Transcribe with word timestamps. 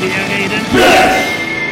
wir 0.00 0.08
reden. 0.08 1.70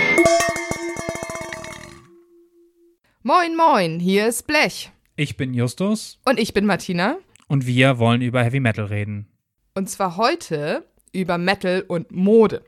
Moin, 3.23 3.57
moin, 3.57 4.00
hier 4.00 4.28
ist 4.28 4.46
Blech. 4.46 4.91
Ich 5.16 5.36
bin 5.36 5.52
Justus 5.54 6.20
Und 6.25 6.38
ich 6.38 6.52
bin 6.54 6.64
Martina. 6.67 7.17
und 7.49 7.67
wir 7.67 7.99
wollen 7.99 8.22
über 8.22 8.43
Heavy 8.43 8.61
Metal 8.61 8.84
reden. 8.86 9.29
Und 9.75 9.88
zwar 9.91 10.16
heute 10.16 10.86
über 11.12 11.39
Metal 11.39 11.85
und 11.86 12.12
Mode. 12.12 12.64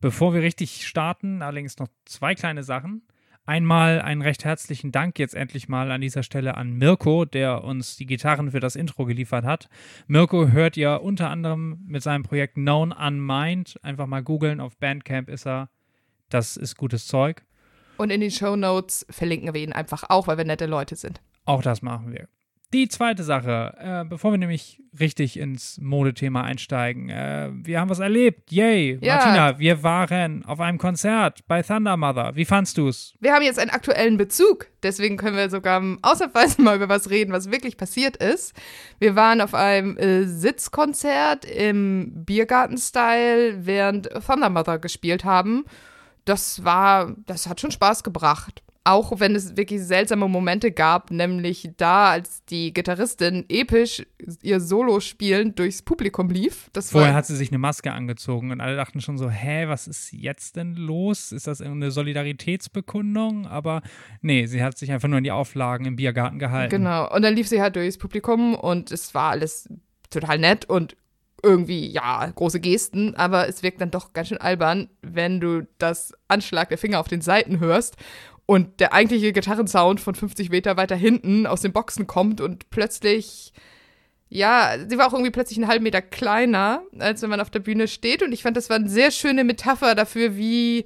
Bevor 0.00 0.32
wir 0.34 0.42
richtig 0.42 0.86
starten, 0.86 1.42
allerdings 1.42 1.78
noch 1.78 1.88
zwei 2.06 2.34
kleine 2.34 2.62
Sachen. 2.62 3.02
Einmal 3.50 4.00
einen 4.00 4.22
recht 4.22 4.44
herzlichen 4.44 4.92
Dank 4.92 5.18
jetzt 5.18 5.34
endlich 5.34 5.68
mal 5.68 5.90
an 5.90 6.00
dieser 6.00 6.22
Stelle 6.22 6.56
an 6.56 6.74
Mirko, 6.74 7.24
der 7.24 7.64
uns 7.64 7.96
die 7.96 8.06
Gitarren 8.06 8.52
für 8.52 8.60
das 8.60 8.76
Intro 8.76 9.06
geliefert 9.06 9.44
hat. 9.44 9.68
Mirko 10.06 10.52
hört 10.52 10.76
ihr 10.76 11.00
unter 11.02 11.30
anderem 11.30 11.80
mit 11.84 12.00
seinem 12.00 12.22
Projekt 12.22 12.54
Known 12.54 12.92
Unmind. 12.92 13.76
Einfach 13.82 14.06
mal 14.06 14.22
googeln, 14.22 14.60
auf 14.60 14.76
Bandcamp 14.76 15.28
ist 15.28 15.48
er. 15.48 15.68
Das 16.28 16.56
ist 16.56 16.76
gutes 16.76 17.08
Zeug. 17.08 17.42
Und 17.96 18.10
in 18.10 18.20
den 18.20 18.30
Show 18.30 18.54
Notes 18.54 19.04
verlinken 19.10 19.52
wir 19.52 19.60
ihn 19.60 19.72
einfach 19.72 20.04
auch, 20.10 20.28
weil 20.28 20.38
wir 20.38 20.44
nette 20.44 20.66
Leute 20.66 20.94
sind. 20.94 21.20
Auch 21.44 21.60
das 21.60 21.82
machen 21.82 22.12
wir. 22.12 22.28
Die 22.72 22.86
zweite 22.86 23.24
Sache, 23.24 23.74
äh, 23.80 24.04
bevor 24.04 24.30
wir 24.30 24.38
nämlich 24.38 24.80
richtig 25.00 25.36
ins 25.36 25.78
Modethema 25.80 26.42
einsteigen, 26.42 27.08
äh, 27.08 27.50
wir 27.52 27.80
haben 27.80 27.90
was 27.90 27.98
erlebt. 27.98 28.52
Yay! 28.52 28.96
Ja. 29.00 29.16
Martina, 29.16 29.58
wir 29.58 29.82
waren 29.82 30.44
auf 30.44 30.60
einem 30.60 30.78
Konzert 30.78 31.40
bei 31.48 31.62
Thunder 31.64 31.96
Mother. 31.96 32.36
Wie 32.36 32.44
fandst 32.44 32.78
du's? 32.78 33.14
Wir 33.18 33.34
haben 33.34 33.42
jetzt 33.42 33.58
einen 33.58 33.70
aktuellen 33.72 34.16
Bezug, 34.16 34.68
deswegen 34.84 35.16
können 35.16 35.36
wir 35.36 35.50
sogar 35.50 35.82
ausnahmsweise 36.02 36.62
mal 36.62 36.76
über 36.76 36.88
was 36.88 37.10
reden, 37.10 37.32
was 37.32 37.50
wirklich 37.50 37.76
passiert 37.76 38.16
ist. 38.16 38.54
Wir 39.00 39.16
waren 39.16 39.40
auf 39.40 39.54
einem 39.54 39.96
äh, 39.96 40.24
Sitzkonzert 40.26 41.44
im 41.44 42.24
Biergarten-Style, 42.24 43.66
während 43.66 44.10
Thunder 44.24 44.48
Mother 44.48 44.78
gespielt 44.78 45.24
haben. 45.24 45.64
Das 46.24 46.64
war, 46.64 47.16
das 47.26 47.48
hat 47.48 47.60
schon 47.60 47.72
Spaß 47.72 48.04
gebracht. 48.04 48.62
Auch 48.82 49.20
wenn 49.20 49.34
es 49.34 49.58
wirklich 49.58 49.82
seltsame 49.82 50.26
Momente 50.26 50.72
gab, 50.72 51.10
nämlich 51.10 51.70
da, 51.76 52.10
als 52.10 52.44
die 52.46 52.72
Gitarristin 52.72 53.44
episch 53.50 54.06
ihr 54.42 54.58
Solo 54.58 55.00
spielend 55.00 55.58
durchs 55.58 55.82
Publikum 55.82 56.30
lief. 56.30 56.70
Das 56.72 56.90
Vorher 56.90 57.12
hat 57.12 57.26
sie 57.26 57.36
sich 57.36 57.50
eine 57.50 57.58
Maske 57.58 57.92
angezogen 57.92 58.52
und 58.52 58.62
alle 58.62 58.76
dachten 58.76 59.02
schon 59.02 59.18
so, 59.18 59.28
hä, 59.28 59.68
was 59.68 59.86
ist 59.86 60.12
jetzt 60.12 60.56
denn 60.56 60.76
los? 60.76 61.30
Ist 61.30 61.46
das 61.46 61.60
irgendeine 61.60 61.90
Solidaritätsbekundung? 61.90 63.46
Aber 63.46 63.82
nee, 64.22 64.46
sie 64.46 64.62
hat 64.62 64.78
sich 64.78 64.90
einfach 64.90 65.08
nur 65.08 65.18
an 65.18 65.24
die 65.24 65.30
Auflagen 65.30 65.84
im 65.84 65.96
Biergarten 65.96 66.38
gehalten. 66.38 66.70
Genau. 66.70 67.14
Und 67.14 67.20
dann 67.20 67.34
lief 67.34 67.48
sie 67.48 67.60
halt 67.60 67.76
durchs 67.76 67.98
Publikum 67.98 68.54
und 68.54 68.90
es 68.90 69.14
war 69.14 69.30
alles 69.30 69.68
total 70.08 70.38
nett 70.38 70.64
und 70.64 70.96
irgendwie, 71.42 71.86
ja, 71.86 72.30
große 72.34 72.60
Gesten, 72.60 73.14
aber 73.14 73.48
es 73.48 73.62
wirkt 73.62 73.80
dann 73.80 73.90
doch 73.90 74.12
ganz 74.12 74.28
schön 74.28 74.38
albern, 74.38 74.88
wenn 75.02 75.40
du 75.40 75.66
das 75.78 76.12
Anschlag 76.28 76.68
der 76.68 76.78
Finger 76.78 77.00
auf 77.00 77.08
den 77.08 77.20
Seiten 77.20 77.60
hörst 77.60 77.96
und 78.50 78.80
der 78.80 78.92
eigentliche 78.92 79.32
Gitarrensound 79.32 80.00
von 80.00 80.16
50 80.16 80.50
Meter 80.50 80.76
weiter 80.76 80.96
hinten 80.96 81.46
aus 81.46 81.60
den 81.60 81.72
Boxen 81.72 82.08
kommt 82.08 82.40
und 82.40 82.68
plötzlich, 82.70 83.52
ja, 84.28 84.74
sie 84.88 84.98
war 84.98 85.06
auch 85.06 85.12
irgendwie 85.12 85.30
plötzlich 85.30 85.56
einen 85.56 85.68
halben 85.68 85.84
Meter 85.84 86.02
kleiner, 86.02 86.82
als 86.98 87.22
wenn 87.22 87.30
man 87.30 87.38
auf 87.38 87.50
der 87.50 87.60
Bühne 87.60 87.86
steht 87.86 88.24
und 88.24 88.32
ich 88.32 88.42
fand, 88.42 88.56
das 88.56 88.68
war 88.68 88.74
eine 88.74 88.88
sehr 88.88 89.12
schöne 89.12 89.44
Metapher 89.44 89.94
dafür, 89.94 90.36
wie 90.36 90.84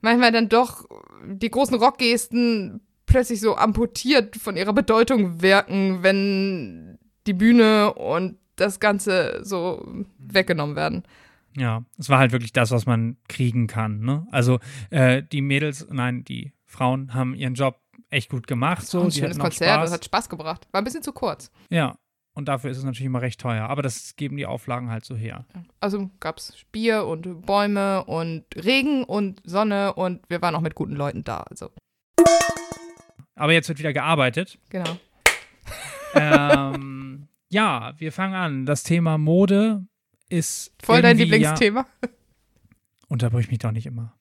manchmal 0.00 0.32
dann 0.32 0.48
doch 0.48 0.88
die 1.24 1.52
großen 1.52 1.76
Rockgesten 1.76 2.80
plötzlich 3.06 3.38
so 3.38 3.54
amputiert 3.54 4.34
von 4.34 4.56
ihrer 4.56 4.72
Bedeutung 4.72 5.40
wirken, 5.40 6.02
wenn 6.02 6.98
die 7.28 7.34
Bühne 7.34 7.94
und 7.94 8.38
das 8.56 8.80
Ganze 8.80 9.38
so 9.44 9.86
weggenommen 10.18 10.74
werden. 10.74 11.04
Ja, 11.56 11.84
es 11.96 12.08
war 12.08 12.18
halt 12.18 12.32
wirklich 12.32 12.52
das, 12.52 12.72
was 12.72 12.86
man 12.86 13.18
kriegen 13.28 13.68
kann. 13.68 14.00
Ne? 14.00 14.26
Also 14.32 14.58
äh, 14.90 15.22
die 15.22 15.42
Mädels, 15.42 15.86
nein, 15.88 16.24
die 16.24 16.50
Frauen 16.74 17.14
haben 17.14 17.34
ihren 17.34 17.54
Job 17.54 17.80
echt 18.10 18.30
gut 18.30 18.46
gemacht. 18.46 18.86
So, 18.86 19.00
ein 19.02 19.08
die 19.08 19.18
schönes 19.18 19.38
Konzert, 19.38 19.70
Spaß. 19.70 19.84
das 19.84 19.92
hat 19.92 20.04
Spaß 20.04 20.28
gebracht. 20.28 20.68
War 20.72 20.80
ein 20.80 20.84
bisschen 20.84 21.02
zu 21.02 21.12
kurz. 21.12 21.50
Ja, 21.70 21.96
und 22.34 22.48
dafür 22.48 22.70
ist 22.70 22.78
es 22.78 22.84
natürlich 22.84 23.06
immer 23.06 23.22
recht 23.22 23.40
teuer. 23.40 23.68
Aber 23.68 23.82
das 23.82 24.16
geben 24.16 24.36
die 24.36 24.46
Auflagen 24.46 24.90
halt 24.90 25.04
so 25.04 25.14
her. 25.14 25.46
Also 25.80 26.10
gab 26.20 26.38
es 26.38 26.64
Bier 26.72 27.06
und 27.06 27.46
Bäume 27.46 28.04
und 28.04 28.44
Regen 28.56 29.04
und 29.04 29.40
Sonne 29.44 29.94
und 29.94 30.28
wir 30.28 30.42
waren 30.42 30.54
auch 30.56 30.60
mit 30.60 30.74
guten 30.74 30.94
Leuten 30.94 31.22
da. 31.22 31.44
Also, 31.48 31.70
Aber 33.36 33.52
jetzt 33.52 33.68
wird 33.68 33.78
wieder 33.78 33.92
gearbeitet. 33.92 34.58
genau. 34.68 34.98
ähm, 36.14 37.28
ja, 37.50 37.94
wir 37.98 38.12
fangen 38.12 38.34
an. 38.34 38.66
Das 38.66 38.82
Thema 38.82 39.16
Mode 39.16 39.86
ist 40.28 40.72
Voll 40.82 41.02
dein 41.02 41.16
Lieblingsthema. 41.16 41.86
Ja, 42.02 42.08
unterbrich 43.08 43.48
mich 43.48 43.58
doch 43.60 43.70
nicht 43.70 43.86
immer. 43.86 44.14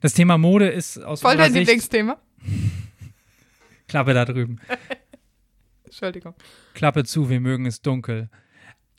Das 0.00 0.14
Thema 0.14 0.38
Mode 0.38 0.68
ist 0.68 0.98
aus 0.98 1.20
Voll 1.20 1.36
dein 1.36 1.52
Lieblingsthema. 1.52 2.18
Klappe 3.88 4.14
da 4.14 4.24
drüben. 4.24 4.60
Entschuldigung. 5.84 6.34
Klappe 6.74 7.04
zu, 7.04 7.28
wir 7.28 7.40
mögen 7.40 7.66
es 7.66 7.82
dunkel. 7.82 8.30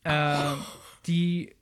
Ähm, 0.04 0.58
die, 1.08 1.56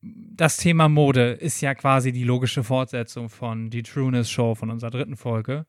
das 0.00 0.56
Thema 0.56 0.88
Mode 0.88 1.32
ist 1.32 1.60
ja 1.60 1.74
quasi 1.74 2.12
die 2.12 2.24
logische 2.24 2.62
Fortsetzung 2.62 3.28
von 3.28 3.70
die 3.70 3.82
Trueness 3.82 4.30
Show 4.30 4.54
von 4.54 4.70
unserer 4.70 4.90
dritten 4.90 5.16
Folge. 5.16 5.66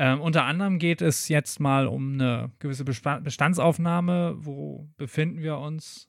Ähm, 0.00 0.20
unter 0.20 0.44
anderem 0.44 0.78
geht 0.78 1.02
es 1.02 1.28
jetzt 1.28 1.58
mal 1.58 1.88
um 1.88 2.14
eine 2.14 2.52
gewisse 2.60 2.84
Bestandsaufnahme. 2.84 4.36
Wo 4.38 4.88
befinden 4.96 5.42
wir 5.42 5.58
uns? 5.58 6.08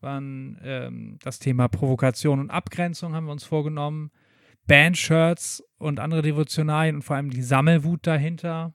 Wann 0.00 0.60
ähm, 0.62 1.18
das 1.22 1.38
Thema 1.38 1.68
Provokation 1.68 2.40
und 2.40 2.50
Abgrenzung 2.50 3.14
haben 3.14 3.26
wir 3.26 3.32
uns 3.32 3.44
vorgenommen. 3.44 4.10
Bandshirts 4.68 5.64
und 5.78 5.98
andere 5.98 6.22
Devotionalien 6.22 6.96
und 6.96 7.02
vor 7.02 7.16
allem 7.16 7.30
die 7.30 7.42
Sammelwut 7.42 8.06
dahinter. 8.06 8.74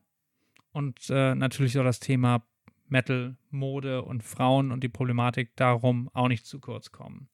Und 0.74 1.10
äh, 1.10 1.36
natürlich 1.36 1.80
auch 1.80 1.84
das 1.84 2.00
Thema 2.02 2.44
Metal, 2.90 3.38
Mode 3.50 4.02
und 4.02 4.24
Frauen 4.24 4.72
und 4.72 4.84
die 4.84 4.90
Problematik 4.90 5.56
darum 5.56 6.10
auch 6.14 6.28
nicht 6.28 6.46
zu 6.46 6.60
kurz 6.60 6.92
kommen. 6.92 7.30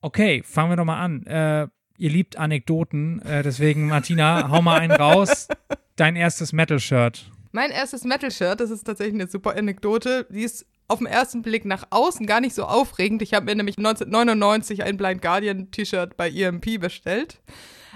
Okay, 0.00 0.42
fangen 0.44 0.70
wir 0.70 0.76
doch 0.76 0.84
mal 0.84 1.00
an. 1.00 1.24
Äh, 1.24 1.68
ihr 1.98 2.10
liebt 2.10 2.36
Anekdoten, 2.36 3.20
äh, 3.22 3.42
deswegen 3.42 3.88
Martina, 3.88 4.48
hau 4.50 4.62
mal 4.62 4.80
einen 4.80 4.92
raus. 4.92 5.48
Dein 5.96 6.16
erstes 6.16 6.52
Metal-Shirt. 6.52 7.30
Mein 7.56 7.70
erstes 7.70 8.04
Metal-Shirt, 8.04 8.60
das 8.60 8.70
ist 8.70 8.84
tatsächlich 8.84 9.14
eine 9.14 9.30
super 9.30 9.56
Anekdote. 9.56 10.26
Die 10.28 10.42
ist 10.42 10.66
auf 10.88 10.98
den 10.98 11.06
ersten 11.06 11.40
Blick 11.40 11.64
nach 11.64 11.86
außen 11.88 12.26
gar 12.26 12.42
nicht 12.42 12.54
so 12.54 12.64
aufregend. 12.64 13.22
Ich 13.22 13.32
habe 13.32 13.46
mir 13.46 13.54
nämlich 13.54 13.78
1999 13.78 14.82
ein 14.82 14.98
Blind 14.98 15.22
Guardian 15.22 15.70
T-Shirt 15.70 16.18
bei 16.18 16.28
EMP 16.28 16.78
bestellt. 16.78 17.40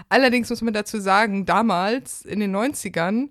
Allerdings 0.08 0.48
muss 0.48 0.62
man 0.62 0.72
dazu 0.72 0.98
sagen, 0.98 1.44
damals 1.44 2.24
in 2.24 2.40
den 2.40 2.56
90ern 2.56 3.28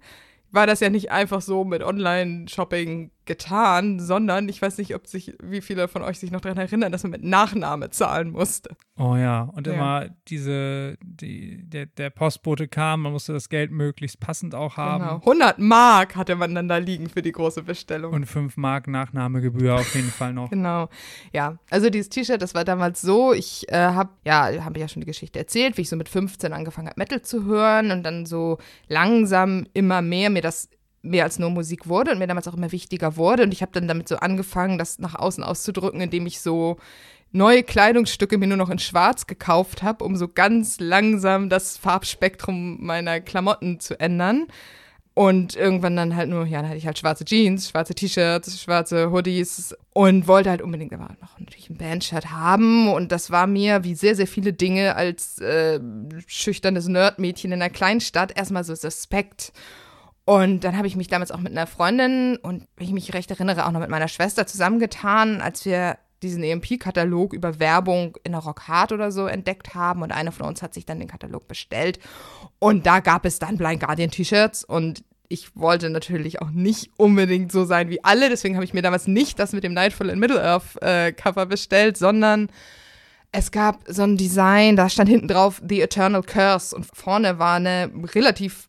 war 0.52 0.68
das 0.68 0.82
ja 0.82 0.92
nicht 0.92 1.10
einfach 1.10 1.42
so 1.42 1.64
mit 1.64 1.82
Online-Shopping 1.82 3.10
getan, 3.30 4.00
sondern 4.02 4.50
ich 4.50 4.62
weiß 4.62 4.78
nicht, 4.80 4.94
ob 4.96 5.08
sich, 5.08 5.34
wie 5.42 5.62
viele 5.62 5.88
von 5.88 6.02
euch 6.02 6.20
sich 6.20 6.32
noch 6.32 6.42
daran 6.42 6.58
erinnern, 6.58 6.92
dass 6.92 7.04
man 7.04 7.12
mit 7.12 7.24
Nachname 7.24 7.90
zahlen 7.92 8.32
musste. 8.32 8.76
Oh 8.98 9.16
ja, 9.16 9.44
und 9.44 9.66
Ja. 9.68 9.74
immer 9.74 10.10
diese, 10.28 10.98
die, 11.02 11.64
der, 11.70 11.86
der 11.86 12.10
Postbote 12.10 12.68
kam, 12.68 13.04
man 13.04 13.14
musste 13.14 13.32
das 13.32 13.48
Geld 13.48 13.72
möglichst 13.72 14.20
passend 14.20 14.54
auch 14.56 14.76
haben. 14.76 15.04
Genau. 15.04 15.16
100 15.20 15.60
Mark 15.60 16.16
hatte 16.18 16.36
man 16.36 16.54
dann 16.56 16.68
da 16.68 16.78
liegen 16.78 17.08
für 17.08 17.22
die 17.22 17.32
große 17.32 17.64
Bestellung. 17.64 18.12
Und 18.14 18.26
5 18.26 18.58
Mark 18.58 18.88
Nachnahmegebühr 18.88 19.76
auf 19.76 19.96
jeden 19.96 20.10
Fall 20.12 20.34
noch. 20.34 20.50
Genau. 20.60 20.90
Ja, 21.32 21.58
also 21.70 21.90
dieses 21.90 22.10
T-Shirt, 22.10 22.42
das 22.42 22.54
war 22.56 22.66
damals 22.66 23.00
so, 23.02 23.32
ich 23.34 23.72
äh, 23.72 23.76
habe, 23.78 24.10
ja, 24.26 24.66
habe 24.66 24.80
ja 24.80 24.88
schon 24.90 25.00
die 25.02 25.06
Geschichte 25.08 25.40
erzählt, 25.40 25.78
wie 25.78 25.82
ich 25.84 25.90
so 25.90 25.96
mit 25.96 26.10
15 26.10 26.52
angefangen 26.52 26.88
habe, 26.88 27.00
Metal 27.00 27.22
zu 27.22 27.46
hören 27.46 27.92
und 27.92 28.04
dann 28.04 28.26
so 28.26 28.58
langsam 28.88 29.68
immer 29.74 30.02
mehr 30.02 30.30
mir 30.30 30.42
das 30.42 30.68
mehr 31.02 31.24
als 31.24 31.40
nur 31.40 31.50
Musik 31.50 31.88
wurde 31.88 32.12
und 32.12 32.20
mir 32.20 32.28
damals 32.28 32.48
auch 32.48 32.56
immer 32.56 32.72
wichtiger 32.72 33.16
wurde. 33.18 33.44
Und 33.44 33.54
ich 33.54 33.62
habe 33.62 33.72
dann 33.72 33.88
damit 33.88 34.08
so 34.08 34.18
angefangen, 34.18 34.78
das 34.78 35.00
nach 35.00 35.16
außen 35.16 35.44
auszudrücken, 35.44 36.02
indem 36.02 36.26
ich 36.26 36.42
so 36.42 36.78
neue 37.32 37.64
Kleidungsstücke 37.64 38.38
mir 38.38 38.48
nur 38.48 38.58
noch 38.58 38.70
in 38.70 38.80
Schwarz 38.80 39.28
gekauft 39.28 39.84
habe, 39.84 40.04
um 40.04 40.16
so 40.16 40.28
ganz 40.28 40.80
langsam 40.80 41.50
das 41.50 41.78
Farbspektrum 41.78 42.84
meiner 42.84 43.22
Klamotten 43.22 43.80
zu 43.80 44.00
ändern. 44.00 44.48
Und 45.16 45.58
irgendwann 45.58 45.98
dann 45.98 46.16
halt 46.16 46.30
nur, 46.30 46.46
ja, 46.46 46.62
dann 46.62 46.70
hatte 46.70 46.78
ich 46.78 46.86
halt 46.86 46.98
schwarze 46.98 47.26
Jeans, 47.26 47.70
schwarze 47.70 47.94
T-Shirts, 47.94 48.62
schwarze 48.62 49.12
Hoodies 49.12 49.76
und 49.92 50.30
wollte 50.30 50.50
halt 50.50 50.62
unbedingt 50.62 50.94
aber 50.94 51.10
noch 51.20 51.38
natürlich 51.38 51.70
ein 51.70 51.76
Bandshirt 51.76 52.32
haben. 52.32 52.88
Und 52.88 53.12
das 53.12 53.30
war 53.30 53.46
mir, 53.46 53.84
wie 53.84 53.96
sehr, 53.96 54.16
sehr 54.16 54.28
viele 54.28 54.54
Dinge 54.54 54.96
als 54.96 55.40
äh, 55.40 55.82
schüchternes 56.26 56.88
Nerdmädchen 56.88 57.52
in 57.52 57.62
einer 57.62 57.70
Kleinstadt, 57.70 58.38
erstmal 58.38 58.64
so 58.64 58.76
suspekt. 58.76 59.52
Und 60.30 60.64
dann 60.64 60.78
habe 60.78 60.86
ich 60.86 60.96
mich 60.96 61.08
damals 61.08 61.32
auch 61.32 61.40
mit 61.40 61.54
einer 61.54 61.66
Freundin 61.66 62.38
und, 62.38 62.68
wenn 62.78 62.86
ich 62.86 62.94
mich 62.94 63.16
recht 63.16 63.32
erinnere, 63.32 63.66
auch 63.66 63.72
noch 63.72 63.80
mit 63.80 63.90
meiner 63.90 64.08
Schwester 64.08 64.46
zusammengetan, 64.46 65.42
als 65.42 65.66
wir 65.66 65.98
diesen 66.22 66.44
EMP-Katalog 66.44 67.34
über 67.34 67.60
Werbung 67.60 68.16
in 68.24 68.34
der 68.34 68.42
Rock 68.42 68.68
Hard 68.68 68.92
oder 68.92 69.12
so 69.12 69.26
entdeckt 69.26 69.74
haben. 69.74 70.04
Und 70.04 70.12
eine 70.12 70.32
von 70.32 70.46
uns 70.46 70.62
hat 70.62 70.76
sich 70.76 70.86
dann 70.86 71.00
den 71.00 71.08
Katalog 71.08 71.48
bestellt. 71.48 71.98
Und 72.60 72.86
da 72.86 73.00
gab 73.00 73.26
es 73.26 73.40
dann 73.40 73.58
Blind 73.58 73.80
Guardian 73.80 74.12
T-Shirts. 74.12 74.64
Und 74.64 75.04
ich 75.30 75.56
wollte 75.56 75.90
natürlich 75.90 76.44
auch 76.44 76.52
nicht 76.52 76.92
unbedingt 76.96 77.52
so 77.52 77.66
sein 77.66 77.90
wie 77.90 78.04
alle. 78.04 78.30
Deswegen 78.30 78.54
habe 78.54 78.66
ich 78.66 78.76
mir 78.76 78.84
damals 78.84 79.08
nicht 79.08 79.40
das 79.40 79.54
mit 79.54 79.64
dem 79.64 79.74
Nightfall 79.74 80.10
in 80.10 80.20
Middle-earth 80.20 80.80
äh, 80.84 81.46
bestellt, 81.48 81.98
sondern 81.98 82.50
Es 83.32 83.50
gab 83.50 83.80
so 83.88 84.04
ein 84.04 84.16
Design, 84.16 84.76
da 84.76 84.90
stand 84.90 85.10
hinten 85.10 85.28
drauf 85.28 85.60
The 85.68 85.82
Eternal 85.82 86.22
Curse 86.22 86.76
und 86.76 86.86
vorne 86.86 87.40
war 87.40 87.56
eine 87.56 87.90
relativ 88.14 88.69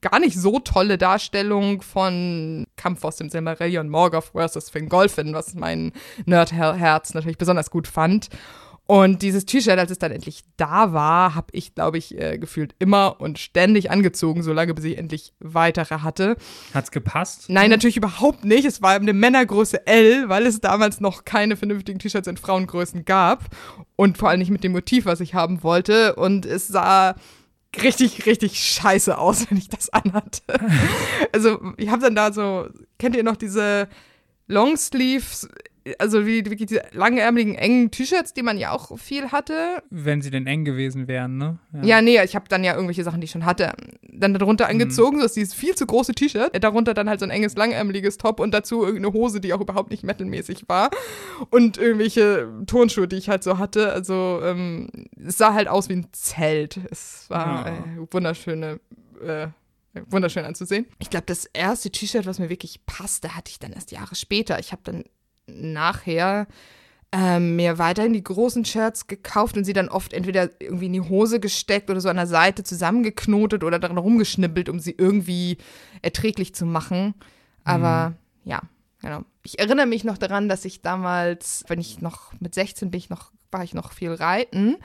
gar 0.00 0.18
nicht 0.20 0.38
so 0.38 0.58
tolle 0.58 0.98
Darstellung 0.98 1.82
von 1.82 2.66
Kampf 2.76 3.04
aus 3.04 3.16
dem 3.16 3.28
Silmarillion 3.28 3.88
Morgoth 3.88 4.30
versus 4.32 4.70
Fingolfin, 4.70 5.34
was 5.34 5.54
mein 5.54 5.92
Nerdherz 6.24 7.14
natürlich 7.14 7.38
besonders 7.38 7.70
gut 7.70 7.86
fand. 7.86 8.28
Und 8.86 9.22
dieses 9.22 9.46
T-Shirt, 9.46 9.78
als 9.78 9.90
es 9.90 9.98
dann 9.98 10.12
endlich 10.12 10.44
da 10.56 10.92
war, 10.92 11.34
habe 11.34 11.48
ich, 11.50 11.74
glaube 11.74 11.98
ich, 11.98 12.16
äh, 12.16 12.38
gefühlt 12.38 12.76
immer 12.78 13.20
und 13.20 13.40
ständig 13.40 13.90
angezogen, 13.90 14.44
solange 14.44 14.74
bis 14.74 14.84
ich 14.84 14.96
endlich 14.96 15.34
weitere 15.40 15.98
hatte. 15.98 16.36
Hat's 16.72 16.92
gepasst? 16.92 17.46
Nein, 17.48 17.70
natürlich 17.70 17.96
überhaupt 17.96 18.44
nicht. 18.44 18.64
Es 18.64 18.82
war 18.82 18.92
eine 18.92 19.12
Männergröße 19.12 19.88
L, 19.88 20.28
weil 20.28 20.46
es 20.46 20.60
damals 20.60 21.00
noch 21.00 21.24
keine 21.24 21.56
vernünftigen 21.56 21.98
T-Shirts 21.98 22.28
in 22.28 22.36
Frauengrößen 22.36 23.04
gab. 23.04 23.46
Und 23.96 24.18
vor 24.18 24.28
allem 24.28 24.38
nicht 24.38 24.50
mit 24.50 24.62
dem 24.62 24.72
Motiv, 24.72 25.04
was 25.04 25.18
ich 25.18 25.34
haben 25.34 25.64
wollte. 25.64 26.14
Und 26.14 26.46
es 26.46 26.68
sah 26.68 27.16
richtig, 27.82 28.26
richtig 28.26 28.58
scheiße 28.58 29.18
aus, 29.18 29.46
wenn 29.50 29.58
ich 29.58 29.68
das 29.68 29.90
anhatte. 29.90 30.42
also, 31.32 31.60
ich 31.76 31.90
habe 31.90 32.02
dann 32.02 32.14
da 32.14 32.32
so, 32.32 32.68
kennt 32.98 33.16
ihr 33.16 33.22
noch 33.22 33.36
diese 33.36 33.88
Longsleeves 34.48 35.48
also 35.98 36.26
wie 36.26 36.44
wirklich 36.44 36.66
diese 36.66 36.82
langärmeligen, 36.92 37.54
engen 37.54 37.90
T-Shirts, 37.90 38.34
die 38.34 38.42
man 38.42 38.58
ja 38.58 38.72
auch 38.72 38.98
viel 38.98 39.30
hatte. 39.32 39.82
Wenn 39.90 40.22
sie 40.22 40.30
denn 40.30 40.46
eng 40.46 40.64
gewesen 40.64 41.08
wären, 41.08 41.36
ne? 41.36 41.58
Ja, 41.72 41.84
ja 41.84 42.02
nee, 42.02 42.22
ich 42.22 42.34
habe 42.34 42.46
dann 42.48 42.64
ja 42.64 42.74
irgendwelche 42.74 43.04
Sachen, 43.04 43.20
die 43.20 43.26
ich 43.26 43.30
schon 43.30 43.44
hatte, 43.44 43.72
dann 44.02 44.34
darunter 44.34 44.68
angezogen, 44.68 45.16
mhm. 45.16 45.20
so 45.20 45.26
ist 45.26 45.36
dieses 45.36 45.54
viel 45.54 45.74
zu 45.74 45.86
große 45.86 46.12
T-Shirt, 46.12 46.62
darunter 46.62 46.94
dann 46.94 47.08
halt 47.08 47.20
so 47.20 47.26
ein 47.26 47.30
enges, 47.30 47.56
langärmeliges 47.56 48.18
Top 48.18 48.40
und 48.40 48.52
dazu 48.52 48.84
irgendeine 48.84 49.12
Hose, 49.12 49.40
die 49.40 49.52
auch 49.52 49.60
überhaupt 49.60 49.90
nicht 49.90 50.02
metalmäßig 50.02 50.68
war 50.68 50.90
und 51.50 51.78
irgendwelche 51.78 52.48
Turnschuhe, 52.66 53.08
die 53.08 53.16
ich 53.16 53.28
halt 53.28 53.44
so 53.44 53.58
hatte. 53.58 53.92
Also 53.92 54.40
ähm, 54.42 54.88
es 55.24 55.38
sah 55.38 55.54
halt 55.54 55.68
aus 55.68 55.88
wie 55.88 55.94
ein 55.94 56.06
Zelt. 56.12 56.80
Es 56.90 57.26
war 57.28 57.66
ja. 57.66 57.72
äh, 57.72 58.12
wunderschöne 58.12 58.80
äh, 59.22 59.48
wunderschön 60.08 60.44
anzusehen. 60.44 60.86
Ich 60.98 61.10
glaube, 61.10 61.26
das 61.26 61.46
erste 61.46 61.90
T-Shirt, 61.90 62.26
was 62.26 62.38
mir 62.38 62.50
wirklich 62.50 62.84
passte, 62.86 63.34
hatte 63.34 63.50
ich 63.50 63.58
dann 63.58 63.72
erst 63.72 63.92
Jahre 63.92 64.14
später. 64.14 64.58
Ich 64.58 64.72
habe 64.72 64.82
dann 64.84 65.04
nachher 65.46 66.46
ähm, 67.12 67.56
mir 67.56 67.78
weiterhin 67.78 68.12
die 68.12 68.24
großen 68.24 68.64
Shirts 68.64 69.06
gekauft 69.06 69.56
und 69.56 69.64
sie 69.64 69.72
dann 69.72 69.88
oft 69.88 70.12
entweder 70.12 70.50
irgendwie 70.60 70.86
in 70.86 70.92
die 70.92 71.00
Hose 71.00 71.40
gesteckt 71.40 71.88
oder 71.88 72.00
so 72.00 72.08
an 72.08 72.16
der 72.16 72.26
Seite 72.26 72.64
zusammengeknotet 72.64 73.64
oder 73.64 73.78
daran 73.78 73.98
rumgeschnippelt, 73.98 74.68
um 74.68 74.80
sie 74.80 74.94
irgendwie 74.96 75.58
erträglich 76.02 76.54
zu 76.54 76.66
machen. 76.66 77.14
Aber 77.64 78.10
mhm. 78.10 78.50
ja, 78.50 78.60
genau. 79.00 79.22
Ich 79.44 79.58
erinnere 79.58 79.86
mich 79.86 80.04
noch 80.04 80.18
daran, 80.18 80.48
dass 80.48 80.64
ich 80.64 80.82
damals, 80.82 81.64
wenn 81.68 81.80
ich 81.80 82.00
noch 82.00 82.32
mit 82.40 82.54
16 82.54 82.90
bin, 82.90 82.98
ich 82.98 83.10
noch 83.10 83.32
war 83.52 83.64
ich 83.64 83.74
noch 83.74 83.92
viel 83.92 84.12
reiten. 84.12 84.76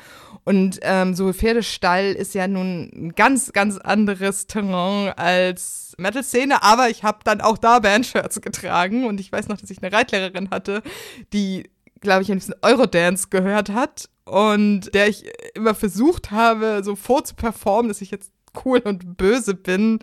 Und 0.43 0.79
ähm, 0.83 1.13
so 1.13 1.33
Pferdestall 1.33 2.13
ist 2.13 2.33
ja 2.35 2.47
nun 2.47 2.91
ein 2.93 3.15
ganz, 3.15 3.51
ganz 3.53 3.77
anderes 3.77 4.47
Terrain 4.47 5.11
als 5.17 5.90
Metal-Szene. 6.01 6.63
Aber 6.63 6.89
ich 6.89 7.03
habe 7.03 7.19
dann 7.23 7.41
auch 7.41 7.57
da 7.57 7.79
Bandshirts 7.79 8.41
getragen. 8.41 9.05
Und 9.05 9.19
ich 9.19 9.31
weiß 9.31 9.47
noch, 9.47 9.57
dass 9.57 9.69
ich 9.69 9.81
eine 9.81 9.91
Reitlehrerin 9.95 10.49
hatte, 10.49 10.81
die, 11.33 11.69
glaube 11.99 12.23
ich, 12.23 12.31
ein 12.31 12.37
bisschen 12.37 12.55
Eurodance 12.61 13.29
gehört 13.29 13.69
hat. 13.69 14.09
Und 14.25 14.93
der 14.93 15.07
ich 15.07 15.25
immer 15.55 15.75
versucht 15.75 16.31
habe, 16.31 16.81
so 16.83 16.95
vorzuperformen, 16.95 17.89
dass 17.89 18.01
ich 18.01 18.11
jetzt 18.11 18.31
cool 18.65 18.79
und 18.79 19.17
böse 19.17 19.53
bin. 19.55 19.99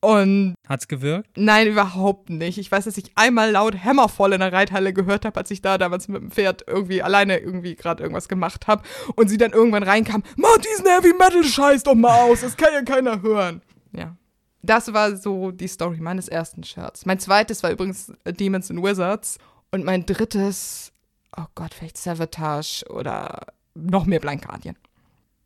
Und 0.00 0.54
hat's 0.68 0.88
gewirkt? 0.88 1.30
Nein, 1.36 1.68
überhaupt 1.68 2.28
nicht. 2.28 2.58
Ich 2.58 2.72
weiß, 2.72 2.86
dass 2.86 2.96
ich 2.96 3.12
einmal 3.14 3.52
laut 3.52 3.76
Hämmervoll 3.76 4.32
in 4.32 4.40
der 4.40 4.52
Reithalle 4.52 4.92
gehört 4.92 5.24
habe, 5.24 5.38
als 5.38 5.50
ich 5.52 5.62
da 5.62 5.78
damals 5.78 6.08
mit 6.08 6.20
dem 6.20 6.32
Pferd 6.32 6.64
irgendwie 6.66 7.02
alleine 7.02 7.38
irgendwie 7.38 7.76
gerade 7.76 8.02
irgendwas 8.02 8.28
gemacht 8.28 8.66
habe 8.66 8.82
und 9.14 9.28
sie 9.28 9.36
dann 9.36 9.52
irgendwann 9.52 9.84
reinkam, 9.84 10.24
mach 10.34 10.58
diesen 10.58 10.86
Heavy 10.86 11.12
Metal 11.16 11.44
Scheiß 11.44 11.84
doch 11.84 11.94
mal 11.94 12.22
aus, 12.22 12.40
das 12.40 12.56
kann 12.56 12.72
ja 12.72 12.82
keiner 12.82 13.22
hören. 13.22 13.62
Ja. 13.92 14.16
Das 14.62 14.92
war 14.92 15.16
so 15.16 15.50
die 15.50 15.66
Story 15.66 15.98
meines 16.00 16.28
ersten 16.28 16.62
Shirts. 16.62 17.04
Mein 17.04 17.18
zweites 17.18 17.62
war 17.62 17.70
übrigens 17.70 18.12
Demons 18.24 18.70
and 18.70 18.82
Wizards 18.82 19.38
und 19.72 19.84
mein 19.84 20.06
drittes, 20.06 20.92
oh 21.36 21.46
Gott, 21.54 21.74
vielleicht 21.74 21.98
Savatage 21.98 22.84
oder 22.88 23.46
noch 23.74 24.06
mehr 24.06 24.20
Blind 24.20 24.46
Guardian. 24.46 24.76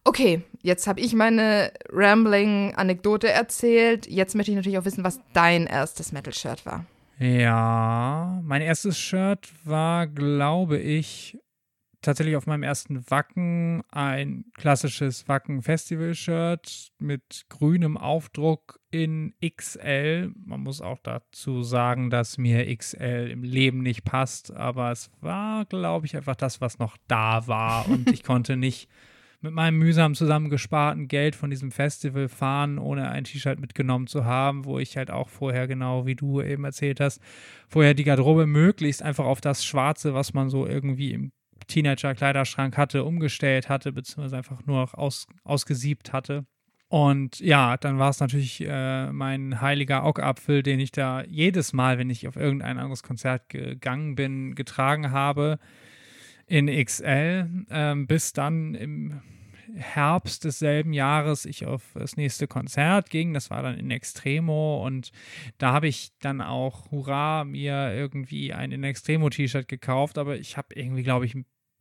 Okay, 0.04 0.42
jetzt 0.62 0.86
habe 0.86 1.00
ich 1.00 1.14
meine 1.14 1.72
Rambling-Anekdote 1.90 3.28
erzählt. 3.28 4.06
Jetzt 4.06 4.34
möchte 4.36 4.52
ich 4.52 4.56
natürlich 4.56 4.78
auch 4.78 4.84
wissen, 4.84 5.02
was 5.02 5.18
dein 5.32 5.66
erstes 5.66 6.12
Metal-Shirt 6.12 6.64
war. 6.64 6.84
Ja, 7.18 8.40
mein 8.44 8.62
erstes 8.62 8.98
Shirt 8.98 9.48
war, 9.64 10.06
glaube 10.06 10.78
ich, 10.78 11.38
tatsächlich 12.06 12.36
auf 12.36 12.46
meinem 12.46 12.62
ersten 12.62 13.08
Wacken 13.10 13.82
ein 13.90 14.46
klassisches 14.54 15.28
Wacken-Festival-Shirt 15.28 16.92
mit 16.98 17.46
grünem 17.48 17.96
Aufdruck 17.96 18.80
in 18.90 19.34
XL. 19.44 20.32
Man 20.34 20.60
muss 20.60 20.80
auch 20.80 20.98
dazu 21.02 21.62
sagen, 21.62 22.08
dass 22.08 22.38
mir 22.38 22.74
XL 22.74 23.28
im 23.30 23.42
Leben 23.42 23.82
nicht 23.82 24.04
passt, 24.04 24.52
aber 24.52 24.90
es 24.92 25.10
war, 25.20 25.64
glaube 25.66 26.06
ich, 26.06 26.16
einfach 26.16 26.36
das, 26.36 26.60
was 26.60 26.78
noch 26.78 26.96
da 27.08 27.46
war 27.46 27.88
und 27.90 28.10
ich 28.10 28.22
konnte 28.22 28.56
nicht 28.56 28.88
mit 29.42 29.52
meinem 29.52 29.78
mühsam 29.78 30.14
zusammengesparten 30.14 31.08
Geld 31.08 31.36
von 31.36 31.50
diesem 31.50 31.70
Festival 31.70 32.28
fahren, 32.28 32.78
ohne 32.78 33.10
ein 33.10 33.24
T-Shirt 33.24 33.60
mitgenommen 33.60 34.06
zu 34.06 34.24
haben, 34.24 34.64
wo 34.64 34.78
ich 34.78 34.96
halt 34.96 35.10
auch 35.10 35.28
vorher, 35.28 35.66
genau 35.66 36.06
wie 36.06 36.14
du 36.14 36.40
eben 36.40 36.64
erzählt 36.64 37.00
hast, 37.00 37.20
vorher 37.68 37.94
die 37.94 38.04
Garderobe 38.04 38.46
möglichst 38.46 39.02
einfach 39.02 39.24
auf 39.24 39.40
das 39.40 39.64
Schwarze, 39.64 40.14
was 40.14 40.34
man 40.34 40.48
so 40.48 40.66
irgendwie 40.66 41.12
im 41.12 41.32
Teenager-Kleiderschrank 41.68 42.76
hatte, 42.76 43.04
umgestellt 43.04 43.68
hatte, 43.68 43.92
beziehungsweise 43.92 44.36
einfach 44.36 44.64
nur 44.66 44.80
noch 44.80 44.94
aus, 44.94 45.26
ausgesiebt 45.44 46.12
hatte. 46.12 46.46
Und 46.88 47.40
ja, 47.40 47.76
dann 47.76 47.98
war 47.98 48.10
es 48.10 48.20
natürlich 48.20 48.60
äh, 48.64 49.10
mein 49.12 49.60
heiliger 49.60 50.04
Augapfel, 50.04 50.62
den 50.62 50.78
ich 50.78 50.92
da 50.92 51.24
jedes 51.24 51.72
Mal, 51.72 51.98
wenn 51.98 52.10
ich 52.10 52.28
auf 52.28 52.36
irgendein 52.36 52.78
anderes 52.78 53.02
Konzert 53.02 53.48
gegangen 53.48 54.14
bin, 54.14 54.54
getragen 54.54 55.10
habe 55.10 55.58
in 56.46 56.68
XL, 56.68 57.66
ähm, 57.70 58.06
bis 58.06 58.32
dann 58.32 58.74
im 58.74 59.20
Herbst 59.74 60.44
desselben 60.44 60.92
Jahres 60.92 61.44
ich 61.44 61.66
auf 61.66 61.82
das 61.94 62.16
nächste 62.16 62.46
Konzert 62.46 63.10
ging. 63.10 63.34
Das 63.34 63.50
war 63.50 63.62
dann 63.62 63.76
in 63.76 63.90
Extremo 63.90 64.84
und 64.86 65.10
da 65.58 65.72
habe 65.72 65.88
ich 65.88 66.10
dann 66.20 66.40
auch, 66.40 66.90
hurra, 66.92 67.44
mir 67.44 67.92
irgendwie 67.92 68.52
ein 68.52 68.70
In 68.70 68.84
Extremo-T-Shirt 68.84 69.66
gekauft, 69.66 70.18
aber 70.18 70.36
ich 70.36 70.56
habe 70.56 70.68
irgendwie, 70.74 71.02
glaube 71.02 71.26
ich, 71.26 71.36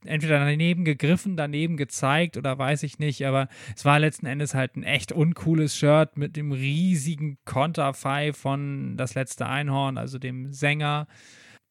entweder 0.07 0.39
daneben 0.39 0.85
gegriffen, 0.85 1.37
daneben 1.37 1.77
gezeigt 1.77 2.37
oder 2.37 2.57
weiß 2.57 2.83
ich 2.83 2.99
nicht, 2.99 3.25
aber 3.25 3.47
es 3.75 3.85
war 3.85 3.99
letzten 3.99 4.25
Endes 4.25 4.53
halt 4.53 4.75
ein 4.75 4.83
echt 4.83 5.11
uncooles 5.11 5.75
Shirt 5.75 6.17
mit 6.17 6.35
dem 6.35 6.51
riesigen 6.51 7.37
Konterfei 7.45 8.33
von 8.33 8.97
Das 8.97 9.15
letzte 9.15 9.45
Einhorn, 9.47 9.97
also 9.97 10.17
dem 10.17 10.51
Sänger, 10.51 11.07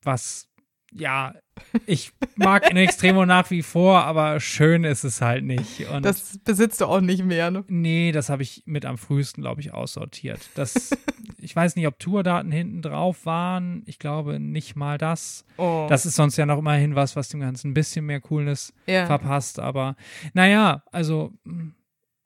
was 0.03 0.49
ja, 0.95 1.35
ich 1.87 2.13
mag 2.37 2.71
in 2.71 2.77
Extremo 2.77 3.27
nach 3.27 3.51
wie 3.51 3.63
vor, 3.63 4.05
aber 4.05 4.41
schön 4.41 4.85
ist 4.85 5.05
es 5.05 5.21
halt 5.21 5.45
nicht. 5.45 5.89
Und 5.89 6.05
das 6.05 6.39
besitzt 6.39 6.81
du 6.81 6.87
auch 6.87 7.01
nicht 7.01 7.25
mehr, 7.25 7.51
ne? 7.51 7.65
Nee, 7.69 8.13
das 8.13 8.29
habe 8.29 8.43
ich 8.43 8.63
mit 8.67 8.87
am 8.87 8.97
frühesten, 8.97 9.43
glaube 9.43 9.61
ich, 9.61 9.73
aussortiert. 9.73 10.51
Das, 10.55 10.97
ich 11.39 11.55
weiß 11.55 11.77
nicht, 11.77 11.87
ob 11.87 11.99
Tourdaten 11.99 12.53
hinten 12.53 12.83
drauf 12.83 13.27
waren. 13.27 13.83
Ich 13.87 13.99
glaube 13.99 14.39
nicht 14.39 14.77
mal 14.77 14.99
das. 14.99 15.45
Oh. 15.57 15.87
Das 15.89 16.07
ist 16.07 16.17
sonst 16.17 16.37
ja 16.37 16.47
noch 16.47 16.59
immerhin 16.59 16.95
was, 16.95 17.17
was 17.17 17.29
dem 17.29 17.41
Ganzen 17.41 17.71
ein 17.71 17.75
bisschen 17.75 18.07
mehr 18.07 18.21
Coolness 18.21 18.73
ja. 18.87 19.07
verpasst. 19.07 19.59
Aber 19.59 19.97
naja, 20.33 20.85
also 20.93 21.33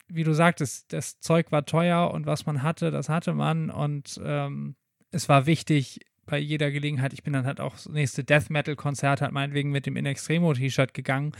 wie 0.07 0.23
du 0.23 0.33
sagtest, 0.33 0.93
das 0.93 1.19
Zeug 1.19 1.51
war 1.51 1.65
teuer 1.65 2.11
und 2.11 2.25
was 2.25 2.45
man 2.45 2.63
hatte, 2.63 2.91
das 2.91 3.09
hatte 3.09 3.33
man. 3.33 3.69
Und 3.69 4.19
ähm, 4.23 4.75
es 5.11 5.29
war 5.29 5.45
wichtig, 5.45 6.01
bei 6.29 6.37
jeder 6.37 6.71
Gelegenheit. 6.71 7.13
Ich 7.13 7.23
bin 7.23 7.33
dann 7.33 7.45
halt 7.45 7.59
auch 7.59 7.73
das 7.73 7.89
nächste 7.89 8.23
Death 8.23 8.49
Metal 8.49 8.75
Konzert 8.75 9.21
halt 9.21 9.31
meinetwegen 9.31 9.71
mit 9.71 9.85
dem 9.85 9.97
In 9.97 10.05
Extremo 10.05 10.53
T-Shirt 10.53 10.93
gegangen. 10.93 11.33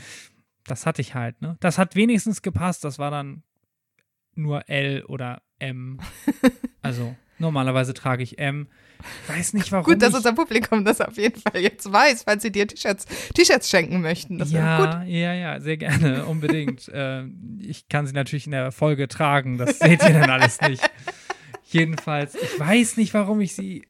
Das 0.65 0.85
hatte 0.85 1.01
ich 1.01 1.15
halt, 1.15 1.41
ne? 1.41 1.57
Das 1.59 1.77
hat 1.77 1.95
wenigstens 1.95 2.41
gepasst. 2.41 2.83
Das 2.83 2.99
war 2.99 3.11
dann 3.11 3.43
nur 4.35 4.67
L 4.69 5.03
oder 5.05 5.41
M. 5.59 5.99
also 6.81 7.15
normalerweise 7.37 7.93
trage 7.93 8.23
ich 8.23 8.39
M. 8.39 8.67
Ich 9.23 9.35
weiß 9.35 9.53
nicht 9.53 9.71
warum. 9.71 9.85
Gut, 9.85 10.01
dass 10.01 10.13
unser 10.13 10.33
Publikum 10.33 10.83
das 10.83 10.99
auf 10.99 11.17
jeden 11.17 11.39
Fall 11.39 11.61
jetzt 11.61 11.91
weiß, 11.91 12.23
falls 12.23 12.43
sie 12.43 12.51
dir 12.51 12.67
T-Shirts 12.67 13.05
T-Shirts 13.33 13.69
schenken 13.69 14.01
möchten. 14.01 14.37
Das 14.39 14.51
ja, 14.51 15.03
ja, 15.03 15.33
ja, 15.33 15.59
sehr 15.59 15.77
gerne, 15.77 16.25
unbedingt. 16.27 16.89
äh, 16.89 17.23
ich 17.59 17.87
kann 17.87 18.07
sie 18.07 18.13
natürlich 18.13 18.45
in 18.45 18.51
der 18.51 18.71
Folge 18.71 19.07
tragen. 19.07 19.57
Das 19.57 19.79
seht 19.79 20.03
ihr 20.03 20.13
dann 20.13 20.29
alles 20.29 20.59
nicht. 20.61 20.83
Jedenfalls, 21.65 22.35
ich 22.35 22.59
weiß 22.59 22.97
nicht, 22.97 23.13
warum 23.13 23.39
ich 23.41 23.53
sie 23.53 23.83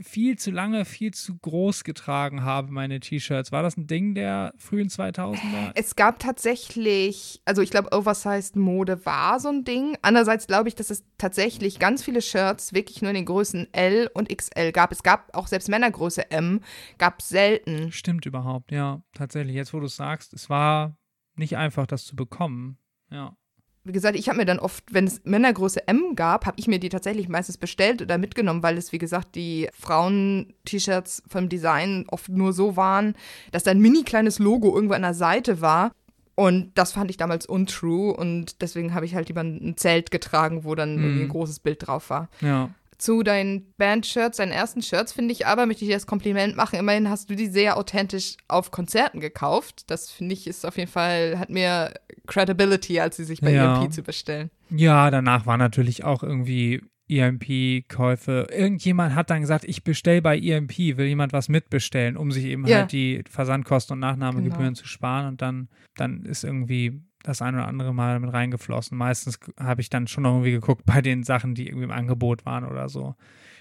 viel 0.00 0.38
zu 0.38 0.50
lange, 0.50 0.84
viel 0.84 1.12
zu 1.12 1.36
groß 1.36 1.84
getragen 1.84 2.44
habe, 2.44 2.72
meine 2.72 3.00
T-Shirts. 3.00 3.52
War 3.52 3.62
das 3.62 3.76
ein 3.76 3.86
Ding 3.86 4.14
der 4.14 4.54
frühen 4.56 4.88
2000er? 4.88 5.72
Es 5.74 5.96
gab 5.96 6.18
tatsächlich, 6.18 7.42
also 7.44 7.62
ich 7.62 7.70
glaube, 7.70 7.92
Oversized 7.92 8.56
Mode 8.56 9.04
war 9.04 9.38
so 9.40 9.48
ein 9.48 9.64
Ding. 9.64 9.96
Andererseits 10.02 10.46
glaube 10.46 10.68
ich, 10.68 10.74
dass 10.74 10.90
es 10.90 11.04
tatsächlich 11.18 11.78
ganz 11.78 12.02
viele 12.02 12.22
Shirts 12.22 12.72
wirklich 12.72 13.02
nur 13.02 13.10
in 13.10 13.16
den 13.16 13.26
Größen 13.26 13.72
L 13.72 14.10
und 14.14 14.34
XL 14.34 14.72
gab. 14.72 14.92
Es 14.92 15.02
gab 15.02 15.36
auch 15.36 15.46
selbst 15.46 15.68
Männergröße 15.68 16.30
M, 16.30 16.60
gab 16.98 17.20
selten. 17.20 17.92
Stimmt 17.92 18.24
überhaupt, 18.24 18.72
ja, 18.72 19.02
tatsächlich. 19.12 19.54
Jetzt, 19.54 19.74
wo 19.74 19.80
du 19.80 19.86
es 19.86 19.96
sagst, 19.96 20.32
es 20.32 20.48
war 20.48 20.96
nicht 21.36 21.56
einfach, 21.56 21.86
das 21.86 22.04
zu 22.04 22.16
bekommen. 22.16 22.78
Ja. 23.10 23.36
Wie 23.84 23.92
gesagt, 23.92 24.16
ich 24.16 24.28
habe 24.28 24.38
mir 24.38 24.44
dann 24.44 24.60
oft, 24.60 24.84
wenn 24.92 25.06
es 25.08 25.20
Männergröße 25.24 25.88
M 25.88 26.14
gab, 26.14 26.46
habe 26.46 26.56
ich 26.58 26.68
mir 26.68 26.78
die 26.78 26.88
tatsächlich 26.88 27.28
meistens 27.28 27.58
bestellt 27.58 28.00
oder 28.00 28.16
mitgenommen, 28.16 28.62
weil 28.62 28.78
es, 28.78 28.92
wie 28.92 28.98
gesagt, 28.98 29.34
die 29.34 29.68
Frauen-T-Shirts 29.76 31.22
vom 31.28 31.48
Design 31.48 32.04
oft 32.08 32.28
nur 32.28 32.52
so 32.52 32.76
waren, 32.76 33.14
dass 33.50 33.64
da 33.64 33.70
ein 33.70 33.80
mini 33.80 34.02
kleines 34.04 34.38
Logo 34.38 34.74
irgendwo 34.74 34.94
an 34.94 35.02
der 35.02 35.14
Seite 35.14 35.60
war. 35.60 35.92
Und 36.34 36.70
das 36.76 36.92
fand 36.92 37.10
ich 37.10 37.18
damals 37.18 37.44
untrue 37.44 38.14
und 38.14 38.62
deswegen 38.62 38.94
habe 38.94 39.04
ich 39.04 39.14
halt 39.14 39.28
lieber 39.28 39.42
ein 39.42 39.74
Zelt 39.76 40.10
getragen, 40.10 40.64
wo 40.64 40.74
dann 40.74 40.94
irgendwie 40.98 41.20
ein 41.20 41.26
Mhm. 41.26 41.32
großes 41.32 41.58
Bild 41.60 41.86
drauf 41.86 42.08
war. 42.08 42.30
Ja. 42.40 42.70
Zu 43.02 43.24
deinen 43.24 43.74
Band-Shirts, 43.78 44.36
deinen 44.36 44.52
ersten 44.52 44.80
Shirts, 44.80 45.12
finde 45.12 45.32
ich 45.32 45.44
aber, 45.44 45.66
möchte 45.66 45.84
ich 45.84 45.88
dir 45.90 45.96
das 45.96 46.06
Kompliment 46.06 46.54
machen. 46.54 46.78
Immerhin 46.78 47.10
hast 47.10 47.28
du 47.28 47.34
die 47.34 47.48
sehr 47.48 47.76
authentisch 47.76 48.36
auf 48.46 48.70
Konzerten 48.70 49.18
gekauft. 49.18 49.90
Das 49.90 50.08
finde 50.08 50.34
ich 50.34 50.46
ist 50.46 50.64
auf 50.64 50.76
jeden 50.78 50.88
Fall, 50.90 51.36
hat 51.36 51.50
mehr 51.50 51.94
Credibility, 52.28 53.00
als 53.00 53.16
sie 53.16 53.24
sich 53.24 53.40
bei 53.40 53.50
Ja. 53.50 53.82
EMP 53.82 53.92
zu 53.92 54.02
bestellen. 54.04 54.50
Ja, 54.70 55.10
danach 55.10 55.46
war 55.46 55.56
natürlich 55.58 56.04
auch 56.04 56.22
irgendwie 56.22 56.80
EMP-Käufe. 57.08 58.46
Irgendjemand 58.50 59.14
hat 59.14 59.30
dann 59.30 59.40
gesagt, 59.40 59.64
ich 59.66 59.82
bestelle 59.84 60.22
bei 60.22 60.38
EMP, 60.38 60.96
will 60.96 61.06
jemand 61.06 61.32
was 61.32 61.48
mitbestellen, 61.48 62.16
um 62.16 62.30
sich 62.30 62.44
eben 62.44 62.66
Ja. 62.66 62.78
halt 62.78 62.92
die 62.92 63.22
Versandkosten 63.28 63.94
und 63.94 64.00
Nachnahmegebühren 64.00 64.74
Genau. 64.74 64.78
zu 64.80 64.86
sparen. 64.86 65.26
Und 65.26 65.42
dann, 65.42 65.68
dann 65.96 66.24
ist 66.24 66.44
irgendwie 66.44 67.02
das 67.22 67.42
ein 67.42 67.54
oder 67.54 67.68
andere 67.68 67.94
Mal 67.94 68.20
mit 68.20 68.32
reingeflossen. 68.32 68.96
Meistens 68.96 69.38
habe 69.58 69.80
ich 69.80 69.90
dann 69.90 70.06
schon 70.08 70.24
noch 70.24 70.32
irgendwie 70.32 70.52
geguckt 70.52 70.84
bei 70.84 71.00
den 71.00 71.22
Sachen, 71.22 71.54
die 71.54 71.66
irgendwie 71.66 71.84
im 71.84 71.92
Angebot 71.92 72.44
waren 72.44 72.64
oder 72.64 72.88
so. 72.88 73.14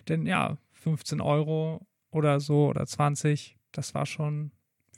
Denn 0.08 0.26
ja, 0.26 0.58
15 0.74 1.22
Euro 1.22 1.86
oder 2.12 2.40
so 2.40 2.68
oder 2.68 2.86
20, 2.86 3.58
das 3.72 3.94
war 3.94 4.06
schon 4.06 4.52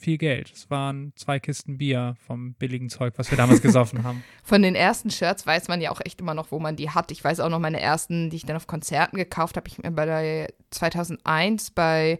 viel 0.04 0.18
Geld. 0.18 0.52
Es 0.52 0.70
waren 0.70 1.14
zwei 1.16 1.40
Kisten 1.40 1.78
Bier 1.78 2.16
vom 2.28 2.54
billigen 2.56 2.90
Zeug, 2.90 3.14
was 3.18 3.32
wir 3.32 3.38
damals 3.38 3.62
gesoffen 3.62 4.04
haben. 4.04 4.24
Von 4.44 4.62
den 4.62 4.76
ersten 4.76 5.10
Shirts 5.10 5.46
weiß 5.46 5.68
man 5.68 5.82
ja 5.82 5.92
auch 5.92 6.02
echt 6.04 6.20
immer 6.20 6.34
noch, 6.34 6.52
wo 6.52 6.60
man 6.60 6.76
die 6.76 6.90
hat. 6.90 7.12
Ich 7.12 7.24
weiß 7.24 7.40
auch 7.40 7.50
noch 7.50 7.60
meine 7.60 7.80
ersten, 7.80 8.30
die 8.30 8.38
ich 8.38 8.46
dann 8.46 8.58
auf 8.58 8.68
Konzerten 8.68 9.18
gekauft 9.18 9.56
habe. 9.56 9.68
Ich 9.68 9.78
mir 9.78 9.92
bei 9.92 10.06
der 10.06 10.54
2001 10.72 11.72
bei 11.72 12.20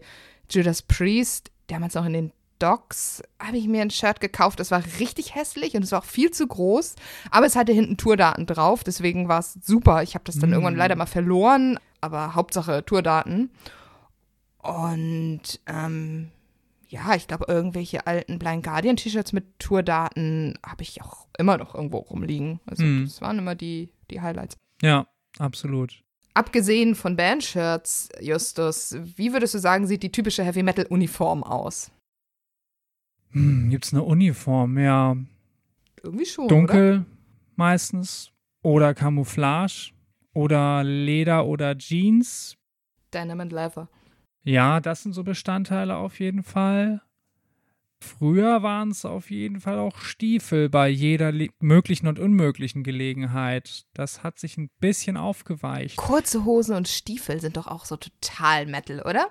Judas 0.50 0.82
Priest, 0.82 1.50
damals 1.66 1.94
noch 1.94 2.06
in 2.06 2.12
den 2.12 2.32
Docks, 2.64 3.22
habe 3.38 3.58
ich 3.58 3.68
mir 3.68 3.82
ein 3.82 3.90
Shirt 3.90 4.20
gekauft. 4.20 4.58
Das 4.58 4.70
war 4.70 4.82
richtig 4.98 5.34
hässlich 5.34 5.74
und 5.76 5.82
es 5.82 5.92
war 5.92 5.98
auch 6.00 6.04
viel 6.04 6.30
zu 6.30 6.46
groß. 6.46 6.94
Aber 7.30 7.44
es 7.46 7.56
hatte 7.56 7.72
hinten 7.72 7.96
Tourdaten 7.98 8.46
drauf, 8.46 8.82
deswegen 8.84 9.28
war 9.28 9.40
es 9.40 9.58
super. 9.62 10.02
Ich 10.02 10.14
habe 10.14 10.24
das 10.24 10.38
dann 10.38 10.50
Mm. 10.50 10.54
irgendwann 10.54 10.76
leider 10.76 10.96
mal 10.96 11.06
verloren, 11.06 11.78
aber 12.00 12.34
Hauptsache 12.34 12.84
Tourdaten. 12.86 13.50
Und 14.62 15.60
ähm, 15.66 16.30
ja, 16.88 17.14
ich 17.14 17.26
glaube, 17.26 17.46
irgendwelche 17.48 18.06
alten 18.06 18.38
Blind 18.38 18.64
Guardian 18.64 18.96
T-Shirts 18.96 19.32
mit 19.32 19.58
Tourdaten 19.58 20.58
habe 20.64 20.82
ich 20.82 21.02
auch 21.02 21.26
immer 21.38 21.58
noch 21.58 21.74
irgendwo 21.74 21.98
rumliegen. 21.98 22.60
Also 22.66 22.84
Mhm. 22.84 23.04
das 23.04 23.20
waren 23.20 23.38
immer 23.38 23.54
die, 23.54 23.90
die 24.10 24.20
Highlights. 24.20 24.56
Ja, 24.80 25.06
absolut. 25.38 26.02
Abgesehen 26.36 26.94
von 26.94 27.14
Bandshirts, 27.16 28.08
Justus, 28.20 28.96
wie 29.16 29.32
würdest 29.32 29.54
du 29.54 29.58
sagen, 29.58 29.86
sieht 29.86 30.02
die 30.02 30.10
typische 30.10 30.42
Heavy 30.44 30.62
Metal 30.62 30.86
Uniform 30.86 31.44
aus? 31.44 31.90
Hm, 33.34 33.68
Gibt 33.70 33.84
es 33.84 33.92
eine 33.92 34.02
Uniform? 34.02 34.78
Ja, 34.78 35.16
Irgendwie 36.02 36.26
schon, 36.26 36.44
oder? 36.44 36.54
dunkel 36.56 37.06
meistens 37.56 38.30
oder 38.62 38.94
Camouflage 38.94 39.92
oder 40.32 40.82
Leder 40.84 41.46
oder 41.46 41.76
Jeans. 41.76 42.56
Dynamite 43.12 43.54
Leather. 43.54 43.88
Ja, 44.44 44.80
das 44.80 45.02
sind 45.02 45.12
so 45.14 45.24
Bestandteile 45.24 45.96
auf 45.96 46.20
jeden 46.20 46.42
Fall. 46.42 47.00
Früher 48.00 48.62
waren 48.62 48.90
es 48.90 49.04
auf 49.06 49.30
jeden 49.30 49.60
Fall 49.60 49.78
auch 49.78 49.96
Stiefel 49.98 50.68
bei 50.68 50.88
jeder 50.88 51.32
möglichen 51.60 52.06
und 52.06 52.18
unmöglichen 52.18 52.82
Gelegenheit. 52.82 53.86
Das 53.94 54.22
hat 54.22 54.38
sich 54.38 54.58
ein 54.58 54.68
bisschen 54.78 55.16
aufgeweicht. 55.16 55.96
Kurze 55.96 56.44
Hosen 56.44 56.76
und 56.76 56.86
Stiefel 56.86 57.40
sind 57.40 57.56
doch 57.56 57.66
auch 57.66 57.86
so 57.86 57.96
total 57.96 58.66
Metal, 58.66 59.00
oder? 59.00 59.28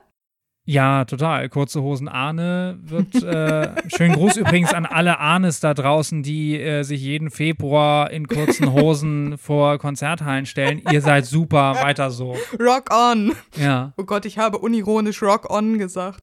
Ja, 0.66 1.04
total. 1.04 1.50
Kurze 1.50 1.82
Hosen 1.82 2.08
Ahne 2.08 2.80
wird 2.82 3.16
äh, 3.24 3.74
schönen 3.90 4.16
Gruß 4.16 4.38
übrigens 4.38 4.74
an 4.74 4.86
alle 4.86 5.20
Ahnes 5.20 5.60
da 5.60 5.74
draußen, 5.74 6.24
die 6.24 6.58
äh, 6.60 6.84
sich 6.84 7.02
jeden 7.02 7.32
Februar 7.32 8.12
in 8.12 8.28
kurzen 8.28 8.72
Hosen 8.72 9.38
vor 9.38 9.78
Konzerthallen 9.78 10.46
stellen. 10.46 10.82
Ihr 10.90 11.02
seid 11.02 11.26
super, 11.26 11.76
weiter 11.82 12.12
so. 12.12 12.38
Rock 12.60 12.94
on! 12.94 13.36
Ja, 13.58 13.94
Oh 13.98 14.04
Gott, 14.06 14.26
ich 14.26 14.38
habe 14.38 14.58
unironisch 14.58 15.22
Rock 15.22 15.50
on 15.50 15.78
gesagt. 15.78 16.20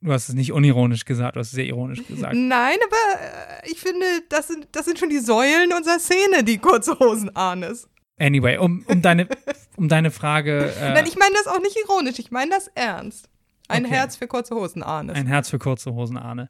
du 0.00 0.12
hast 0.12 0.30
es 0.30 0.34
nicht 0.34 0.52
unironisch 0.52 1.04
gesagt, 1.04 1.36
du 1.36 1.40
hast 1.40 1.48
es 1.48 1.54
sehr 1.54 1.66
ironisch 1.66 2.06
gesagt. 2.06 2.34
Nein, 2.34 2.78
aber 2.86 3.20
äh, 3.22 3.70
ich 3.70 3.80
finde, 3.80 4.06
das 4.30 4.48
sind, 4.48 4.66
das 4.72 4.86
sind 4.86 4.98
schon 4.98 5.10
die 5.10 5.18
Säulen 5.18 5.74
unserer 5.76 5.98
Szene, 5.98 6.42
die 6.42 6.56
kurze 6.56 6.98
Hosen 6.98 7.36
Ahnes. 7.36 7.86
Anyway, 8.18 8.56
um, 8.56 8.82
um, 8.88 9.02
deine, 9.02 9.28
um 9.76 9.88
deine 9.88 10.10
Frage, 10.10 10.72
Nein, 10.80 11.04
äh, 11.04 11.08
ich 11.08 11.16
meine 11.18 11.34
das 11.34 11.46
auch 11.46 11.60
nicht 11.60 11.76
ironisch, 11.84 12.18
ich 12.18 12.30
meine 12.30 12.50
das 12.50 12.68
ernst. 12.74 13.28
Ein 13.68 13.84
Okay. 13.84 13.94
Herz 13.94 14.16
für 14.16 14.26
kurze 14.26 14.54
Hosen 14.54 14.82
Ahnes. 14.82 15.16
ein 15.16 15.26
Herz 15.26 15.50
für 15.50 15.58
kurze 15.58 15.92
Hosen 15.94 16.16
Ahne. 16.16 16.48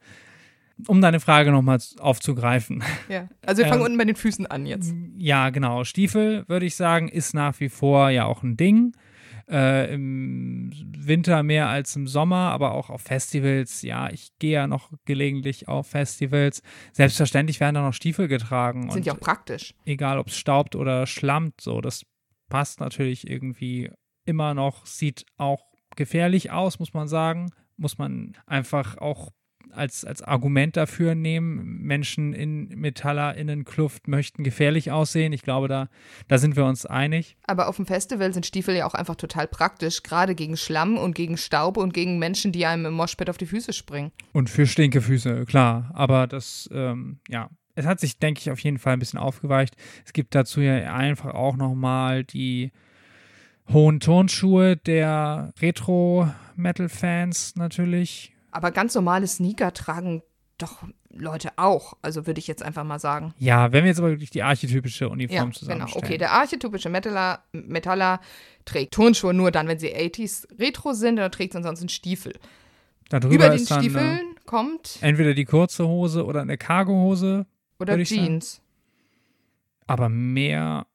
Um 0.86 1.00
deine 1.00 1.18
Frage 1.18 1.50
nochmal 1.50 1.78
aufzugreifen. 1.98 2.84
Ja. 3.08 3.28
Also 3.44 3.62
wir 3.62 3.68
fangen 3.68 3.80
Ähm, 3.80 3.86
unten 3.86 3.98
bei 3.98 4.04
den 4.04 4.14
Füßen 4.16 4.46
an 4.46 4.64
jetzt. 4.66 4.94
Ja, 5.16 5.50
genau. 5.50 5.82
Stiefel, 5.84 6.44
würde 6.48 6.66
ich 6.66 6.76
sagen, 6.76 7.08
ist 7.08 7.34
nach 7.34 7.58
wie 7.60 7.68
vor 7.68 8.10
ja 8.10 8.24
auch 8.26 8.42
ein 8.44 8.56
Ding. 8.56 8.94
Äh, 9.50 9.94
Im 9.94 10.70
Winter 10.96 11.42
mehr 11.42 11.68
als 11.68 11.96
im 11.96 12.06
Sommer, 12.06 12.50
aber 12.52 12.72
auch 12.72 12.90
auf 12.90 13.00
Festivals. 13.00 13.80
Ja, 13.82 14.10
ich 14.10 14.28
gehe 14.38 14.52
ja 14.52 14.66
noch 14.66 14.92
gelegentlich 15.06 15.68
auf 15.68 15.86
Festivals. 15.88 16.62
Selbstverständlich 16.92 17.58
werden 17.58 17.74
da 17.76 17.82
noch 17.82 17.94
Stiefel 17.94 18.28
getragen. 18.28 18.90
Sind 18.90 19.06
ja 19.06 19.14
auch 19.14 19.20
praktisch. 19.20 19.74
egal, 19.86 20.18
ob 20.18 20.28
es 20.28 20.36
staubt 20.36 20.76
oder 20.76 21.06
schlammt, 21.06 21.62
so, 21.62 21.80
das 21.80 22.04
passt 22.50 22.78
natürlich 22.80 23.28
irgendwie 23.28 23.90
immer 24.26 24.52
noch, 24.52 24.84
sieht 24.84 25.24
auch 25.38 25.64
gefährlich 25.98 26.50
aus, 26.50 26.78
muss 26.78 26.94
man 26.94 27.08
sagen. 27.08 27.50
Muss 27.76 27.98
man 27.98 28.32
einfach 28.46 28.96
auch 28.96 29.32
als, 29.70 30.04
als 30.04 30.22
Argument 30.22 30.76
dafür 30.76 31.14
nehmen. 31.14 31.82
Menschen 31.82 32.32
in 32.32 32.68
MetallerInnenkluft 32.68 34.08
möchten 34.08 34.42
gefährlich 34.42 34.90
aussehen. 34.90 35.32
Ich 35.32 35.42
glaube, 35.42 35.68
da, 35.68 35.88
da 36.26 36.38
sind 36.38 36.56
wir 36.56 36.64
uns 36.64 36.86
einig. 36.86 37.36
Aber 37.46 37.68
auf 37.68 37.76
dem 37.76 37.86
Festival 37.86 38.32
sind 38.32 38.46
Stiefel 38.46 38.74
ja 38.74 38.86
auch 38.86 38.94
einfach 38.94 39.16
total 39.16 39.46
praktisch, 39.46 40.02
gerade 40.02 40.34
gegen 40.34 40.56
Schlamm 40.56 40.96
und 40.96 41.14
gegen 41.14 41.36
Staub 41.36 41.76
und 41.76 41.92
gegen 41.92 42.18
Menschen, 42.18 42.52
die 42.52 42.66
einem 42.66 42.86
im 42.86 42.94
Moshpit 42.94 43.30
auf 43.30 43.38
die 43.38 43.46
Füße 43.46 43.72
springen. 43.72 44.12
Und 44.32 44.50
für 44.50 44.66
Stinkefüße, 44.66 45.44
klar. 45.46 45.90
Aber 45.94 46.26
das, 46.26 46.68
ähm, 46.72 47.20
ja, 47.28 47.50
es 47.74 47.86
hat 47.86 48.00
sich, 48.00 48.18
denke 48.18 48.40
ich, 48.40 48.50
auf 48.50 48.60
jeden 48.60 48.78
Fall 48.78 48.94
ein 48.94 48.98
bisschen 48.98 49.20
aufgeweicht. 49.20 49.76
Es 50.04 50.12
gibt 50.12 50.34
dazu 50.34 50.60
ja 50.60 50.94
einfach 50.94 51.34
auch 51.34 51.56
nochmal 51.56 52.24
die 52.24 52.72
hohen 53.72 54.00
Turnschuhe 54.00 54.76
der 54.76 55.52
Retro-Metal-Fans 55.60 57.56
natürlich. 57.56 58.32
Aber 58.50 58.70
ganz 58.70 58.94
normale 58.94 59.26
Sneaker 59.26 59.72
tragen 59.74 60.22
doch 60.58 60.84
Leute 61.10 61.50
auch. 61.56 61.94
Also 62.02 62.26
würde 62.26 62.38
ich 62.38 62.46
jetzt 62.46 62.62
einfach 62.62 62.84
mal 62.84 62.98
sagen. 62.98 63.34
Ja, 63.38 63.72
wenn 63.72 63.84
wir 63.84 63.88
jetzt 63.88 63.98
aber 63.98 64.10
wirklich 64.10 64.30
die 64.30 64.42
archetypische 64.42 65.04
Ja, 65.06 65.10
Uniform 65.10 65.50
genau. 65.50 65.58
zusammenstellen. 65.58 66.04
Okay, 66.04 66.18
der 66.18 66.32
archetypische 66.32 66.88
Metaller, 66.88 67.44
Metaller 67.52 68.20
trägt 68.64 68.92
Turnschuhe 68.94 69.32
nur 69.34 69.50
dann, 69.50 69.68
wenn 69.68 69.78
sie 69.78 69.94
80s 69.94 70.46
Retro 70.58 70.92
sind, 70.92 71.14
oder 71.14 71.30
trägt 71.30 71.54
ansonsten 71.56 71.88
Stiefel. 71.88 72.34
Darüber 73.08 73.34
Über 73.34 73.48
den 73.50 73.64
dann 73.64 73.80
Stiefeln 73.80 74.18
äh, 74.18 74.40
kommt 74.44 74.98
entweder 75.00 75.32
die 75.34 75.44
kurze 75.46 75.86
Hose 75.88 76.24
oder 76.26 76.42
eine 76.42 76.58
Cargohose, 76.58 77.46
oder 77.78 77.96
ich 77.96 78.08
sagen. 78.10 78.22
Jeans. 78.22 78.60
aber 79.86 80.08
mehr 80.08 80.86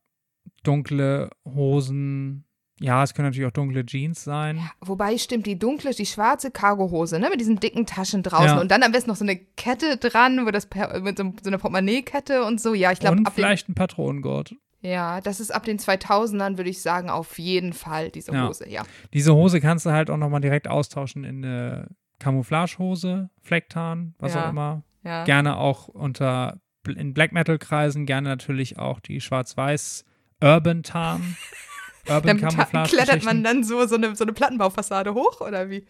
dunkle 0.64 1.32
Hosen. 1.46 2.46
Ja, 2.84 3.02
es 3.02 3.14
können 3.14 3.30
natürlich 3.30 3.48
auch 3.48 3.54
dunkle 3.54 3.86
Jeans 3.86 4.24
sein. 4.26 4.60
Wobei 4.82 5.18
stimmt 5.18 5.46
die 5.46 5.58
dunkle, 5.58 5.92
die 5.92 6.06
schwarze 6.06 6.52
Cargohose, 6.52 7.18
ne, 7.18 7.30
mit 7.30 7.40
diesen 7.40 7.58
dicken 7.60 7.86
Taschen 7.86 8.24
draußen 8.24 8.58
Ja. 8.58 8.60
und 8.60 8.70
dann 8.72 8.84
am 8.84 8.92
besten 8.92 9.10
noch 9.10 9.16
so 9.16 9.24
eine 9.24 9.38
Kette 9.38 9.96
dran, 9.98 10.46
wo 10.46 10.52
das 10.52 10.66
per, 10.66 11.00
mit 11.00 11.18
so, 11.18 11.34
so 11.42 11.50
einer 11.50 11.60
Portemonnaie-Kette 11.60 12.44
und 12.44 12.60
so. 12.60 12.74
Ja, 12.74 12.92
ich 12.92 13.00
glaube, 13.00 13.18
Und 13.20 13.26
ab 13.28 13.34
den, 13.36 13.42
vielleicht 13.42 13.70
ein 13.70 13.74
Patronengurt. 13.76 14.56
ja, 14.82 15.22
das 15.22 15.40
ist 15.40 15.52
ab 15.56 15.64
den 15.64 15.80
2000ern, 15.80 16.58
würde 16.58 16.70
ich 16.70 16.82
sagen, 16.82 17.10
auf 17.10 17.40
jeden 17.40 17.72
Fall 17.72 18.10
diese 18.10 18.34
Ja. 18.34 18.50
Hose, 18.50 18.68
ja. 18.70 18.84
Diese 19.14 19.34
Hose 19.34 19.62
kannst 19.62 19.86
du 19.86 19.92
halt 19.92 20.10
auch 20.10 20.18
nochmal 20.18 20.42
direkt 20.42 20.68
austauschen 20.68 21.24
in 21.24 21.46
eine 21.46 21.88
Camouflagehose, 22.20 23.30
Flecktarn, 23.42 24.14
was 24.20 24.36
auch 24.36 24.50
immer. 24.50 24.84
ja. 25.04 25.24
Gerne 25.24 25.56
auch 25.58 25.88
unter 25.88 26.60
in 26.86 27.14
Black 27.14 27.32
Metal 27.32 27.58
Kreisen 27.58 28.06
gerne 28.06 28.28
natürlich 28.28 28.78
auch 28.78 29.00
die 29.00 29.22
schwarz-weiß 29.22 30.04
Urban 30.42 30.84
Tarn. 30.84 31.38
Urban 32.08 32.40
Camouflage. 32.40 32.90
klettert 32.90 33.24
man 33.24 33.44
dann 33.44 33.64
so, 33.64 33.86
so, 33.88 33.96
eine, 33.96 34.16
so 34.16 34.24
eine 34.24 34.34
Plattenbaufassade 34.34 35.14
hoch 35.14 35.42
oder 35.42 35.70
wie? 35.70 35.86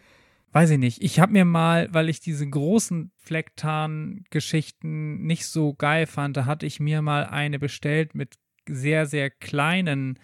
Weiß 0.52 0.70
ich 0.70 0.78
nicht. 0.78 1.02
Ich 1.02 1.18
habe 1.18 1.32
mir 1.32 1.44
mal, 1.44 1.88
weil 1.90 2.08
ich 2.08 2.20
diese 2.20 2.48
großen 2.48 3.10
Flecktarn-Geschichten 3.16 5.24
nicht 5.24 5.46
so 5.46 5.74
geil 5.74 6.06
fand, 6.06 6.36
da 6.36 6.46
hatte 6.46 6.64
ich 6.64 6.78
mir 6.78 7.02
mal 7.02 7.26
eine 7.26 7.58
bestellt 7.58 8.14
mit 8.14 8.36
sehr, 8.68 9.06
sehr 9.06 9.30
kleinen, 9.30 10.20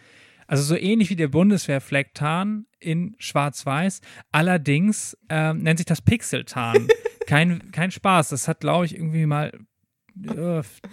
also 0.46 0.62
so 0.62 0.76
ähnlich 0.76 1.10
wie 1.10 1.16
der 1.16 1.28
Bundeswehr-Flecktarn 1.28 2.66
in 2.78 3.16
Schwarz-Weiß. 3.18 4.00
Allerdings 4.30 5.18
ähm, 5.28 5.64
nennt 5.64 5.80
sich 5.80 5.86
das 5.86 6.00
Pixeltarn. 6.00 6.86
kein, 7.26 7.72
kein 7.72 7.90
Spaß. 7.90 8.28
Das 8.28 8.46
hat, 8.46 8.60
glaube 8.60 8.86
ich, 8.86 8.94
irgendwie 8.94 9.26
mal 9.26 9.48
äh, 9.48 9.58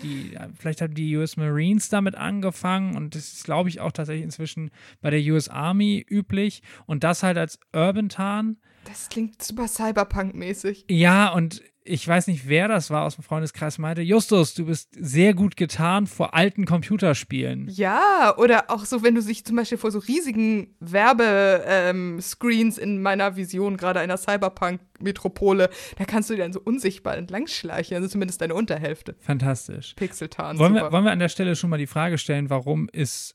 die, 0.01 0.38
vielleicht 0.55 0.81
haben 0.81 0.93
die 0.93 1.15
US 1.17 1.38
Marines 1.38 1.89
damit 1.89 2.15
angefangen 2.15 2.96
und 2.96 3.15
das 3.15 3.34
ist, 3.34 3.43
glaube 3.43 3.69
ich, 3.69 3.79
auch 3.79 3.91
tatsächlich 3.91 4.24
inzwischen 4.24 4.72
bei 5.01 5.10
der 5.10 5.19
US 5.34 5.50
Army 5.50 6.05
üblich. 6.10 6.62
Und 6.86 7.03
das 7.03 7.24
halt 7.24 7.38
als 7.38 7.60
Urban 7.74 8.10
Tarn. 8.10 8.57
Das 8.88 9.10
klingt 9.10 9.41
super 9.41 9.67
Cyberpunk-mäßig. 9.67 10.86
Ja, 10.89 11.34
und 11.34 11.62
ich 11.88 12.08
weiß 12.08 12.27
nicht, 12.27 12.48
wer 12.48 12.67
das 12.67 12.89
war 12.89 13.03
aus 13.03 13.15
dem 13.15 13.24
Freundeskreis, 13.24 13.77
meinte, 13.77 14.01
Justus, 14.01 14.53
du 14.53 14.65
bist 14.65 14.89
sehr 15.00 15.34
gut 15.34 15.56
getan 15.56 16.08
vor 16.08 16.34
alten 16.34 16.65
Computerspielen. 16.65 17.67
Ja, 17.70 18.36
oder 18.38 18.70
auch 18.70 18.86
so, 18.86 19.03
wenn 19.03 19.15
du 19.15 19.22
dich 19.22 19.46
zum 19.46 19.56
Beispiel 19.56 19.77
vor 19.77 19.91
so 19.91 20.00
riesigen 20.00 20.75
Werbescreens 20.79 22.77
ähm, 22.77 22.84
in 22.84 23.01
meiner 23.01 23.36
Vision 23.36 23.77
gerade 23.77 24.00
einer 24.00 24.17
Cyberpunk-Metropole, 24.17 25.70
da 25.98 26.06
kannst 26.06 26.29
du 26.29 26.36
dir 26.36 26.44
dann 26.44 26.53
so 26.53 26.62
unsichtbar 26.62 27.17
entlangschleichen, 27.17 27.96
also 27.96 28.08
zumindest 28.08 28.41
deine 28.41 28.53
Unterhälfte. 28.53 29.15
Fantastisch. 29.20 29.94
Pixeltarn. 29.96 30.60
Wollen 30.60 30.74
wir, 30.74 30.91
wollen 30.91 31.06
wir 31.06 31.12
an 31.12 31.20
der 31.20 31.29
Stelle 31.29 31.56
schon 31.56 31.70
mal 31.70 31.77
die 31.77 31.88
Frage 31.88 32.17
stellen, 32.17 32.50
warum 32.50 32.89
ist, 32.91 33.34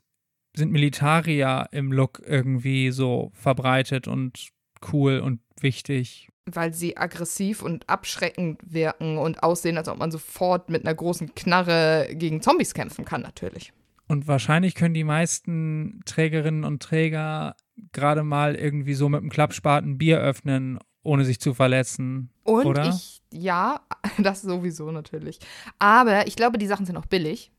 sind 0.54 0.72
Militarier 0.72 1.68
im 1.72 1.92
Look 1.92 2.22
irgendwie 2.24 2.90
so 2.90 3.32
verbreitet 3.34 4.08
und 4.08 4.52
cool 4.92 5.20
und 5.20 5.40
wichtig? 5.60 6.28
weil 6.44 6.74
sie 6.74 6.96
aggressiv 6.96 7.62
und 7.62 7.88
abschreckend 7.88 8.58
wirken 8.66 9.16
und 9.16 9.44
aussehen, 9.44 9.78
als 9.78 9.88
ob 9.88 9.98
man 9.98 10.10
sofort 10.10 10.70
mit 10.70 10.84
einer 10.84 10.92
großen 10.94 11.36
Knarre 11.36 12.08
gegen 12.14 12.42
Zombies 12.42 12.74
kämpfen 12.74 13.04
kann, 13.04 13.22
natürlich. 13.22 13.72
Und 14.08 14.26
wahrscheinlich 14.26 14.74
können 14.74 14.92
die 14.92 15.04
meisten 15.04 16.00
Trägerinnen 16.04 16.64
und 16.64 16.82
Träger 16.82 17.54
gerade 17.92 18.24
mal 18.24 18.56
irgendwie 18.56 18.94
so 18.94 19.08
mit 19.08 19.20
einem 19.20 19.30
Klappspaten 19.30 19.98
Bier 19.98 20.18
öffnen, 20.18 20.80
ohne 21.04 21.24
sich 21.24 21.38
zu 21.38 21.54
verletzen. 21.54 22.30
Und 22.42 22.66
oder? 22.66 22.88
ich, 22.88 23.22
ja, 23.32 23.80
das 24.18 24.42
sowieso 24.42 24.90
natürlich. 24.90 25.38
Aber 25.78 26.26
ich 26.26 26.34
glaube, 26.34 26.58
die 26.58 26.66
Sachen 26.66 26.86
sind 26.86 26.96
auch 26.96 27.06
billig. 27.06 27.52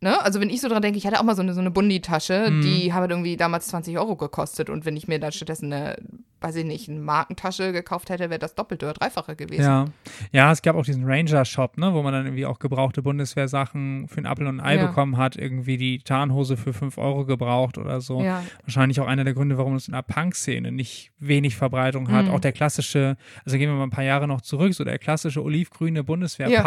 Ne? 0.00 0.20
Also 0.22 0.40
wenn 0.40 0.48
ich 0.48 0.60
so 0.60 0.68
dran 0.68 0.82
denke, 0.82 0.96
ich 0.96 1.06
hatte 1.08 1.18
auch 1.18 1.24
mal 1.24 1.34
so 1.34 1.42
eine, 1.42 1.54
so 1.54 1.60
eine 1.60 1.72
Bundi-Tasche, 1.72 2.50
Mhm. 2.52 2.60
die 2.62 2.92
hat 2.92 3.10
irgendwie 3.10 3.36
damals 3.36 3.66
20 3.66 3.98
Euro 3.98 4.14
gekostet 4.14 4.70
und 4.70 4.84
wenn 4.84 4.96
ich 4.96 5.08
mir 5.08 5.18
dann 5.18 5.32
stattdessen 5.32 5.72
eine, 5.72 5.96
weiß 6.42 6.56
ich 6.56 6.64
nicht, 6.64 6.88
eine 6.88 7.00
Markentasche 7.00 7.72
gekauft 7.72 8.10
hätte, 8.10 8.30
wäre 8.30 8.38
das 8.38 8.54
doppelte 8.54 8.86
oder 8.86 8.94
dreifache 8.94 9.36
gewesen. 9.36 9.62
Ja. 9.62 9.84
ja, 10.32 10.52
es 10.52 10.62
gab 10.62 10.76
auch 10.76 10.84
diesen 10.84 11.04
Ranger-Shop, 11.04 11.78
ne, 11.78 11.94
wo 11.94 12.02
man 12.02 12.12
dann 12.12 12.26
irgendwie 12.26 12.46
auch 12.46 12.58
gebrauchte 12.58 13.02
Bundeswehrsachen 13.02 14.08
für 14.08 14.18
einen 14.18 14.26
Apfel 14.26 14.46
und 14.46 14.60
ein 14.60 14.66
Ei 14.66 14.76
Ja. 14.76 14.86
bekommen 14.86 15.16
hat, 15.16 15.36
irgendwie 15.36 15.76
die 15.76 15.98
Tarnhose 15.98 16.56
für 16.56 16.72
5 16.72 16.98
Euro 16.98 17.24
gebraucht 17.24 17.78
oder 17.78 18.00
so. 18.00 18.22
Ja. 18.22 18.42
Wahrscheinlich 18.64 19.00
auch 19.00 19.06
einer 19.06 19.24
der 19.24 19.34
Gründe, 19.34 19.58
warum 19.58 19.74
es 19.74 19.88
in 19.88 19.94
der 19.94 20.02
Punk-Szene 20.02 20.72
nicht 20.72 21.12
wenig 21.18 21.56
Verbreitung 21.56 22.10
hat. 22.10 22.26
Mhm. 22.26 22.32
Auch 22.32 22.40
der 22.40 22.52
klassische, 22.52 23.16
also 23.44 23.56
gehen 23.58 23.70
wir 23.70 23.76
mal 23.76 23.84
ein 23.84 23.90
paar 23.90 24.04
Jahre 24.04 24.26
noch 24.26 24.40
zurück, 24.40 24.74
so 24.74 24.84
der 24.84 24.98
klassische 24.98 25.42
olivgrüne 25.42 26.04
Bundeswehr 26.04 26.48
Ja. 26.48 26.62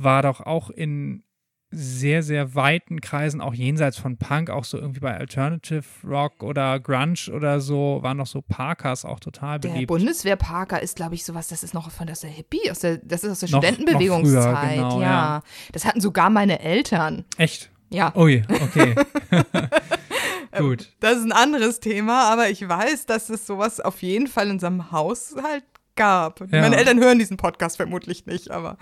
War 0.00 0.22
doch 0.22 0.40
auch 0.40 0.70
in 0.70 1.24
sehr, 1.70 2.22
sehr 2.22 2.54
weiten 2.54 3.00
Kreisen, 3.02 3.40
auch 3.42 3.52
jenseits 3.52 3.98
von 3.98 4.16
Punk, 4.16 4.48
auch 4.48 4.64
so 4.64 4.78
irgendwie 4.78 5.00
bei 5.00 5.14
Alternative 5.16 5.84
Rock 6.04 6.42
oder 6.42 6.80
Grunge 6.80 7.30
oder 7.34 7.60
so, 7.60 7.98
waren 8.02 8.16
doch 8.18 8.26
so 8.26 8.40
Parkers 8.40 9.04
auch 9.04 9.20
total 9.20 9.60
Der 9.60 9.68
beliebt. 9.70 9.88
Bundeswehrparker 9.88 10.80
ist, 10.82 10.96
glaube 10.96 11.14
ich, 11.14 11.24
sowas, 11.24 11.48
das 11.48 11.62
ist 11.62 11.74
noch 11.74 11.90
von 11.90 12.08
aus 12.08 12.20
der 12.20 12.30
Hippie, 12.30 12.70
aus 12.70 12.78
der, 12.78 12.96
das 12.98 13.22
ist 13.22 13.30
aus 13.32 13.40
der 13.40 13.50
Noch- 13.50 13.62
noch 13.62 13.68
Studentenbewegungszeit. 13.68 14.56
früher, 14.58 14.74
genau, 14.76 15.00
ja. 15.02 15.06
ja. 15.06 15.42
Das 15.72 15.84
hatten 15.84 16.00
sogar 16.00 16.30
meine 16.30 16.60
Eltern. 16.60 17.24
Echt? 17.36 17.70
Ja. 17.90 18.14
Ui, 18.16 18.42
okay. 18.50 18.94
Gut. 20.58 20.90
Das 21.00 21.18
ist 21.18 21.24
ein 21.24 21.32
anderes 21.32 21.80
Thema, 21.80 22.32
aber 22.32 22.48
ich 22.50 22.66
weiß, 22.66 23.06
dass 23.06 23.28
es 23.28 23.46
sowas 23.46 23.80
auf 23.80 24.02
jeden 24.02 24.26
Fall 24.26 24.46
in 24.46 24.52
unserem 24.52 24.90
Haushalt 24.90 25.64
gab. 25.96 26.40
Ja. 26.40 26.62
Meine 26.62 26.76
Eltern 26.76 26.98
hören 26.98 27.18
diesen 27.18 27.36
Podcast 27.36 27.76
vermutlich 27.76 28.26
nicht, 28.26 28.50
aber 28.50 28.76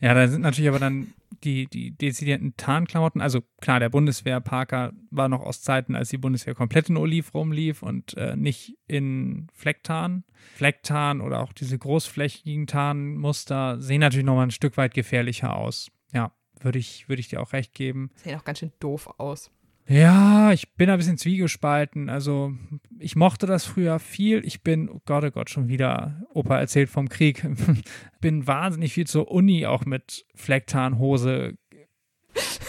Ja, 0.00 0.14
da 0.14 0.28
sind 0.28 0.42
natürlich 0.42 0.68
aber 0.68 0.78
dann 0.78 1.12
die, 1.44 1.66
die 1.66 1.90
dezidierten 1.90 2.56
Tarnklamotten. 2.56 3.20
Also 3.20 3.42
klar, 3.60 3.80
der 3.80 3.88
Bundeswehr-Parker 3.88 4.92
war 5.10 5.28
noch 5.28 5.42
aus 5.42 5.62
Zeiten, 5.62 5.94
als 5.94 6.10
die 6.10 6.18
Bundeswehr 6.18 6.54
komplett 6.54 6.88
in 6.88 6.96
Oliv 6.96 7.34
rumlief 7.34 7.82
und 7.82 8.16
äh, 8.16 8.36
nicht 8.36 8.76
in 8.86 9.48
Flecktarn. 9.52 10.24
Flecktarn 10.54 11.20
oder 11.20 11.40
auch 11.40 11.52
diese 11.52 11.78
großflächigen 11.78 12.66
Tarnmuster 12.66 13.80
sehen 13.80 14.00
natürlich 14.00 14.26
nochmal 14.26 14.46
ein 14.46 14.52
Stück 14.52 14.76
weit 14.76 14.94
gefährlicher 14.94 15.56
aus. 15.56 15.90
Ja, 16.12 16.32
würde 16.60 16.78
ich, 16.78 17.08
würde 17.08 17.20
ich 17.20 17.28
dir 17.28 17.40
auch 17.40 17.52
recht 17.52 17.74
geben. 17.74 18.10
sehen 18.16 18.38
auch 18.38 18.44
ganz 18.44 18.60
schön 18.60 18.72
doof 18.80 19.08
aus. 19.18 19.50
Ja, 19.88 20.52
ich 20.52 20.74
bin 20.74 20.90
ein 20.90 20.98
bisschen 20.98 21.16
zwiegespalten. 21.16 22.10
Also, 22.10 22.52
ich 22.98 23.16
mochte 23.16 23.46
das 23.46 23.64
früher 23.64 23.98
viel. 23.98 24.44
Ich 24.44 24.62
bin, 24.62 24.90
oh 24.90 25.00
Gott, 25.06 25.24
oh 25.24 25.30
Gott, 25.30 25.48
schon 25.48 25.68
wieder, 25.68 26.22
Opa 26.34 26.58
erzählt 26.58 26.90
vom 26.90 27.08
Krieg. 27.08 27.42
bin 28.20 28.46
wahnsinnig 28.46 28.92
viel 28.92 29.06
zur 29.06 29.30
Uni 29.30 29.64
auch 29.66 29.86
mit 29.86 30.26
Flecktarnhose 30.34 31.54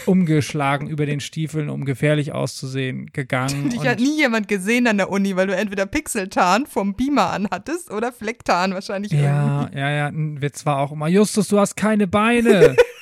umgeschlagen 0.05 0.87
über 0.87 1.05
den 1.05 1.19
Stiefeln, 1.19 1.69
um 1.69 1.85
gefährlich 1.85 2.31
auszusehen, 2.31 3.07
gegangen. 3.07 3.69
Dich 3.69 3.85
hat 3.85 3.99
nie 3.99 4.17
jemand 4.17 4.47
gesehen 4.47 4.87
an 4.87 4.97
der 4.97 5.09
Uni, 5.09 5.35
weil 5.35 5.47
du 5.47 5.55
entweder 5.55 5.85
Pixeltarn 5.85 6.65
vom 6.65 6.95
Beamer 6.95 7.31
anhattest 7.31 7.91
oder 7.91 8.11
Flecktarn 8.11 8.73
wahrscheinlich 8.73 9.11
ja, 9.11 9.61
irgendwie. 9.63 9.77
ja, 9.79 9.91
ja, 9.91 10.07
ein 10.07 10.41
Witz 10.41 10.65
war 10.65 10.79
auch 10.79 10.93
immer, 10.93 11.07
Justus, 11.07 11.49
du 11.49 11.59
hast 11.59 11.75
keine 11.75 12.07
Beine. 12.07 12.75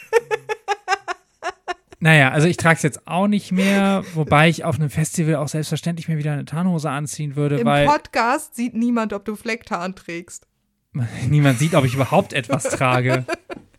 naja, 2.08 2.32
also 2.32 2.48
ich 2.48 2.56
trage 2.56 2.78
es 2.78 2.84
jetzt 2.84 3.06
auch 3.06 3.28
nicht 3.28 3.52
mehr, 3.52 4.02
wobei 4.14 4.48
ich 4.48 4.64
auf 4.64 4.76
einem 4.80 4.90
Festival 4.90 5.36
auch 5.36 5.50
selbstverständlich 5.50 6.08
mir 6.08 6.18
wieder 6.18 6.32
eine 6.32 6.46
Tarnhose 6.46 6.90
anziehen 6.90 7.36
würde, 7.36 7.58
Im 7.58 7.66
weil 7.66 7.86
Podcast 7.86 8.56
sieht 8.56 8.76
niemand, 8.76 9.12
ob 9.12 9.26
du 9.26 9.36
Flecktarn 9.36 9.94
trägst. 9.94 10.48
niemand 11.28 11.60
sieht, 11.60 11.76
ob 11.76 11.84
ich 11.84 11.96
überhaupt 11.96 12.32
etwas 12.32 12.64
trage. 12.64 13.26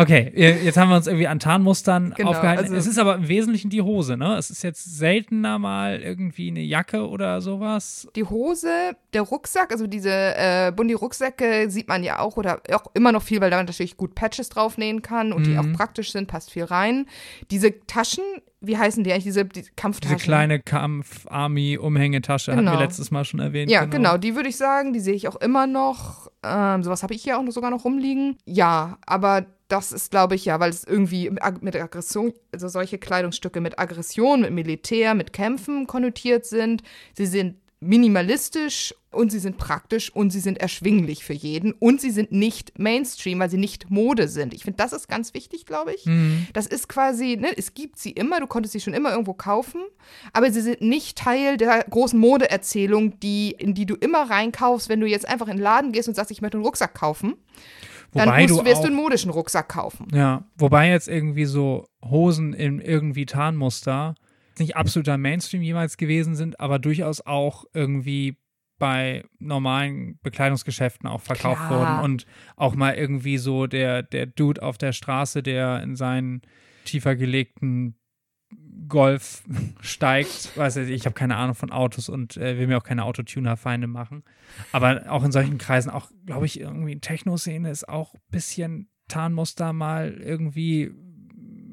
Okay, 0.00 0.30
jetzt 0.36 0.76
haben 0.76 0.90
wir 0.90 0.96
uns 0.96 1.08
irgendwie 1.08 1.26
an 1.26 1.40
Tarnmustern 1.40 2.14
Genau, 2.16 2.30
aufgehalten. 2.30 2.64
also- 2.66 2.76
es 2.76 2.86
ist 2.86 2.98
aber 2.98 3.16
im 3.16 3.26
Wesentlichen 3.26 3.68
die 3.68 3.82
Hose, 3.82 4.16
ne? 4.16 4.36
Es 4.36 4.48
ist 4.48 4.62
jetzt 4.62 4.84
seltener 4.98 5.58
mal 5.58 6.00
irgendwie 6.00 6.48
eine 6.50 6.60
Jacke 6.60 7.08
oder 7.08 7.40
sowas. 7.40 8.06
Die 8.14 8.22
Hose, 8.22 8.68
der 9.12 9.22
Rucksack, 9.22 9.72
also 9.72 9.88
diese 9.88 10.10
äh, 10.12 10.72
Bundi-Rucksäcke 10.74 11.68
sieht 11.68 11.88
man 11.88 12.04
ja 12.04 12.20
auch 12.20 12.36
oder 12.36 12.60
auch 12.72 12.84
immer 12.94 13.10
noch 13.10 13.22
viel, 13.22 13.40
weil 13.40 13.50
da 13.50 13.56
man 13.56 13.66
natürlich 13.66 13.96
gut 13.96 14.14
Patches 14.14 14.50
draufnähen 14.50 15.02
kann 15.02 15.32
und 15.32 15.46
die 15.46 15.50
Mhm. 15.54 15.58
auch 15.58 15.76
praktisch 15.76 16.12
sind, 16.12 16.28
passt 16.28 16.52
viel 16.52 16.64
rein. 16.64 17.06
Diese 17.50 17.80
Taschen, 17.86 18.22
wie 18.60 18.76
heißen 18.78 19.02
die 19.02 19.10
eigentlich, 19.12 19.24
diese 19.24 19.44
die 19.46 19.64
Kampftaschen? 19.74 20.16
Diese 20.16 20.24
kleine 20.26 20.60
Kampf-Army-Umhängetasche 20.60 22.52
hatten 22.52 22.64
wir 22.64 22.70
Genau. 22.70 22.80
letztes 22.82 23.10
Mal 23.10 23.24
schon 23.24 23.40
erwähnt. 23.40 23.70
Ja, 23.70 23.84
genau, 23.84 24.16
die 24.16 24.34
würde 24.36 24.48
ich 24.48 24.56
sagen, 24.56 24.92
die 24.92 25.00
sehe 25.00 25.14
ich 25.14 25.28
auch 25.28 25.36
immer 25.36 25.66
noch. 25.66 26.30
Ähm, 26.44 26.82
sowas 26.82 27.02
habe 27.02 27.14
ich 27.14 27.22
hier 27.22 27.38
auch 27.38 27.42
noch 27.42 27.52
sogar 27.52 27.70
noch 27.70 27.84
rumliegen. 27.84 28.36
Ja, 28.44 28.98
aber 29.06 29.46
das 29.68 29.92
ist, 29.92 30.10
glaube 30.10 30.34
ich, 30.34 30.46
ja, 30.46 30.58
weil 30.60 30.70
es 30.70 30.84
irgendwie 30.84 31.28
mit 31.30 31.42
Ag- 31.42 31.62
mit 31.62 31.76
Aggression, 31.76 32.32
also 32.52 32.68
solche 32.68 32.98
Kleidungsstücke 32.98 33.60
mit 33.60 33.78
Aggression, 33.78 34.40
mit 34.40 34.52
Militär, 34.52 35.14
mit 35.14 35.32
Kämpfen 35.32 35.86
konnotiert 35.86 36.46
sind. 36.46 36.82
Sie 37.14 37.26
sind 37.26 37.56
minimalistisch 37.80 38.94
und 39.10 39.30
sie 39.30 39.38
sind 39.38 39.56
praktisch 39.56 40.10
und 40.14 40.30
sie 40.30 40.40
sind 40.40 40.58
erschwinglich 40.58 41.22
für 41.24 41.32
jeden 41.32 41.72
und 41.72 42.00
sie 42.00 42.10
sind 42.10 42.32
nicht 42.32 42.78
Mainstream, 42.78 43.38
weil 43.38 43.50
sie 43.50 43.56
nicht 43.56 43.88
Mode 43.90 44.26
sind. 44.26 44.52
Ich 44.52 44.64
finde, 44.64 44.78
das 44.78 44.92
ist 44.92 45.08
ganz 45.08 45.32
wichtig, 45.32 45.64
glaube 45.64 45.94
ich. 45.94 46.04
Mhm. 46.06 46.46
Das 46.54 46.66
ist 46.66 46.88
quasi, 46.88 47.36
ne, 47.36 47.56
es 47.56 47.74
gibt 47.74 47.98
sie 47.98 48.10
immer, 48.10 48.40
du 48.40 48.46
konntest 48.46 48.72
sie 48.72 48.80
schon 48.80 48.94
immer 48.94 49.10
irgendwo 49.12 49.32
kaufen, 49.34 49.80
aber 50.32 50.50
sie 50.50 50.60
sind 50.60 50.80
nicht 50.80 51.18
Teil 51.18 51.56
der 51.56 51.84
großen 51.88 52.18
Modeerzählung, 52.18 53.20
die, 53.20 53.52
in 53.56 53.74
die 53.74 53.86
du 53.86 53.94
immer 53.94 54.28
reinkaufst, 54.28 54.88
wenn 54.88 55.00
du 55.00 55.06
jetzt 55.06 55.28
einfach 55.28 55.48
in 55.48 55.56
den 55.56 55.62
Laden 55.62 55.92
gehst 55.92 56.08
und 56.08 56.14
sagst, 56.14 56.30
ich 56.30 56.42
möchte 56.42 56.56
einen 56.56 56.64
Rucksack 56.64 56.94
kaufen. 56.94 57.34
Dann 58.12 58.28
Wobei 58.28 58.42
musst, 58.42 58.60
du 58.60 58.64
wirst 58.64 58.76
auch, 58.76 58.82
du 58.82 58.86
einen 58.88 58.96
modischen 58.96 59.30
Rucksack 59.30 59.68
kaufen. 59.68 60.08
Ja, 60.12 60.44
wobei 60.56 60.88
jetzt 60.88 61.08
irgendwie 61.08 61.44
so 61.44 61.86
Hosen 62.04 62.52
in 62.54 62.80
irgendwie 62.80 63.26
Tarnmuster 63.26 64.14
nicht 64.58 64.76
absoluter 64.76 65.18
Mainstream 65.18 65.62
jemals 65.62 65.96
gewesen 65.96 66.34
sind, 66.34 66.58
aber 66.58 66.78
durchaus 66.78 67.20
auch 67.24 67.64
irgendwie 67.74 68.36
bei 68.78 69.24
normalen 69.38 70.18
Bekleidungsgeschäften 70.22 71.08
auch 71.08 71.20
verkauft 71.20 71.66
Klar. 71.66 71.80
wurden 71.80 71.98
und 72.04 72.26
auch 72.56 72.74
mal 72.74 72.94
irgendwie 72.94 73.38
so 73.38 73.66
der, 73.66 74.02
der 74.02 74.26
Dude 74.26 74.62
auf 74.62 74.78
der 74.78 74.92
Straße, 74.92 75.42
der 75.42 75.82
in 75.82 75.96
seinen 75.96 76.42
tiefer 76.84 77.16
gelegten 77.16 77.96
Golf 78.86 79.42
steigt, 79.80 80.56
weiß 80.56 80.76
ich, 80.76 80.90
ich 80.90 81.04
habe 81.06 81.14
keine 81.14 81.36
Ahnung 81.36 81.54
von 81.54 81.72
Autos 81.72 82.08
und 82.08 82.36
äh, 82.36 82.58
will 82.58 82.66
mir 82.66 82.78
auch 82.78 82.84
keine 82.84 83.04
Autotuner-Feinde 83.04 83.86
machen. 83.86 84.22
Aber 84.72 85.10
auch 85.10 85.24
in 85.24 85.32
solchen 85.32 85.58
Kreisen, 85.58 85.90
auch 85.90 86.10
glaube 86.26 86.46
ich, 86.46 86.60
irgendwie 86.60 87.00
Techno-Szene 87.00 87.70
ist 87.70 87.88
auch 87.88 88.14
ein 88.14 88.20
bisschen 88.30 88.88
Tarnmuster 89.08 89.72
mal 89.72 90.12
irgendwie 90.12 90.92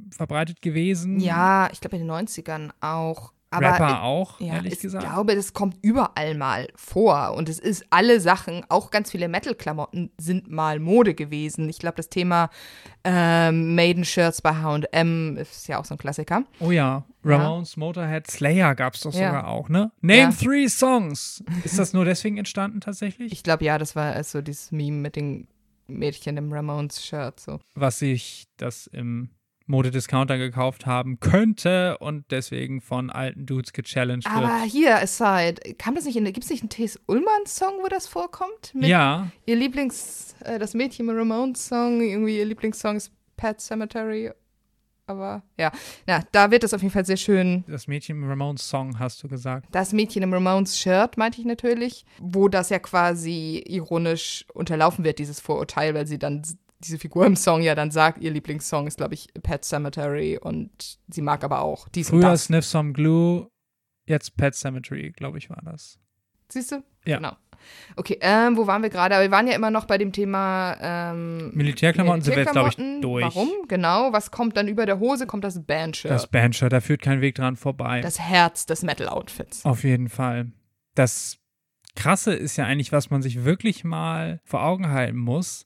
verbreitet 0.09 0.61
gewesen. 0.61 1.19
Ja, 1.19 1.69
ich 1.71 1.81
glaube 1.81 1.97
in 1.97 2.07
den 2.07 2.11
90ern 2.11 2.71
auch. 2.79 3.33
Aber 3.57 3.67
Rapper 3.71 4.03
auch, 4.03 4.39
Ja, 4.39 4.55
ehrlich 4.55 4.73
ich 4.73 4.79
gesagt. 4.79 5.05
glaube, 5.05 5.35
das 5.35 5.53
kommt 5.53 5.77
überall 5.81 6.35
mal 6.35 6.67
vor. 6.75 7.33
Und 7.35 7.49
es 7.49 7.59
ist 7.59 7.85
alle 7.89 8.19
Sachen, 8.19 8.63
auch 8.69 8.91
ganz 8.91 9.11
viele 9.11 9.27
Metal-Klamotten 9.27 10.11
sind 10.17 10.49
mal 10.49 10.79
Mode 10.79 11.13
gewesen. 11.13 11.69
Ich 11.69 11.79
glaube, 11.79 11.95
das 11.97 12.09
Thema 12.09 12.49
ähm, 13.03 13.75
Maiden-Shirts 13.75 14.41
bei 14.41 14.53
HM 14.55 15.37
ist 15.37 15.67
ja 15.67 15.79
auch 15.79 15.85
so 15.85 15.95
ein 15.95 15.97
Klassiker. 15.97 16.43
Oh 16.59 16.71
ja, 16.71 17.03
Ramones, 17.23 17.77
Motorhead, 17.77 18.29
Slayer 18.29 18.75
gab 18.75 18.95
es 18.95 19.01
doch 19.01 19.13
Ja. 19.13 19.27
sogar 19.27 19.47
auch, 19.47 19.69
ne? 19.69 19.91
Name 20.01 20.19
Ja. 20.19 20.31
three 20.31 20.67
songs. 20.67 21.43
Ist 21.63 21.77
das 21.79 21.93
nur 21.93 22.05
deswegen 22.05 22.37
entstanden 22.37 22.81
tatsächlich? 22.81 23.31
Ich 23.31 23.43
glaube, 23.43 23.63
ja, 23.65 23.77
das 23.77 23.95
war 23.95 24.13
also 24.13 24.41
dieses 24.41 24.71
Meme 24.71 24.97
mit 24.97 25.15
den 25.15 25.47
Mädchen 25.87 26.37
im 26.37 26.51
Ramones-Shirt. 26.51 27.39
So. 27.39 27.59
Was 27.75 27.99
sich 27.99 28.47
das 28.57 28.87
im 28.87 29.29
Modediscounter 29.67 30.37
gekauft 30.37 30.85
haben 30.85 31.19
könnte 31.19 31.97
und 31.97 32.25
deswegen 32.31 32.81
von 32.81 33.09
alten 33.09 33.45
Dudes 33.45 33.73
gechallenged 33.73 34.25
wird. 34.25 34.43
Aber 34.43 34.61
hier, 34.63 34.97
aside, 35.01 35.61
kam 35.77 35.95
das 35.95 36.05
nicht 36.05 36.15
in, 36.15 36.25
gibt 36.25 36.43
es 36.43 36.49
nicht 36.49 36.61
einen 36.61 36.69
T.S. 36.69 36.99
Ullmann-Song, 37.07 37.79
wo 37.81 37.87
das 37.87 38.07
vorkommt? 38.07 38.73
Mit 38.73 38.89
ja. 38.89 39.31
Ihr 39.45 39.55
Lieblings, 39.55 40.35
äh, 40.43 40.59
das 40.59 40.73
Mädchen 40.73 41.09
im 41.09 41.17
Ramones-Song, 41.17 42.01
irgendwie 42.01 42.37
ihr 42.37 42.45
Lieblingssong 42.45 42.97
ist 42.97 43.11
Pet 43.37 43.59
Cemetery. 43.59 44.31
Aber 45.07 45.43
ja, 45.57 45.71
na, 46.07 46.21
da 46.31 46.49
wird 46.49 46.63
das 46.63 46.73
auf 46.73 46.81
jeden 46.81 46.93
Fall 46.93 47.05
sehr 47.05 47.17
schön. 47.17 47.63
Das 47.67 47.87
Mädchen 47.87 48.17
im 48.17 48.27
Ramones-Song, 48.27 48.97
hast 48.97 49.21
du 49.23 49.27
gesagt. 49.27 49.67
Das 49.71 49.93
Mädchen 49.93 50.23
im 50.23 50.33
Ramones-Shirt, 50.33 51.17
meinte 51.17 51.39
ich 51.39 51.45
natürlich, 51.45 52.05
wo 52.19 52.47
das 52.47 52.69
ja 52.69 52.79
quasi 52.79 53.63
ironisch 53.67 54.45
unterlaufen 54.53 55.03
wird, 55.03 55.19
dieses 55.19 55.39
Vorurteil, 55.39 55.93
weil 55.93 56.07
sie 56.07 56.17
dann 56.17 56.41
diese 56.85 56.99
Figur 56.99 57.25
im 57.25 57.35
Song 57.35 57.61
ja 57.61 57.75
dann 57.75 57.91
sagt, 57.91 58.21
ihr 58.21 58.31
Lieblingssong 58.31 58.87
ist, 58.87 58.97
glaube 58.97 59.13
ich, 59.13 59.29
Pet 59.43 59.65
Cemetery 59.65 60.37
und 60.37 60.99
sie 61.07 61.21
mag 61.21 61.43
aber 61.43 61.61
auch 61.61 61.89
dies 61.89 62.09
Früher 62.09 62.21
das. 62.21 62.45
Sniff 62.45 62.65
Some 62.65 62.93
Glue, 62.93 63.47
jetzt 64.05 64.37
Pet 64.37 64.55
Cemetery, 64.55 65.11
glaube 65.11 65.37
ich, 65.37 65.49
war 65.49 65.61
das. 65.63 65.99
Siehst 66.49 66.71
du? 66.71 66.83
Ja. 67.05 67.17
Genau. 67.17 67.33
Okay, 67.95 68.19
ähm, 68.21 68.57
wo 68.57 68.67
waren 68.67 68.83
wir 68.83 68.89
gerade? 68.89 69.15
Aber 69.15 69.23
wir 69.23 69.31
waren 69.31 69.47
ja 69.47 69.55
immer 69.55 69.71
noch 69.71 69.85
bei 69.85 69.97
dem 69.97 70.11
Thema 70.11 70.77
ähm, 70.79 71.51
Militärklamotten 71.55 72.21
sind 72.21 72.35
wir 72.35 72.43
jetzt, 72.43 72.51
glaube 72.51 72.69
ich, 72.69 72.77
Militärklamotten. 72.77 73.01
durch. 73.01 73.35
Warum? 73.35 73.67
Genau. 73.67 74.13
Was 74.13 74.29
kommt 74.29 74.55
dann 74.57 74.67
über 74.67 74.85
der 74.85 74.99
Hose? 74.99 75.25
Kommt 75.25 75.43
das 75.43 75.63
Bandshirt. 75.63 76.13
Das 76.13 76.27
Bandshirt, 76.27 76.73
da 76.73 76.81
führt 76.81 77.01
kein 77.01 77.21
Weg 77.21 77.35
dran 77.35 77.55
vorbei. 77.55 78.01
das 78.01 78.19
Herz 78.19 78.65
des 78.65 78.83
Metal-Outfits. 78.83 79.65
Auf 79.65 79.83
jeden 79.83 80.09
Fall. 80.09 80.51
Das 80.93 81.39
Krasse 81.95 82.33
ist 82.33 82.57
ja 82.57 82.65
eigentlich, 82.65 82.91
was 82.91 83.09
man 83.09 83.21
sich 83.21 83.43
wirklich 83.43 83.83
mal 83.83 84.41
vor 84.43 84.63
Augen 84.63 84.89
halten 84.89 85.17
muss. 85.17 85.65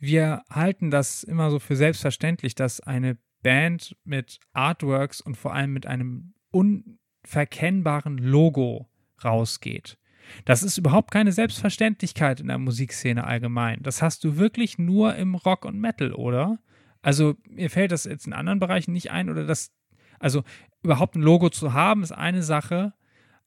Wir 0.00 0.42
halten 0.50 0.90
das 0.90 1.22
immer 1.22 1.50
so 1.50 1.58
für 1.58 1.76
selbstverständlich, 1.76 2.54
dass 2.54 2.80
eine 2.80 3.18
Band 3.42 3.96
mit 4.02 4.40
Artworks 4.54 5.20
und 5.20 5.36
vor 5.36 5.54
allem 5.54 5.74
mit 5.74 5.86
einem 5.86 6.32
unverkennbaren 6.50 8.16
Logo 8.16 8.88
rausgeht. 9.22 9.98
Das 10.46 10.62
ist 10.62 10.78
überhaupt 10.78 11.10
keine 11.10 11.32
Selbstverständlichkeit 11.32 12.40
in 12.40 12.48
der 12.48 12.58
Musikszene 12.58 13.24
allgemein. 13.24 13.82
Das 13.82 14.00
hast 14.00 14.24
du 14.24 14.38
wirklich 14.38 14.78
nur 14.78 15.16
im 15.16 15.34
Rock 15.34 15.66
und 15.66 15.78
Metal, 15.78 16.14
oder? 16.14 16.58
Also 17.02 17.34
mir 17.46 17.68
fällt 17.68 17.92
das 17.92 18.04
jetzt 18.04 18.26
in 18.26 18.32
anderen 18.32 18.58
Bereichen 18.58 18.92
nicht 18.92 19.10
ein 19.10 19.28
oder 19.28 19.44
das, 19.44 19.70
also 20.18 20.44
überhaupt 20.82 21.14
ein 21.14 21.22
Logo 21.22 21.50
zu 21.50 21.74
haben 21.74 22.02
ist 22.02 22.12
eine 22.12 22.42
Sache, 22.42 22.94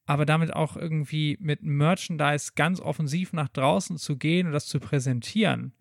aber 0.05 0.25
damit 0.25 0.53
auch 0.53 0.75
irgendwie 0.75 1.37
mit 1.39 1.63
Merchandise 1.63 2.51
ganz 2.55 2.79
offensiv 2.79 3.33
nach 3.33 3.49
draußen 3.49 3.97
zu 3.97 4.17
gehen 4.17 4.47
und 4.47 4.53
das 4.53 4.67
zu 4.67 4.79
präsentieren, 4.79 5.73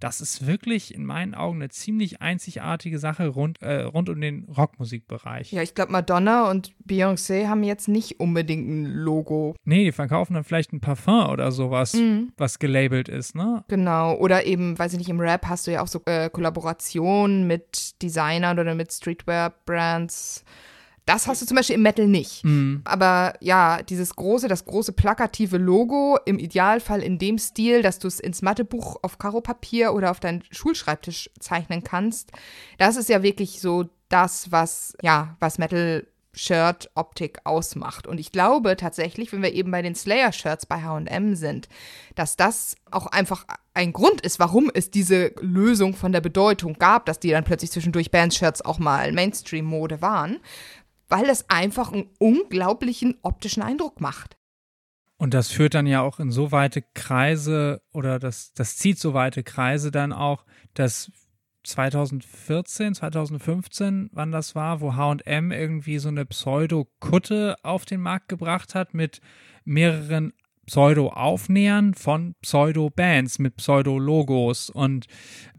das 0.00 0.20
ist 0.20 0.46
wirklich 0.46 0.94
in 0.94 1.04
meinen 1.06 1.34
Augen 1.34 1.56
eine 1.62 1.68
ziemlich 1.70 2.20
einzigartige 2.20 2.98
Sache 2.98 3.28
rund, 3.28 3.62
äh, 3.62 3.82
rund 3.82 4.08
um 4.08 4.20
den 4.20 4.44
Rockmusikbereich. 4.44 5.52
Ja, 5.52 5.62
ich 5.62 5.74
glaube, 5.74 5.92
Madonna 5.92 6.50
und 6.50 6.72
Beyoncé 6.86 7.46
haben 7.48 7.62
jetzt 7.62 7.88
nicht 7.88 8.20
unbedingt 8.20 8.68
ein 8.68 8.84
Logo. 8.86 9.54
Nee, 9.64 9.84
die 9.84 9.92
verkaufen 9.92 10.34
dann 10.34 10.44
vielleicht 10.44 10.72
ein 10.72 10.80
Parfum 10.80 11.30
oder 11.30 11.50
sowas, 11.52 11.94
Mhm. 11.94 12.32
was 12.36 12.58
gelabelt 12.58 13.08
ist, 13.08 13.34
ne? 13.34 13.64
Genau. 13.68 14.14
Oder 14.16 14.44
eben, 14.46 14.78
weiß 14.78 14.92
ich 14.92 14.98
nicht, 14.98 15.08
im 15.08 15.20
Rap 15.20 15.46
hast 15.46 15.66
du 15.66 15.72
ja 15.72 15.82
auch 15.82 15.88
so 15.88 16.00
äh, 16.06 16.28
Kollaborationen 16.30 17.46
mit 17.46 18.00
Designern 18.02 18.58
oder 18.58 18.74
mit 18.74 18.92
Streetwear-Brands. 18.92 20.44
Das 21.06 21.28
hast 21.28 21.40
du 21.40 21.46
zum 21.46 21.56
Beispiel 21.56 21.76
im 21.76 21.82
Metal 21.82 22.06
nicht. 22.06 22.44
Mhm. 22.44 22.82
Aber 22.84 23.34
ja, 23.40 23.82
dieses 23.82 24.16
große, 24.16 24.48
das 24.48 24.64
große 24.64 24.92
plakative 24.92 25.56
Logo, 25.56 26.18
im 26.26 26.38
Idealfall 26.38 27.00
in 27.00 27.18
dem 27.18 27.38
Stil, 27.38 27.82
dass 27.82 28.00
du 28.00 28.08
es 28.08 28.18
ins 28.18 28.42
Mathebuch 28.42 28.96
auf 29.02 29.18
Karopapier 29.18 29.94
oder 29.94 30.10
auf 30.10 30.18
deinen 30.18 30.42
Schulschreibtisch 30.50 31.30
zeichnen 31.38 31.84
kannst, 31.84 32.32
das 32.78 32.96
ist 32.96 33.08
ja 33.08 33.22
wirklich 33.22 33.60
so 33.60 33.84
das, 34.08 34.50
was, 34.50 34.96
ja, 35.00 35.36
was 35.38 35.58
Metal 35.58 36.06
Shirt-Optik 36.36 37.38
ausmacht. 37.44 38.06
Und 38.06 38.20
ich 38.20 38.30
glaube 38.30 38.76
tatsächlich, 38.76 39.32
wenn 39.32 39.42
wir 39.42 39.52
eben 39.52 39.70
bei 39.70 39.82
den 39.82 39.94
Slayer-Shirts 39.94 40.66
bei 40.66 40.82
HM 40.82 41.34
sind, 41.34 41.68
dass 42.14 42.36
das 42.36 42.76
auch 42.90 43.06
einfach 43.06 43.46
ein 43.74 43.92
Grund 43.92 44.20
ist, 44.20 44.38
warum 44.38 44.70
es 44.72 44.90
diese 44.90 45.32
Lösung 45.40 45.94
von 45.94 46.12
der 46.12 46.20
Bedeutung 46.20 46.74
gab, 46.74 47.06
dass 47.06 47.18
die 47.20 47.30
dann 47.30 47.44
plötzlich 47.44 47.70
zwischendurch 47.70 48.10
Bandshirts 48.10 48.62
auch 48.62 48.78
mal 48.78 49.12
Mainstream-Mode 49.12 50.02
waren, 50.02 50.38
weil 51.08 51.28
es 51.28 51.48
einfach 51.48 51.92
einen 51.92 52.10
unglaublichen 52.18 53.16
optischen 53.22 53.62
Eindruck 53.62 54.00
macht. 54.00 54.36
Und 55.18 55.32
das 55.32 55.50
führt 55.50 55.74
dann 55.74 55.86
ja 55.86 56.02
auch 56.02 56.20
in 56.20 56.30
so 56.30 56.52
weite 56.52 56.82
Kreise 56.94 57.80
oder 57.92 58.18
das, 58.18 58.52
das 58.52 58.76
zieht 58.76 58.98
so 58.98 59.14
weite 59.14 59.42
Kreise 59.42 59.90
dann 59.90 60.12
auch, 60.12 60.44
dass 60.74 61.10
2014, 61.64 62.94
2015, 62.94 64.10
wann 64.12 64.30
das 64.30 64.54
war, 64.54 64.80
wo 64.80 64.94
HM 64.94 65.50
irgendwie 65.50 65.98
so 65.98 66.08
eine 66.08 66.26
Pseudo-Kutte 66.26 67.56
auf 67.62 67.84
den 67.84 68.00
Markt 68.00 68.28
gebracht 68.28 68.74
hat 68.74 68.94
mit 68.94 69.20
mehreren 69.64 70.32
Pseudo-Aufnähern 70.66 71.94
von 71.94 72.34
Pseudo-Bands 72.42 73.38
mit 73.38 73.56
Pseudo-Logos 73.56 74.70
und 74.70 75.06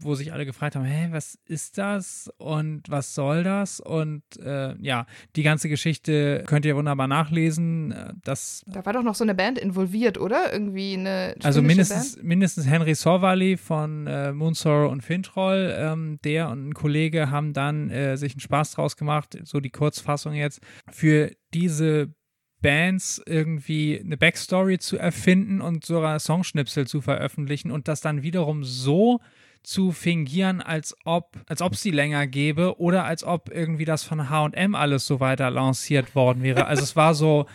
wo 0.00 0.14
sich 0.14 0.32
alle 0.32 0.44
gefragt 0.46 0.76
haben, 0.76 0.84
hä, 0.84 1.08
was 1.10 1.38
ist 1.46 1.78
das 1.78 2.30
und 2.38 2.82
was 2.88 3.14
soll 3.14 3.42
das? 3.42 3.80
Und 3.80 4.22
äh, 4.42 4.76
ja, 4.80 5.06
die 5.36 5.42
ganze 5.42 5.68
Geschichte 5.68 6.44
könnt 6.46 6.64
ihr 6.64 6.76
wunderbar 6.76 7.08
nachlesen. 7.08 7.92
Äh, 7.92 8.12
Das 8.24 8.62
Da 8.66 8.84
war 8.84 8.92
doch 8.92 9.02
noch 9.02 9.14
so 9.14 9.24
eine 9.24 9.34
Band 9.34 9.58
involviert, 9.58 10.18
oder? 10.18 10.52
Irgendwie 10.52 10.94
eine 10.94 11.34
also 11.42 11.62
mindestens, 11.62 12.22
mindestens 12.22 12.66
Henry 12.66 12.94
Sorvali 12.94 13.56
von 13.56 14.06
äh, 14.06 14.32
Moonsorrow 14.32 14.90
und 14.90 15.02
Fintroll, 15.02 15.74
ähm, 15.76 16.18
der 16.24 16.50
und 16.50 16.68
ein 16.68 16.74
Kollege 16.74 17.30
haben 17.30 17.52
dann 17.52 17.90
äh, 17.90 18.16
sich 18.16 18.32
einen 18.34 18.40
Spaß 18.40 18.72
draus 18.72 18.96
gemacht, 18.96 19.38
so 19.44 19.60
die 19.60 19.70
Kurzfassung 19.70 20.34
jetzt, 20.34 20.60
für 20.90 21.30
diese 21.54 22.12
Bands 22.60 23.22
irgendwie 23.24 24.00
eine 24.00 24.16
Backstory 24.16 24.78
zu 24.78 24.96
erfinden 24.96 25.60
und 25.60 25.84
sogar 25.84 26.18
Songschnipsel 26.18 26.86
zu 26.86 27.00
veröffentlichen 27.00 27.70
und 27.70 27.88
das 27.88 28.00
dann 28.00 28.22
wiederum 28.22 28.64
so 28.64 29.20
zu 29.62 29.92
fingieren, 29.92 30.60
als 30.60 30.96
ob, 31.04 31.36
als 31.46 31.62
ob 31.62 31.74
es 31.74 31.82
die 31.82 31.90
länger 31.90 32.26
gäbe 32.26 32.80
oder 32.80 33.04
als 33.04 33.24
ob 33.24 33.50
irgendwie 33.52 33.84
das 33.84 34.02
von 34.02 34.30
H&M 34.30 34.74
alles 34.74 35.06
so 35.06 35.20
weiter 35.20 35.50
lanciert 35.50 36.14
worden 36.14 36.42
wäre. 36.42 36.66
Also 36.66 36.82
es 36.82 36.96
war 36.96 37.14
so 37.14 37.46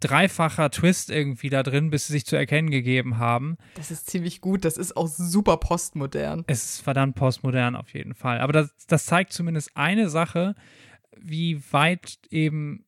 dreifacher 0.00 0.70
Twist 0.70 1.10
irgendwie 1.10 1.50
da 1.50 1.62
drin, 1.62 1.90
bis 1.90 2.06
sie 2.06 2.12
sich 2.12 2.26
zu 2.26 2.36
erkennen 2.36 2.70
gegeben 2.70 3.18
haben. 3.18 3.56
Das 3.74 3.90
ist 3.90 4.08
ziemlich 4.08 4.40
gut, 4.40 4.64
das 4.64 4.76
ist 4.76 4.96
auch 4.96 5.08
super 5.08 5.56
postmodern. 5.56 6.44
Es 6.46 6.64
ist 6.64 6.80
verdammt 6.80 7.16
postmodern 7.16 7.74
auf 7.74 7.92
jeden 7.94 8.14
Fall. 8.14 8.40
Aber 8.40 8.52
das, 8.52 8.70
das 8.86 9.06
zeigt 9.06 9.32
zumindest 9.32 9.76
eine 9.76 10.08
Sache, 10.08 10.54
wie 11.16 11.60
weit 11.72 12.18
eben 12.30 12.83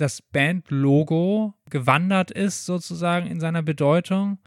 das 0.00 0.22
Bandlogo 0.22 1.54
gewandert 1.68 2.30
ist, 2.30 2.66
sozusagen 2.66 3.26
in 3.26 3.40
seiner 3.40 3.62
Bedeutung. 3.62 4.38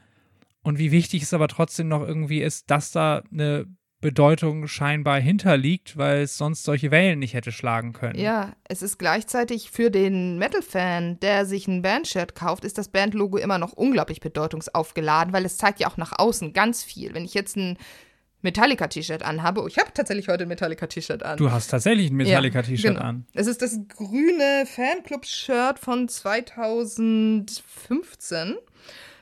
Und 0.63 0.80
wie 0.80 0.92
wichtig 0.92 1.24
es 1.24 1.34
aber 1.34 1.48
trotzdem 1.48 1.89
noch 1.89 2.02
irgendwie 2.02 2.42
ist, 2.42 2.72
dass 2.72 2.92
da 2.92 3.24
eine 3.32 3.66
Bedeutung 4.04 4.68
scheinbar 4.68 5.20
hinterliegt, 5.20 5.98
weil 5.98 6.24
es 6.24 6.38
sonst 6.38 6.63
solche 6.63 6.92
Wellen 6.92 7.20
nicht 7.20 7.34
hätte 7.34 7.52
schlagen 7.52 7.94
können. 7.94 8.20
Ja, 8.20 8.54
es 8.66 8.82
ist 8.82 9.00
gleichzeitig 9.00 9.72
für 9.72 9.89
den 9.89 10.38
Metal-Fan, 10.38 11.20
der 11.22 11.46
sich 11.46 11.68
ein 11.68 11.82
Bandshirt 11.82 12.36
kauft, 12.36 12.66
ist 12.66 12.78
das 12.78 12.89
Bandlogo 12.89 13.38
immer 13.38 13.58
noch 13.58 13.72
unglaublich 13.72 14.20
bedeutungsaufgeladen, 14.20 15.34
weil 15.34 15.46
es 15.46 15.58
zeigt 15.58 15.80
ja 15.80 15.88
auch 15.88 15.98
nach 15.98 16.12
außen 16.18 16.54
ganz 16.54 16.84
viel. 16.84 17.13
Wenn 17.13 17.24
ich 17.24 17.34
jetzt 17.34 17.56
ein 17.56 17.78
Metallica-T-Shirt 18.43 19.23
anhabe, 19.23 19.63
oh, 19.63 19.67
ich 19.67 19.77
habe 19.77 19.89
tatsächlich 19.93 20.27
heute 20.27 20.43
ein 20.43 20.49
Metallica-T-Shirt 20.49 21.23
an. 21.23 21.38
Du 21.38 21.51
hast 21.51 21.67
tatsächlich 21.67 22.12
ein 22.12 22.15
Metallica-T-Shirt 22.15 22.95
genau. 22.95 23.06
an. 23.06 23.25
Es 23.34 23.47
ist 23.47 23.62
das 23.62 23.79
grüne 23.88 24.65
Fanclub-Shirt 24.67 25.79
von 25.79 26.08
2015. 26.08 28.56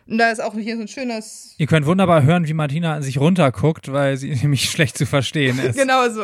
Und 0.08 0.18
da 0.18 0.32
ist 0.32 0.42
auch 0.42 0.56
hier 0.56 0.76
so 0.76 0.82
ein 0.82 0.88
schönes. 0.88 1.54
Ihr 1.58 1.68
könnt 1.68 1.86
wunderbar 1.86 2.24
hören, 2.24 2.48
wie 2.48 2.54
Martina 2.54 2.96
an 2.96 3.04
sich 3.04 3.20
runterguckt, 3.20 3.92
weil 3.92 4.18
sie 4.18 4.36
nämlich 4.42 4.70
schlecht 4.70 4.98
zu 4.98 5.06
verstehen 5.06 5.60
ist. 5.60 5.78
Genau 5.78 6.10
so. 6.10 6.24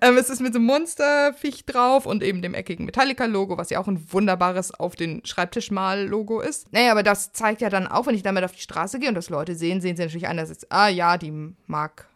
Ähm, 0.00 0.16
es 0.16 0.30
ist 0.30 0.40
mit 0.40 0.52
so 0.52 0.58
einem 0.58 0.66
Monsterviech 0.66 1.64
drauf 1.66 2.06
und 2.06 2.22
eben 2.22 2.42
dem 2.42 2.54
eckigen 2.54 2.84
Metallica-Logo, 2.86 3.58
was 3.58 3.70
ja 3.70 3.80
auch 3.80 3.88
ein 3.88 4.12
wunderbares 4.12 4.72
auf 4.72 4.96
den 4.96 5.24
Schreibtisch 5.24 5.70
mal 5.70 6.06
Logo 6.06 6.40
ist. 6.40 6.72
Naja, 6.72 6.92
aber 6.92 7.02
das 7.02 7.32
zeigt 7.32 7.60
ja 7.60 7.70
dann 7.70 7.86
auch, 7.86 8.06
wenn 8.06 8.14
ich 8.14 8.22
damit 8.22 8.44
auf 8.44 8.52
die 8.52 8.60
Straße 8.60 8.98
gehe 8.98 9.08
und 9.08 9.14
das 9.14 9.30
Leute 9.30 9.54
sehen, 9.54 9.80
sehen 9.80 9.96
sie 9.96 10.02
natürlich 10.02 10.28
einerseits, 10.28 10.70
ah 10.70 10.88
ja, 10.88 11.18
die 11.18 11.32
mag 11.66 12.06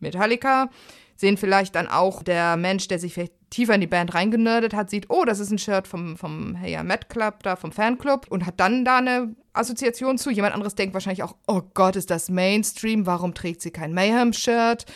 Metallica. 0.00 0.70
Sehen 1.16 1.36
vielleicht 1.36 1.76
dann 1.76 1.86
auch 1.86 2.22
der 2.22 2.56
Mensch, 2.56 2.88
der 2.88 2.98
sich 2.98 3.14
vielleicht 3.14 3.34
tiefer 3.50 3.74
in 3.74 3.80
die 3.80 3.86
Band 3.86 4.14
reingenördet 4.14 4.74
hat, 4.74 4.90
sieht, 4.90 5.10
oh, 5.10 5.24
das 5.24 5.38
ist 5.38 5.50
ein 5.50 5.58
Shirt 5.58 5.86
vom, 5.86 6.16
vom 6.16 6.56
hey, 6.56 6.82
Met 6.82 7.08
Club, 7.08 7.44
da 7.44 7.54
vom 7.54 7.70
Fanclub 7.70 8.26
und 8.28 8.46
hat 8.46 8.58
dann 8.58 8.84
da 8.84 8.98
eine 8.98 9.34
Assoziation 9.52 10.18
zu. 10.18 10.30
Jemand 10.30 10.54
anderes 10.54 10.74
denkt 10.74 10.92
wahrscheinlich 10.92 11.22
auch, 11.22 11.36
oh 11.46 11.62
Gott, 11.74 11.94
ist 11.94 12.10
das 12.10 12.28
Mainstream, 12.28 13.06
warum 13.06 13.32
trägt 13.32 13.62
sie 13.62 13.70
kein 13.70 13.94
Mayhem-Shirt? 13.94 14.86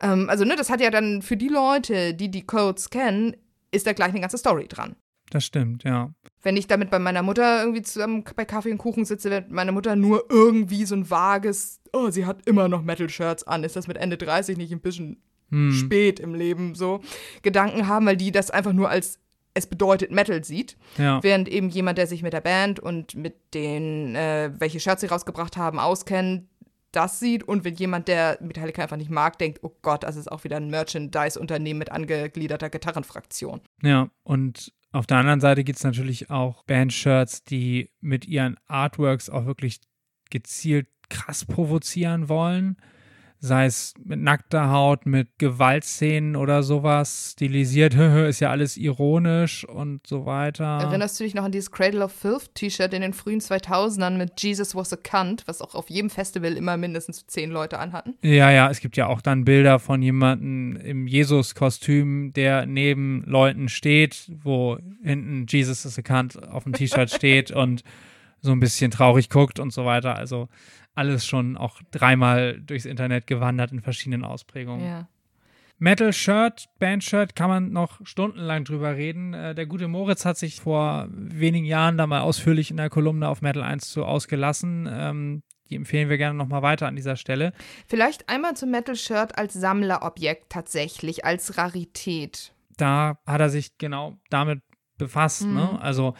Ähm, 0.00 0.28
also, 0.28 0.44
ne, 0.44 0.56
das 0.56 0.70
hat 0.70 0.80
ja 0.80 0.90
dann 0.90 1.22
für 1.22 1.36
die 1.36 1.48
Leute, 1.48 2.14
die 2.14 2.30
die 2.30 2.46
Codes 2.46 2.90
kennen, 2.90 3.36
ist 3.70 3.86
da 3.86 3.92
gleich 3.92 4.10
eine 4.10 4.20
ganze 4.20 4.38
Story 4.38 4.68
dran. 4.68 4.96
Das 5.30 5.44
stimmt, 5.44 5.84
ja. 5.84 6.12
Wenn 6.42 6.56
ich 6.56 6.66
damit 6.66 6.90
bei 6.90 6.98
meiner 6.98 7.22
Mutter 7.22 7.62
irgendwie 7.62 7.82
zusammen 7.82 8.24
bei 8.36 8.44
Kaffee 8.44 8.70
und 8.70 8.78
Kuchen 8.78 9.04
sitze, 9.04 9.30
wird 9.30 9.50
meine 9.50 9.72
Mutter 9.72 9.96
nur 9.96 10.26
irgendwie 10.28 10.84
so 10.84 10.94
ein 10.94 11.10
vages, 11.10 11.80
oh, 11.92 12.10
sie 12.10 12.26
hat 12.26 12.46
immer 12.46 12.68
noch 12.68 12.82
Metal-Shirts 12.82 13.44
an. 13.44 13.64
Ist 13.64 13.76
das 13.76 13.88
mit 13.88 13.96
Ende 13.96 14.16
30 14.16 14.56
nicht 14.56 14.72
ein 14.72 14.80
bisschen 14.80 15.22
hm. 15.50 15.72
spät 15.72 16.20
im 16.20 16.34
Leben 16.34 16.74
so? 16.74 17.00
Gedanken 17.42 17.88
haben, 17.88 18.06
weil 18.06 18.16
die 18.16 18.32
das 18.32 18.50
einfach 18.50 18.72
nur 18.72 18.90
als 18.90 19.18
es 19.54 19.66
bedeutet 19.66 20.10
Metal 20.10 20.44
sieht. 20.44 20.76
Ja. 20.98 21.22
Während 21.22 21.48
eben 21.48 21.68
jemand, 21.68 21.96
der 21.96 22.08
sich 22.08 22.22
mit 22.22 22.32
der 22.32 22.40
Band 22.40 22.80
und 22.80 23.14
mit 23.14 23.54
den, 23.54 24.16
äh, 24.16 24.50
welche 24.58 24.80
Shirts 24.80 25.00
sie 25.00 25.06
rausgebracht 25.06 25.56
haben, 25.56 25.78
auskennt, 25.78 26.48
das 26.96 27.20
sieht 27.20 27.42
und 27.42 27.64
wenn 27.64 27.74
jemand, 27.74 28.08
der 28.08 28.38
Metallica 28.40 28.82
einfach 28.82 28.96
nicht 28.96 29.10
mag, 29.10 29.38
denkt, 29.38 29.60
oh 29.62 29.76
Gott, 29.82 30.02
das 30.04 30.16
ist 30.16 30.30
auch 30.30 30.44
wieder 30.44 30.56
ein 30.56 30.68
Merchandise-Unternehmen 30.68 31.78
mit 31.78 31.92
angegliederter 31.92 32.70
Gitarrenfraktion. 32.70 33.60
Ja, 33.82 34.10
und 34.22 34.72
auf 34.92 35.06
der 35.06 35.18
anderen 35.18 35.40
Seite 35.40 35.64
gibt 35.64 35.78
es 35.78 35.84
natürlich 35.84 36.30
auch 36.30 36.62
Band-Shirts, 36.64 37.44
die 37.44 37.90
mit 38.00 38.26
ihren 38.26 38.56
Artworks 38.66 39.28
auch 39.28 39.44
wirklich 39.46 39.80
gezielt 40.30 40.86
krass 41.08 41.44
provozieren 41.44 42.28
wollen 42.28 42.76
sei 43.44 43.66
es 43.66 43.92
mit 44.02 44.20
nackter 44.20 44.70
Haut, 44.70 45.04
mit 45.04 45.38
Gewaltszenen 45.38 46.34
oder 46.34 46.62
sowas, 46.62 47.32
stilisiert, 47.32 47.94
ist 48.28 48.40
ja 48.40 48.50
alles 48.50 48.76
ironisch 48.76 49.68
und 49.68 50.06
so 50.06 50.24
weiter. 50.24 50.64
Erinnerst 50.64 51.20
du 51.20 51.24
dich 51.24 51.34
noch 51.34 51.44
an 51.44 51.52
dieses 51.52 51.70
Cradle 51.70 52.02
of 52.02 52.12
Filth 52.12 52.54
T-Shirt 52.54 52.94
in 52.94 53.02
den 53.02 53.12
frühen 53.12 53.40
2000ern 53.40 54.16
mit 54.16 54.42
Jesus 54.42 54.74
was 54.74 54.92
a 54.92 54.96
cunt, 54.96 55.46
was 55.46 55.60
auch 55.60 55.74
auf 55.74 55.90
jedem 55.90 56.08
Festival 56.08 56.56
immer 56.56 56.76
mindestens 56.78 57.26
zehn 57.26 57.50
Leute 57.50 57.78
anhatten? 57.78 58.14
Ja, 58.22 58.50
ja, 58.50 58.70
es 58.70 58.80
gibt 58.80 58.96
ja 58.96 59.08
auch 59.08 59.20
dann 59.20 59.44
Bilder 59.44 59.78
von 59.78 60.00
jemandem 60.00 60.76
im 60.76 61.06
Jesus-Kostüm, 61.06 62.32
der 62.32 62.64
neben 62.64 63.24
Leuten 63.26 63.68
steht, 63.68 64.30
wo 64.42 64.78
hinten 65.02 65.44
Jesus 65.48 65.84
is 65.84 65.98
a 65.98 66.02
cunt 66.02 66.42
auf 66.48 66.64
dem 66.64 66.72
T-Shirt 66.72 67.10
steht 67.14 67.50
und 67.50 67.84
so 68.44 68.52
ein 68.52 68.60
bisschen 68.60 68.90
traurig 68.90 69.30
guckt 69.30 69.58
und 69.58 69.72
so 69.72 69.84
weiter. 69.86 70.16
Also 70.16 70.48
alles 70.94 71.26
schon 71.26 71.56
auch 71.56 71.80
dreimal 71.90 72.60
durchs 72.60 72.84
Internet 72.84 73.26
gewandert 73.26 73.72
in 73.72 73.80
verschiedenen 73.80 74.24
Ausprägungen. 74.24 74.86
Ja. 74.86 75.08
Metal 75.78 76.12
Shirt, 76.12 76.68
Band 76.78 77.02
Shirt, 77.02 77.34
kann 77.34 77.48
man 77.48 77.72
noch 77.72 78.04
stundenlang 78.06 78.64
drüber 78.64 78.94
reden. 78.96 79.34
Äh, 79.34 79.54
der 79.54 79.66
gute 79.66 79.88
Moritz 79.88 80.24
hat 80.24 80.36
sich 80.36 80.60
vor 80.60 81.08
wenigen 81.10 81.64
Jahren 81.64 81.98
da 81.98 82.06
mal 82.06 82.20
ausführlich 82.20 82.70
in 82.70 82.76
der 82.76 82.90
Kolumne 82.90 83.28
auf 83.28 83.42
Metal 83.42 83.62
1 83.62 83.88
zu 83.88 84.04
ausgelassen. 84.04 84.88
Ähm, 84.90 85.42
die 85.70 85.76
empfehlen 85.76 86.10
wir 86.10 86.18
gerne 86.18 86.36
nochmal 86.36 86.62
weiter 86.62 86.86
an 86.86 86.96
dieser 86.96 87.16
Stelle. 87.16 87.52
Vielleicht 87.88 88.28
einmal 88.28 88.54
zum 88.54 88.70
Metal 88.70 88.94
Shirt 88.94 89.36
als 89.38 89.54
Sammlerobjekt 89.54 90.50
tatsächlich, 90.50 91.24
als 91.24 91.56
Rarität. 91.56 92.52
Da 92.76 93.18
hat 93.26 93.40
er 93.40 93.48
sich 93.48 93.78
genau 93.78 94.18
damit 94.28 94.60
befasst. 94.98 95.42
Ne? 95.42 95.48
Mhm. 95.48 95.54
Ne? 95.54 95.80
Also 95.80 96.14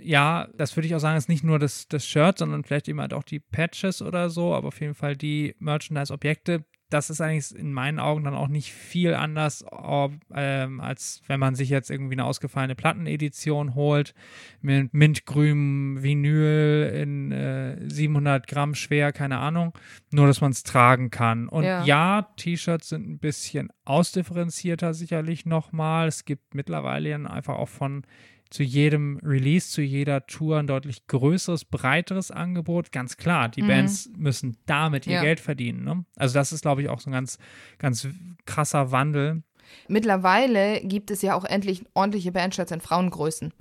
ja, 0.00 0.48
das 0.54 0.76
würde 0.76 0.86
ich 0.86 0.94
auch 0.94 1.00
sagen, 1.00 1.18
ist 1.18 1.28
nicht 1.28 1.44
nur 1.44 1.58
das, 1.58 1.88
das 1.88 2.06
Shirt, 2.06 2.38
sondern 2.38 2.64
vielleicht 2.64 2.88
eben 2.88 3.00
halt 3.00 3.12
auch 3.12 3.24
die 3.24 3.40
Patches 3.40 4.02
oder 4.02 4.30
so, 4.30 4.54
aber 4.54 4.68
auf 4.68 4.80
jeden 4.80 4.94
Fall 4.94 5.16
die 5.16 5.54
Merchandise-Objekte. 5.58 6.64
Das 6.90 7.08
ist 7.08 7.20
eigentlich 7.20 7.54
in 7.56 7.72
meinen 7.72 7.98
Augen 7.98 8.24
dann 8.24 8.34
auch 8.34 8.48
nicht 8.48 8.72
viel 8.72 9.14
anders, 9.14 9.64
ob, 9.70 10.12
ähm, 10.34 10.80
als 10.80 11.22
wenn 11.26 11.40
man 11.40 11.54
sich 11.54 11.70
jetzt 11.70 11.90
irgendwie 11.90 12.14
eine 12.14 12.24
ausgefallene 12.24 12.74
Plattenedition 12.74 13.74
holt 13.74 14.14
mit 14.60 14.92
mintgrünem 14.92 16.02
Vinyl 16.02 16.92
in 16.94 17.32
äh, 17.32 17.76
700 17.88 18.46
Gramm 18.46 18.74
schwer, 18.74 19.12
keine 19.12 19.38
Ahnung. 19.38 19.72
Nur, 20.10 20.26
dass 20.26 20.40
man 20.40 20.50
es 20.50 20.62
tragen 20.62 21.10
kann. 21.10 21.48
Und 21.48 21.64
ja, 21.64 21.84
ja 21.84 22.28
T-Shirts 22.36 22.88
sind 22.88 23.08
ein 23.08 23.18
bisschen 23.18 23.70
ausdifferenzierter 23.84 24.92
sicherlich 24.92 25.46
nochmal. 25.46 26.08
Es 26.08 26.24
gibt 26.24 26.54
mittlerweile 26.54 27.14
einfach 27.30 27.56
auch 27.56 27.68
von 27.68 28.04
zu 28.50 28.64
jedem 28.64 29.18
Release, 29.22 29.70
zu 29.70 29.80
jeder 29.80 30.26
Tour 30.26 30.58
ein 30.58 30.66
deutlich 30.66 31.06
größeres, 31.06 31.64
breiteres 31.64 32.30
Angebot. 32.30 32.90
Ganz 32.92 33.16
klar, 33.16 33.48
die 33.48 33.62
mhm. 33.62 33.68
Bands 33.68 34.10
müssen 34.16 34.56
damit 34.66 35.06
ihr 35.06 35.14
ja. 35.14 35.22
Geld 35.22 35.40
verdienen. 35.40 35.84
Ne? 35.84 36.04
Also 36.16 36.34
das 36.34 36.52
ist, 36.52 36.62
glaube 36.62 36.82
ich, 36.82 36.88
auch 36.88 37.00
so 37.00 37.10
ein 37.10 37.12
ganz, 37.12 37.38
ganz 37.78 38.08
krasser 38.46 38.90
Wandel. 38.90 39.42
Mittlerweile 39.86 40.80
gibt 40.80 41.12
es 41.12 41.22
ja 41.22 41.34
auch 41.34 41.44
endlich 41.44 41.84
ordentliche 41.94 42.32
Bandshirts 42.32 42.72
in 42.72 42.80
Frauengrößen. 42.80 43.54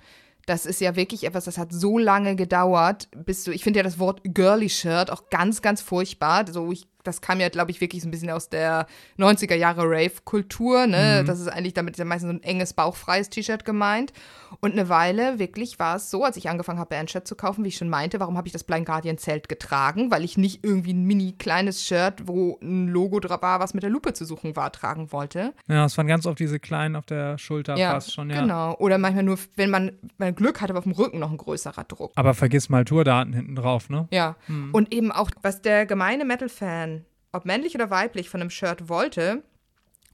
Das 0.47 0.65
ist 0.65 0.81
ja 0.81 0.95
wirklich 0.95 1.25
etwas, 1.25 1.45
das 1.45 1.59
hat 1.59 1.71
so 1.71 1.99
lange 1.99 2.35
gedauert, 2.35 3.09
bis 3.25 3.43
du, 3.43 3.51
ich 3.51 3.63
finde 3.63 3.79
ja 3.79 3.83
das 3.83 3.99
Wort 3.99 4.21
Girly 4.23 4.69
Shirt 4.69 5.11
auch 5.11 5.29
ganz, 5.29 5.61
ganz 5.61 5.81
furchtbar. 5.81 6.51
So, 6.51 6.71
ich 6.71 6.87
das 7.03 7.21
kam 7.21 7.39
ja, 7.39 7.49
glaube 7.49 7.71
ich, 7.71 7.81
wirklich 7.81 8.01
so 8.01 8.07
ein 8.07 8.11
bisschen 8.11 8.29
aus 8.29 8.49
der 8.49 8.85
90er 9.17 9.55
Jahre 9.55 9.83
Rave-Kultur. 9.83 10.87
Ne? 10.87 11.21
Mhm. 11.21 11.27
Das 11.27 11.39
ist 11.39 11.47
eigentlich 11.47 11.73
damit 11.73 11.97
ja 11.97 12.05
meistens 12.05 12.31
so 12.31 12.37
ein 12.37 12.43
enges, 12.43 12.73
bauchfreies 12.73 13.29
T-Shirt 13.29 13.65
gemeint. 13.65 14.13
Und 14.59 14.73
eine 14.73 14.89
Weile 14.89 15.39
wirklich 15.39 15.79
war 15.79 15.95
es 15.95 16.09
so, 16.09 16.23
als 16.23 16.37
ich 16.37 16.49
angefangen 16.49 16.79
habe, 16.79 16.89
Bandshirts 16.89 17.29
zu 17.29 17.35
kaufen, 17.35 17.63
wie 17.63 17.69
ich 17.69 17.77
schon 17.77 17.89
meinte, 17.89 18.19
warum 18.19 18.37
habe 18.37 18.47
ich 18.47 18.53
das 18.53 18.63
Blind 18.63 18.85
Guardian-Zelt 18.85 19.47
getragen? 19.47 20.11
Weil 20.11 20.23
ich 20.23 20.37
nicht 20.37 20.63
irgendwie 20.63 20.93
ein 20.93 21.03
mini 21.05 21.33
kleines 21.33 21.85
Shirt, 21.85 22.27
wo 22.27 22.57
ein 22.61 22.87
Logo 22.87 23.19
drauf 23.19 23.41
war, 23.41 23.59
was 23.59 23.73
mit 23.73 23.83
der 23.83 23.89
Lupe 23.89 24.13
zu 24.13 24.25
suchen 24.25 24.55
war, 24.55 24.71
tragen 24.71 25.11
wollte. 25.11 25.53
Ja, 25.67 25.85
es 25.85 25.97
waren 25.97 26.07
ganz 26.07 26.25
oft 26.25 26.39
diese 26.39 26.59
kleinen 26.59 26.95
auf 26.95 27.05
der 27.05 27.37
Schulter 27.37 27.77
ja, 27.77 27.91
fast 27.91 28.13
schon, 28.13 28.29
ja. 28.29 28.41
Genau. 28.41 28.75
Oder 28.77 28.97
manchmal 28.97 29.23
nur, 29.23 29.37
wenn 29.55 29.69
man, 29.69 29.91
man 30.17 30.35
Glück 30.35 30.61
hatte, 30.61 30.75
auf 30.75 30.83
dem 30.83 30.93
Rücken 30.93 31.19
noch 31.19 31.31
ein 31.31 31.37
größerer 31.37 31.83
Druck. 31.85 32.11
Aber 32.15 32.33
vergiss 32.33 32.69
mal 32.69 32.83
Tourdaten 32.85 33.33
hinten 33.33 33.55
drauf, 33.55 33.89
ne? 33.89 34.07
Ja. 34.11 34.35
Mhm. 34.47 34.71
Und 34.73 34.93
eben 34.93 35.11
auch, 35.11 35.29
was 35.41 35.61
der 35.61 35.85
gemeine 35.85 36.25
Metal-Fan 36.25 36.98
ob 37.31 37.45
männlich 37.45 37.75
oder 37.75 37.89
weiblich, 37.89 38.29
von 38.29 38.41
einem 38.41 38.49
Shirt 38.49 38.89
wollte, 38.89 39.43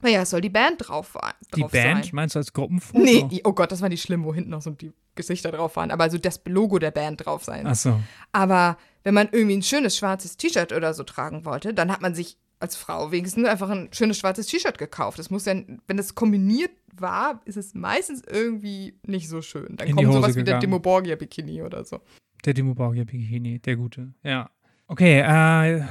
naja, 0.02 0.22
es 0.22 0.30
soll 0.30 0.40
die 0.40 0.50
Band 0.50 0.88
drauf, 0.88 1.12
drauf 1.12 1.32
die 1.54 1.62
Band? 1.62 2.04
Sein. 2.04 2.14
Meinst 2.14 2.34
du 2.34 2.38
als 2.38 2.52
Gruppenfoto? 2.52 3.02
Nee, 3.02 3.40
oh 3.44 3.52
Gott, 3.52 3.72
das 3.72 3.80
war 3.80 3.88
nicht 3.88 4.02
schlimm, 4.02 4.24
wo 4.24 4.34
hinten 4.34 4.50
noch 4.50 4.62
so 4.62 4.70
die 4.70 4.92
Gesichter 5.14 5.50
drauf 5.50 5.76
waren. 5.76 5.90
Aber 5.90 6.04
also 6.04 6.18
das 6.18 6.40
Logo 6.44 6.78
der 6.78 6.90
Band 6.90 7.24
drauf 7.24 7.44
sein. 7.44 7.66
Ach 7.66 7.74
so. 7.74 7.98
Aber 8.32 8.76
wenn 9.04 9.14
man 9.14 9.28
irgendwie 9.32 9.56
ein 9.56 9.62
schönes 9.62 9.96
schwarzes 9.96 10.36
T-Shirt 10.36 10.72
oder 10.72 10.92
so 10.92 11.02
tragen 11.02 11.44
wollte, 11.44 11.72
dann 11.72 11.90
hat 11.90 12.02
man 12.02 12.14
sich 12.14 12.36
als 12.60 12.76
Frau 12.76 13.10
wenigstens 13.12 13.46
einfach 13.46 13.70
ein 13.70 13.88
schönes 13.92 14.18
schwarzes 14.18 14.46
T-Shirt 14.46 14.78
gekauft. 14.78 15.18
Das 15.18 15.30
muss 15.30 15.46
ja, 15.46 15.54
wenn 15.86 15.96
das 15.96 16.14
kombiniert 16.14 16.72
war, 16.94 17.40
ist 17.44 17.56
es 17.56 17.74
meistens 17.74 18.22
irgendwie 18.30 18.98
nicht 19.06 19.28
so 19.28 19.42
schön. 19.42 19.76
Dann 19.76 19.88
In 19.88 19.96
kommt 19.96 20.12
sowas 20.12 20.34
gegangen. 20.34 20.36
wie 20.36 20.44
der 20.44 20.58
Dimo 20.58 20.78
Borgia 20.78 21.16
Bikini 21.16 21.62
oder 21.62 21.84
so. 21.84 22.00
Der 22.44 22.54
Dimo 22.54 22.74
Borgia 22.74 23.04
Bikini, 23.04 23.58
der 23.58 23.76
gute. 23.76 24.14
Ja. 24.22 24.50
Okay, 24.88 25.20
äh, 25.20 25.84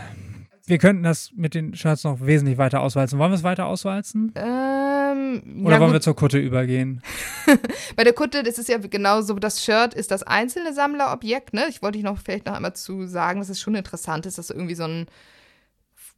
wir 0.68 0.78
könnten 0.80 1.04
das 1.04 1.32
mit 1.36 1.54
den 1.54 1.76
Shirts 1.76 2.04
noch 2.04 2.22
wesentlich 2.22 2.58
weiter 2.58 2.82
auswalzen. 2.82 3.20
Wollen 3.20 3.32
wir 3.32 3.36
es 3.36 3.44
weiter 3.44 3.68
auswalzen? 3.68 4.34
Ähm, 4.36 5.62
Oder 5.64 5.76
ja, 5.76 5.80
wollen 5.80 5.94
wir 5.94 6.02
zur 6.02 6.16
Kutte 6.16 6.40
übergehen? 6.40 7.02
Bei 7.96 8.04
der 8.04 8.14
Kutte 8.14 8.42
das 8.42 8.58
ist 8.58 8.70
ja 8.70 8.78
genauso, 8.78 9.36
das 9.36 9.64
Shirt 9.64 9.94
ist 9.94 10.10
das 10.10 10.24
einzelne 10.24 10.74
Sammlerobjekt. 10.74 11.54
Ne? 11.54 11.68
Ich 11.70 11.84
wollte 11.84 12.00
dich 12.00 12.06
noch 12.06 12.18
vielleicht 12.18 12.48
noch 12.48 12.56
einmal 12.56 12.76
zu 12.76 13.06
sagen, 13.06 13.40
dass 13.40 13.50
es 13.50 13.62
schon 13.62 13.76
interessant 13.76 14.26
ist, 14.26 14.40
dass 14.40 14.50
irgendwie 14.50 14.76
so 14.76 14.86
ein 14.86 15.06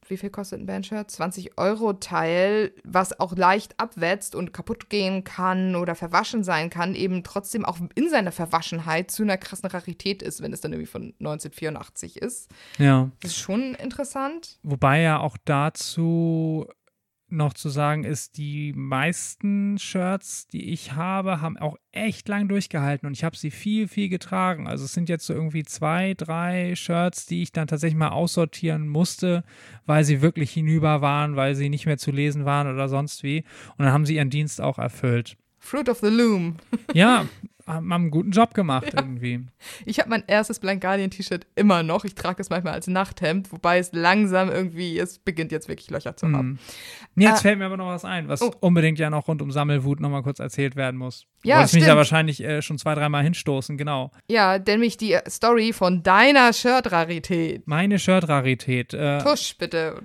wie 0.10 0.18
viel 0.18 0.30
kostet 0.30 0.60
ein 0.60 0.66
Bandshirt? 0.66 1.12
20 1.12 1.58
Euro 1.58 1.94
Teil, 1.94 2.74
was 2.84 3.20
auch 3.20 3.36
leicht 3.36 3.80
abwetzt 3.80 4.36
und 4.36 4.54
kaputt 4.54 4.90
gehen 4.90 5.24
kann 5.24 5.76
oder 5.76 5.96
verwaschen 5.96 6.44
sein 6.44 6.70
kann, 6.70 6.96
eben 6.96 7.24
trotzdem 7.24 7.66
auch 7.66 7.78
in 7.96 8.10
seiner 8.10 8.32
Verwaschenheit 8.32 9.12
zu 9.12 9.24
einer 9.24 9.38
krassen 9.38 9.70
Rarität 9.70 10.22
ist, 10.22 10.42
wenn 10.42 10.54
es 10.54 10.62
dann 10.62 10.74
irgendwie 10.74 10.92
von 10.92 11.14
1984 11.20 12.18
ist. 12.18 12.50
Ja. 12.78 13.10
Das 13.22 13.32
ist 13.32 13.38
schon 13.38 13.76
interessant. 13.76 14.60
Wobei 14.64 15.02
ja 15.02 15.20
auch 15.20 15.38
dazu 15.46 16.68
noch 17.30 17.54
zu 17.54 17.70
sagen 17.70 18.04
ist, 18.04 18.38
die 18.38 18.74
meisten 18.74 19.78
Shirts, 19.78 20.48
die 20.48 20.72
ich 20.72 20.94
habe, 20.94 21.42
haben 21.42 21.58
auch 21.58 21.78
echt 21.92 22.28
lang 22.28 22.48
durchgehalten 22.48 23.08
und 23.08 23.14
ich 23.14 23.24
habe 23.24 23.36
sie 23.36 23.52
viel, 23.52 23.88
viel 23.88 24.10
getragen. 24.10 24.68
Also 24.68 24.86
es 24.86 24.94
sind 24.94 25.10
jetzt 25.10 25.26
so 25.26 25.34
irgendwie 25.34 25.64
zwei, 25.64 26.14
drei 26.16 26.76
Shirts, 26.76 27.26
die 27.26 27.42
ich 27.42 27.52
dann 27.52 27.68
tatsächlich 27.68 27.98
mal 27.98 28.10
aussortieren 28.10 28.88
musste, 28.88 29.44
weil 29.86 30.04
sie 30.04 30.22
wirklich 30.22 30.52
hinüber 30.52 31.02
waren, 31.02 31.36
weil 31.36 31.56
sie 31.56 31.70
nicht 31.70 31.86
mehr 31.86 31.98
zu 31.98 32.12
lesen 32.12 32.46
waren 32.46 32.74
oder 32.74 32.88
sonst 32.88 33.24
wie. 33.24 33.44
Und 33.78 33.86
dann 33.86 33.94
haben 33.94 34.06
sie 34.06 34.16
ihren 34.16 34.30
Dienst 34.30 34.62
auch 34.62 34.78
erfüllt. 34.78 35.38
Fruit 35.60 35.90
of 35.90 36.00
the 36.00 36.08
Loom. 36.08 36.58
ja, 36.94 37.26
haben 37.68 37.92
einen 37.92 38.12
guten 38.12 38.32
Job 38.32 38.54
gemacht 38.54 38.88
ja. 38.94 39.02
irgendwie. 39.02 39.46
Ich 39.86 40.00
habe 40.00 40.10
mein 40.10 40.24
erstes 40.28 40.60
Blind 40.60 40.82
Guardian 40.82 41.12
T-Shirt 41.12 41.46
immer 41.56 41.84
noch. 41.84 42.06
Ich 42.06 42.16
trage 42.16 42.42
es 42.42 42.50
manchmal 42.50 42.74
als 42.74 42.88
Nachthemd, 42.88 43.52
wobei 43.52 43.78
es 43.80 43.92
langsam 43.92 44.50
irgendwie, 44.50 44.98
es 44.98 45.20
beginnt 45.20 45.52
jetzt 45.52 45.68
wirklich 45.68 45.90
Löcher 45.90 46.16
zu 46.16 46.32
haben. 46.32 46.60
Mhm. 47.16 47.24
Jetzt 47.24 47.40
äh, 47.40 47.42
fällt 47.44 47.60
mir 47.60 47.66
aber 47.66 47.78
noch 47.78 47.88
was 47.88 48.06
ein, 48.06 48.28
was 48.28 48.42
oh. 48.42 48.52
unbedingt 48.62 49.00
ja 49.00 49.10
noch 49.10 49.28
rund 49.28 49.42
um 49.42 49.52
Sammelwut 49.52 50.00
nochmal 50.00 50.24
kurz 50.24 50.40
erzählt 50.40 50.76
werden 50.76 50.98
muss. 50.98 51.26
Du 51.44 51.50
ja, 51.50 51.58
wolltest 51.58 51.76
mich 51.76 51.86
da 51.86 51.96
wahrscheinlich 51.96 52.44
äh, 52.44 52.62
schon 52.62 52.78
zwei, 52.78 52.96
dreimal 52.96 53.24
hinstoßen, 53.24 53.78
genau. 53.78 54.12
Ja, 54.30 54.58
nämlich 54.58 54.98
die 54.98 55.18
Story 55.28 55.74
von 55.74 56.04
deiner 56.04 56.54
Shirt-Rarität. 56.54 57.68
Meine 57.68 58.00
Shirt-Rarität. 58.00 58.94
Äh, 58.94 59.20
Tusch, 59.20 59.58
bitte. 59.58 60.02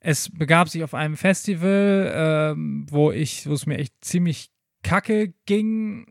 Es 0.00 0.28
begab 0.28 0.68
sich 0.68 0.84
auf 0.84 0.92
einem 0.92 1.16
Festival, 1.16 2.54
äh, 2.54 2.60
wo 2.90 3.10
ich, 3.10 3.48
wo 3.48 3.54
es 3.54 3.66
mir 3.66 3.78
echt 3.78 3.94
ziemlich 4.02 4.50
kacke 4.82 5.32
ging 5.46 6.06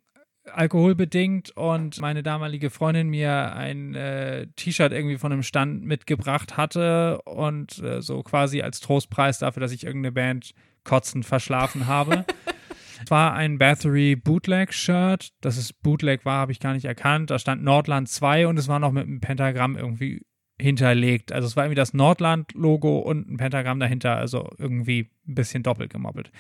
alkoholbedingt 0.51 1.55
und 1.55 2.01
meine 2.01 2.23
damalige 2.23 2.69
Freundin 2.69 3.09
mir 3.09 3.55
ein 3.55 3.95
äh, 3.95 4.47
T-Shirt 4.55 4.91
irgendwie 4.91 5.17
von 5.17 5.31
einem 5.31 5.43
Stand 5.43 5.83
mitgebracht 5.83 6.57
hatte 6.57 7.21
und 7.23 7.79
äh, 7.79 8.01
so 8.01 8.23
quasi 8.23 8.61
als 8.61 8.79
Trostpreis 8.79 9.39
dafür, 9.39 9.61
dass 9.61 9.71
ich 9.71 9.85
irgendeine 9.85 10.11
Band 10.11 10.53
kotzend 10.83 11.25
verschlafen 11.25 11.87
habe. 11.87 12.25
Es 13.03 13.09
war 13.09 13.33
ein 13.33 13.57
Bathory 13.57 14.15
Bootleg-Shirt. 14.15 15.29
Dass 15.41 15.57
es 15.57 15.71
Bootleg 15.73 16.25
war, 16.25 16.39
habe 16.39 16.51
ich 16.51 16.59
gar 16.59 16.73
nicht 16.73 16.85
erkannt. 16.85 17.29
Da 17.29 17.39
stand 17.39 17.63
Nordland 17.63 18.09
2 18.09 18.47
und 18.47 18.57
es 18.59 18.67
war 18.67 18.79
noch 18.79 18.91
mit 18.91 19.03
einem 19.03 19.21
Pentagramm 19.21 19.77
irgendwie 19.77 20.25
hinterlegt. 20.59 21.31
Also 21.31 21.47
es 21.47 21.55
war 21.55 21.65
irgendwie 21.65 21.75
das 21.75 21.93
Nordland-Logo 21.93 22.99
und 22.99 23.29
ein 23.29 23.37
Pentagramm 23.37 23.79
dahinter, 23.79 24.17
also 24.17 24.49
irgendwie 24.57 25.09
ein 25.27 25.35
bisschen 25.35 25.63
doppelt 25.63 25.91
gemoppelt. 25.91 26.31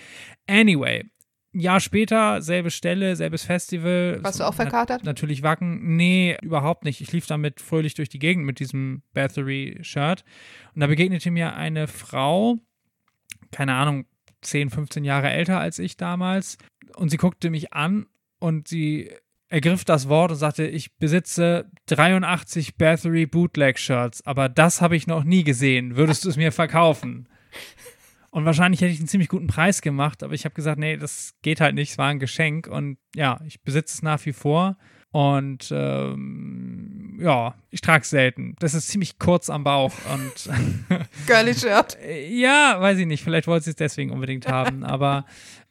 Anyway, 0.47 1.05
ein 1.53 1.59
Jahr 1.59 1.79
später, 1.79 2.41
selbe 2.41 2.71
Stelle, 2.71 3.15
selbes 3.15 3.43
Festival. 3.43 4.19
Warst 4.21 4.39
du 4.39 4.43
auch 4.43 4.53
verkatert? 4.53 5.03
natürlich 5.03 5.43
Wacken. 5.43 5.95
Nee, 5.95 6.37
überhaupt 6.41 6.83
nicht. 6.83 7.01
Ich 7.01 7.11
lief 7.11 7.27
damit 7.27 7.61
fröhlich 7.61 7.93
durch 7.93 8.09
die 8.09 8.19
Gegend 8.19 8.45
mit 8.45 8.59
diesem 8.59 9.03
Bathory-Shirt. 9.13 10.23
Und 10.73 10.81
da 10.81 10.87
begegnete 10.87 11.31
mir 11.31 11.55
eine 11.55 11.87
Frau, 11.87 12.57
keine 13.51 13.73
Ahnung, 13.73 14.05
10, 14.41 14.69
15 14.69 15.03
Jahre 15.03 15.29
älter 15.29 15.59
als 15.59 15.79
ich 15.79 15.97
damals. 15.97 16.57
Und 16.95 17.09
sie 17.09 17.17
guckte 17.17 17.49
mich 17.49 17.73
an 17.73 18.07
und 18.39 18.67
sie 18.67 19.09
ergriff 19.53 19.85
das 19.85 20.09
Wort 20.09 20.31
und 20.31 20.37
sagte, 20.37 20.65
ich 20.65 20.95
besitze 20.95 21.69
83 21.85 22.75
Bathory 22.75 23.27
Bootleg 23.27 23.77
Shirts, 23.77 24.25
aber 24.25 24.49
das 24.49 24.81
habe 24.81 24.95
ich 24.95 25.05
noch 25.05 25.23
nie 25.23 25.43
gesehen. 25.43 25.95
Würdest 25.95 26.25
du 26.25 26.29
es 26.29 26.37
mir 26.37 26.51
verkaufen? 26.51 27.29
Und 28.33 28.45
wahrscheinlich 28.45 28.81
hätte 28.81 28.91
ich 28.91 28.97
einen 28.97 29.07
ziemlich 29.07 29.29
guten 29.29 29.45
Preis 29.45 29.83
gemacht, 29.83 30.23
aber 30.23 30.33
ich 30.33 30.43
habe 30.43 30.55
gesagt, 30.55 30.79
nee, 30.79 30.97
das 30.97 31.35
geht 31.43 31.61
halt 31.61 31.75
nicht, 31.75 31.91
es 31.91 31.97
war 31.99 32.07
ein 32.07 32.17
Geschenk 32.17 32.65
und 32.65 32.97
ja, 33.15 33.39
ich 33.45 33.61
besitze 33.61 33.93
es 33.93 34.01
nach 34.01 34.25
wie 34.25 34.33
vor 34.33 34.75
und 35.11 35.69
ähm, 35.71 37.19
ja, 37.21 37.53
ich 37.69 37.81
trage 37.81 38.01
es 38.01 38.09
selten. 38.09 38.55
Das 38.57 38.73
ist 38.73 38.87
ziemlich 38.87 39.19
kurz 39.19 39.51
am 39.51 39.63
Bauch 39.63 39.93
und 40.11 40.49
Girly 41.27 41.53
Shirt. 41.53 41.95
ja, 42.27 42.77
weiß 42.79 42.97
ich 42.97 43.05
nicht, 43.05 43.23
vielleicht 43.23 43.45
wollte 43.45 43.65
sie 43.65 43.69
es 43.69 43.75
deswegen 43.75 44.09
unbedingt 44.09 44.47
haben, 44.47 44.83
aber 44.83 45.27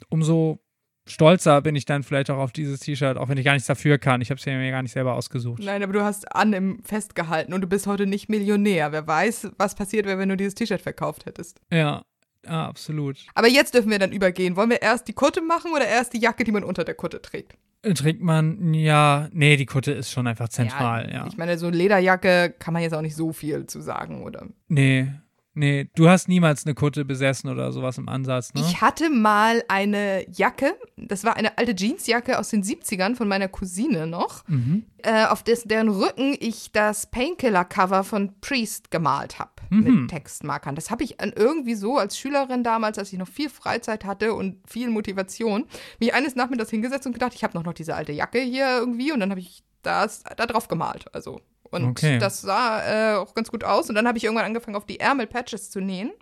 umso 0.08 0.60
stolzer 1.08 1.62
bin 1.62 1.74
ich 1.74 1.84
dann 1.84 2.04
vielleicht 2.04 2.30
auch 2.30 2.38
auf 2.38 2.52
dieses 2.52 2.78
T-Shirt, 2.78 3.16
auch 3.16 3.28
wenn 3.28 3.38
ich 3.38 3.44
gar 3.44 3.54
nichts 3.54 3.66
dafür 3.66 3.98
kann. 3.98 4.20
Ich 4.20 4.30
habe 4.30 4.38
es 4.38 4.46
mir 4.46 4.70
gar 4.70 4.82
nicht 4.82 4.92
selber 4.92 5.14
ausgesucht. 5.14 5.60
Nein, 5.64 5.82
aber 5.82 5.94
du 5.94 6.04
hast 6.04 6.32
an 6.32 6.52
im 6.52 6.84
festgehalten 6.84 7.54
und 7.54 7.60
du 7.60 7.66
bist 7.66 7.88
heute 7.88 8.06
nicht 8.06 8.28
Millionär. 8.28 8.92
Wer 8.92 9.04
weiß, 9.04 9.50
was 9.58 9.74
passiert 9.74 10.06
wäre, 10.06 10.18
wenn 10.18 10.28
du 10.28 10.36
dieses 10.36 10.54
T-Shirt 10.54 10.80
verkauft 10.80 11.26
hättest. 11.26 11.60
Ja, 11.72 12.04
ja, 12.44 12.66
absolut. 12.66 13.18
Aber 13.34 13.48
jetzt 13.48 13.74
dürfen 13.74 13.90
wir 13.90 13.98
dann 13.98 14.12
übergehen. 14.12 14.56
Wollen 14.56 14.70
wir 14.70 14.82
erst 14.82 15.08
die 15.08 15.12
Kutte 15.12 15.40
machen 15.40 15.72
oder 15.72 15.86
erst 15.86 16.12
die 16.12 16.20
Jacke, 16.20 16.44
die 16.44 16.52
man 16.52 16.64
unter 16.64 16.84
der 16.84 16.94
Kutte 16.94 17.22
trägt? 17.22 17.56
Trägt 17.82 18.22
man, 18.22 18.74
ja, 18.74 19.28
nee, 19.32 19.56
die 19.56 19.66
Kutte 19.66 19.90
ist 19.90 20.12
schon 20.12 20.28
einfach 20.28 20.48
zentral, 20.48 21.10
ja. 21.12 21.26
Ich 21.26 21.36
meine, 21.36 21.58
so 21.58 21.68
Lederjacke 21.68 22.54
kann 22.56 22.72
man 22.74 22.82
jetzt 22.82 22.94
auch 22.94 23.00
nicht 23.00 23.16
so 23.16 23.32
viel 23.32 23.66
zu 23.66 23.80
sagen, 23.80 24.22
oder? 24.22 24.46
Nee, 24.68 25.08
Nee, 25.54 25.90
du 25.94 26.08
hast 26.08 26.28
niemals 26.28 26.64
eine 26.64 26.74
Kutte 26.74 27.04
besessen 27.04 27.50
oder 27.50 27.72
sowas 27.72 27.98
im 27.98 28.08
Ansatz, 28.08 28.54
ne? 28.54 28.62
Ich 28.62 28.80
hatte 28.80 29.10
mal 29.10 29.62
eine 29.68 30.24
Jacke, 30.30 30.74
das 30.96 31.24
war 31.24 31.36
eine 31.36 31.58
alte 31.58 31.74
Jeansjacke 31.76 32.38
aus 32.38 32.48
den 32.48 32.62
70ern 32.62 33.14
von 33.16 33.28
meiner 33.28 33.48
Cousine 33.48 34.06
noch, 34.06 34.48
Mhm. 34.48 34.86
äh, 35.02 35.26
auf 35.26 35.42
des, 35.42 35.64
deren 35.64 35.90
Rücken 35.90 36.34
ich 36.40 36.72
das 36.72 37.04
Painkiller-Cover 37.10 38.02
von 38.04 38.32
Priest 38.40 38.90
gemalt 38.90 39.38
habe 39.38 39.50
Mhm. 39.68 39.82
mit 40.02 40.10
Textmarkern. 40.10 40.74
Das 40.74 40.90
habe 40.90 41.04
ich 41.04 41.16
irgendwie 41.20 41.74
so 41.74 41.98
als 41.98 42.16
Schülerin 42.18 42.64
damals, 42.64 42.98
als 42.98 43.12
ich 43.12 43.18
noch 43.18 43.28
viel 43.28 43.50
Freizeit 43.50 44.04
hatte 44.06 44.32
und 44.34 44.56
viel 44.66 44.88
Motivation, 44.88 45.66
mich 46.00 46.14
eines 46.14 46.34
Nachmittags 46.34 46.70
hingesetzt 46.70 47.06
und 47.06 47.12
gedacht, 47.12 47.34
ich 47.34 47.44
habe 47.44 47.56
noch, 47.58 47.64
noch 47.64 47.74
diese 47.74 47.94
alte 47.94 48.12
Jacke 48.12 48.38
hier 48.40 48.68
irgendwie 48.78 49.12
und 49.12 49.20
dann 49.20 49.28
habe 49.30 49.40
ich 49.40 49.62
das 49.82 50.22
da 50.36 50.46
drauf 50.46 50.68
gemalt. 50.68 51.06
Also 51.14 51.40
und 51.72 51.84
Okay. 51.84 52.18
das 52.18 52.40
sah 52.40 53.14
äh, 53.14 53.16
auch 53.16 53.34
ganz 53.34 53.50
gut 53.50 53.64
aus. 53.64 53.88
Und 53.88 53.94
dann 53.94 54.06
habe 54.06 54.18
ich 54.18 54.24
irgendwann 54.24 54.44
angefangen, 54.46 54.76
auf 54.76 54.86
die 54.86 55.00
Ärmel 55.00 55.26
Patches 55.26 55.70
zu 55.70 55.80
nähen. 55.80 56.12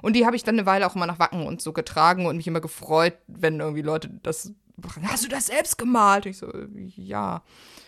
Und 0.00 0.14
die 0.16 0.24
habe 0.26 0.36
ich 0.36 0.44
dann 0.44 0.54
eine 0.56 0.66
Weile 0.66 0.86
auch 0.86 0.94
immer 0.96 1.06
nach 1.06 1.18
Wacken 1.18 1.46
und 1.46 1.60
so 1.60 1.72
getragen 1.72 2.26
und 2.26 2.36
mich 2.36 2.46
immer 2.46 2.60
gefreut, 2.60 3.14
wenn 3.26 3.60
irgendwie 3.60 3.82
Leute 3.82 4.10
das. 4.22 4.52
Hast 5.02 5.24
du 5.24 5.28
das 5.28 5.46
selbst 5.46 5.76
gemalt? 5.78 6.26
Ich 6.26 6.38
so, 6.38 6.52
ja. 6.96 7.42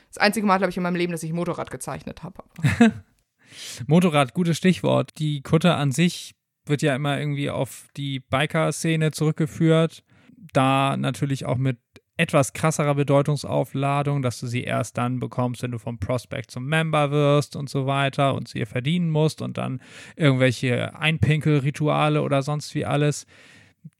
Das 0.08 0.18
einzige 0.18 0.46
Mal, 0.46 0.58
glaube 0.58 0.70
ich, 0.70 0.76
in 0.76 0.82
meinem 0.82 0.96
Leben, 0.96 1.12
dass 1.12 1.22
ich 1.22 1.32
Motorrad 1.32 1.70
gezeichnet 1.70 2.22
habe. 2.22 2.44
Motorrad, 3.86 4.34
gutes 4.34 4.56
Stichwort. 4.56 5.10
Die 5.18 5.42
Kutte 5.42 5.74
an 5.74 5.92
sich 5.92 6.34
wird 6.66 6.82
ja 6.82 6.94
immer 6.94 7.18
irgendwie 7.18 7.50
auf 7.50 7.88
die 7.96 8.20
Biker-Szene 8.20 9.10
zurückgeführt. 9.10 10.02
Da 10.52 10.96
natürlich 10.96 11.46
auch 11.46 11.56
mit 11.56 11.78
etwas 12.16 12.52
krasserer 12.52 12.94
Bedeutungsaufladung, 12.94 14.22
dass 14.22 14.38
du 14.38 14.46
sie 14.46 14.62
erst 14.62 14.96
dann 14.98 15.18
bekommst, 15.18 15.62
wenn 15.62 15.72
du 15.72 15.78
vom 15.78 15.98
Prospect 15.98 16.50
zum 16.50 16.66
Member 16.66 17.10
wirst 17.10 17.56
und 17.56 17.68
so 17.68 17.86
weiter 17.86 18.34
und 18.34 18.48
sie 18.48 18.60
ihr 18.60 18.66
verdienen 18.66 19.10
musst 19.10 19.42
und 19.42 19.58
dann 19.58 19.80
irgendwelche 20.16 20.94
Einpinkelrituale 20.96 22.22
oder 22.22 22.42
sonst 22.42 22.74
wie 22.74 22.84
alles. 22.84 23.26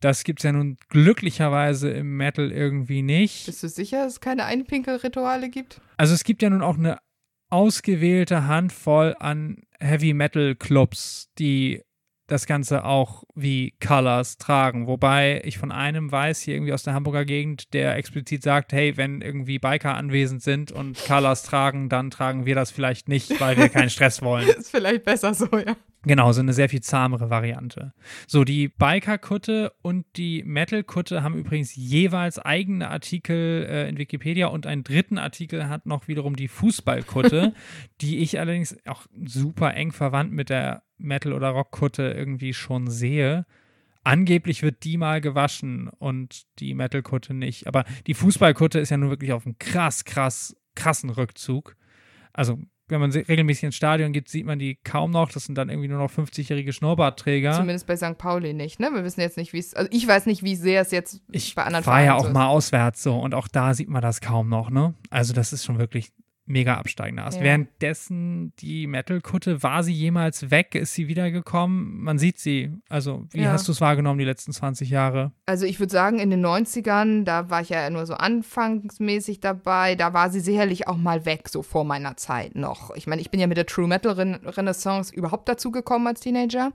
Das 0.01 0.25
gibt 0.25 0.41
es 0.41 0.45
ja 0.45 0.53
nun 0.53 0.77
glücklicherweise 0.89 1.91
im 1.91 2.17
Metal 2.17 2.53
irgendwie 2.53 3.03
nicht. 3.03 3.47
Bist 3.47 3.63
du 3.63 3.69
sicher, 3.69 4.05
dass 4.05 4.15
es 4.15 4.21
keine 4.21 4.45
Einpinkelrituale 4.45 5.51
gibt? 5.51 5.81
Also 5.97 6.15
es 6.15 6.25
gibt 6.25 6.43
ja 6.43 6.51
nun 6.51 6.63
auch 6.63 6.79
eine 6.79 6.99
ausgewählte 7.51 8.47
Handvoll 8.47 9.15
an 9.19 9.63
Heavy 9.81 10.15
Metal 10.15 10.55
Clubs, 10.55 11.31
die 11.39 11.83
das 12.35 12.47
Ganze 12.47 12.85
auch 12.85 13.23
wie 13.35 13.75
Colors 13.81 14.39
tragen. 14.39 14.89
Wobei 14.89 15.41
ich 15.45 15.57
von 15.57 15.71
einem 15.71 16.11
weiß, 16.11 16.41
hier 16.41 16.55
irgendwie 16.55 16.73
aus 16.73 16.83
der 16.83 16.93
Hamburger 16.93 17.25
Gegend, 17.25 17.73
der 17.73 17.97
explizit 17.97 18.43
sagt, 18.43 18.73
hey, 18.73 18.97
wenn 18.97 19.23
irgendwie 19.23 19.61
Biker 19.61 19.95
anwesend 19.95 20.43
sind 20.43 20.73
und 20.73 20.99
Colors 21.07 21.45
tragen, 21.45 21.89
dann 21.89 22.11
tragen 22.11 22.45
wir 22.45 22.57
das 22.57 22.73
vielleicht 22.73 23.09
nicht, 23.09 23.41
weil 23.41 23.57
wir 23.57 23.69
keinen 23.69 23.91
Stress 23.91 24.21
wollen. 24.21 24.49
Ist 24.59 24.71
vielleicht 24.71 25.05
besser 25.05 25.33
so, 25.33 25.47
ja. 25.57 25.77
Genau, 26.07 26.33
so 26.33 26.41
eine 26.41 26.53
sehr 26.53 26.69
viel 26.69 26.83
zahmere 26.83 27.31
Variante. 27.31 27.95
So, 28.27 28.45
die 28.45 28.69
Biker-Kutte 28.69 29.73
und 29.81 30.05
die 30.17 30.43
Metal-Kutte 30.45 31.23
haben 31.23 31.37
übrigens 31.37 31.75
jeweils 31.75 32.39
eigene 32.39 32.91
Artikel 32.91 33.67
äh, 33.69 33.89
in 33.89 33.97
Wikipedia 33.97 34.49
und 34.49 34.67
einen 34.67 34.85
dritten 34.85 35.19
Artikel 35.19 35.69
hat 35.69 35.87
noch 35.87 36.07
wiederum 36.09 36.37
die 36.37 36.49
Fußballkutte, 36.49 37.55
die 38.01 38.19
ich 38.19 38.39
allerdings 38.39 38.77
auch 38.87 39.07
super 39.25 39.75
eng 39.75 39.93
verwandt 39.93 40.33
mit 40.33 40.51
der 40.51 40.83
Metal- 41.05 41.33
oder 41.33 41.51
Rockkutte 41.51 42.15
irgendwie 42.17 42.55
schon 42.55 42.91
sehe. 42.91 43.47
Angeblich 44.03 44.63
wird 44.63 44.85
die 44.85 44.97
mal 44.97 45.21
gewaschen 45.21 45.89
und 45.89 46.45
die 46.59 46.75
Metal-Kutte 46.75 47.33
nicht. 47.33 47.67
Aber 47.67 47.85
die 48.07 48.15
Fußballkutte 48.15 48.79
ist 48.79 48.91
ja 48.91 48.97
nun 48.97 49.11
wirklich 49.11 49.33
auf 49.33 49.47
einem 49.47 49.59
krass, 49.59 50.05
krass, 50.05 50.57
krassen 50.75 51.11
Rückzug. 51.11 51.77
Also 52.33 52.59
wenn 52.89 53.01
man 53.01 53.11
regelmäßig 53.13 53.65
ins 53.65 53.77
Stadion 53.77 54.13
geht, 54.13 54.29
sieht 54.29 54.45
man 54.45 54.59
die 54.59 54.77
kaum 54.85 55.11
noch. 55.11 55.33
Das 55.33 55.45
sind 55.45 55.57
dann 55.57 55.71
irgendwie 55.71 55.89
nur 55.89 55.99
noch 55.99 56.11
50-jährige 56.11 56.73
Schnurrbartträger. 56.73 57.53
Zumindest 57.53 57.87
bei 57.87 57.97
St. 57.97 58.19
Pauli 58.19 58.53
nicht, 58.53 58.79
ne? 58.79 58.91
Wir 58.93 59.05
wissen 59.05 59.21
jetzt 59.21 59.39
nicht, 59.39 59.55
wie 59.55 59.59
es. 59.59 59.73
Also 59.73 59.89
ich 59.91 60.07
weiß 60.07 60.27
nicht, 60.27 60.43
wie 60.43 60.55
sehr 60.55 60.83
es 60.83 60.91
jetzt 60.91 61.23
Ich 61.33 61.55
bei 61.55 61.65
anderen 61.65 61.87
war 61.87 62.03
ja 62.03 62.15
auch 62.15 62.27
so 62.27 62.33
mal 62.33 62.47
auswärts 62.47 63.03
so 63.03 63.19
und 63.19 63.35
auch 63.35 63.49
da 63.49 63.73
sieht 63.73 63.89
man 63.89 64.03
das 64.03 64.21
kaum 64.21 64.51
noch, 64.51 64.69
ne? 64.69 64.95
Also 65.09 65.33
das 65.33 65.55
ist 65.55 65.65
schon 65.65 65.79
wirklich 65.79 66.13
mega 66.47 66.77
absteigender 66.77 67.25
Ast. 67.25 67.39
Ja. 67.39 67.45
Währenddessen 67.45 68.53
die 68.59 68.87
Metal-Kutte, 68.87 69.63
war 69.63 69.83
sie 69.83 69.93
jemals 69.95 70.51
weg? 70.51 70.75
Ist 70.75 70.95
sie 70.95 71.09
wiedergekommen? 71.09 72.01
Man 72.03 72.19
sieht 72.19 72.39
sie. 72.39 72.71
Also 72.89 73.27
wie 73.33 73.43
Ja. 73.43 73.53
hast 73.53 73.67
du 73.67 73.73
es 73.73 73.81
wahrgenommen 73.81 74.19
die 74.19 74.25
letzten 74.25 74.53
20 74.53 74.91
Jahre? 74.91 75.33
Also 75.47 75.65
ich 75.67 75.81
würde 75.81 75.93
sagen, 75.93 76.19
in 76.19 76.31
den 76.31 76.45
90ern, 76.45 77.25
da 77.25 77.49
war 77.51 77.63
ich 77.63 77.71
ja 77.71 77.89
nur 77.91 78.05
so 78.07 78.15
anfangsmäßig 78.15 79.41
dabei, 79.41 79.95
da 79.95 80.13
war 80.13 80.31
sie 80.31 80.41
sicherlich 80.41 80.87
auch 80.89 80.97
mal 80.97 81.25
weg, 81.25 81.49
so 81.49 81.63
vor 81.63 81.85
meiner 81.85 82.17
Zeit 82.17 82.55
noch. 82.55 82.95
Ich 82.95 83.07
meine, 83.07 83.23
ich 83.23 83.31
bin 83.31 83.41
ja 83.41 83.47
mit 83.47 83.57
der 83.57 83.67
True 83.67 83.89
Metal 83.89 84.13
Ren 84.13 84.35
Renaissance 84.35 85.15
überhaupt 85.15 85.49
dazu 85.49 85.71
gekommen 85.71 86.07
als 86.07 86.21
Teenager 86.21 86.73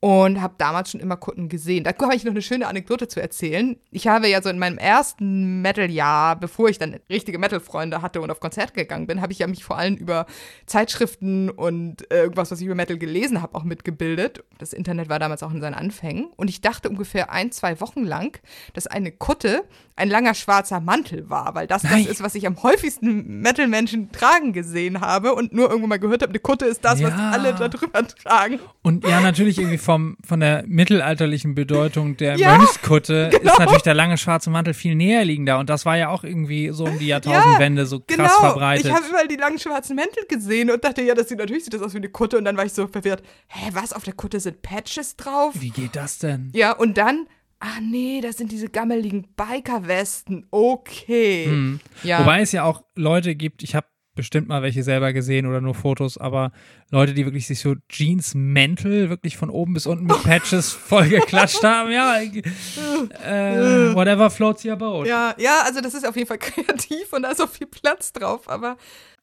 und 0.00 0.40
habe 0.40 0.54
damals 0.58 0.90
schon 0.90 1.00
immer 1.00 1.16
Kutten 1.16 1.48
gesehen. 1.48 1.82
Da 1.82 1.90
habe 1.90 2.14
ich 2.14 2.24
noch 2.24 2.30
eine 2.30 2.42
schöne 2.42 2.68
Anekdote 2.68 3.08
zu 3.08 3.20
erzählen. 3.20 3.76
Ich 3.90 4.06
habe 4.06 4.28
ja 4.28 4.40
so 4.40 4.48
in 4.48 4.58
meinem 4.58 4.78
ersten 4.78 5.60
Metal-Jahr, 5.60 6.36
bevor 6.36 6.68
ich 6.68 6.78
dann 6.78 7.00
richtige 7.10 7.38
Metal-Freunde 7.38 8.00
hatte 8.00 8.20
und 8.20 8.30
auf 8.30 8.38
Konzerte 8.38 8.74
gegangen 8.74 9.08
bin, 9.08 9.20
habe 9.20 9.32
ich 9.32 9.40
ja 9.40 9.48
mich 9.48 9.64
vor 9.64 9.76
allem 9.76 9.96
über 9.96 10.26
Zeitschriften 10.66 11.50
und 11.50 12.10
äh, 12.12 12.22
irgendwas, 12.22 12.52
was 12.52 12.60
ich 12.60 12.66
über 12.66 12.76
Metal 12.76 12.96
gelesen 12.96 13.42
habe, 13.42 13.56
auch 13.56 13.64
mitgebildet. 13.64 14.44
Das 14.58 14.72
Internet 14.72 15.08
war 15.08 15.18
damals 15.18 15.42
auch 15.42 15.52
in 15.52 15.60
seinen 15.60 15.74
Anfängen. 15.74 16.28
Und 16.36 16.48
ich 16.48 16.60
dachte 16.60 16.88
ungefähr 16.88 17.32
ein, 17.32 17.50
zwei 17.50 17.80
Wochen 17.80 18.04
lang, 18.04 18.38
dass 18.74 18.86
eine 18.86 19.10
Kutte 19.10 19.64
ein 19.98 20.08
langer 20.08 20.34
schwarzer 20.34 20.80
Mantel 20.80 21.28
war, 21.28 21.54
weil 21.54 21.66
das 21.66 21.82
Nein. 21.82 22.04
das 22.04 22.12
ist, 22.12 22.22
was 22.22 22.34
ich 22.34 22.46
am 22.46 22.62
häufigsten 22.62 23.40
Metal-Menschen 23.40 24.12
tragen 24.12 24.52
gesehen 24.52 25.00
habe 25.00 25.34
und 25.34 25.52
nur 25.52 25.68
irgendwo 25.68 25.86
mal 25.88 25.98
gehört 25.98 26.22
habe, 26.22 26.30
eine 26.30 26.38
Kutte 26.38 26.64
ist 26.66 26.84
das, 26.84 27.02
was 27.02 27.10
Ja. 27.10 27.30
alle 27.30 27.54
da 27.54 27.68
drüber 27.68 28.06
tragen. 28.06 28.58
Und 28.82 29.06
ja, 29.06 29.20
natürlich 29.20 29.58
irgendwie 29.58 29.78
vom, 29.78 30.16
von 30.26 30.40
der 30.40 30.64
mittelalterlichen 30.66 31.54
Bedeutung 31.54 32.16
der 32.16 32.36
Ja, 32.36 32.56
Mönchskutte 32.56 33.28
genau. 33.32 33.52
ist 33.52 33.58
natürlich 33.58 33.82
der 33.82 33.94
lange 33.94 34.16
schwarze 34.18 34.50
Mantel 34.50 34.74
viel 34.74 34.94
näher 34.94 35.24
liegender. 35.24 35.58
Und 35.58 35.68
das 35.68 35.84
war 35.84 35.96
ja 35.96 36.08
auch 36.08 36.24
irgendwie 36.24 36.70
so 36.72 36.84
um 36.84 36.98
die 36.98 37.08
Jahrtausendwende 37.08 37.84
so 37.86 37.98
krass 38.00 38.16
Genau, 38.16 38.28
verbreitet. 38.28 38.86
ich 38.86 38.92
habe 38.92 39.04
überall 39.08 39.28
die 39.28 39.36
langen 39.36 39.58
schwarzen 39.58 39.96
Mäntel 39.96 40.24
gesehen 40.28 40.70
und 40.70 40.84
dachte, 40.84 41.02
ja, 41.02 41.14
das 41.14 41.28
sieht 41.28 41.38
natürlich 41.38 41.64
sieht 41.64 41.74
das 41.74 41.82
aus 41.82 41.92
wie 41.94 41.98
eine 41.98 42.08
Kutte 42.08 42.38
und 42.38 42.44
dann 42.44 42.56
war 42.56 42.64
ich 42.64 42.72
so 42.72 42.86
verwirrt. 42.86 43.22
Hä, 43.48 43.70
was 43.72 43.92
auf 43.92 44.04
der 44.04 44.14
Kutte 44.14 44.38
sind 44.40 44.62
Patches 44.62 45.16
drauf? 45.16 45.54
Wie 45.58 45.70
geht 45.70 45.96
das 45.96 46.18
denn? 46.18 46.50
Ja, 46.54 46.72
und 46.72 46.96
dann 46.98 47.26
ah 47.60 47.80
nee, 47.80 48.20
das 48.20 48.36
sind 48.36 48.52
diese 48.52 48.68
gammeligen 48.68 49.26
Biker-Westen. 49.36 50.46
Okay. 50.50 51.46
Hm. 51.46 51.80
Ja. 52.02 52.20
Wobei 52.20 52.40
es 52.40 52.52
ja 52.52 52.64
auch 52.64 52.82
Leute 52.94 53.34
gibt, 53.34 53.62
ich 53.62 53.74
habe 53.74 53.86
bestimmt 54.18 54.48
mal 54.48 54.62
welche 54.62 54.82
selber 54.82 55.12
gesehen 55.12 55.46
oder 55.46 55.60
nur 55.60 55.74
Fotos, 55.74 56.18
aber 56.18 56.50
Leute, 56.90 57.14
die 57.14 57.24
wirklich 57.24 57.46
sich 57.46 57.60
so 57.60 57.76
Jeans-Mäntel 57.88 59.10
wirklich 59.10 59.36
von 59.36 59.48
oben 59.48 59.74
bis 59.74 59.86
unten 59.86 60.06
mit 60.06 60.22
Patches 60.24 60.72
voll 60.72 61.08
geklatscht 61.08 61.62
haben, 61.62 61.92
ja, 61.92 62.20
äh, 62.20 63.94
whatever 63.94 64.28
floats 64.28 64.64
your 64.64 64.74
boat. 64.74 65.06
Ja, 65.06 65.36
ja, 65.38 65.60
also 65.64 65.80
das 65.80 65.94
ist 65.94 66.04
auf 66.04 66.16
jeden 66.16 66.26
Fall 66.26 66.38
kreativ 66.40 67.12
und 67.12 67.22
da 67.22 67.30
ist 67.30 67.40
auch 67.40 67.48
viel 67.48 67.68
Platz 67.68 68.12
drauf, 68.12 68.48
aber 68.48 68.76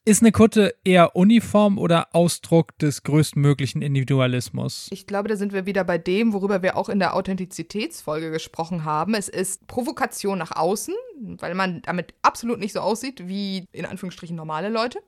ist 0.06 0.22
eine 0.22 0.32
Kutte 0.32 0.76
eher 0.84 1.16
Uniform 1.16 1.80
oder 1.80 2.10
Ausdruck 2.14 2.78
des 2.78 3.02
größtmöglichen 3.02 3.82
Individualismus? 3.82 4.88
Ich 4.92 5.08
glaube, 5.08 5.30
da 5.30 5.36
sind 5.36 5.52
wir 5.52 5.66
wieder 5.66 5.84
bei 5.84 5.98
dem, 5.98 6.32
worüber 6.32 6.62
wir 6.62 6.78
auch 6.78 6.90
in 6.90 7.00
der 7.00 7.16
Authentizitätsfolge 7.16 8.30
gesprochen 8.30 8.86
haben. 8.86 9.16
Es 9.16 9.30
ist 9.30 9.66
Provokation 9.66 10.38
nach 10.38 10.52
außen, 10.52 10.94
weil 11.40 11.56
man 11.56 11.82
damit 11.82 12.14
absolut 12.22 12.60
nicht 12.60 12.74
so 12.74 12.82
aussieht 12.82 13.28
wie 13.28 13.66
in 13.72 13.88
Anführungsstrichen 13.88 14.36
normale 14.36 14.70
Leute. 14.70 15.00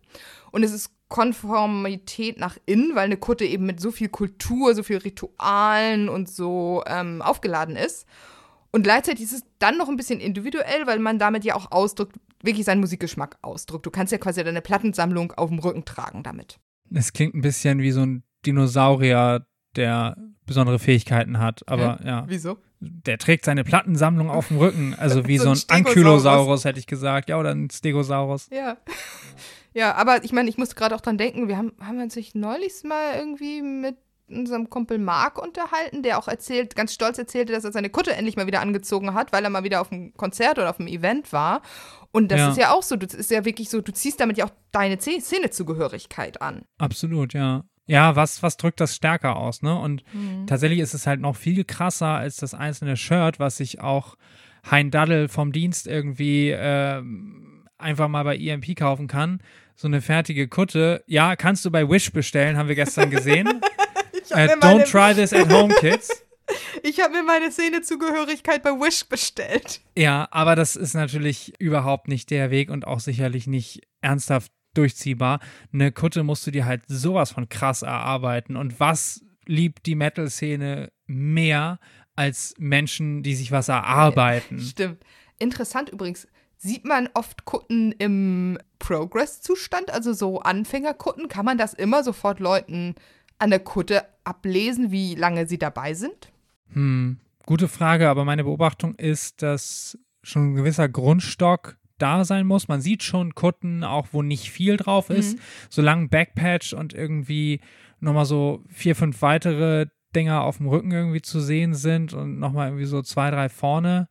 Und 0.52 0.64
es 0.64 0.74
ist 0.74 0.89
Konformität 1.10 2.39
nach 2.39 2.58
innen, 2.66 2.95
weil 2.95 3.06
eine 3.06 3.18
Kutte 3.18 3.45
eben 3.45 3.68
mit 3.68 3.80
so 3.80 3.91
viel 3.91 4.10
Kultur, 4.10 4.74
so 4.74 4.82
viel 4.82 4.98
Ritualen 4.98 6.10
und 6.10 6.28
so 6.28 6.84
ähm, 6.88 7.22
aufgeladen 7.22 7.76
ist. 7.76 8.08
Und 8.72 8.82
gleichzeitig 8.82 9.26
ist 9.26 9.34
es 9.34 9.43
dann 9.60 9.78
noch 9.78 9.89
ein 9.89 9.95
bisschen 9.95 10.20
individuell, 10.20 10.88
weil 10.88 11.00
man 11.00 11.20
damit 11.20 11.45
ja 11.45 11.56
auch 11.56 11.72
ausdrückt, 11.72 12.16
wirklich 12.42 12.66
seinen 12.66 12.82
Musikgeschmack 12.82 13.38
ausdrückt. 13.42 13.86
Du 13.86 13.92
kannst 13.92 14.12
ja 14.12 14.18
quasi 14.18 14.44
deine 14.44 14.62
Plattensammlung 14.62 15.32
auf 15.34 15.50
dem 15.50 15.60
Rücken 15.60 15.86
tragen 15.86 16.24
damit. 16.24 16.60
Es 16.94 17.14
klingt 17.14 17.36
ein 17.36 17.42
bisschen 17.42 17.80
wie 17.80 17.92
so 17.92 18.02
ein 18.02 18.24
Dinosaurier, 18.46 19.46
der 19.76 20.18
besondere 20.46 20.80
Fähigkeiten 20.80 21.40
hat, 21.40 21.68
aber 21.68 22.00
ja. 22.04 22.26
Wieso? 22.28 22.58
Der 22.80 23.18
trägt 23.18 23.44
seine 23.44 23.64
Plattensammlung 23.64 24.30
auf 24.30 24.48
dem 24.50 24.58
Rücken, 24.58 24.96
also 24.96 25.28
wie 25.28 25.38
so, 25.38 25.44
so 25.44 25.50
ein, 25.52 25.80
ein 25.80 25.86
Ankylosaurus, 25.86 26.66
hätte 26.66 26.80
ich 26.80 26.88
gesagt, 26.88 27.30
ja, 27.30 27.38
oder 27.40 27.52
ein 27.52 27.70
Stegosaurus. 27.70 28.48
Ja. 28.52 28.78
Ja, 29.74 29.94
aber 29.94 30.24
ich 30.24 30.32
meine, 30.32 30.50
ich 30.50 30.58
musste 30.58 30.76
gerade 30.76 30.96
auch 30.96 31.02
dran 31.02 31.20
denken, 31.20 31.48
wir 31.48 31.58
haben, 31.58 31.74
haben 31.80 32.02
uns 32.02 32.16
nicht 32.16 32.34
neulich 32.34 32.84
mal 32.84 33.16
irgendwie 33.16 33.62
mit 33.62 33.98
unserem 34.30 34.70
Kumpel 34.70 34.98
Mark 34.98 35.42
unterhalten, 35.42 36.04
der 36.04 36.18
auch 36.18 36.28
erzählt, 36.28 36.76
ganz 36.76 36.94
stolz 36.94 37.18
erzählte, 37.18 37.54
dass 37.54 37.64
er 37.64 37.72
seine 37.72 37.90
Kutte 37.90 38.14
endlich 38.14 38.36
mal 38.36 38.48
wieder 38.48 38.62
angezogen 38.62 39.14
hat, 39.14 39.32
weil 39.32 39.44
er 39.44 39.50
mal 39.50 39.64
wieder 39.64 39.80
auf 39.82 39.92
einem 39.92 40.14
Konzert 40.14 40.58
oder 40.58 40.70
auf 40.70 40.80
einem 40.80 40.90
Event 40.90 41.32
war. 41.32 41.62
Und 42.18 42.32
das 42.32 42.39
ja. 42.39 42.49
ist 42.49 42.57
ja 42.57 42.72
auch 42.74 42.82
so, 42.82 42.95
das 42.95 43.13
ist 43.13 43.30
ja 43.30 43.45
wirklich 43.45 43.70
so, 43.70 43.80
du 43.80 43.93
ziehst 43.93 44.20
damit 44.20 44.39
ja 44.39 44.45
auch 44.45 44.51
deine 44.72 44.97
Szenezugehörigkeit 44.99 46.41
an. 46.41 46.63
Absolut, 46.80 47.36
ja. 47.36 47.63
Ja, 47.86 48.15
was, 48.15 48.41
was 48.41 48.57
drückt 48.57 48.82
das 48.82 48.95
stärker 48.95 49.36
aus, 49.36 49.61
ne? 49.61 49.80
Und 49.80 50.03
mhm. 50.15 50.47
tatsächlich 50.47 50.80
ist 50.80 50.95
es 50.95 51.05
halt 51.05 51.22
noch 51.22 51.36
viel 51.36 51.63
krasser 51.63 52.07
als 52.07 52.38
das 52.38 52.55
einzelne 52.55 52.97
Shirt, 52.97 53.39
was 53.39 53.57
sich 53.57 53.82
auch 53.82 54.15
Hein 54.70 54.89
Daddel 54.89 55.28
vom 55.28 55.51
Dienst 55.51 55.86
irgendwie 55.86 56.49
äh, 56.49 57.03
einfach 57.78 58.07
mal 58.07 58.24
bei 58.24 58.36
EMP 58.36 58.76
kaufen 58.76 59.07
kann. 59.07 59.39
So 59.76 59.88
eine 59.88 60.01
fertige 60.01 60.47
Kutte. 60.47 61.03
Ja, 61.05 61.36
kannst 61.36 61.65
du 61.65 61.70
bei 61.70 61.88
Wish 61.88 62.11
bestellen, 62.11 62.57
haben 62.57 62.68
wir 62.68 62.76
gestern 62.76 63.11
gesehen. 63.11 63.61
Uh, 64.30 64.39
don't 64.59 64.84
try 64.84 65.13
this 65.13 65.32
at 65.32 65.49
home, 65.49 65.74
kids. 65.76 66.11
Ich 66.84 67.02
habe 67.02 67.14
mir 67.14 67.24
meine 67.24 67.52
Szenezugehörigkeit 67.52 68.64
bei 68.64 68.70
Wish 68.70 69.06
bestellt. 69.06 69.82
Ja, 69.98 70.28
aber 70.32 70.56
das 70.56 70.76
ist 70.76 70.93
natürlich 70.93 71.54
überhaupt 71.60 72.08
nicht 72.08 72.30
der 72.30 72.52
Weg 72.52 72.70
und 72.70 72.88
auch 72.88 73.00
sicherlich 73.00 73.48
nicht 73.48 73.82
ernsthaft 74.02 74.52
durchziehbar. 74.74 75.39
Eine 75.74 75.91
Kutte 75.91 76.24
musst 76.24 76.45
du 76.48 76.52
dir 76.52 76.66
halt 76.66 76.84
sowas 76.88 77.32
von 77.32 77.50
krass 77.50 77.82
erarbeiten. 77.82 78.56
Und 78.56 78.80
was 78.80 79.24
liebt 79.45 79.86
die 79.86 79.95
Metal-Szene 79.95 80.91
mehr 81.06 81.80
als 82.16 82.54
Menschen, 82.58 83.24
die 83.24 83.36
sich 83.36 83.52
was 83.52 83.70
erarbeiten? 83.70 84.60
Stimmt. 84.60 85.04
Interessant 85.39 85.89
übrigens. 85.89 86.28
Sieht 86.60 86.86
man 86.86 87.08
oft 87.14 87.45
Kutten 87.45 87.91
im 87.91 88.58
Progress-Zustand, 88.80 89.91
also 89.91 90.14
so 90.14 90.39
Anfängerkutten? 90.39 91.28
Kann 91.28 91.45
man 91.45 91.60
das 91.60 91.76
immer 91.76 92.04
sofort 92.04 92.39
Leuten 92.39 92.95
an 93.38 93.52
der 93.52 93.60
Kutte 93.60 94.06
ablesen, 94.24 94.91
wie 94.91 95.14
lange 95.14 95.48
sie 95.48 95.60
dabei 95.60 95.93
sind? 95.93 96.32
Hm, 96.74 97.18
gute 97.45 97.68
Frage, 97.68 98.09
aber 98.09 98.26
meine 98.26 98.43
Beobachtung 98.43 98.95
ist, 98.95 99.41
dass 99.41 99.97
schon 100.24 100.51
ein 100.51 100.55
gewisser 100.55 100.89
Grundstock 100.89 101.78
da 101.97 102.26
sein 102.26 102.45
muss. 102.45 102.68
Man 102.68 102.82
sieht 102.82 103.03
schon 103.03 103.34
Kutten, 103.34 103.84
auch 103.84 104.07
wo 104.11 104.22
nicht 104.22 104.51
viel 104.51 104.78
drauf 104.78 105.09
ist. 105.09 105.38
Mhm. 105.38 105.41
Solange 105.70 106.07
Backpatch 106.09 106.74
und 106.74 106.93
irgendwie 106.93 107.61
nochmal 107.99 108.26
so 108.26 108.63
vier, 108.70 108.95
fünf 108.95 109.22
weitere 109.22 109.88
Dinger 110.15 110.43
auf 110.43 110.57
dem 110.57 110.68
Rücken 110.68 110.91
irgendwie 110.91 111.22
zu 111.22 111.39
sehen 111.39 111.74
sind 111.74 112.13
und 112.13 112.39
nochmal 112.39 112.68
irgendwie 112.68 112.86
so 112.86 113.01
zwei, 113.01 113.32
drei 113.32 113.49
vorne, 113.49 114.07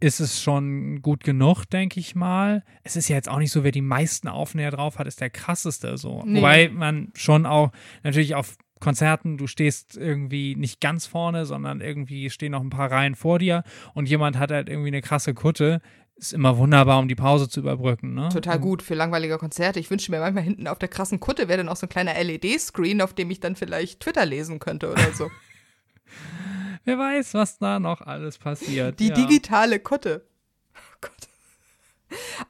ist 0.00 0.20
es 0.20 0.40
schon 0.40 1.02
gut 1.02 1.24
genug, 1.24 1.64
denke 1.64 1.98
ich 1.98 2.14
mal. 2.14 2.64
Es 2.84 2.94
ist 2.94 3.08
ja 3.08 3.16
jetzt 3.16 3.28
auch 3.28 3.38
nicht 3.38 3.50
so, 3.50 3.64
wer 3.64 3.72
die 3.72 3.82
meisten 3.82 4.28
Aufnäher 4.28 4.70
drauf 4.70 4.98
hat, 4.98 5.08
ist 5.08 5.20
der 5.20 5.30
krasseste 5.30 5.98
so. 5.98 6.22
Nee. 6.24 6.38
Wobei 6.38 6.68
man 6.68 7.10
schon 7.14 7.46
auch 7.46 7.72
natürlich 8.04 8.36
auf 8.36 8.56
Konzerten, 8.80 9.38
du 9.38 9.46
stehst 9.46 9.96
irgendwie 9.96 10.54
nicht 10.56 10.80
ganz 10.80 11.06
vorne, 11.06 11.46
sondern 11.46 11.80
irgendwie 11.80 12.30
stehen 12.30 12.52
noch 12.52 12.62
ein 12.62 12.70
paar 12.70 12.90
Reihen 12.90 13.14
vor 13.14 13.38
dir 13.38 13.64
und 13.94 14.08
jemand 14.08 14.38
hat 14.38 14.50
halt 14.50 14.68
irgendwie 14.68 14.88
eine 14.88 15.02
krasse 15.02 15.34
Kutte. 15.34 15.80
Ist 16.16 16.32
immer 16.32 16.58
wunderbar, 16.58 16.98
um 16.98 17.06
die 17.06 17.14
Pause 17.14 17.48
zu 17.48 17.60
überbrücken. 17.60 18.14
Ne? 18.14 18.28
Total 18.30 18.58
gut 18.58 18.82
für 18.82 18.94
langweilige 18.94 19.38
Konzerte. 19.38 19.78
Ich 19.78 19.88
wünsche 19.88 20.10
mir 20.10 20.18
manchmal 20.18 20.42
hinten 20.42 20.66
auf 20.66 20.78
der 20.78 20.88
krassen 20.88 21.20
Kutte 21.20 21.46
wäre 21.46 21.58
dann 21.58 21.68
auch 21.68 21.76
so 21.76 21.86
ein 21.86 21.90
kleiner 21.90 22.14
LED-Screen, 22.14 23.00
auf 23.00 23.14
dem 23.14 23.30
ich 23.30 23.38
dann 23.38 23.54
vielleicht 23.54 24.00
Twitter 24.00 24.26
lesen 24.26 24.58
könnte 24.58 24.90
oder 24.90 25.12
so. 25.12 25.30
Wer 26.84 26.98
weiß, 26.98 27.34
was 27.34 27.58
da 27.58 27.78
noch 27.78 28.00
alles 28.00 28.38
passiert. 28.38 28.98
Die 28.98 29.08
ja. 29.08 29.14
digitale 29.14 29.78
Kutte. 29.78 30.26
Oh 30.74 30.96
Gott. 31.02 31.12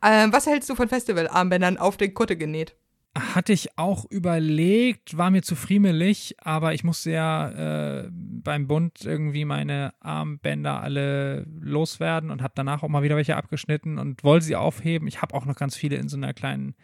Ähm, 0.02 0.32
was 0.32 0.46
hältst 0.46 0.70
du 0.70 0.74
von 0.74 0.88
Festivalarmbändern 0.88 1.76
auf 1.76 1.96
den 1.96 2.14
Kutte 2.14 2.36
genäht? 2.36 2.74
Hatte 3.16 3.52
ich 3.52 3.76
auch 3.76 4.04
überlegt, 4.10 5.16
war 5.16 5.30
mir 5.30 5.42
zu 5.42 5.56
friemelig, 5.56 6.36
aber 6.38 6.74
ich 6.74 6.84
musste 6.84 7.10
ja 7.10 8.02
äh, 8.02 8.08
beim 8.12 8.68
Bund 8.68 9.04
irgendwie 9.04 9.44
meine 9.44 9.92
Armbänder 10.00 10.80
alle 10.80 11.44
loswerden 11.60 12.30
und 12.30 12.42
habe 12.42 12.52
danach 12.54 12.82
auch 12.82 12.88
mal 12.88 13.02
wieder 13.02 13.16
welche 13.16 13.36
abgeschnitten 13.36 13.98
und 13.98 14.22
wollte 14.22 14.46
sie 14.46 14.56
aufheben. 14.56 15.08
Ich 15.08 15.20
habe 15.20 15.34
auch 15.34 15.46
noch 15.46 15.56
ganz 15.56 15.74
viele 15.74 15.96
in 15.96 16.08
so 16.08 16.16
einer 16.16 16.32
kleinen 16.32 16.74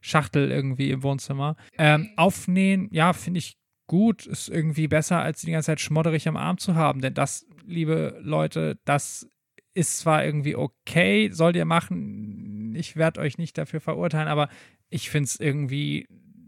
Schachtel 0.00 0.50
irgendwie 0.50 0.90
im 0.90 1.02
Wohnzimmer. 1.02 1.56
Ähm, 1.78 2.10
aufnähen, 2.16 2.88
ja, 2.90 3.12
finde 3.12 3.38
ich 3.38 3.56
gut, 3.86 4.26
ist 4.26 4.48
irgendwie 4.48 4.88
besser, 4.88 5.20
als 5.20 5.42
die 5.42 5.50
ganze 5.50 5.66
Zeit 5.66 5.80
schmodderig 5.80 6.26
am 6.28 6.36
Arm 6.36 6.58
zu 6.58 6.74
haben. 6.74 7.00
Denn 7.00 7.14
das, 7.14 7.46
liebe 7.64 8.18
Leute, 8.20 8.78
das 8.84 9.28
ist 9.74 9.98
zwar 9.98 10.24
irgendwie 10.24 10.56
okay, 10.56 11.30
sollt 11.32 11.56
ihr 11.56 11.64
machen, 11.64 12.74
ich 12.76 12.96
werde 12.96 13.20
euch 13.20 13.38
nicht 13.38 13.58
dafür 13.58 13.80
verurteilen, 13.80 14.28
aber 14.28 14.48
ich 14.88 15.10
finde 15.10 15.26
es 15.26 15.40
irgendwie 15.40 16.06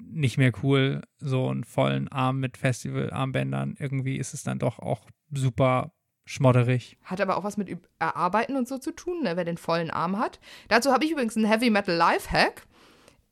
nicht 0.08 0.38
mehr 0.38 0.52
cool, 0.62 1.02
so 1.18 1.48
einen 1.48 1.64
vollen 1.64 2.08
Arm 2.08 2.40
mit 2.40 2.56
Festivalarmbändern. 2.56 3.76
Irgendwie 3.78 4.16
ist 4.16 4.32
es 4.32 4.42
dann 4.42 4.58
doch 4.58 4.78
auch 4.78 5.10
super 5.30 5.92
schmodderig. 6.24 6.96
Hat 7.04 7.20
aber 7.20 7.36
auch 7.36 7.44
was 7.44 7.56
mit 7.56 7.76
Erarbeiten 7.98 8.56
und 8.56 8.66
so 8.66 8.78
zu 8.78 8.92
tun, 8.92 9.22
ne, 9.22 9.36
wer 9.36 9.44
den 9.44 9.58
vollen 9.58 9.90
Arm 9.90 10.18
hat. 10.18 10.40
Dazu 10.68 10.92
habe 10.92 11.04
ich 11.04 11.10
übrigens 11.10 11.36
einen 11.36 11.46
Heavy 11.46 11.70
Metal 11.70 11.94
Lifehack 11.94 12.66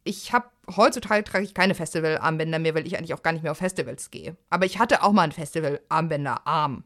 ich 0.05 0.33
habe 0.33 0.47
heutzutage 0.77 1.25
trage 1.25 1.45
ich 1.45 1.55
keine 1.55 1.75
Festivalarmbänder 1.75 2.59
mehr, 2.59 2.75
weil 2.75 2.87
ich 2.87 2.97
eigentlich 2.97 3.15
auch 3.15 3.23
gar 3.23 3.33
nicht 3.33 3.43
mehr 3.43 3.53
auf 3.53 3.59
Festivals 3.59 4.11
gehe. 4.11 4.37
Aber 4.51 4.67
ich 4.67 4.79
hatte 4.79 5.03
auch 5.03 5.13
mal 5.13 5.23
einen 5.23 5.33
Festivalarmbänderarm. 5.33 6.85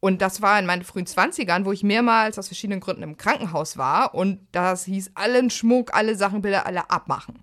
Und 0.00 0.22
das 0.22 0.42
war 0.42 0.58
in 0.58 0.66
meinen 0.66 0.84
frühen 0.84 1.06
20ern, 1.06 1.64
wo 1.64 1.72
ich 1.72 1.82
mehrmals 1.82 2.38
aus 2.38 2.48
verschiedenen 2.48 2.80
Gründen 2.80 3.02
im 3.02 3.16
Krankenhaus 3.16 3.76
war. 3.76 4.14
Und 4.14 4.46
das 4.52 4.84
hieß 4.84 5.12
allen 5.14 5.50
Schmuck, 5.50 5.92
alle 5.94 6.14
Sachen, 6.14 6.42
Bilder, 6.42 6.66
alle 6.66 6.90
abmachen. 6.90 7.42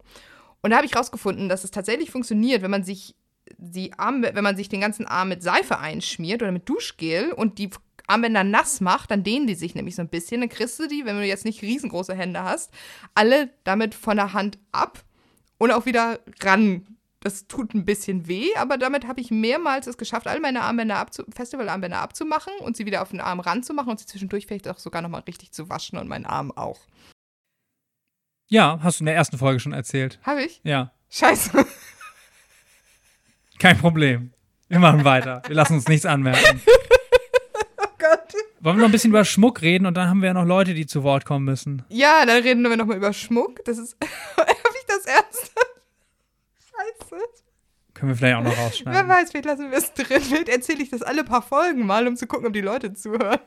Und 0.61 0.69
da 0.71 0.77
habe 0.77 0.85
ich 0.85 0.95
rausgefunden, 0.95 1.49
dass 1.49 1.63
es 1.63 1.71
tatsächlich 1.71 2.11
funktioniert, 2.11 2.61
wenn 2.61 2.71
man 2.71 2.83
sich 2.83 3.15
die 3.57 3.93
Arm, 3.93 4.23
wenn 4.23 4.43
man 4.43 4.55
sich 4.55 4.69
den 4.69 4.81
ganzen 4.81 5.05
Arm 5.05 5.29
mit 5.29 5.43
Seife 5.43 5.79
einschmiert 5.79 6.41
oder 6.41 6.51
mit 6.51 6.67
Duschgel 6.67 7.31
und 7.31 7.59
die 7.59 7.69
Armbänder 8.07 8.43
nass 8.43 8.81
macht, 8.81 9.11
dann 9.11 9.23
dehnen 9.23 9.47
die 9.47 9.55
sich 9.55 9.75
nämlich 9.75 9.95
so 9.95 10.01
ein 10.01 10.09
bisschen. 10.09 10.41
Dann 10.41 10.49
kriegst 10.49 10.79
du 10.79 10.87
die, 10.87 11.05
wenn 11.05 11.17
du 11.17 11.25
jetzt 11.25 11.45
nicht 11.45 11.61
riesengroße 11.61 12.15
Hände 12.15 12.43
hast, 12.43 12.71
alle 13.13 13.49
damit 13.63 13.95
von 13.95 14.17
der 14.17 14.33
Hand 14.33 14.59
ab 14.71 15.03
und 15.57 15.71
auch 15.71 15.85
wieder 15.85 16.19
ran. 16.41 16.94
Das 17.26 17.47
tut 17.47 17.73
ein 17.73 17.86
bisschen 17.86 18.28
weh, 18.28 18.55
aber 18.55 18.78
damit 18.78 19.07
habe 19.07 19.19
ich 19.19 19.32
mehrmals 19.32 19.88
es 19.88 19.97
geschafft, 19.97 20.28
all 20.28 20.39
meine 20.39 20.61
Armbänder 20.61 20.97
abzu 20.97 21.23
Festivalarmbänder 21.36 21.97
abzumachen 21.97 22.53
und 22.59 22.78
sie 22.78 22.86
wieder 22.86 23.01
auf 23.01 23.09
den 23.09 23.19
Arm 23.19 23.39
ranzumachen 23.39 23.89
und 23.89 23.99
sie 23.99 24.05
zwischendurch 24.05 24.45
vielleicht 24.45 24.67
auch 24.67 24.78
sogar 24.78 25.01
nochmal 25.01 25.21
richtig 25.21 25.51
zu 25.51 25.67
waschen 25.67 25.97
und 25.97 26.07
meinen 26.07 26.28
Arm 26.28 26.51
auch. 26.51 26.82
Ja, 28.45 28.78
hast 28.84 28.99
du 28.99 29.01
in 29.01 29.05
der 29.07 29.15
ersten 29.15 29.39
Folge 29.39 29.59
schon 29.59 29.73
erzählt. 29.73 30.19
Habe 30.21 30.43
ich? 30.43 30.61
Ja. 30.63 30.91
Scheiße. 31.09 31.65
Kein 33.57 33.80
Problem. 33.80 34.32
Wir 34.67 34.78
machen 34.78 35.03
weiter. 35.03 35.41
Wir 35.47 35.55
lassen 35.55 35.73
uns 35.73 35.88
nichts 35.88 36.05
anmerken. 36.05 36.61
oh 37.80 37.88
Gott. 37.97 38.36
Wollen 38.59 38.78
wir 38.78 38.82
noch 38.82 38.89
ein 38.89 38.91
bisschen 38.91 39.09
über 39.09 39.26
Schmuck 39.26 39.63
reden 39.63 39.88
und 39.88 39.97
dann 39.97 40.09
haben 40.09 40.21
wir 40.21 40.28
ja 40.28 40.34
noch 40.36 40.45
Leute, 40.45 40.76
die 40.76 40.86
zu 40.86 41.01
Wort 41.01 41.26
kommen 41.26 41.45
müssen. 41.45 41.86
Ja, 41.89 42.23
dann 42.28 42.43
reden 42.43 42.61
wir 42.61 42.78
nochmal 42.78 42.97
über 42.97 43.13
Schmuck. 43.13 43.65
Das 43.65 43.80
ist. 43.80 43.97
Scheiße. 46.86 47.21
Können 47.93 48.11
wir 48.11 48.15
vielleicht 48.17 48.36
auch 48.36 48.43
noch 48.43 48.57
rausschneiden. 48.65 49.07
Wer 49.07 49.15
weiß, 49.15 49.31
vielleicht 49.31 49.45
lassen 49.45 49.71
wir 49.71 49.77
es 49.77 49.93
drin. 49.93 50.21
Vielleicht 50.21 50.49
erzähle 50.49 50.83
ich 50.83 50.89
das 50.89 51.01
alle 51.01 51.23
paar 51.23 51.41
Folgen 51.41 51.86
mal, 51.86 52.07
um 52.07 52.15
zu 52.15 52.27
gucken, 52.27 52.45
ob 52.45 52.53
die 52.53 52.61
Leute 52.61 52.93
zuhören. 52.93 53.39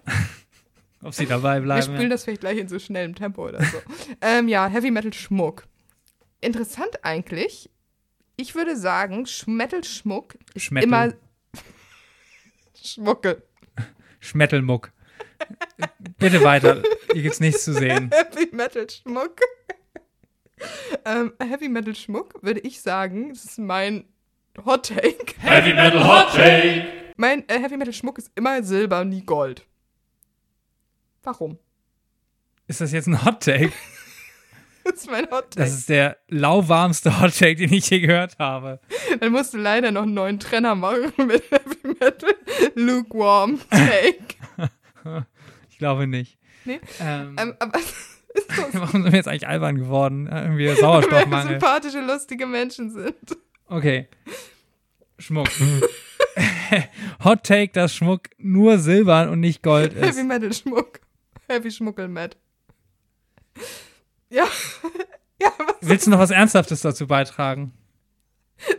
ob 1.03 1.15
sie 1.15 1.27
dabei 1.27 1.61
bleiben. 1.61 1.87
Wir 1.87 1.95
spielen 1.95 2.03
ja. 2.03 2.09
das 2.09 2.25
vielleicht 2.25 2.41
gleich 2.41 2.59
in 2.59 2.69
so 2.69 2.79
schnellem 2.79 3.15
Tempo 3.15 3.47
oder 3.47 3.63
so. 3.63 3.79
ähm, 4.21 4.49
ja, 4.49 4.67
Heavy 4.67 4.91
Metal 4.91 5.13
Schmuck. 5.13 5.65
interessant 6.41 7.05
eigentlich. 7.05 7.71
Ich 8.37 8.55
würde 8.55 8.77
sagen, 8.77 9.27
Schmettelschmuck 9.27 10.37
ist 10.55 10.63
Schmettel. 10.65 10.89
immer 10.89 11.13
Schmucke. 12.83 13.43
Schmettelmuck. 14.21 14.93
Bitte 16.19 16.43
weiter. 16.43 16.83
Hier 17.13 17.23
gibt's 17.23 17.41
nichts 17.41 17.65
zu 17.65 17.73
sehen. 17.73 18.11
Heavy 18.13 18.49
Metal 18.55 18.89
Schmuck. 18.89 19.41
Ähm, 21.05 21.33
Heavy 21.41 21.69
Metal 21.69 21.95
Schmuck 21.95 22.43
würde 22.43 22.61
ich 22.61 22.81
sagen, 22.81 23.31
das 23.31 23.45
ist 23.45 23.59
mein 23.59 24.05
Hot 24.65 24.89
Take. 24.89 25.35
Heavy 25.41 25.75
Metal 25.75 26.07
Hot 26.07 26.33
Take. 26.35 26.87
Mein 27.17 27.49
äh, 27.49 27.59
Heavy 27.61 27.77
Metal 27.77 27.93
Schmuck 27.93 28.19
ist 28.19 28.31
immer 28.35 28.63
Silber, 28.63 29.05
nie 29.05 29.23
Gold. 29.23 29.67
Warum? 31.23 31.59
Ist 32.67 32.81
das 32.81 32.93
jetzt 32.93 33.07
ein 33.07 33.25
Hot 33.25 33.41
Take? 33.41 33.73
Das 34.85 35.03
ist 35.03 35.11
mein 35.11 35.31
Hot 35.31 35.51
Take. 35.51 35.57
Das 35.67 35.75
ist 35.75 35.91
der 35.91 36.17
lauwarmste 36.29 37.21
Hot 37.21 37.39
Take, 37.39 37.57
den 37.57 37.75
ich 37.75 37.91
je 37.91 38.01
gehört 38.01 38.39
habe. 38.39 38.81
Dann 39.21 39.33
musst 39.33 39.53
du 39.53 39.59
leider 39.59 39.93
noch 39.93 40.05
einen 40.05 40.15
neuen 40.15 40.41
Trenner 40.41 40.75
machen 40.75 41.13
mit 41.27 41.43
Heavy 41.51 41.97
Metal 42.01 42.35
Lukewarm 42.75 43.61
Take. 43.71 44.19
Ich 45.71 45.79
glaube 45.79 46.09
nicht. 46.09 46.39
Nee? 46.65 46.81
Ähm, 47.01 47.37
ähm, 47.39 47.55
aber 47.61 47.79
ist 48.39 48.73
warum 48.75 49.03
sind 49.03 49.13
wir 49.13 49.19
jetzt 49.19 49.29
eigentlich 49.29 49.49
albern 49.49 49.77
geworden? 49.77 50.27
Irgendwie 50.27 50.67
weil 50.69 50.75
wir 50.75 50.77
Sauerstoffmangel. 50.77 51.53
sympathische, 51.53 52.01
lustige 52.01 52.47
Menschen 52.47 52.91
sind. 52.91 53.39
Okay. 53.67 54.09
Schmuck. 55.19 55.49
Hot 57.25 57.45
Take, 57.45 57.73
dass 57.73 57.95
Schmuck 57.95 58.31
nur 58.39 58.79
silbern 58.79 59.29
und 59.29 59.41
nicht 59.41 59.63
Gold 59.63 59.93
ist. 59.95 60.03
Heavy 60.03 60.25
Metal 60.25 60.53
Schmuck. 60.53 61.01
Heavy 61.49 61.71
Schmuckel 61.71 62.09
Matt. 62.09 62.37
Ja. 64.31 64.47
ja, 65.41 65.53
was, 65.59 65.77
Willst 65.81 66.07
du 66.07 66.11
noch 66.11 66.19
was 66.19 66.31
Ernsthaftes 66.31 66.83
dazu 66.83 67.07
beitragen? 67.07 67.73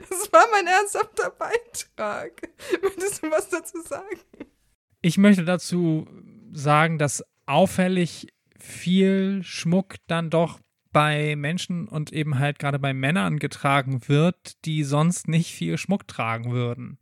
das 0.09 0.31
war 0.31 0.45
mein 0.51 0.67
ernsthafter 0.67 1.31
Beitrag. 1.31 2.49
Möchtest 2.81 3.23
du 3.23 3.31
was 3.31 3.49
dazu 3.49 3.81
sagen? 3.81 4.19
Ich 5.01 5.17
möchte 5.17 5.45
dazu 5.45 6.07
sagen, 6.51 6.97
dass 6.97 7.23
auffällig 7.45 8.27
viel 8.59 9.41
Schmuck 9.43 9.95
dann 10.07 10.29
doch 10.29 10.59
bei 10.91 11.35
Menschen 11.35 11.87
und 11.87 12.11
eben 12.11 12.39
halt 12.39 12.59
gerade 12.59 12.79
bei 12.79 12.93
Männern 12.93 13.37
getragen 13.39 14.07
wird, 14.07 14.65
die 14.65 14.83
sonst 14.83 15.27
nicht 15.27 15.53
viel 15.53 15.77
Schmuck 15.77 16.07
tragen 16.07 16.51
würden. 16.51 16.97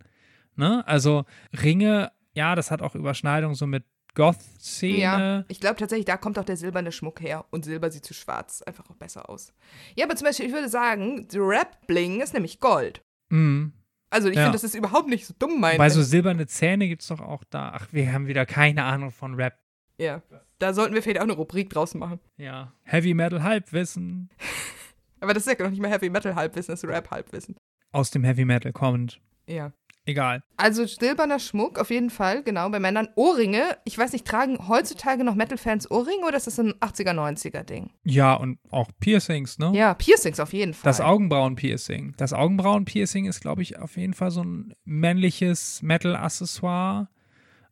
Ne? 0.55 0.85
Also 0.87 1.25
Ringe, 1.61 2.11
ja, 2.33 2.55
das 2.55 2.69
hat 2.71 2.81
auch 2.81 2.95
Überschneidung 2.95 3.55
so 3.55 3.65
mit 3.65 3.85
Goth-Szene. 4.15 4.97
Ja, 4.97 5.45
ich 5.47 5.59
glaube 5.59 5.75
tatsächlich, 5.77 6.05
da 6.05 6.17
kommt 6.17 6.39
auch 6.39 6.43
der 6.43 6.57
silberne 6.57 6.91
Schmuck 6.91 7.21
her. 7.21 7.45
Und 7.51 7.65
Silber 7.65 7.91
sieht 7.91 8.03
zu 8.03 8.13
schwarz 8.15 8.61
einfach 8.63 8.89
auch 8.89 8.95
besser 8.95 9.29
aus. 9.29 9.53
Ja, 9.95 10.05
aber 10.05 10.15
zum 10.15 10.25
Beispiel, 10.25 10.47
ich 10.47 10.53
würde 10.53 10.69
sagen, 10.69 11.27
Rap-Bling 11.33 12.19
ist 12.21 12.33
nämlich 12.33 12.59
Gold. 12.59 13.03
Mhm. 13.29 13.73
Also 14.09 14.29
ich 14.29 14.35
Ja. 14.35 14.43
finde, 14.43 14.55
das 14.55 14.63
ist 14.63 14.73
überhaupt 14.75 15.07
nicht 15.07 15.25
so 15.27 15.33
dumm, 15.37 15.59
mein 15.59 15.77
Bei 15.77 15.89
so 15.89 16.01
silberne 16.01 16.47
Zähne 16.47 16.87
gibt 16.87 17.03
es 17.03 17.09
doch 17.09 17.19
auch 17.19 17.43
da. 17.49 17.73
Ach, 17.75 17.87
wir 17.91 18.11
haben 18.11 18.27
wieder 18.27 18.45
keine 18.45 18.83
Ahnung 18.85 19.11
von 19.11 19.35
Rap. 19.35 19.59
Ja. 19.97 20.21
Da 20.59 20.73
sollten 20.73 20.93
wir 20.93 21.01
vielleicht 21.01 21.19
auch 21.19 21.23
eine 21.23 21.33
Rubrik 21.33 21.69
draus 21.69 21.93
machen. 21.93 22.19
Ja. 22.37 22.73
Heavy 22.83 23.13
Metal 23.13 23.43
Halbwissen. 23.43 24.29
Aber 25.19 25.33
das 25.33 25.47
ist 25.47 25.57
ja 25.57 25.63
noch 25.63 25.71
nicht 25.71 25.81
mehr 25.81 25.91
Heavy 25.91 26.09
Metal 26.09 26.35
Halbwissen, 26.35 26.73
das 26.73 26.83
ist 26.83 26.89
Rap 26.89 27.09
Halbwissen. 27.09 27.55
Aus 27.91 28.11
dem 28.11 28.23
Heavy 28.23 28.45
Metal 28.45 28.71
kommend. 28.71 29.19
Ja. 29.47 29.71
Egal. 30.07 30.41
Also 30.55 30.85
silberner 30.85 31.37
Schmuck 31.37 31.77
auf 31.77 31.89
jeden 31.89 32.09
Fall, 32.09 32.41
genau, 32.41 32.69
bei 32.69 32.79
Männern. 32.79 33.09
Ohrringe, 33.15 33.77
ich 33.83 33.97
weiß 33.97 34.13
nicht, 34.13 34.25
tragen 34.25 34.69
heutzutage 34.69 35.25
noch 35.25 35.35
Metal-Fans 35.35 35.91
Ohrringe 35.91 36.25
oder 36.25 36.37
ist 36.37 36.47
das 36.47 36.57
ein 36.59 36.73
80er, 36.75 37.11
90er 37.11 37.63
Ding? 37.63 37.89
Ja, 38.05 38.35
und 38.35 38.57
auch 38.71 38.89
Piercings, 39.01 39.59
ne? 39.59 39.73
Ja, 39.75 39.93
Piercings 39.95 40.39
auf 40.39 40.53
jeden 40.53 40.73
Fall. 40.73 40.89
Das 40.89 41.01
Augenbrauen-Piercing. 41.01 42.13
Das 42.15 42.31
Augenbrauen-Piercing 42.31 43.25
ist, 43.25 43.41
glaube 43.41 43.63
ich, 43.63 43.79
auf 43.79 43.97
jeden 43.97 44.13
Fall 44.13 44.31
so 44.31 44.43
ein 44.43 44.73
männliches 44.85 45.81
Metal-Accessoire. 45.81 47.09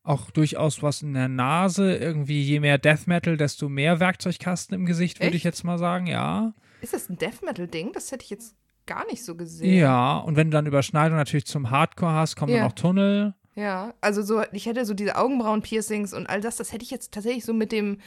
Auch 0.06 0.30
durchaus 0.32 0.82
was 0.84 1.02
in 1.02 1.14
der 1.14 1.28
Nase. 1.28 1.96
Irgendwie, 1.96 2.42
je 2.42 2.60
mehr 2.60 2.78
Death 2.78 3.08
Metal, 3.08 3.36
desto 3.38 3.68
mehr 3.68 4.00
Werkzeugkasten 4.00 4.76
im 4.76 4.86
Gesicht, 4.86 5.20
würde 5.20 5.36
ich 5.36 5.44
jetzt 5.44 5.64
mal 5.64 5.78
sagen, 5.78 6.06
ja. 6.08 6.54
Ist 6.82 6.94
das 6.94 7.10
ein 7.10 7.18
Death 7.18 7.42
Metal-Ding? 7.44 7.92
Das 7.92 8.12
hätte 8.12 8.24
ich 8.24 8.30
jetzt 8.30 8.56
gar 8.86 9.06
nicht 9.08 9.26
so 9.26 9.36
gesehen. 9.36 9.74
Ja, 9.80 10.18
und 10.20 10.36
wenn 10.36 10.52
du 10.52 10.56
dann 10.56 10.68
Überschneidung 10.68 11.18
natürlich 11.18 11.46
zum 11.48 11.72
Hardcore 11.72 12.14
hast, 12.14 12.36
kommen 12.36 12.52
Ja. 12.54 12.60
dann 12.60 12.68
auch 12.68 12.74
Tunnel. 12.76 13.34
Ja, 13.56 13.94
also 14.00 14.22
so, 14.22 14.44
ich 14.52 14.66
hätte 14.68 14.86
so 14.86 14.94
diese 14.94 15.16
Augenbrauen-Piercings 15.16 16.14
und 16.14 16.28
all 16.30 16.40
das, 16.42 16.58
das 16.58 16.72
hätte 16.72 16.84
ich 16.84 16.92
jetzt 16.92 17.12
tatsächlich 17.14 17.44
so 17.46 17.54
mit 17.54 17.72
dem, 17.72 17.98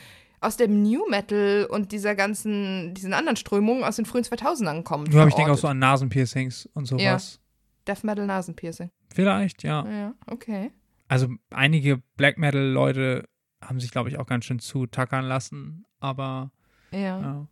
aus 0.40 0.57
dem 0.57 0.82
New 0.82 1.09
Metal 1.11 1.66
und 1.68 1.90
dieser 1.90 2.14
ganzen, 2.14 2.94
diesen 2.94 3.12
anderen 3.12 3.36
Strömungen 3.36 3.82
aus 3.82 3.96
den 3.96 4.05
frühen 4.05 4.22
2000ern 4.24 4.84
kommen. 4.84 5.05
Nur 5.11 5.20
habe 5.20 5.30
ich 5.30 5.34
denke 5.34 5.51
auch 5.53 5.59
so 5.59 5.66
an 5.66 5.78
Nasenpiercings 5.80 6.68
und 6.74 6.86
sowas. 6.86 7.40
Death 7.88 8.05
Metal-Nasenpiercing. 8.05 8.90
Vielleicht, 9.12 9.64
ja. 9.64 9.84
Ja, 9.90 10.14
okay. 10.26 10.70
Also 11.09 11.29
einige 11.51 12.03
Black 12.17 12.39
Metal-Leute 12.39 13.25
haben 13.65 13.81
sich, 13.81 13.91
glaube 13.91 14.09
ich, 14.11 14.19
auch 14.19 14.27
ganz 14.27 14.45
schön 14.45 14.59
zutackern 14.61 15.25
lassen. 15.25 15.85
Aber 16.01 16.51
Ja. 16.93 16.99
ja. 17.21 17.47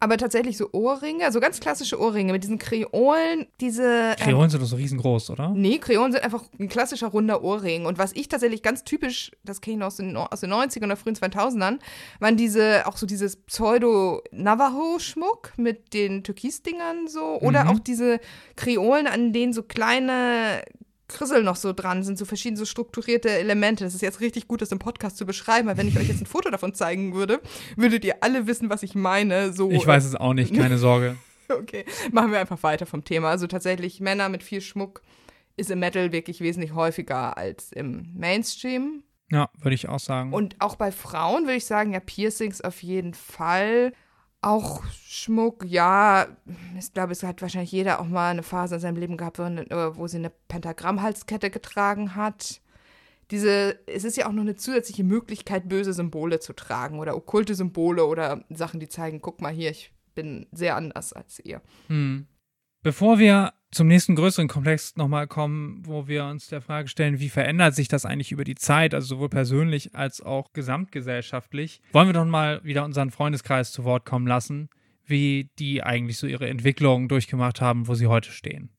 Aber 0.00 0.16
tatsächlich 0.18 0.56
so 0.56 0.68
Ohrringe, 0.72 1.24
also 1.24 1.38
ganz 1.40 1.60
klassische 1.60 1.98
Ohrringe 2.00 2.32
mit 2.32 2.42
diesen 2.42 2.58
Kreolen, 2.58 3.46
diese. 3.60 3.84
ähm, 3.84 4.16
Kreolen 4.18 4.50
sind 4.50 4.60
doch 4.62 4.66
so 4.66 4.76
riesengroß, 4.76 5.30
oder? 5.30 5.50
Nee, 5.50 5.78
Kreolen 5.78 6.12
sind 6.12 6.24
einfach 6.24 6.42
ein 6.58 6.68
klassischer 6.68 7.08
runder 7.08 7.42
Ohrring. 7.42 7.86
Und 7.86 7.96
was 7.98 8.12
ich 8.12 8.28
tatsächlich 8.28 8.62
ganz 8.62 8.82
typisch, 8.84 9.30
das 9.44 9.60
kenne 9.60 9.74
ich 9.74 9.80
noch 9.80 9.86
aus 9.86 9.96
den, 9.96 10.16
aus 10.16 10.40
den 10.40 10.50
90ern 10.52 10.84
oder 10.86 10.96
frühen 10.96 11.14
2000ern, 11.14 11.78
waren 12.18 12.36
diese, 12.36 12.86
auch 12.86 12.96
so 12.96 13.06
dieses 13.06 13.36
Pseudo-Navajo-Schmuck 14.32 15.52
mit 15.56 15.94
den 15.94 16.24
Türkisdingern 16.24 17.08
so. 17.08 17.38
Oder 17.40 17.64
Mhm. 17.64 17.70
auch 17.70 17.78
diese 17.78 18.20
Kreolen, 18.56 19.06
an 19.06 19.32
denen 19.32 19.52
so 19.52 19.62
kleine 19.62 20.62
Krissel 21.12 21.42
noch 21.42 21.56
so 21.56 21.72
dran 21.72 22.02
sind, 22.02 22.18
so 22.18 22.24
verschiedene 22.24 22.58
so 22.58 22.64
strukturierte 22.64 23.30
Elemente. 23.30 23.84
Das 23.84 23.94
ist 23.94 24.02
jetzt 24.02 24.20
richtig 24.20 24.48
gut, 24.48 24.62
das 24.62 24.72
im 24.72 24.78
Podcast 24.78 25.16
zu 25.16 25.26
beschreiben, 25.26 25.68
weil 25.68 25.76
wenn 25.76 25.88
ich 25.88 25.98
euch 25.98 26.08
jetzt 26.08 26.20
ein 26.20 26.26
Foto 26.26 26.50
davon 26.50 26.74
zeigen 26.74 27.14
würde, 27.14 27.40
würdet 27.76 28.04
ihr 28.04 28.16
alle 28.22 28.46
wissen, 28.46 28.70
was 28.70 28.82
ich 28.82 28.94
meine. 28.94 29.52
So, 29.52 29.70
Ich 29.70 29.86
weiß 29.86 30.04
es 30.04 30.14
auch 30.16 30.34
nicht, 30.34 30.54
keine 30.54 30.78
Sorge. 30.78 31.16
Okay, 31.48 31.84
machen 32.12 32.32
wir 32.32 32.40
einfach 32.40 32.62
weiter 32.62 32.86
vom 32.86 33.04
Thema. 33.04 33.28
Also 33.28 33.46
tatsächlich 33.46 34.00
Männer 34.00 34.30
mit 34.30 34.42
viel 34.42 34.62
Schmuck 34.62 35.02
ist 35.56 35.70
im 35.70 35.80
Metal 35.80 36.10
wirklich 36.10 36.40
wesentlich 36.40 36.72
häufiger 36.72 37.36
als 37.36 37.72
im 37.72 38.08
Mainstream. 38.14 39.02
Ja, 39.30 39.50
würde 39.60 39.74
ich 39.74 39.88
auch 39.88 39.98
sagen. 39.98 40.32
Und 40.32 40.56
auch 40.60 40.76
bei 40.76 40.92
Frauen 40.92 41.44
würde 41.44 41.56
ich 41.56 41.66
sagen, 41.66 41.92
ja, 41.92 42.00
Piercings 42.00 42.60
auf 42.60 42.82
jeden 42.82 43.12
Fall. 43.12 43.92
Auch 44.44 44.82
Schmuck, 45.06 45.64
ja, 45.64 46.26
ich 46.76 46.92
glaube, 46.92 47.12
es 47.12 47.22
hat 47.22 47.42
wahrscheinlich 47.42 47.70
jeder 47.70 48.00
auch 48.00 48.06
mal 48.06 48.32
eine 48.32 48.42
Phase 48.42 48.74
in 48.74 48.80
seinem 48.80 48.96
Leben 48.96 49.16
gehabt, 49.16 49.38
wo, 49.38 49.44
äh, 49.44 49.96
wo 49.96 50.08
sie 50.08 50.16
eine 50.16 50.30
Pentagrammhalskette 50.48 51.48
getragen 51.48 52.16
hat. 52.16 52.60
Diese, 53.30 53.78
es 53.86 54.02
ist 54.02 54.16
ja 54.16 54.26
auch 54.26 54.32
noch 54.32 54.42
eine 54.42 54.56
zusätzliche 54.56 55.04
Möglichkeit, 55.04 55.68
böse 55.68 55.92
Symbole 55.92 56.40
zu 56.40 56.54
tragen 56.54 56.98
oder 56.98 57.16
okkulte 57.16 57.54
Symbole 57.54 58.04
oder 58.04 58.44
Sachen, 58.50 58.80
die 58.80 58.88
zeigen, 58.88 59.22
guck 59.22 59.40
mal 59.40 59.52
hier, 59.52 59.70
ich 59.70 59.92
bin 60.14 60.46
sehr 60.50 60.74
anders 60.74 61.12
als 61.12 61.38
ihr. 61.38 61.62
Hm. 61.86 62.26
Bevor 62.84 63.20
wir 63.20 63.52
zum 63.70 63.86
nächsten 63.86 64.16
größeren 64.16 64.48
Komplex 64.48 64.96
nochmal 64.96 65.28
kommen, 65.28 65.82
wo 65.86 66.08
wir 66.08 66.24
uns 66.24 66.48
der 66.48 66.60
Frage 66.60 66.88
stellen, 66.88 67.20
wie 67.20 67.28
verändert 67.28 67.76
sich 67.76 67.86
das 67.86 68.04
eigentlich 68.04 68.32
über 68.32 68.42
die 68.42 68.56
Zeit, 68.56 68.92
also 68.92 69.06
sowohl 69.06 69.28
persönlich 69.28 69.94
als 69.94 70.20
auch 70.20 70.52
gesamtgesellschaftlich, 70.52 71.80
wollen 71.92 72.08
wir 72.08 72.12
doch 72.12 72.24
mal 72.24 72.60
wieder 72.64 72.84
unseren 72.84 73.12
Freundeskreis 73.12 73.70
zu 73.70 73.84
Wort 73.84 74.04
kommen 74.04 74.26
lassen, 74.26 74.68
wie 75.06 75.48
die 75.60 75.84
eigentlich 75.84 76.18
so 76.18 76.26
ihre 76.26 76.48
Entwicklung 76.48 77.06
durchgemacht 77.06 77.60
haben, 77.60 77.86
wo 77.86 77.94
sie 77.94 78.08
heute 78.08 78.32
stehen. 78.32 78.70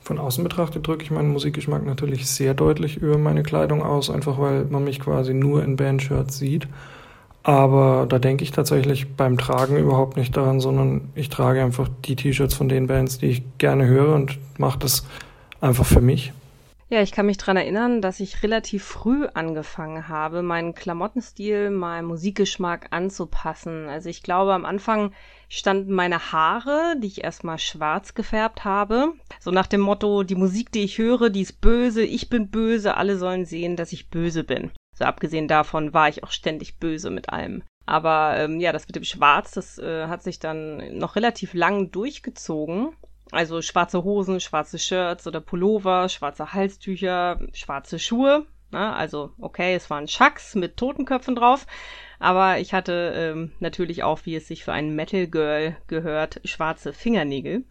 Von 0.00 0.18
außen 0.18 0.44
betrachtet 0.44 0.86
drücke 0.86 1.04
ich 1.04 1.10
meinen 1.10 1.30
Musikgeschmack 1.30 1.86
natürlich 1.86 2.26
sehr 2.26 2.52
deutlich 2.52 2.98
über 2.98 3.16
meine 3.16 3.44
Kleidung 3.44 3.82
aus, 3.82 4.10
einfach 4.10 4.38
weil 4.38 4.66
man 4.66 4.84
mich 4.84 5.00
quasi 5.00 5.32
nur 5.32 5.64
in 5.64 5.76
Bandshirts 5.76 6.36
sieht. 6.36 6.68
Aber 7.48 8.04
da 8.06 8.18
denke 8.18 8.44
ich 8.44 8.50
tatsächlich 8.50 9.16
beim 9.16 9.38
Tragen 9.38 9.78
überhaupt 9.78 10.18
nicht 10.18 10.36
daran, 10.36 10.60
sondern 10.60 11.08
ich 11.14 11.30
trage 11.30 11.62
einfach 11.62 11.88
die 12.04 12.14
T-Shirts 12.14 12.52
von 12.52 12.68
den 12.68 12.88
Bands, 12.88 13.16
die 13.16 13.28
ich 13.28 13.42
gerne 13.56 13.86
höre 13.86 14.14
und 14.14 14.38
mache 14.58 14.78
das 14.78 15.06
einfach 15.62 15.86
für 15.86 16.02
mich. 16.02 16.34
Ja, 16.90 17.00
ich 17.00 17.10
kann 17.10 17.24
mich 17.24 17.38
dran 17.38 17.56
erinnern, 17.56 18.02
dass 18.02 18.20
ich 18.20 18.42
relativ 18.42 18.84
früh 18.84 19.24
angefangen 19.32 20.08
habe, 20.08 20.42
meinen 20.42 20.74
Klamottenstil 20.74 21.70
meinem 21.70 22.08
Musikgeschmack 22.08 22.88
anzupassen. 22.90 23.88
Also 23.88 24.10
ich 24.10 24.22
glaube, 24.22 24.52
am 24.52 24.66
Anfang 24.66 25.12
standen 25.48 25.94
meine 25.94 26.32
Haare, 26.32 26.96
die 27.02 27.06
ich 27.06 27.24
erstmal 27.24 27.58
schwarz 27.58 28.12
gefärbt 28.12 28.66
habe. 28.66 29.14
So 29.40 29.52
nach 29.52 29.66
dem 29.66 29.80
Motto, 29.80 30.22
die 30.22 30.34
Musik, 30.34 30.70
die 30.70 30.84
ich 30.84 30.98
höre, 30.98 31.30
die 31.30 31.40
ist 31.40 31.62
böse, 31.62 32.02
ich 32.02 32.28
bin 32.28 32.50
böse, 32.50 32.98
alle 32.98 33.16
sollen 33.16 33.46
sehen, 33.46 33.76
dass 33.76 33.94
ich 33.94 34.10
böse 34.10 34.44
bin. 34.44 34.70
So 34.98 35.04
abgesehen 35.04 35.46
davon 35.46 35.94
war 35.94 36.08
ich 36.08 36.24
auch 36.24 36.32
ständig 36.32 36.78
böse 36.78 37.10
mit 37.10 37.28
allem. 37.28 37.62
Aber 37.86 38.36
ähm, 38.36 38.58
ja, 38.58 38.72
das 38.72 38.88
mit 38.88 38.96
dem 38.96 39.04
Schwarz, 39.04 39.52
das 39.52 39.78
äh, 39.78 40.08
hat 40.08 40.24
sich 40.24 40.40
dann 40.40 40.98
noch 40.98 41.14
relativ 41.14 41.54
lang 41.54 41.92
durchgezogen. 41.92 42.96
Also 43.30 43.62
schwarze 43.62 44.02
Hosen, 44.02 44.40
schwarze 44.40 44.78
Shirts 44.78 45.26
oder 45.28 45.40
Pullover, 45.40 46.08
schwarze 46.08 46.52
Halstücher, 46.52 47.38
schwarze 47.52 48.00
Schuhe. 48.00 48.46
Na, 48.70 48.96
also 48.96 49.30
okay, 49.38 49.74
es 49.74 49.88
waren 49.88 50.08
Schacks 50.08 50.56
mit 50.56 50.76
Totenköpfen 50.76 51.36
drauf. 51.36 51.66
Aber 52.18 52.58
ich 52.58 52.74
hatte 52.74 53.12
ähm, 53.14 53.52
natürlich 53.60 54.02
auch, 54.02 54.20
wie 54.24 54.34
es 54.34 54.48
sich 54.48 54.64
für 54.64 54.72
ein 54.72 54.96
Metal 54.96 55.28
Girl 55.28 55.76
gehört, 55.86 56.40
schwarze 56.44 56.92
Fingernägel. 56.92 57.64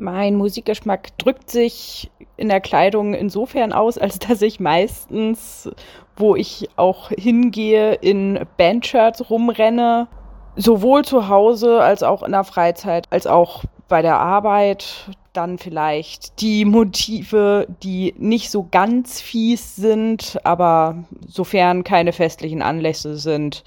Mein 0.00 0.36
Musikgeschmack 0.36 1.18
drückt 1.18 1.50
sich 1.50 2.10
in 2.38 2.48
der 2.48 2.62
Kleidung 2.62 3.12
insofern 3.12 3.74
aus, 3.74 3.98
als 3.98 4.18
dass 4.18 4.40
ich 4.40 4.58
meistens, 4.58 5.70
wo 6.16 6.36
ich 6.36 6.70
auch 6.76 7.10
hingehe, 7.10 7.92
in 7.94 8.40
Bandshirts 8.56 9.28
rumrenne. 9.28 10.08
Sowohl 10.56 11.04
zu 11.04 11.28
Hause 11.28 11.82
als 11.82 12.02
auch 12.02 12.22
in 12.22 12.32
der 12.32 12.44
Freizeit, 12.44 13.04
als 13.10 13.26
auch 13.26 13.64
bei 13.88 14.00
der 14.00 14.18
Arbeit. 14.18 15.10
Dann 15.34 15.58
vielleicht 15.58 16.40
die 16.40 16.64
Motive, 16.64 17.68
die 17.82 18.14
nicht 18.18 18.50
so 18.50 18.66
ganz 18.68 19.20
fies 19.20 19.76
sind, 19.76 20.38
aber 20.42 21.04
sofern 21.28 21.84
keine 21.84 22.12
festlichen 22.12 22.62
Anlässe 22.62 23.16
sind, 23.16 23.62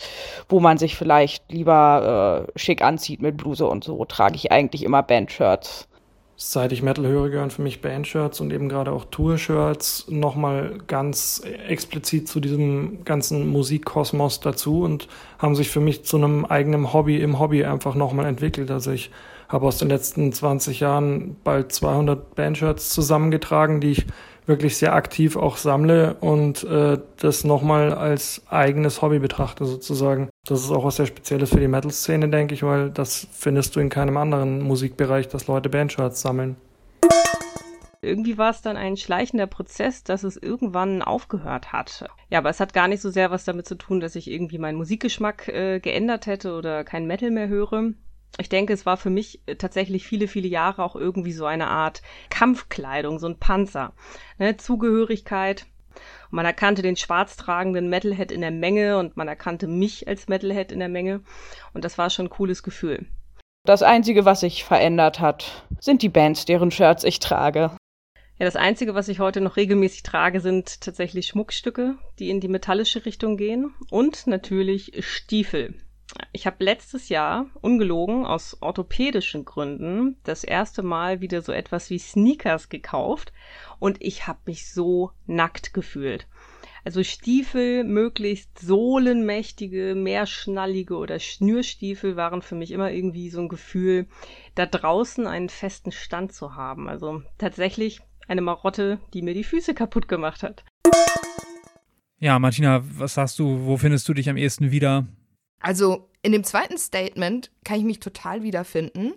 wo 0.49 0.59
man 0.59 0.77
sich 0.77 0.97
vielleicht 0.97 1.49
lieber 1.51 2.47
äh, 2.55 2.59
schick 2.59 2.81
anzieht 2.83 3.21
mit 3.21 3.37
Bluse 3.37 3.65
und 3.65 3.83
so, 3.83 4.03
trage 4.03 4.35
ich 4.35 4.51
eigentlich 4.51 4.83
immer 4.83 5.03
Bandshirts 5.03 5.87
seit 6.51 6.71
ich 6.71 6.81
Metal 6.81 7.07
höre, 7.07 7.29
gehören 7.29 7.51
für 7.51 7.61
mich 7.61 7.81
Bandshirts 7.81 8.41
und 8.41 8.51
eben 8.51 8.69
gerade 8.69 8.91
auch 8.91 9.05
Tour-Shirts 9.05 10.07
nochmal 10.09 10.77
ganz 10.87 11.41
explizit 11.67 12.27
zu 12.27 12.39
diesem 12.39 13.05
ganzen 13.05 13.47
Musikkosmos 13.47 14.39
dazu 14.39 14.81
und 14.81 15.07
haben 15.39 15.55
sich 15.55 15.69
für 15.69 15.79
mich 15.79 16.03
zu 16.05 16.17
einem 16.17 16.45
eigenen 16.45 16.93
Hobby 16.93 17.19
im 17.21 17.39
Hobby 17.39 17.63
einfach 17.63 17.95
nochmal 17.95 18.25
entwickelt. 18.25 18.71
Also 18.71 18.91
ich 18.91 19.11
habe 19.47 19.67
aus 19.67 19.77
den 19.77 19.89
letzten 19.89 20.33
20 20.33 20.79
Jahren 20.79 21.35
bald 21.43 21.71
200 21.71 22.35
Bandshirts 22.35 22.89
zusammengetragen, 22.89 23.79
die 23.79 23.91
ich 23.91 24.05
wirklich 24.45 24.77
sehr 24.77 24.93
aktiv 24.93 25.37
auch 25.37 25.57
sammle 25.57 26.15
und 26.15 26.63
äh, 26.63 26.97
das 27.17 27.43
nochmal 27.43 27.93
als 27.93 28.41
eigenes 28.49 29.01
Hobby 29.01 29.19
betrachte 29.19 29.65
sozusagen. 29.65 30.29
Das 30.45 30.61
ist 30.61 30.71
auch 30.71 30.83
was 30.83 30.97
sehr 30.97 31.05
Spezielles 31.05 31.51
für 31.51 31.59
die 31.61 31.69
Metal-Szene, 31.69 32.27
denke 32.27 32.53
ich, 32.53 32.63
weil 32.63 32.89
das 32.89 33.27
findest 33.31 33.75
du 33.75 33.79
in 33.79 33.87
keinem 33.87 34.17
anderen 34.17 34.61
Musikbereich, 34.61 35.29
dass 35.29 35.47
Leute 35.47 35.69
Bandshirts 35.69 36.19
sammeln. 36.19 36.57
Irgendwie 38.01 38.37
war 38.37 38.49
es 38.49 38.61
dann 38.61 38.75
ein 38.75 38.97
schleichender 38.97 39.47
Prozess, 39.47 40.03
dass 40.03 40.23
es 40.23 40.35
irgendwann 40.35 41.01
aufgehört 41.01 41.71
hat. 41.71 42.09
Ja, 42.29 42.39
aber 42.39 42.49
es 42.49 42.59
hat 42.59 42.73
gar 42.73 42.89
nicht 42.89 42.99
so 42.99 43.09
sehr 43.09 43.31
was 43.31 43.45
damit 43.45 43.65
zu 43.65 43.75
tun, 43.75 44.01
dass 44.01 44.17
ich 44.17 44.29
irgendwie 44.29 44.57
meinen 44.57 44.77
Musikgeschmack 44.77 45.47
äh, 45.47 45.79
geändert 45.79 46.25
hätte 46.25 46.55
oder 46.55 46.83
kein 46.83 47.07
Metal 47.07 47.31
mehr 47.31 47.47
höre, 47.47 47.93
ich 48.39 48.49
denke, 48.49 48.73
es 48.73 48.85
war 48.85 48.97
für 48.97 49.11
mich 49.11 49.41
äh, 49.45 49.55
tatsächlich 49.55 50.05
viele, 50.05 50.27
viele 50.27 50.47
Jahre 50.47 50.83
auch 50.83 50.95
irgendwie 50.95 51.33
so 51.33 51.45
eine 51.45 51.67
Art 51.67 52.01
Kampfkleidung, 52.29 53.19
so 53.19 53.27
ein 53.27 53.37
Panzer. 53.37 53.93
Ne? 54.39 54.57
Zugehörigkeit. 54.57 55.67
Man 56.33 56.47
erkannte 56.47 56.81
den 56.81 56.95
schwarz 56.95 57.37
tragenden 57.37 57.89
Metalhead 57.89 58.31
in 58.31 58.41
der 58.41 58.49
Menge 58.49 58.97
und 58.97 59.15
man 59.15 59.27
erkannte 59.27 59.67
mich 59.67 60.07
als 60.07 60.27
Metalhead 60.27 60.71
in 60.71 60.79
der 60.79 60.89
Menge. 60.89 61.21
Und 61.75 61.85
das 61.85 61.99
war 61.99 62.09
schon 62.09 62.25
ein 62.25 62.31
cooles 62.31 62.63
Gefühl. 62.63 63.05
Das 63.67 63.83
Einzige, 63.83 64.25
was 64.25 64.39
sich 64.39 64.63
verändert 64.63 65.19
hat, 65.19 65.67
sind 65.79 66.01
die 66.01 66.09
Bands, 66.09 66.45
deren 66.45 66.71
Shirts 66.71 67.03
ich 67.03 67.19
trage. 67.19 67.77
Ja, 68.39 68.45
das 68.45 68.55
Einzige, 68.55 68.95
was 68.95 69.09
ich 69.09 69.19
heute 69.19 69.41
noch 69.41 69.57
regelmäßig 69.57 70.01
trage, 70.01 70.41
sind 70.41 70.81
tatsächlich 70.81 71.27
Schmuckstücke, 71.27 71.99
die 72.17 72.31
in 72.31 72.39
die 72.39 72.47
metallische 72.47 73.05
Richtung 73.05 73.37
gehen. 73.37 73.75
Und 73.91 74.25
natürlich 74.25 75.05
Stiefel. 75.05 75.75
Ich 76.31 76.45
habe 76.45 76.63
letztes 76.63 77.09
Jahr, 77.09 77.47
ungelogen, 77.61 78.25
aus 78.25 78.57
orthopädischen 78.61 79.45
Gründen, 79.45 80.17
das 80.23 80.43
erste 80.43 80.83
Mal 80.83 81.21
wieder 81.21 81.41
so 81.41 81.51
etwas 81.51 81.89
wie 81.89 81.99
Sneakers 81.99 82.69
gekauft 82.69 83.33
und 83.79 83.97
ich 83.99 84.27
habe 84.27 84.39
mich 84.45 84.71
so 84.71 85.11
nackt 85.25 85.73
gefühlt. 85.73 86.27
Also 86.85 87.01
Stiefel, 87.03 87.85
möglichst 87.85 88.59
sohlenmächtige, 88.59 89.95
mehrschnallige 89.95 90.97
oder 90.97 91.17
Schnürstiefel 91.19 92.17
waren 92.17 92.41
für 92.41 92.55
mich 92.55 92.71
immer 92.71 92.91
irgendwie 92.91 93.29
so 93.29 93.39
ein 93.39 93.47
Gefühl, 93.47 94.07
da 94.55 94.65
draußen 94.65 95.25
einen 95.25 95.47
festen 95.47 95.93
Stand 95.93 96.33
zu 96.33 96.55
haben. 96.55 96.89
Also 96.89 97.23
tatsächlich 97.37 98.01
eine 98.27 98.41
Marotte, 98.41 98.99
die 99.13 99.21
mir 99.21 99.33
die 99.33 99.45
Füße 99.45 99.73
kaputt 99.73 100.09
gemacht 100.09 100.43
hat. 100.43 100.65
Ja, 102.19 102.37
Martina, 102.37 102.81
was 102.83 103.13
sagst 103.13 103.39
du, 103.39 103.65
wo 103.65 103.77
findest 103.77 104.07
du 104.09 104.13
dich 104.13 104.29
am 104.29 104.37
ehesten 104.37 104.71
wieder? 104.71 105.07
Also 105.63 106.09
in 106.21 106.33
dem 106.33 106.43
zweiten 106.43 106.77
Statement 106.77 107.49
kann 107.63 107.77
ich 107.77 107.83
mich 107.83 107.99
total 107.99 108.43
wiederfinden, 108.43 109.13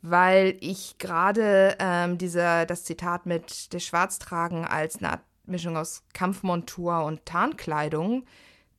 weil 0.00 0.56
ich 0.60 0.96
gerade 0.98 1.76
ähm, 1.78 2.16
dieser 2.16 2.64
das 2.66 2.84
Zitat 2.84 3.26
mit 3.26 3.72
der 3.72 3.80
Schwarztragen 3.80 4.64
als 4.64 4.96
eine 4.96 5.10
Art 5.10 5.22
Mischung 5.44 5.76
aus 5.76 6.04
Kampfmontur 6.14 7.04
und 7.04 7.26
Tarnkleidung, 7.26 8.24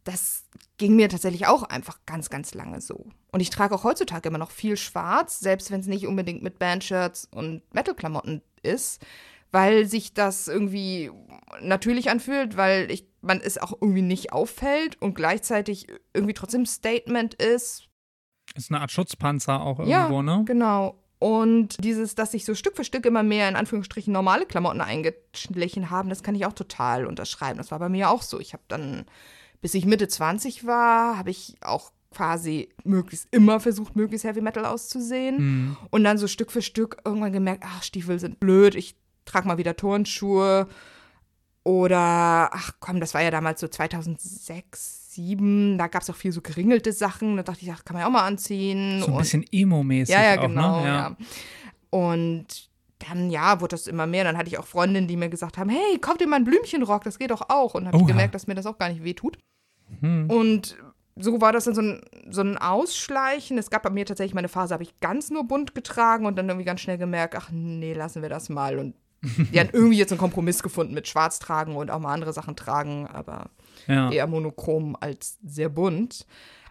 das 0.06 0.46
ging 0.78 0.96
mir 0.96 1.10
tatsächlich 1.10 1.46
auch 1.46 1.64
einfach 1.64 2.00
ganz, 2.06 2.30
ganz 2.30 2.54
lange 2.54 2.82
so. 2.82 3.06
Und 3.32 3.42
ich 3.42 3.50
trage 3.50 3.76
auch 3.76 3.84
heutzutage 3.84 4.30
immer 4.30 4.38
noch 4.38 4.52
viel 4.52 4.78
Schwarz, 4.78 5.40
selbst 5.40 5.72
wenn 5.72 5.82
es 5.82 5.88
nicht 5.88 6.08
unbedingt 6.08 6.42
mit 6.42 6.58
Bandshirts 6.58 7.28
und 7.32 7.62
Metal-Klamotten 7.74 8.42
ist 8.64 9.04
weil 9.54 9.86
sich 9.86 10.16
das 10.16 10.48
irgendwie 10.48 11.12
natürlich 11.62 12.10
anfühlt, 12.10 12.58
weil 12.58 12.92
ich, 12.92 13.06
man 13.24 13.40
es 13.42 13.58
auch 13.58 13.74
irgendwie 13.82 14.02
nicht 14.02 14.34
auffällt 14.34 15.02
und 15.02 15.16
gleichzeitig 15.16 15.88
irgendwie 16.14 16.34
trotzdem 16.34 16.66
Statement 16.66 17.34
ist. 17.36 17.88
Ist 18.56 18.72
eine 18.72 18.82
Art 18.82 18.92
Schutzpanzer 18.92 19.62
auch 19.62 19.80
irgendwo, 19.80 20.18
ja, 20.18 20.22
ne? 20.22 20.44
Genau. 20.46 21.00
Und 21.20 21.82
dieses, 21.82 22.16
dass 22.16 22.32
sich 22.32 22.44
so 22.44 22.54
Stück 22.54 22.76
für 22.76 22.84
Stück 22.84 23.06
immer 23.06 23.24
mehr 23.24 23.48
in 23.48 23.56
Anführungsstrichen 23.56 24.12
normale 24.12 24.46
Klamotten 24.46 24.82
eingeschlichen 24.82 25.90
haben, 25.90 26.10
das 26.10 26.22
kann 26.22 26.36
ich 26.36 26.46
auch 26.46 26.54
total 26.54 27.06
unterschreiben. 27.06 27.58
Das 27.58 27.72
war 27.72 27.80
bei 27.80 27.88
mir 27.88 28.10
auch 28.10 28.22
so. 28.22 28.42
Ich 28.42 28.52
habe 28.52 28.64
dann, 28.68 29.06
bis 29.62 29.74
ich 29.74 29.86
Mitte 29.86 30.10
20 30.10 30.68
war, 30.68 31.18
habe 31.18 31.30
ich 31.30 31.56
auch 31.62 31.94
quasi 32.14 32.70
möglichst 32.84 33.28
immer 33.32 33.62
versucht, 33.62 33.96
möglichst 33.96 34.26
Heavy 34.26 34.42
Metal 34.42 34.66
auszusehen. 34.66 35.38
Mhm. 35.38 35.78
Und 35.92 36.04
dann 36.04 36.18
so 36.18 36.28
Stück 36.28 36.52
für 36.52 36.62
Stück 36.62 36.98
irgendwann 37.06 37.32
gemerkt, 37.32 37.64
ach, 37.66 37.84
Stiefel 37.84 38.20
sind 38.20 38.42
blöd, 38.42 38.76
ich 38.76 38.98
trag 39.24 39.46
mal 39.46 39.58
wieder 39.58 39.78
Turnschuhe. 39.78 40.68
Oder, 41.64 42.50
ach 42.54 42.74
komm, 42.80 43.00
das 43.00 43.14
war 43.14 43.22
ja 43.22 43.32
damals 43.32 43.62
so 43.62 43.68
2006, 43.68 45.04
2007. 45.14 45.78
Da 45.78 45.88
gab 45.88 46.02
es 46.02 46.10
auch 46.10 46.16
viel 46.16 46.32
so 46.32 46.42
geringelte 46.42 46.92
Sachen. 46.92 47.38
Da 47.38 47.44
dachte 47.44 47.62
ich, 47.62 47.72
ach, 47.72 47.86
kann 47.86 47.96
man 47.96 48.02
ja 48.02 48.08
auch 48.08 48.12
mal 48.12 48.26
anziehen. 48.26 49.02
So 49.02 49.12
ein 49.12 49.18
bisschen 49.18 49.46
Emo-mäßig. 49.52 50.14
Ja, 50.14 50.24
ja, 50.24 50.38
auch, 50.40 50.48
genau. 50.48 50.82
Ne? 50.82 50.88
Ja. 50.88 50.96
ja. 50.96 51.18
Und 51.90 52.70
dann, 53.00 53.30
ja, 53.30 53.60
wurde 53.62 53.74
das 53.74 53.88
immer 53.88 54.08
mehr. 54.08 54.24
Dann 54.24 54.38
hatte 54.38 54.48
ich 54.48 54.58
auch 54.58 54.66
Freundinnen, 54.66 55.08
die 55.08 55.18
mir 55.18 55.30
gesagt 55.30 55.58
haben, 55.58 55.70
hey, 55.70 56.00
kauf 56.00 56.18
dir 56.18 56.28
mal 56.28 56.38
einen 56.38 56.46
Blümchenrock, 56.46 57.04
das 57.04 57.20
geht 57.20 57.32
doch 57.32 57.50
auch. 57.50 57.76
Und 57.76 57.88
habe 57.88 57.98
ich 57.98 58.08
gemerkt, 58.08 58.34
dass 58.34 58.48
mir 58.48 58.56
das 58.56 58.66
auch 58.66 58.78
gar 58.78 58.90
nicht 58.90 59.04
wehtut. 59.04 59.38
Hm. 60.00 60.30
Und 60.30 60.78
so 61.16 61.40
war 61.42 61.52
das 61.52 61.66
dann 61.66 61.76
so 61.76 61.82
ein, 61.82 62.02
so 62.30 62.42
ein 62.42 62.58
Ausschleichen. 62.58 63.58
Es 63.58 63.70
gab 63.70 63.84
bei 63.84 63.90
mir 63.90 64.06
tatsächlich 64.06 64.34
meine 64.34 64.48
Phase, 64.48 64.74
habe 64.74 64.84
ich 64.84 65.00
ganz 65.00 65.30
nur 65.30 65.44
bunt 65.44 65.76
getragen 65.76 66.26
und 66.26 66.38
dann 66.38 66.50
irgendwie 66.50 66.66
ganz 66.66 66.82
schnell 66.82 66.98
gemerkt, 66.98 67.36
ach 67.36 67.50
nee, 67.52 67.94
lassen 67.94 68.22
wir 68.22 68.30
das 68.30 68.50
mal. 68.50 68.80
Und 68.80 68.96
die 69.24 69.60
haben 69.60 69.70
irgendwie 69.72 69.98
jetzt 69.98 70.12
einen 70.12 70.20
Kompromiss 70.20 70.62
gefunden 70.64 70.94
mit 70.94 71.08
Schwarz 71.08 71.40
tragen 71.40 71.76
und 71.76 71.90
auch 71.90 72.00
mal 72.00 72.14
andere 72.14 72.34
Sachen 72.34 72.56
tragen, 72.56 73.08
aber 73.08 73.50
ja. 73.88 74.12
eher 74.12 74.28
monochrom 74.28 74.98
als 75.00 75.38
sehr 75.44 75.70
bunt. 75.70 76.26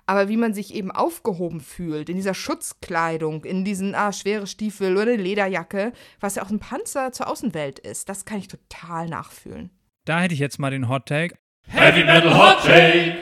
Aber 0.04 0.28
wie 0.28 0.36
man 0.36 0.52
sich 0.52 0.74
eben 0.74 0.90
aufgehoben 0.90 1.60
fühlt, 1.60 2.08
in 2.08 2.16
dieser 2.16 2.34
Schutzkleidung, 2.34 3.44
in 3.44 3.64
diesen 3.64 3.94
ah, 3.94 4.12
schwere 4.12 4.46
Stiefel 4.46 4.96
oder 4.96 5.16
Lederjacke, 5.16 5.92
was 6.20 6.34
ja 6.34 6.42
auch 6.42 6.50
ein 6.50 6.58
Panzer 6.58 7.12
zur 7.12 7.28
Außenwelt 7.28 7.78
ist, 7.78 8.08
das 8.08 8.24
kann 8.24 8.38
ich 8.38 8.48
total 8.48 9.08
nachfühlen. 9.08 9.70
Da 10.04 10.20
hätte 10.20 10.34
ich 10.34 10.40
jetzt 10.40 10.58
mal 10.58 10.70
den 10.70 10.88
Hot 10.88 11.06
Take. 11.06 11.36
Heavy 11.68 12.04
Metal 12.04 12.36
Hot 12.36 12.64
Take! 12.64 13.16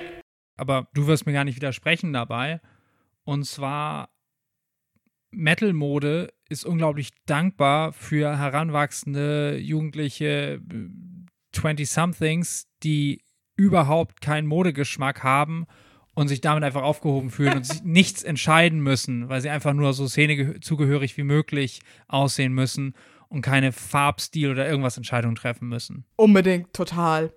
Aber 0.56 0.88
du 0.94 1.06
wirst 1.06 1.26
mir 1.26 1.32
gar 1.32 1.44
nicht 1.44 1.56
widersprechen 1.56 2.12
dabei. 2.12 2.60
Und 3.24 3.44
zwar 3.44 4.08
Metal-Mode 5.30 6.32
ist 6.50 6.64
unglaublich 6.64 7.10
dankbar 7.24 7.92
für 7.92 8.36
heranwachsende 8.36 9.56
Jugendliche, 9.58 10.60
20-somethings, 11.54 12.66
die 12.82 13.22
überhaupt 13.56 14.20
keinen 14.20 14.46
Modegeschmack 14.46 15.22
haben 15.22 15.66
und 16.14 16.28
sich 16.28 16.40
damit 16.40 16.62
einfach 16.62 16.82
aufgehoben 16.82 17.30
fühlen 17.30 17.56
und 17.56 17.66
sich 17.66 17.82
nichts 17.84 18.22
entscheiden 18.22 18.80
müssen, 18.80 19.28
weil 19.28 19.40
sie 19.40 19.48
einfach 19.48 19.72
nur 19.72 19.92
so 19.92 20.06
szenezugehörig 20.06 21.16
wie 21.16 21.22
möglich 21.22 21.80
aussehen 22.08 22.52
müssen 22.52 22.94
und 23.28 23.42
keine 23.42 23.72
Farbstil 23.72 24.50
oder 24.50 24.68
irgendwas 24.68 24.96
Entscheidungen 24.96 25.36
treffen 25.36 25.68
müssen. 25.68 26.04
Unbedingt, 26.16 26.74
total. 26.74 27.32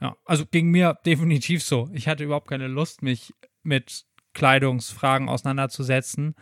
Ja, 0.00 0.16
also 0.24 0.44
ging 0.44 0.70
mir 0.70 0.98
definitiv 1.06 1.62
so. 1.62 1.88
Ich 1.94 2.08
hatte 2.08 2.24
überhaupt 2.24 2.48
keine 2.48 2.68
Lust, 2.68 3.02
mich 3.02 3.32
mit 3.62 4.04
Kleidungsfragen 4.34 5.28
auseinanderzusetzen 5.28 6.34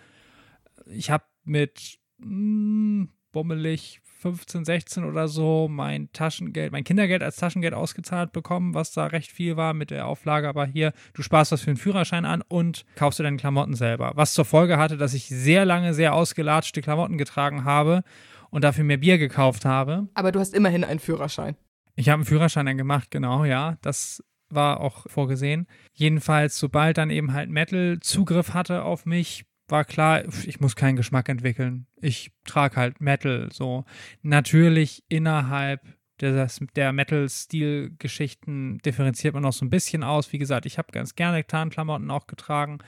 ich 0.86 1.10
habe 1.10 1.24
mit 1.44 1.98
mh, 2.18 2.26
hm, 2.26 3.08
bummelig 3.32 4.00
15, 4.24 4.64
16 4.64 5.04
oder 5.04 5.28
so 5.28 5.68
mein 5.68 6.10
Taschengeld, 6.12 6.72
mein 6.72 6.84
Kindergeld 6.84 7.22
als 7.22 7.36
Taschengeld 7.36 7.74
ausgezahlt 7.74 8.32
bekommen, 8.32 8.72
was 8.72 8.92
da 8.92 9.06
recht 9.06 9.30
viel 9.30 9.58
war 9.58 9.74
mit 9.74 9.90
der 9.90 10.06
Auflage, 10.06 10.48
aber 10.48 10.64
hier, 10.64 10.94
du 11.12 11.20
sparst 11.20 11.52
das 11.52 11.60
für 11.60 11.70
einen 11.70 11.76
Führerschein 11.76 12.24
an 12.24 12.42
und 12.48 12.86
kaufst 12.96 13.18
dir 13.18 13.24
deine 13.24 13.36
Klamotten 13.36 13.74
selber. 13.74 14.12
Was 14.14 14.32
zur 14.32 14.46
Folge 14.46 14.78
hatte, 14.78 14.96
dass 14.96 15.12
ich 15.12 15.26
sehr 15.26 15.66
lange 15.66 15.92
sehr 15.92 16.14
ausgelatschte 16.14 16.80
Klamotten 16.80 17.18
getragen 17.18 17.64
habe 17.64 18.02
und 18.48 18.64
dafür 18.64 18.84
mehr 18.84 18.96
Bier 18.96 19.18
gekauft 19.18 19.66
habe. 19.66 20.08
Aber 20.14 20.32
du 20.32 20.40
hast 20.40 20.54
immerhin 20.54 20.84
einen 20.84 21.00
Führerschein. 21.00 21.56
Ich 21.96 22.08
habe 22.08 22.20
einen 22.20 22.26
Führerschein 22.26 22.64
dann 22.64 22.78
gemacht, 22.78 23.10
genau, 23.10 23.44
ja. 23.44 23.76
Das 23.82 24.22
war 24.48 24.80
auch 24.80 25.06
vorgesehen. 25.08 25.66
Jedenfalls, 25.92 26.58
sobald 26.58 26.96
dann 26.96 27.10
eben 27.10 27.34
halt 27.34 27.50
Metal 27.50 27.98
Zugriff 28.00 28.54
hatte 28.54 28.84
auf 28.84 29.04
mich, 29.04 29.44
war 29.68 29.84
klar, 29.84 30.24
ich 30.46 30.60
muss 30.60 30.76
keinen 30.76 30.96
Geschmack 30.96 31.28
entwickeln. 31.28 31.86
Ich 32.00 32.32
trage 32.44 32.76
halt 32.76 33.00
Metal 33.00 33.48
so. 33.52 33.84
Natürlich 34.22 35.04
innerhalb 35.08 35.80
der, 36.20 36.48
der 36.76 36.92
Metal-Stil-Geschichten 36.92 38.78
differenziert 38.78 39.34
man 39.34 39.42
noch 39.42 39.52
so 39.52 39.64
ein 39.64 39.70
bisschen 39.70 40.02
aus. 40.02 40.32
Wie 40.32 40.38
gesagt, 40.38 40.66
ich 40.66 40.78
habe 40.78 40.92
ganz 40.92 41.14
gerne 41.14 41.46
Tarnklamotten 41.46 42.10
auch 42.10 42.26
getragen. 42.26 42.78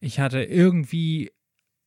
Ich 0.00 0.20
hatte 0.20 0.42
irgendwie 0.42 1.32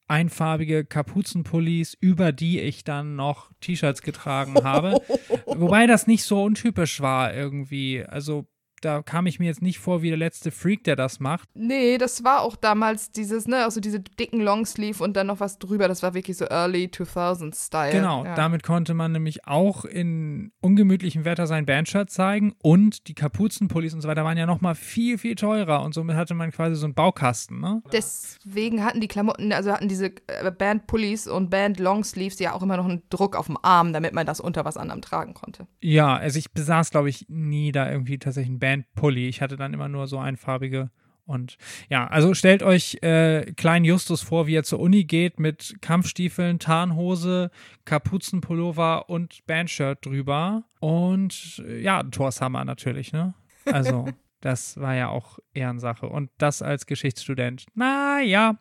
einfarbige 0.07 0.85
Kapuzenpullis, 0.85 1.93
über 1.93 2.31
die 2.31 2.59
ich 2.59 2.83
dann 2.83 3.15
noch 3.15 3.51
T-Shirts 3.61 4.01
getragen 4.01 4.55
habe. 4.63 5.01
Wobei 5.45 5.87
das 5.87 6.07
nicht 6.07 6.23
so 6.23 6.43
untypisch 6.43 6.99
war 6.99 7.33
irgendwie. 7.33 8.03
Also 8.03 8.47
da 8.81 9.01
kam 9.01 9.25
ich 9.25 9.39
mir 9.39 9.45
jetzt 9.45 9.61
nicht 9.61 9.79
vor 9.79 10.01
wie 10.01 10.09
der 10.09 10.17
letzte 10.17 10.51
Freak, 10.51 10.83
der 10.83 10.95
das 10.95 11.19
macht. 11.19 11.49
Nee, 11.53 11.97
das 11.97 12.23
war 12.23 12.41
auch 12.41 12.55
damals 12.55 13.11
dieses, 13.11 13.47
ne, 13.47 13.63
also 13.63 13.79
diese 13.79 13.99
dicken 13.99 14.41
Longsleeve 14.41 15.03
und 15.03 15.15
dann 15.15 15.27
noch 15.27 15.39
was 15.39 15.59
drüber. 15.59 15.87
Das 15.87 16.03
war 16.03 16.13
wirklich 16.13 16.37
so 16.37 16.45
Early 16.45 16.85
2000s 16.85 17.67
Style. 17.67 17.91
Genau, 17.91 18.25
ja. 18.25 18.35
damit 18.35 18.63
konnte 18.63 18.93
man 18.93 19.11
nämlich 19.11 19.47
auch 19.47 19.85
in 19.85 20.51
ungemütlichem 20.61 21.25
Wetter 21.25 21.47
sein 21.47 21.65
Bandshirt 21.65 22.09
zeigen 22.09 22.53
und 22.61 23.07
die 23.07 23.13
Kapuzenpullis 23.13 23.93
und 23.93 24.01
so 24.01 24.07
weiter 24.07 24.23
waren 24.23 24.37
ja 24.37 24.45
nochmal 24.45 24.75
viel, 24.75 25.17
viel 25.17 25.35
teurer 25.35 25.81
und 25.83 25.93
somit 25.93 26.15
hatte 26.15 26.33
man 26.33 26.51
quasi 26.51 26.75
so 26.75 26.85
einen 26.85 26.93
Baukasten, 26.93 27.59
ne? 27.59 27.81
Deswegen 27.91 28.83
hatten 28.83 29.01
die 29.01 29.07
Klamotten, 29.07 29.51
also 29.53 29.71
hatten 29.71 29.87
diese 29.87 30.07
äh, 30.27 30.51
Band-Pullis 30.51 31.27
und 31.27 31.49
Band-Longsleeves 31.49 32.39
ja 32.39 32.53
auch 32.53 32.61
immer 32.61 32.77
noch 32.77 32.85
einen 32.85 33.03
Druck 33.09 33.35
auf 33.35 33.47
dem 33.47 33.57
Arm, 33.61 33.93
damit 33.93 34.13
man 34.13 34.25
das 34.25 34.39
unter 34.39 34.65
was 34.65 34.77
anderem 34.77 35.01
tragen 35.01 35.33
konnte. 35.33 35.67
Ja, 35.81 36.15
also 36.15 36.39
ich 36.39 36.51
besaß, 36.51 36.91
glaube 36.91 37.09
ich, 37.09 37.25
nie 37.29 37.71
da 37.71 37.89
irgendwie 37.89 38.17
tatsächlich 38.17 38.51
einen 38.69 38.83
Band-Pulli. 38.83 39.27
Ich 39.27 39.41
hatte 39.41 39.57
dann 39.57 39.73
immer 39.73 39.87
nur 39.87 40.07
so 40.07 40.17
einfarbige. 40.17 40.89
Und 41.25 41.57
ja, 41.89 42.07
also 42.07 42.33
stellt 42.33 42.63
euch 42.63 42.97
äh, 43.03 43.53
kleinen 43.53 43.85
Justus 43.85 44.23
vor, 44.23 44.47
wie 44.47 44.55
er 44.55 44.63
zur 44.63 44.79
Uni 44.79 45.03
geht 45.03 45.39
mit 45.39 45.75
Kampfstiefeln, 45.79 46.57
Tarnhose, 46.57 47.51
Kapuzenpullover 47.85 49.09
und 49.09 49.45
Bandshirt 49.45 50.03
drüber. 50.05 50.63
Und 50.79 51.63
äh, 51.67 51.81
ja, 51.81 52.01
Torshammer 52.01 52.65
natürlich, 52.65 53.13
ne? 53.13 53.35
Also, 53.65 54.07
das 54.41 54.77
war 54.77 54.95
ja 54.95 55.09
auch 55.09 55.37
Ehrensache. 55.53 56.07
Und 56.07 56.31
das 56.39 56.63
als 56.63 56.87
Geschichtsstudent. 56.87 57.65
Naja, 57.75 58.57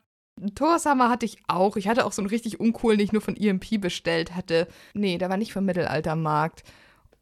Torshammer 0.54 1.08
hatte 1.08 1.26
ich 1.26 1.38
auch. 1.48 1.76
Ich 1.76 1.88
hatte 1.88 2.04
auch 2.04 2.12
so 2.12 2.22
einen 2.22 2.28
richtig 2.28 2.60
uncoolen, 2.60 2.98
den 2.98 3.06
ich 3.06 3.12
nur 3.12 3.22
von 3.22 3.36
EMP 3.36 3.80
bestellt 3.80 4.36
hatte. 4.36 4.68
Nee, 4.94 5.18
der 5.18 5.30
war 5.30 5.36
nicht 5.36 5.52
vom 5.52 5.64
Mittelaltermarkt. 5.64 6.62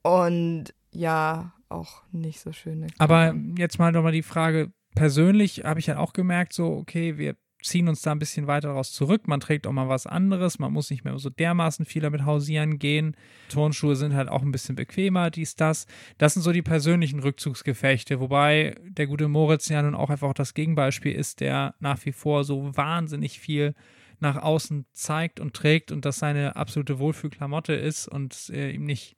Und 0.02 0.74
ja, 0.90 1.52
auch 1.68 2.02
nicht 2.12 2.40
so 2.40 2.52
schöne. 2.52 2.88
Aber 2.98 3.34
jetzt 3.58 3.78
mal 3.78 3.92
nochmal 3.92 4.12
die 4.12 4.22
Frage, 4.22 4.72
persönlich 4.94 5.64
habe 5.64 5.80
ich 5.80 5.88
halt 5.88 5.98
auch 5.98 6.12
gemerkt, 6.12 6.52
so, 6.52 6.66
okay, 6.66 7.18
wir 7.18 7.36
ziehen 7.62 7.88
uns 7.88 8.02
da 8.02 8.12
ein 8.12 8.18
bisschen 8.18 8.46
weiter 8.46 8.68
daraus 8.68 8.92
zurück. 8.92 9.26
Man 9.26 9.40
trägt 9.40 9.66
auch 9.66 9.72
mal 9.72 9.88
was 9.88 10.06
anderes. 10.06 10.58
Man 10.58 10.72
muss 10.72 10.90
nicht 10.90 11.04
mehr 11.04 11.18
so 11.18 11.30
dermaßen 11.30 11.84
viel 11.84 12.02
damit 12.02 12.24
hausieren 12.24 12.78
gehen. 12.78 13.16
Turnschuhe 13.48 13.96
sind 13.96 14.14
halt 14.14 14.28
auch 14.28 14.42
ein 14.42 14.52
bisschen 14.52 14.76
bequemer, 14.76 15.30
dies, 15.30 15.56
das. 15.56 15.86
Das 16.18 16.34
sind 16.34 16.42
so 16.42 16.52
die 16.52 16.62
persönlichen 16.62 17.20
Rückzugsgefechte. 17.20 18.20
Wobei 18.20 18.76
der 18.84 19.06
gute 19.06 19.28
Moritz 19.28 19.68
ja 19.68 19.82
nun 19.82 19.94
auch 19.94 20.10
einfach 20.10 20.32
das 20.32 20.54
Gegenbeispiel 20.54 21.12
ist, 21.12 21.40
der 21.40 21.74
nach 21.80 22.04
wie 22.04 22.12
vor 22.12 22.44
so 22.44 22.76
wahnsinnig 22.76 23.40
viel 23.40 23.74
nach 24.20 24.36
außen 24.36 24.86
zeigt 24.92 25.40
und 25.40 25.54
trägt 25.54 25.92
und 25.92 26.04
das 26.04 26.18
seine 26.18 26.56
absolute 26.56 26.98
Wohlfühlklamotte 26.98 27.74
ist 27.74 28.08
und 28.08 28.50
äh, 28.50 28.70
ihm 28.70 28.84
nicht 28.84 29.16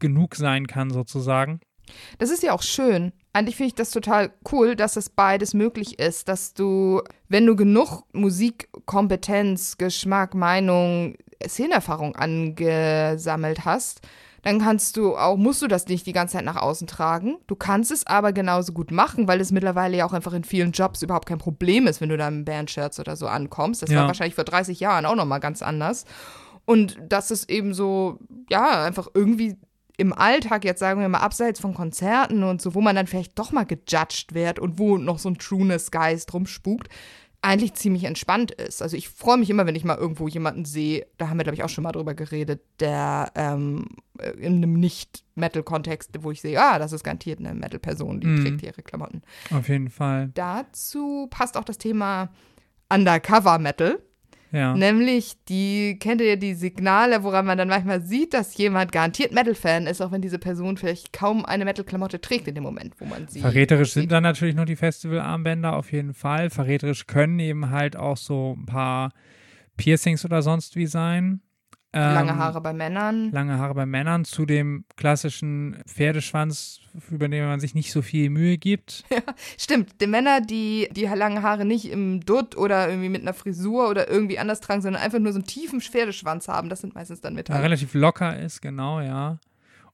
genug 0.00 0.34
sein 0.34 0.66
kann, 0.66 0.90
sozusagen. 0.90 1.60
Das 2.18 2.30
ist 2.30 2.42
ja 2.42 2.52
auch 2.52 2.62
schön. 2.62 3.12
Eigentlich 3.32 3.56
finde 3.56 3.68
ich 3.68 3.74
das 3.74 3.90
total 3.90 4.32
cool, 4.52 4.74
dass 4.76 4.94
das 4.94 5.08
beides 5.08 5.54
möglich 5.54 5.98
ist, 5.98 6.28
dass 6.28 6.52
du, 6.54 7.02
wenn 7.28 7.46
du 7.46 7.54
genug 7.56 8.02
Musikkompetenz, 8.12 9.78
Geschmack, 9.78 10.34
Meinung, 10.34 11.14
Szenenerfahrung 11.46 12.16
angesammelt 12.16 13.64
hast, 13.64 14.00
dann 14.42 14.58
kannst 14.58 14.96
du 14.96 15.16
auch, 15.18 15.36
musst 15.36 15.60
du 15.60 15.66
das 15.68 15.86
nicht 15.86 16.06
die 16.06 16.14
ganze 16.14 16.38
Zeit 16.38 16.46
nach 16.46 16.56
außen 16.56 16.86
tragen. 16.86 17.36
Du 17.46 17.54
kannst 17.56 17.90
es 17.90 18.06
aber 18.06 18.32
genauso 18.32 18.72
gut 18.72 18.90
machen, 18.90 19.28
weil 19.28 19.38
es 19.40 19.52
mittlerweile 19.52 19.98
ja 19.98 20.06
auch 20.06 20.14
einfach 20.14 20.32
in 20.32 20.44
vielen 20.44 20.72
Jobs 20.72 21.02
überhaupt 21.02 21.28
kein 21.28 21.36
Problem 21.38 21.86
ist, 21.86 22.00
wenn 22.00 22.08
du 22.08 22.16
da 22.16 22.26
im 22.28 22.46
Bandshirts 22.46 22.98
oder 23.00 23.16
so 23.16 23.26
ankommst. 23.26 23.82
Das 23.82 23.90
Ja. 23.90 24.00
war 24.00 24.06
wahrscheinlich 24.06 24.34
vor 24.34 24.44
30 24.44 24.80
Jahren 24.80 25.04
auch 25.04 25.14
nochmal 25.14 25.40
ganz 25.40 25.60
anders. 25.62 26.06
Und 26.64 26.98
das 27.06 27.30
ist 27.30 27.50
eben 27.50 27.74
so, 27.74 28.18
ja, 28.48 28.84
einfach 28.84 29.08
irgendwie 29.12 29.56
im 30.00 30.12
Alltag, 30.12 30.64
jetzt 30.64 30.80
sagen 30.80 31.00
wir 31.00 31.08
mal, 31.08 31.18
abseits 31.18 31.60
von 31.60 31.74
Konzerten 31.74 32.42
und 32.42 32.60
so, 32.60 32.74
wo 32.74 32.80
man 32.80 32.96
dann 32.96 33.06
vielleicht 33.06 33.38
doch 33.38 33.52
mal 33.52 33.64
gejudged 33.64 34.34
wird 34.34 34.58
und 34.58 34.78
wo 34.78 34.96
noch 34.96 35.18
so 35.18 35.28
ein 35.28 35.38
Trueness-Geist 35.38 36.32
rumspukt, 36.34 36.88
eigentlich 37.42 37.72
ziemlich 37.74 38.04
entspannt 38.04 38.50
ist. 38.50 38.82
Also 38.82 38.96
ich 38.98 39.08
freue 39.08 39.38
mich 39.38 39.48
immer, 39.48 39.64
wenn 39.66 39.74
ich 39.74 39.84
mal 39.84 39.96
irgendwo 39.96 40.28
jemanden 40.28 40.66
sehe, 40.66 41.06
da 41.16 41.28
haben 41.28 41.38
wir, 41.38 41.44
glaube 41.44 41.54
ich, 41.54 41.62
auch 41.64 41.70
schon 41.70 41.84
mal 41.84 41.92
drüber 41.92 42.12
geredet, 42.14 42.60
der 42.80 43.30
ähm, 43.34 43.86
in 44.38 44.56
einem 44.56 44.74
Nicht-Metal-Kontext, 44.74 46.10
wo 46.20 46.30
ich 46.30 46.42
sehe, 46.42 46.60
ah, 46.60 46.78
das 46.78 46.92
ist 46.92 47.02
garantiert 47.04 47.38
eine 47.38 47.54
Metal-Person, 47.54 48.20
die 48.20 48.26
Mhm. 48.26 48.42
trägt 48.44 48.62
ihre 48.62 48.82
Klamotten. 48.82 49.22
Auf 49.52 49.68
jeden 49.70 49.88
Fall. 49.88 50.30
Dazu 50.34 51.28
passt 51.30 51.56
auch 51.56 51.64
das 51.64 51.78
Thema 51.78 52.28
Undercover-Metal. 52.92 54.02
Ja. 54.52 54.74
Nämlich, 54.74 55.36
die, 55.48 55.98
kennt 56.00 56.20
ihr 56.20 56.36
die 56.36 56.54
Signale, 56.54 57.22
woran 57.22 57.46
man 57.46 57.56
dann 57.56 57.68
manchmal 57.68 58.02
sieht, 58.02 58.34
dass 58.34 58.56
jemand 58.56 58.92
garantiert 58.92 59.32
Metal-Fan 59.32 59.86
ist, 59.86 60.00
auch 60.00 60.10
wenn 60.10 60.22
diese 60.22 60.38
Person 60.38 60.76
vielleicht 60.76 61.12
kaum 61.12 61.44
eine 61.44 61.64
Metal-Klamotte 61.64 62.20
trägt 62.20 62.48
in 62.48 62.54
dem 62.54 62.64
Moment, 62.64 62.94
wo 62.98 63.04
man 63.04 63.28
sie. 63.28 63.40
Verräterisch 63.40 63.92
sieht. 63.92 64.02
sind 64.02 64.12
dann 64.12 64.22
natürlich 64.22 64.56
noch 64.56 64.64
die 64.64 64.76
Festivalarmbänder, 64.76 65.76
auf 65.76 65.92
jeden 65.92 66.14
Fall. 66.14 66.50
Verräterisch 66.50 67.06
können 67.06 67.38
eben 67.38 67.70
halt 67.70 67.96
auch 67.96 68.16
so 68.16 68.56
ein 68.58 68.66
paar 68.66 69.12
Piercings 69.76 70.24
oder 70.24 70.42
sonst 70.42 70.76
wie 70.76 70.86
sein. 70.86 71.40
Ähm, 71.92 72.14
Lange 72.14 72.36
Haare 72.36 72.60
bei 72.60 72.72
Männern. 72.72 73.32
Lange 73.32 73.58
Haare 73.58 73.74
bei 73.74 73.84
Männern 73.84 74.24
zu 74.24 74.46
dem 74.46 74.84
klassischen 74.96 75.82
Pferdeschwanz, 75.86 76.78
über 77.10 77.28
den 77.28 77.44
man 77.46 77.58
sich 77.58 77.74
nicht 77.74 77.90
so 77.90 78.00
viel 78.00 78.30
Mühe 78.30 78.58
gibt. 78.58 79.04
Stimmt, 79.58 80.00
die 80.00 80.06
Männer, 80.06 80.40
die 80.40 80.88
die 80.92 81.06
langen 81.06 81.42
Haare 81.42 81.64
nicht 81.64 81.90
im 81.90 82.20
Dutt 82.20 82.56
oder 82.56 82.88
irgendwie 82.88 83.08
mit 83.08 83.22
einer 83.22 83.34
Frisur 83.34 83.88
oder 83.90 84.08
irgendwie 84.08 84.38
anders 84.38 84.60
tragen, 84.60 84.82
sondern 84.82 85.02
einfach 85.02 85.18
nur 85.18 85.32
so 85.32 85.38
einen 85.38 85.46
tiefen 85.46 85.80
Pferdeschwanz 85.80 86.46
haben, 86.46 86.68
das 86.68 86.80
sind 86.80 86.94
meistens 86.94 87.20
dann 87.20 87.34
Der 87.34 87.40
Metalle. 87.42 87.62
relativ 87.64 87.94
locker 87.94 88.38
ist, 88.38 88.60
genau, 88.62 89.00
ja. 89.00 89.38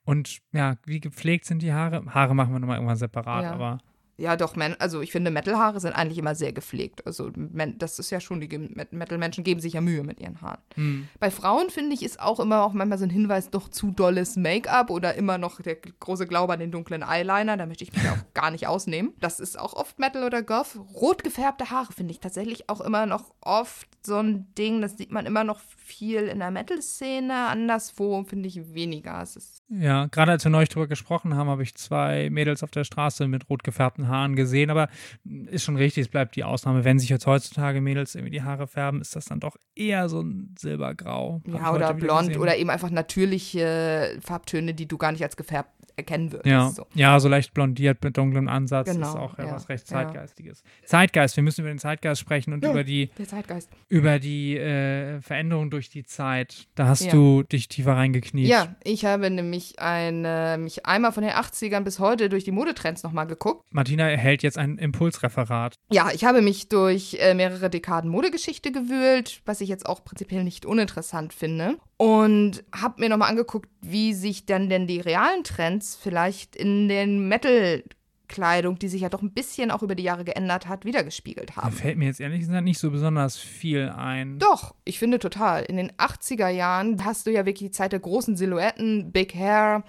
Und 0.04 0.38
ja, 0.52 0.76
wie 0.84 1.00
gepflegt 1.00 1.46
sind 1.46 1.62
die 1.62 1.72
Haare? 1.72 2.04
Haare 2.12 2.34
machen 2.34 2.52
wir 2.52 2.58
nochmal 2.60 2.76
irgendwann 2.76 2.96
separat, 2.96 3.44
Ja. 3.44 3.52
aber 3.52 3.78
Ja, 4.18 4.36
doch, 4.36 4.56
also 4.78 5.02
ich 5.02 5.12
finde, 5.12 5.30
Metal-Haare 5.30 5.78
sind 5.78 5.92
eigentlich 5.92 6.18
immer 6.18 6.34
sehr 6.34 6.52
gepflegt. 6.52 7.06
Also 7.06 7.30
das 7.34 7.98
ist 7.98 8.10
ja 8.10 8.20
schon, 8.20 8.40
die 8.40 8.48
Metal-Menschen 8.90 9.44
geben 9.44 9.60
sich 9.60 9.74
ja 9.74 9.80
Mühe 9.82 10.02
mit 10.04 10.20
ihren 10.20 10.40
Haaren. 10.40 10.60
hm, 10.74 11.08
Bei 11.20 11.30
Frauen, 11.30 11.68
finde 11.68 11.94
ich, 11.94 12.02
ist 12.02 12.18
auch 12.20 12.40
immer 12.40 12.62
auch 12.62 12.72
manchmal 12.72 12.98
so 12.98 13.04
ein 13.04 13.10
Hinweis, 13.10 13.50
doch 13.50 13.68
zu 13.68 13.90
dolles 13.90 14.36
Make-up 14.36 14.90
oder 14.90 15.14
immer 15.14 15.36
noch 15.36 15.60
der 15.60 15.76
große 15.76 16.26
Glaube 16.26 16.54
an 16.54 16.60
den 16.60 16.70
dunklen 16.70 17.02
Eyeliner. 17.02 17.56
Da 17.56 17.66
möchte 17.66 17.84
ich 17.84 17.92
mich 17.92 18.08
auch 18.08 18.32
gar 18.34 18.50
nicht 18.50 18.66
ausnehmen. 18.66 19.12
Das 19.20 19.38
ist 19.38 19.58
auch 19.58 19.74
oft 19.74 19.98
Metal 19.98 20.24
oder 20.24 20.42
Goth. 20.42 20.78
Rot 20.94 21.22
gefärbte 21.22 21.70
Haare 21.70 21.92
finde 21.92 22.12
ich 22.12 22.20
tatsächlich 22.20 22.70
auch 22.70 22.80
immer 22.80 23.04
noch 23.06 23.34
oft 23.42 23.88
so 24.04 24.16
ein 24.16 24.46
Ding. 24.54 24.80
Das 24.80 24.96
sieht 24.96 25.12
man 25.12 25.26
immer 25.26 25.44
noch 25.44 25.60
viel 25.76 26.22
in 26.22 26.38
der 26.38 26.50
Metal-Szene. 26.50 27.34
Anderswo 27.48 28.24
finde 28.24 28.48
ich 28.48 28.72
weniger. 28.72 29.20
Es 29.20 29.36
ist 29.36 29.62
ja, 29.68 30.06
gerade 30.06 30.32
als 30.32 30.44
wir 30.44 30.50
neulich 30.50 30.68
drüber 30.68 30.86
gesprochen 30.86 31.34
haben, 31.34 31.48
habe 31.48 31.62
ich 31.62 31.74
zwei 31.74 32.30
Mädels 32.30 32.62
auf 32.62 32.70
der 32.70 32.84
Straße 32.84 33.26
mit 33.26 33.50
rot 33.50 33.64
gefärbten 33.64 34.06
Haaren 34.06 34.36
gesehen, 34.36 34.70
aber 34.70 34.88
ist 35.24 35.64
schon 35.64 35.76
richtig, 35.76 36.02
es 36.02 36.08
bleibt 36.08 36.36
die 36.36 36.44
Ausnahme. 36.44 36.84
Wenn 36.84 37.00
sich 37.00 37.08
jetzt 37.08 37.26
heutzutage 37.26 37.80
Mädels 37.80 38.14
irgendwie 38.14 38.30
die 38.30 38.42
Haare 38.42 38.68
färben, 38.68 39.00
ist 39.00 39.16
das 39.16 39.24
dann 39.24 39.40
doch 39.40 39.56
eher 39.74 40.08
so 40.08 40.20
ein 40.20 40.54
Silbergrau. 40.56 41.42
Ja, 41.46 41.72
oder 41.74 41.94
blond 41.94 42.36
oder 42.36 42.56
eben 42.56 42.70
einfach 42.70 42.90
natürliche 42.90 44.18
Farbtöne, 44.20 44.72
die 44.72 44.86
du 44.86 44.98
gar 44.98 45.10
nicht 45.10 45.22
als 45.22 45.36
gefärbt 45.36 45.75
erkennen 45.96 46.30
würdest. 46.32 46.46
Ja, 46.46 46.68
So. 46.70 46.86
ja, 46.94 47.18
so 47.20 47.28
leicht 47.28 47.54
blondiert 47.54 48.02
mit 48.04 48.16
dunklem 48.16 48.48
Ansatz 48.48 48.90
Genau, 48.90 49.08
ist 49.08 49.16
auch 49.16 49.38
ja, 49.38 49.46
ja, 49.46 49.52
was 49.54 49.68
recht 49.68 49.90
ja. 49.90 49.96
Zeitgeistiges. 49.96 50.62
Zeitgeist, 50.84 51.36
wir 51.36 51.42
müssen 51.42 51.62
über 51.62 51.70
den 51.70 51.78
Zeitgeist 51.78 52.20
sprechen 52.20 52.52
und 52.52 52.62
Ja. 52.64 52.70
über 52.70 52.84
die, 52.84 53.06
Der 53.18 53.26
Zeitgeist. 53.26 53.70
über 53.88 54.18
die 54.18 54.56
äh, 54.56 55.20
Veränderung 55.20 55.70
durch 55.70 55.88
die 55.88 56.04
Zeit. 56.04 56.66
Da 56.74 56.86
hast 56.86 57.04
Ja. 57.04 57.12
du 57.12 57.42
dich 57.42 57.68
tiefer 57.68 57.92
reingekniet. 57.94 58.46
Ja, 58.46 58.76
ich 58.84 59.04
habe 59.04 59.30
nämlich 59.30 59.78
eine, 59.78 60.56
mich 60.58 60.84
einmal 60.86 61.12
von 61.12 61.22
den 61.22 61.32
80ern 61.32 61.80
bis 61.80 61.98
heute 61.98 62.28
durch 62.28 62.44
die 62.44 62.52
Modetrends 62.52 63.02
nochmal 63.02 63.26
geguckt. 63.26 63.64
Martina 63.72 64.08
erhält 64.10 64.42
jetzt 64.42 64.58
ein 64.58 64.78
Impulsreferat. 64.78 65.76
Ja, 65.90 66.10
ich 66.12 66.24
habe 66.24 66.42
mich 66.42 66.68
durch 66.68 67.16
äh, 67.20 67.34
mehrere 67.34 67.70
Dekaden 67.70 68.10
Modegeschichte 68.10 68.72
gewühlt, 68.72 69.40
was 69.46 69.60
ich 69.60 69.68
jetzt 69.68 69.86
auch 69.86 70.04
prinzipiell 70.04 70.44
nicht 70.44 70.66
uninteressant 70.66 71.32
finde. 71.32 71.76
Und 71.98 72.62
habe 72.74 73.00
mir 73.00 73.08
nochmal 73.08 73.30
angeguckt, 73.30 73.70
wie 73.80 74.12
sich 74.12 74.44
dann 74.46 74.68
denn 74.68 74.86
die 74.86 75.00
realen 75.00 75.44
Trends 75.44 75.96
vielleicht 76.00 76.54
in 76.54 76.88
den 76.88 77.26
Metal-Kleidung, 77.28 78.78
die 78.78 78.88
sich 78.88 79.00
ja 79.02 79.08
doch 79.08 79.22
ein 79.22 79.32
bisschen 79.32 79.70
auch 79.70 79.82
über 79.82 79.94
die 79.94 80.02
Jahre 80.02 80.24
geändert 80.24 80.68
hat, 80.68 80.84
wiedergespiegelt 80.84 81.52
Da 81.56 81.62
haben. 81.62 81.72
fällt 81.72 81.96
mir 81.96 82.04
jetzt 82.06 82.20
ehrlich 82.20 82.40
gesagt 82.40 82.64
nicht 82.64 82.78
so 82.78 82.90
besonders 82.90 83.36
viel 83.38 83.88
ein. 83.96 84.38
Doch, 84.38 84.74
ich 84.84 84.98
finde 84.98 85.18
total. 85.18 85.62
In 85.64 85.76
den 85.78 85.90
80er 85.92 86.48
Jahren 86.48 87.02
hast 87.04 87.26
du 87.26 87.30
ja 87.32 87.46
wirklich 87.46 87.70
die 87.70 87.74
Zeit 87.74 87.92
der 87.92 88.00
großen 88.00 88.36
Silhouetten, 88.36 89.10
Big 89.12 89.34
Hair, 89.34 89.82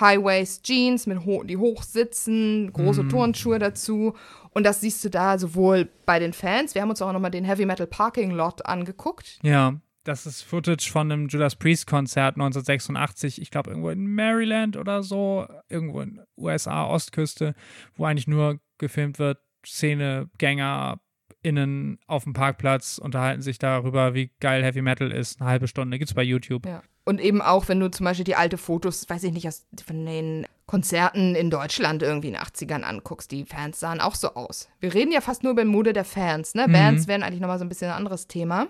High-Waist 0.00 0.64
Jeans, 0.64 1.06
mit 1.06 1.24
ho 1.24 1.42
die 1.44 1.56
hoch 1.56 1.82
sitzen, 1.84 2.72
große 2.72 3.04
Mhm. 3.04 3.08
Turnschuhe 3.08 3.58
dazu. 3.58 4.14
Und 4.50 4.64
das 4.64 4.80
siehst 4.80 5.04
du 5.04 5.10
da 5.10 5.38
sowohl 5.38 5.88
bei 6.06 6.18
den 6.18 6.32
Fans, 6.32 6.74
wir 6.74 6.82
haben 6.82 6.90
uns 6.90 7.00
auch 7.02 7.12
nochmal 7.12 7.30
den 7.30 7.44
Heavy 7.44 7.66
Metal 7.66 7.86
Parking 7.86 8.30
Lot 8.32 8.66
angeguckt. 8.66 9.38
Ja, 9.42 9.74
das 10.06 10.24
ist 10.24 10.42
Footage 10.42 10.88
von 10.90 11.10
einem 11.10 11.28
Judas 11.28 11.56
Priest 11.56 11.86
Konzert 11.86 12.36
1986, 12.36 13.40
ich 13.42 13.50
glaube 13.50 13.70
irgendwo 13.70 13.90
in 13.90 14.14
Maryland 14.14 14.76
oder 14.76 15.02
so, 15.02 15.46
irgendwo 15.68 16.00
in 16.00 16.20
USA 16.36 16.86
Ostküste, 16.86 17.54
wo 17.96 18.04
eigentlich 18.04 18.28
nur 18.28 18.60
gefilmt 18.78 19.18
wird, 19.18 19.38
Szene 19.66 20.30
Gänger 20.38 21.00
innen 21.42 21.98
auf 22.06 22.24
dem 22.24 22.32
Parkplatz 22.32 22.98
unterhalten 22.98 23.42
sich 23.42 23.58
darüber, 23.58 24.14
wie 24.14 24.30
geil 24.40 24.62
Heavy 24.64 24.82
Metal 24.82 25.10
ist. 25.10 25.40
Eine 25.40 25.50
halbe 25.50 25.68
Stunde 25.68 25.98
gibt's 25.98 26.14
bei 26.14 26.22
YouTube. 26.22 26.66
Ja. 26.66 26.82
Und 27.04 27.20
eben 27.20 27.40
auch, 27.40 27.68
wenn 27.68 27.78
du 27.78 27.88
zum 27.88 28.04
Beispiel 28.04 28.24
die 28.24 28.34
alte 28.34 28.58
Fotos, 28.58 29.08
weiß 29.08 29.22
ich 29.24 29.32
nicht, 29.32 29.46
aus, 29.46 29.64
von 29.86 30.04
den 30.04 30.44
Konzerten 30.66 31.36
in 31.36 31.50
Deutschland 31.50 32.02
irgendwie 32.02 32.28
in 32.28 32.34
den 32.34 32.42
80ern 32.42 32.82
anguckst, 32.82 33.30
die 33.30 33.44
Fans 33.44 33.78
sahen 33.78 34.00
auch 34.00 34.16
so 34.16 34.34
aus. 34.34 34.68
Wir 34.80 34.92
reden 34.92 35.12
ja 35.12 35.20
fast 35.20 35.44
nur 35.44 35.52
über 35.52 35.64
Mode 35.64 35.92
der 35.92 36.04
Fans, 36.04 36.54
ne? 36.54 36.66
Mhm. 36.66 36.72
Bands 36.72 37.06
wären 37.06 37.22
eigentlich 37.22 37.40
nochmal 37.40 37.58
so 37.58 37.64
ein 37.64 37.68
bisschen 37.68 37.90
ein 37.90 37.96
anderes 37.96 38.26
Thema. 38.26 38.66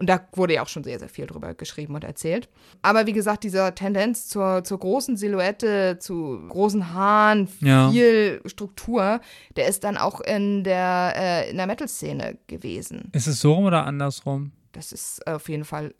Und 0.00 0.08
da 0.08 0.26
wurde 0.32 0.54
ja 0.54 0.62
auch 0.62 0.68
schon 0.68 0.82
sehr, 0.82 0.98
sehr 0.98 1.10
viel 1.10 1.26
drüber 1.26 1.54
geschrieben 1.54 1.94
und 1.94 2.04
erzählt. 2.04 2.48
Aber 2.80 3.06
wie 3.06 3.12
gesagt, 3.12 3.44
dieser 3.44 3.74
Tendenz 3.74 4.28
zur, 4.28 4.64
zur 4.64 4.78
großen 4.78 5.16
Silhouette, 5.18 5.98
zu 6.00 6.40
großen 6.48 6.94
Haaren, 6.94 7.48
Ja. 7.60 7.90
viel 7.90 8.40
Struktur, 8.46 9.20
der 9.56 9.68
ist 9.68 9.84
dann 9.84 9.98
auch 9.98 10.20
in 10.22 10.64
der, 10.64 11.12
äh, 11.16 11.50
in 11.50 11.58
der 11.58 11.66
Metal-Szene 11.66 12.38
gewesen. 12.46 13.10
Ist 13.12 13.26
es 13.26 13.40
so 13.40 13.52
rum 13.52 13.66
oder 13.66 13.84
andersrum? 13.86 14.52
Das 14.72 14.90
ist 14.92 15.26
auf 15.26 15.48
jeden 15.50 15.64
Fall 15.66 15.94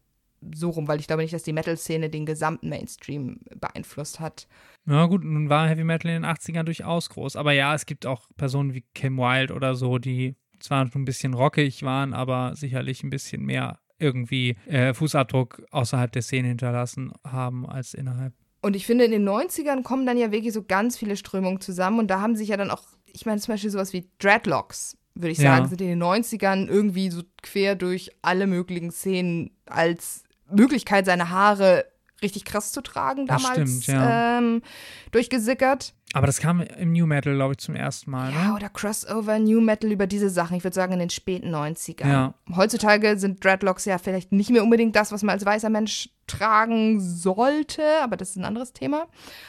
so 0.55 0.71
rum, 0.71 0.89
weil 0.89 0.99
ich 0.99 1.07
glaube 1.07 1.21
nicht, 1.21 1.35
dass 1.35 1.43
die 1.43 1.53
Metal-Szene 1.53 2.09
den 2.09 2.25
gesamten 2.25 2.71
Mainstream 2.71 3.41
beeinflusst 3.55 4.19
hat. 4.19 4.49
Ja, 4.87 5.05
gut, 5.05 5.23
nun 5.25 5.51
war 5.51 5.69
Heavy 5.69 5.85
Metal 5.85 6.11
in 6.11 6.23
den 6.23 6.31
80ern 6.31 6.63
durchaus 6.63 7.11
groß. 7.11 7.37
Aber 7.37 7.53
ja, 7.53 7.75
es 7.75 7.85
gibt 7.85 8.07
auch 8.07 8.23
Personen 8.39 8.73
wie 8.73 8.85
Kim 8.95 9.19
Wilde 9.19 9.53
oder 9.53 9.75
so, 9.75 9.99
die 9.99 10.37
zwar 10.59 10.87
schon 10.91 11.03
ein 11.03 11.05
bisschen 11.05 11.35
rockig 11.35 11.83
waren, 11.83 12.15
aber 12.15 12.57
sicherlich 12.57 13.03
ein 13.03 13.11
bisschen 13.11 13.43
mehr 13.45 13.79
irgendwie 14.01 14.57
äh, 14.67 14.93
Fußabdruck 14.95 15.63
außerhalb 15.71 16.11
der 16.13 16.23
Szene 16.23 16.49
hinterlassen 16.49 17.13
haben 17.27 17.69
als 17.69 17.95
innerhalb. 17.95 18.33
Und 18.63 18.77
ich 18.77 18.85
finde, 18.87 19.05
in 19.05 19.11
den 19.13 19.27
90ern 19.29 19.83
kommen 19.83 20.05
dann 20.07 20.19
ja 20.19 20.33
wirklich 20.33 20.53
so 20.53 20.63
ganz 20.63 20.99
viele 20.99 21.17
Strömungen 21.17 21.61
zusammen 21.61 21.99
und 21.99 22.09
da 22.09 22.21
haben 22.21 22.37
sich 22.37 22.49
ja 22.49 22.57
dann 22.57 22.71
auch, 22.71 22.83
ich 23.07 23.25
meine 23.27 23.41
zum 23.41 23.55
Beispiel 23.55 23.71
sowas 23.71 23.93
wie 23.93 24.09
Dreadlocks, 24.19 24.97
würde 25.15 25.31
ich 25.33 25.39
Ja. 25.39 25.57
sagen, 25.57 25.69
sind 25.69 25.81
in 25.81 25.89
den 25.89 26.03
90ern 26.03 26.69
irgendwie 26.69 27.11
so 27.11 27.23
quer 27.43 27.75
durch 27.75 28.11
alle 28.23 28.47
möglichen 28.47 28.91
Szenen 28.91 29.51
als 29.67 30.25
Möglichkeit, 30.51 31.07
seine 31.07 31.31
Haare 31.31 31.87
richtig 32.23 32.45
krass 32.45 32.71
zu 32.73 32.83
tragen 32.83 33.27
Das 33.27 33.43
damals 33.43 33.83
stimmt, 33.83 33.87
ja. 33.87 34.39
ähm, 34.39 34.63
durchgesickert. 35.11 35.95
Aber 36.13 36.27
das 36.27 36.41
kam 36.41 36.61
im 36.61 36.93
New 36.93 37.07
Metal, 37.07 37.35
glaube 37.35 37.53
ich, 37.53 37.59
zum 37.59 37.77
ersten 37.77 38.11
Mal. 38.11 38.33
Ja, 38.33 38.49
Ne? 38.49 38.55
oder 38.57 38.69
Crossover, 38.69 39.39
New 39.39 39.61
Metal 39.61 39.93
über 39.93 40.07
diese 40.07 40.29
Sachen. 40.29 40.57
Ich 40.57 40.65
würde 40.65 40.75
sagen, 40.75 40.93
in 40.93 40.99
den 40.99 41.11
späten 41.11 41.55
90ern. 41.55 42.09
Ja. 42.09 42.35
Heutzutage 42.57 43.17
sind 43.19 43.45
Dreadlocks 43.45 43.85
ja 43.85 43.99
vielleicht 43.99 44.33
nicht 44.33 44.51
mehr 44.51 44.65
unbedingt 44.65 44.97
das, 44.97 45.13
was 45.13 45.23
man 45.23 45.35
als 45.35 45.45
weißer 45.47 45.71
Mensch 45.71 46.09
tragen 46.31 47.01
sollte, 47.01 47.83
aber 48.03 48.17
das 48.17 48.31
ist 48.31 48.37
ein 48.37 48.45
anderes 48.45 48.73
Thema. 48.73 49.09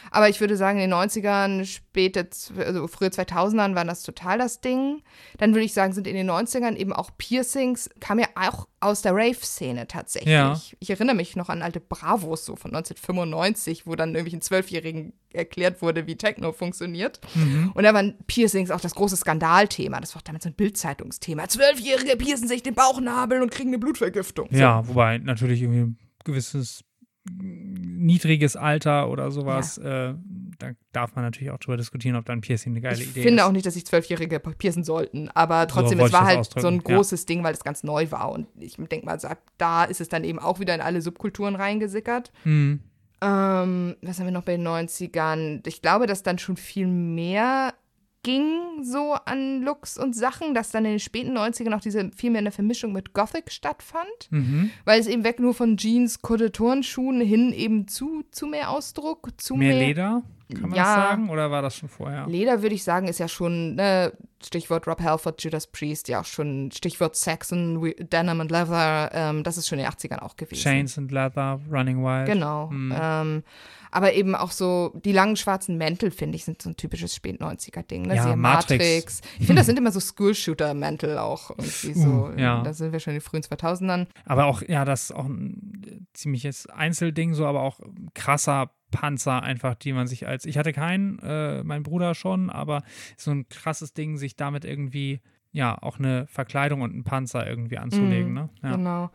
Aber 0.10 0.30
ich 0.30 0.42
würde 0.42 0.58
sagen, 0.58 0.80
in 0.80 0.90
den 0.90 0.94
90ern, 0.98 1.66
späte, 1.66 2.28
also 2.58 2.88
frühe 2.88 3.10
2000ern 3.10 3.76
waren 3.76 3.88
das 3.88 4.04
total 4.04 4.40
das 4.40 4.62
Ding. 4.62 5.02
Dann 5.38 5.54
würde 5.54 5.66
ich 5.66 5.74
sagen, 5.74 5.94
sind 5.94 6.08
in 6.08 6.16
den 6.16 6.30
90ern 6.30 6.76
eben 6.76 6.92
auch 6.92 7.12
Piercings, 7.18 7.90
kam 8.00 8.20
ja 8.20 8.28
auch 8.36 8.68
aus 8.80 9.04
der 9.04 9.14
Rave-Szene 9.14 9.88
tatsächlich. 9.88 10.34
Ja. 10.34 10.60
Ich 10.80 10.90
erinnere 10.90 11.16
mich 11.16 11.36
noch 11.36 11.50
an 11.50 11.62
alte 11.62 11.80
Bravos 11.80 12.46
so 12.46 12.56
von 12.56 12.72
1995, 12.72 13.86
wo 13.86 13.96
dann 13.96 14.10
irgendwelchen 14.10 14.42
Zwölfjährigen 14.42 15.14
erklärt 15.34 15.82
wurde, 15.82 16.08
wie 16.08 16.16
Techno 16.16 16.52
funktioniert. 16.52 17.22
Mhm. 17.36 17.72
Und 17.76 17.84
da 17.84 17.94
waren 17.94 18.16
Piercings 18.26 18.72
auch 18.72 18.82
das 18.82 18.96
große 18.96 19.16
Skandalthema. 19.16 20.00
Das 20.02 20.16
war 20.16 20.22
damit 20.26 20.42
so 20.42 20.50
ein 20.50 20.56
Bildzeitungsthema. 20.56 21.48
Zwölfjährige 21.48 22.18
piercen 22.18 22.48
sich 22.48 22.64
den 22.64 22.74
Bauchnabel 22.74 23.42
und 23.42 23.52
kriegen 23.52 23.70
eine 23.70 23.80
Blutvergiftung. 23.80 24.48
So. 24.52 24.58
Ja, 24.58 24.86
wobei 24.88 25.20
natürlich 25.20 25.62
irgendwie 25.62 25.82
ein 25.82 25.98
gewisses 26.24 26.84
niedriges 27.30 28.56
Alter 28.56 29.10
oder 29.10 29.32
sowas, 29.32 29.78
äh, 29.78 30.16
da 30.58 30.72
darf 30.92 31.16
man 31.16 31.24
natürlich 31.24 31.52
auch 31.52 31.60
drüber 31.60 31.78
diskutieren, 31.78 32.16
ob 32.16 32.26
dann 32.26 32.42
Piercing 32.42 32.74
eine 32.74 32.82
geile 32.82 33.02
Ich 33.02 33.12
Idee 33.12 33.22
finde 33.22 33.44
ist. 33.44 33.48
auch 33.48 33.52
nicht, 33.52 33.66
dass 33.66 33.76
sich 33.76 33.86
Zwölfjährige 33.86 34.40
piercen 34.40 34.84
sollten, 34.84 35.30
aber 35.30 35.68
trotzdem, 35.68 36.00
wollte 36.00 36.16
es 36.16 36.20
war 36.22 36.30
ich 36.30 36.38
halt 36.38 36.46
so 36.46 36.68
ein 36.68 36.76
ausdrücken, 36.76 36.90
ja. 36.90 36.96
großes 36.96 37.26
Ding, 37.28 37.44
weil 37.44 37.54
es 37.54 37.64
ganz 37.64 37.84
neu 37.84 38.10
war. 38.10 38.32
Und 38.32 38.48
ich 38.60 38.76
denke 38.76 39.06
mal, 39.06 39.20
da 39.58 39.84
ist 39.84 40.02
es 40.02 40.10
dann 40.10 40.24
eben 40.24 40.40
auch 40.40 40.60
wieder 40.60 40.74
in 40.74 40.82
alle 40.82 41.02
Subkulturen 41.02 41.56
reingesickert. 41.56 42.32
Hm. 42.44 42.82
Ähm, 43.24 43.96
was 44.02 44.18
haben 44.18 44.26
wir 44.26 44.32
noch 44.32 44.44
bei 44.44 44.58
den 44.58 44.68
90ern? 44.68 45.62
Ich 45.68 45.84
glaube, 45.84 46.08
dass 46.08 46.24
dann 46.24 46.40
schon 46.40 46.58
viel 46.58 46.88
mehr 46.88 47.76
ging 48.24 48.84
so 48.84 49.14
an 49.26 49.62
Looks 49.64 49.98
und 49.98 50.16
Sachen, 50.16 50.54
dass 50.54 50.70
dann 50.72 50.86
in 50.86 50.92
den 50.92 51.00
späten 51.00 51.36
90ern 51.38 51.76
auch 51.76 51.82
diese 51.82 52.12
viel 52.16 52.30
mehr 52.30 52.40
eine 52.40 52.52
Vermischung 52.52 52.92
mit 52.94 53.14
Gothic 53.14 53.52
stattfand. 53.52 54.08
Mhm. 54.30 54.70
Weil 54.86 55.00
es 55.00 55.08
eben 55.08 55.24
weg 55.24 55.40
nur 55.40 55.54
von 55.54 55.78
Jeans, 55.78 56.22
Kutte, 56.22 56.52
Turnschuhen 56.52 57.22
hin 57.22 57.52
eben 57.54 57.88
zu, 57.88 58.24
zu 58.32 58.46
mehr 58.48 58.70
Ausdruck, 58.70 59.30
zu 59.38 59.56
Mehr 59.56 59.76
mehr, 59.76 59.88
Leder, 59.88 60.22
kann 60.54 60.70
man 60.70 60.74
Ja. 60.78 60.86
sagen? 60.86 61.30
Oder 61.30 61.50
war 61.52 61.62
das 61.62 61.76
schon 61.76 61.90
vorher? 61.90 62.28
Leder 62.28 62.62
würde 62.62 62.76
ich 62.76 62.84
sagen, 62.84 63.08
ist 63.08 63.20
ja 63.20 63.28
schon, 63.28 63.76
ne, 63.76 64.12
Stichwort 64.44 64.88
Rob 64.88 65.00
Halford, 65.02 65.42
Judas 65.44 65.68
Priest, 65.68 66.08
ja 66.08 66.22
auch 66.22 66.26
schon, 66.26 66.72
Stichwort 66.72 67.16
Saxon, 67.16 67.82
We- 67.82 67.96
Denim 67.96 68.42
and 68.42 68.52
Leather, 68.52 69.10
ähm, 69.14 69.44
das 69.44 69.58
ist 69.58 69.68
schon 69.68 69.80
in 69.80 69.86
den 69.86 69.92
80ern 69.92 70.20
auch 70.20 70.36
gewesen. 70.36 70.62
Chains 70.62 70.98
and 70.98 71.12
Leather, 71.12 71.60
Running 71.72 72.04
Wild. 72.04 72.28
Genau. 72.28 72.70
Hm. 72.70 72.94
Ähm, 73.00 73.44
aber 73.92 74.14
eben 74.14 74.36
auch 74.36 74.52
so, 74.52 74.94
die 75.04 75.12
langen 75.12 75.36
schwarzen 75.36 75.78
Mäntel, 75.78 76.12
finde 76.12 76.38
ich, 76.38 76.46
sind 76.46 76.62
so 76.62 76.70
ein 76.70 76.78
typisches 76.78 77.14
Spät-90er-Ding. 77.16 78.04
Ne? 78.04 78.16
Ja, 78.16 78.24
Siehe 78.24 78.36
Matrix. 78.38 79.22
Ich 79.38 79.46
finde, 79.46 79.60
das 79.60 79.66
sind 79.68 79.78
immer 79.78 79.92
so 79.92 80.00
School-Shooter-Mäntel 80.00 81.18
auch 81.18 81.52
irgendwie 81.52 81.94
so. 81.94 82.10
Uh, 82.10 82.32
ja. 82.38 82.64
Da 82.64 82.74
sind 82.74 82.94
wir 82.94 83.00
schon 83.00 83.14
in 83.14 83.20
den 83.20 83.24
frühen 83.24 83.44
2000ern. 83.44 84.08
Aber 84.26 84.46
auch, 84.46 84.62
ja, 84.62 84.86
das 84.86 85.04
ist 85.04 85.12
auch 85.12 85.26
ein 85.26 86.08
ziemliches 86.14 86.68
Einzelding, 86.68 87.34
so, 87.34 87.46
aber 87.46 87.62
auch 87.62 87.80
krasser 88.14 88.72
Panzer 88.92 89.44
einfach, 89.44 89.76
die 89.76 89.94
man 89.94 90.08
sich 90.08 90.28
als, 90.28 90.46
ich 90.46 90.58
hatte 90.58 90.74
keinen, 90.74 91.20
äh, 91.20 91.64
mein 91.64 91.84
Bruder 91.84 92.14
schon, 92.16 92.50
aber 92.50 92.84
so 93.18 93.32
ein 93.32 93.48
krasses 93.50 93.94
Ding, 93.94 94.18
sich 94.18 94.36
damit 94.36 94.66
irgendwie, 94.66 95.22
ja, 95.52 95.78
auch 95.82 96.00
eine 96.00 96.28
Verkleidung 96.28 96.82
und 96.82 96.92
einen 96.94 97.04
Panzer 97.04 97.48
irgendwie 97.48 97.78
anzulegen, 97.78 98.30
Mhm, 98.30 98.34
ne? 98.34 98.50
Ja. 98.64 98.76
Genau. 98.76 99.12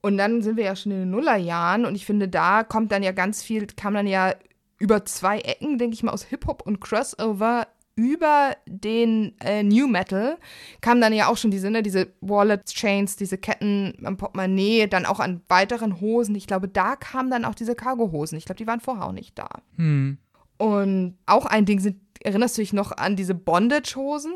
Und 0.00 0.16
dann 0.16 0.42
sind 0.42 0.56
wir 0.56 0.64
ja 0.64 0.76
schon 0.76 0.92
in 0.92 1.00
den 1.00 1.10
Nullerjahren 1.10 1.84
und 1.84 1.94
ich 1.94 2.06
finde, 2.06 2.28
da 2.28 2.62
kommt 2.62 2.92
dann 2.92 3.02
ja 3.02 3.12
ganz 3.12 3.42
viel, 3.42 3.66
kam 3.66 3.94
dann 3.94 4.06
ja 4.06 4.34
über 4.78 5.04
zwei 5.04 5.40
Ecken, 5.40 5.78
denke 5.78 5.94
ich 5.94 6.02
mal, 6.02 6.12
aus 6.12 6.22
Hip-Hop 6.24 6.62
und 6.62 6.80
Crossover 6.80 7.66
über 7.98 8.56
den 8.66 9.34
äh, 9.40 9.64
New 9.64 9.88
Metal 9.88 10.38
kamen 10.80 11.00
dann 11.00 11.12
ja 11.12 11.26
auch 11.26 11.36
schon 11.36 11.50
diese, 11.50 11.68
ne, 11.68 11.82
diese 11.82 12.12
Wallets, 12.20 12.72
Chains, 12.72 13.16
diese 13.16 13.38
Ketten 13.38 13.94
am 14.04 14.16
Portemonnaie, 14.16 14.86
dann 14.86 15.04
auch 15.04 15.18
an 15.18 15.42
weiteren 15.48 16.00
Hosen. 16.00 16.36
Ich 16.36 16.46
glaube, 16.46 16.68
da 16.68 16.94
kamen 16.94 17.28
dann 17.28 17.44
auch 17.44 17.56
diese 17.56 17.74
Cargo-Hosen. 17.74 18.38
Ich 18.38 18.44
glaube, 18.44 18.58
die 18.58 18.68
waren 18.68 18.78
vorher 18.78 19.04
auch 19.04 19.12
nicht 19.12 19.36
da. 19.36 19.48
Hm. 19.74 20.18
Und 20.58 21.18
auch 21.26 21.44
ein 21.44 21.64
Ding 21.64 21.80
sind, 21.80 22.00
erinnerst 22.22 22.56
du 22.56 22.62
dich 22.62 22.72
noch 22.72 22.92
an 22.92 23.16
diese 23.16 23.34
Bondage-Hosen? 23.34 24.32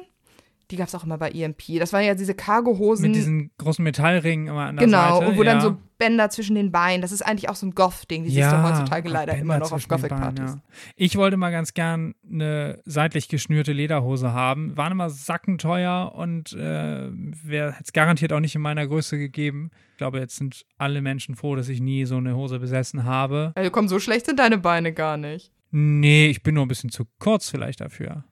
Die 0.73 0.77
gab 0.77 0.89
es 0.89 0.95
auch 0.95 1.05
immer 1.05 1.19
bei 1.19 1.31
EMP. 1.31 1.79
Das 1.79 1.93
waren 1.93 2.03
ja 2.03 2.15
diese 2.15 2.35
Cargo-Hosen. 2.35 3.03
Mit 3.09 3.15
diesen 3.15 3.51
großen 3.59 3.83
Metallringen 3.85 4.47
immer 4.47 4.65
an 4.67 4.77
der 4.77 4.87
Genau, 4.87 5.19
Seite. 5.19 5.31
und 5.31 5.37
wo 5.37 5.43
ja. 5.43 5.53
dann 5.53 5.61
so 5.61 5.77
Bänder 5.99 6.31
zwischen 6.31 6.57
den 6.57 6.73
Beinen, 6.73 7.03
das 7.03 7.13
ist 7.13 7.21
eigentlich 7.21 7.51
auch 7.51 7.57
so 7.57 7.67
ein 7.67 7.75
Goth-Ding, 7.75 8.25
die 8.25 8.31
siehst 8.31 8.51
du 8.51 8.63
heutzutage 8.63 9.11
leider 9.11 9.35
Bänder 9.35 9.43
immer 9.43 9.59
noch 9.59 9.71
auf 9.71 9.87
Gothic-Partys. 9.87 10.55
Ja. 10.55 10.63
Ich 10.97 11.17
wollte 11.17 11.37
mal 11.37 11.51
ganz 11.53 11.75
gern 11.75 12.15
eine 12.27 12.81
seitlich 12.87 13.29
geschnürte 13.29 13.73
Lederhose 13.73 14.33
haben. 14.33 14.75
Waren 14.79 14.93
immer 14.93 15.11
sackenteuer 15.11 16.13
und 16.15 16.55
äh, 16.55 17.09
wäre 17.13 17.75
es 17.85 17.93
garantiert 17.93 18.33
auch 18.33 18.41
nicht 18.41 18.55
in 18.55 18.63
meiner 18.63 18.87
Größe 18.87 19.19
gegeben. 19.19 19.71
Ich 19.93 19.99
glaube, 19.99 20.21
jetzt 20.21 20.37
sind 20.37 20.65
alle 20.79 21.03
Menschen 21.03 21.37
froh, 21.37 21.55
dass 21.55 21.69
ich 21.69 21.83
nie 21.83 22.07
so 22.07 22.17
eine 22.17 22.35
Hose 22.35 22.59
besessen 22.61 23.05
habe. 23.05 23.53
Also 23.57 23.71
komm, 23.71 23.89
so 23.89 24.01
schlecht 24.01 24.25
sind 24.25 24.39
deine 24.39 24.57
Beine 24.57 24.95
gar 24.95 25.19
nicht. 25.19 25.53
Nee, 25.71 26.29
ich 26.29 26.43
bin 26.43 26.55
nur 26.55 26.65
ein 26.65 26.69
bisschen 26.69 26.91
zu 26.91 27.05
kurz 27.19 27.51
vielleicht 27.51 27.81
dafür. 27.83 28.25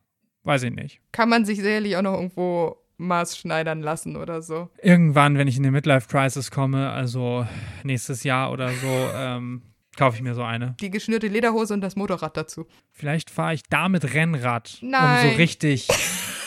Weiß 0.44 0.62
ich 0.62 0.72
nicht. 0.72 1.00
Kann 1.12 1.28
man 1.28 1.44
sich 1.44 1.58
sicherlich 1.58 1.96
auch 1.96 2.02
noch 2.02 2.14
irgendwo 2.14 2.76
maßschneidern 3.00 3.82
lassen 3.82 4.16
oder 4.16 4.42
so. 4.42 4.68
Irgendwann, 4.82 5.36
wenn 5.38 5.48
ich 5.48 5.56
in 5.56 5.64
eine 5.64 5.72
Midlife-Crisis 5.72 6.50
komme, 6.50 6.90
also 6.90 7.46
nächstes 7.82 8.22
Jahr 8.22 8.52
oder 8.52 8.70
so, 8.70 8.86
ähm, 9.14 9.62
kaufe 9.96 10.16
ich 10.16 10.22
mir 10.22 10.34
so 10.34 10.42
eine. 10.42 10.76
Die 10.80 10.90
geschnürte 10.90 11.26
Lederhose 11.26 11.74
und 11.74 11.80
das 11.80 11.96
Motorrad 11.96 12.36
dazu. 12.36 12.66
Vielleicht 12.92 13.30
fahre 13.30 13.54
ich 13.54 13.62
damit 13.68 14.14
Rennrad, 14.14 14.78
um 14.82 14.90
Nein. 14.90 15.30
so 15.30 15.36
richtig, 15.36 15.88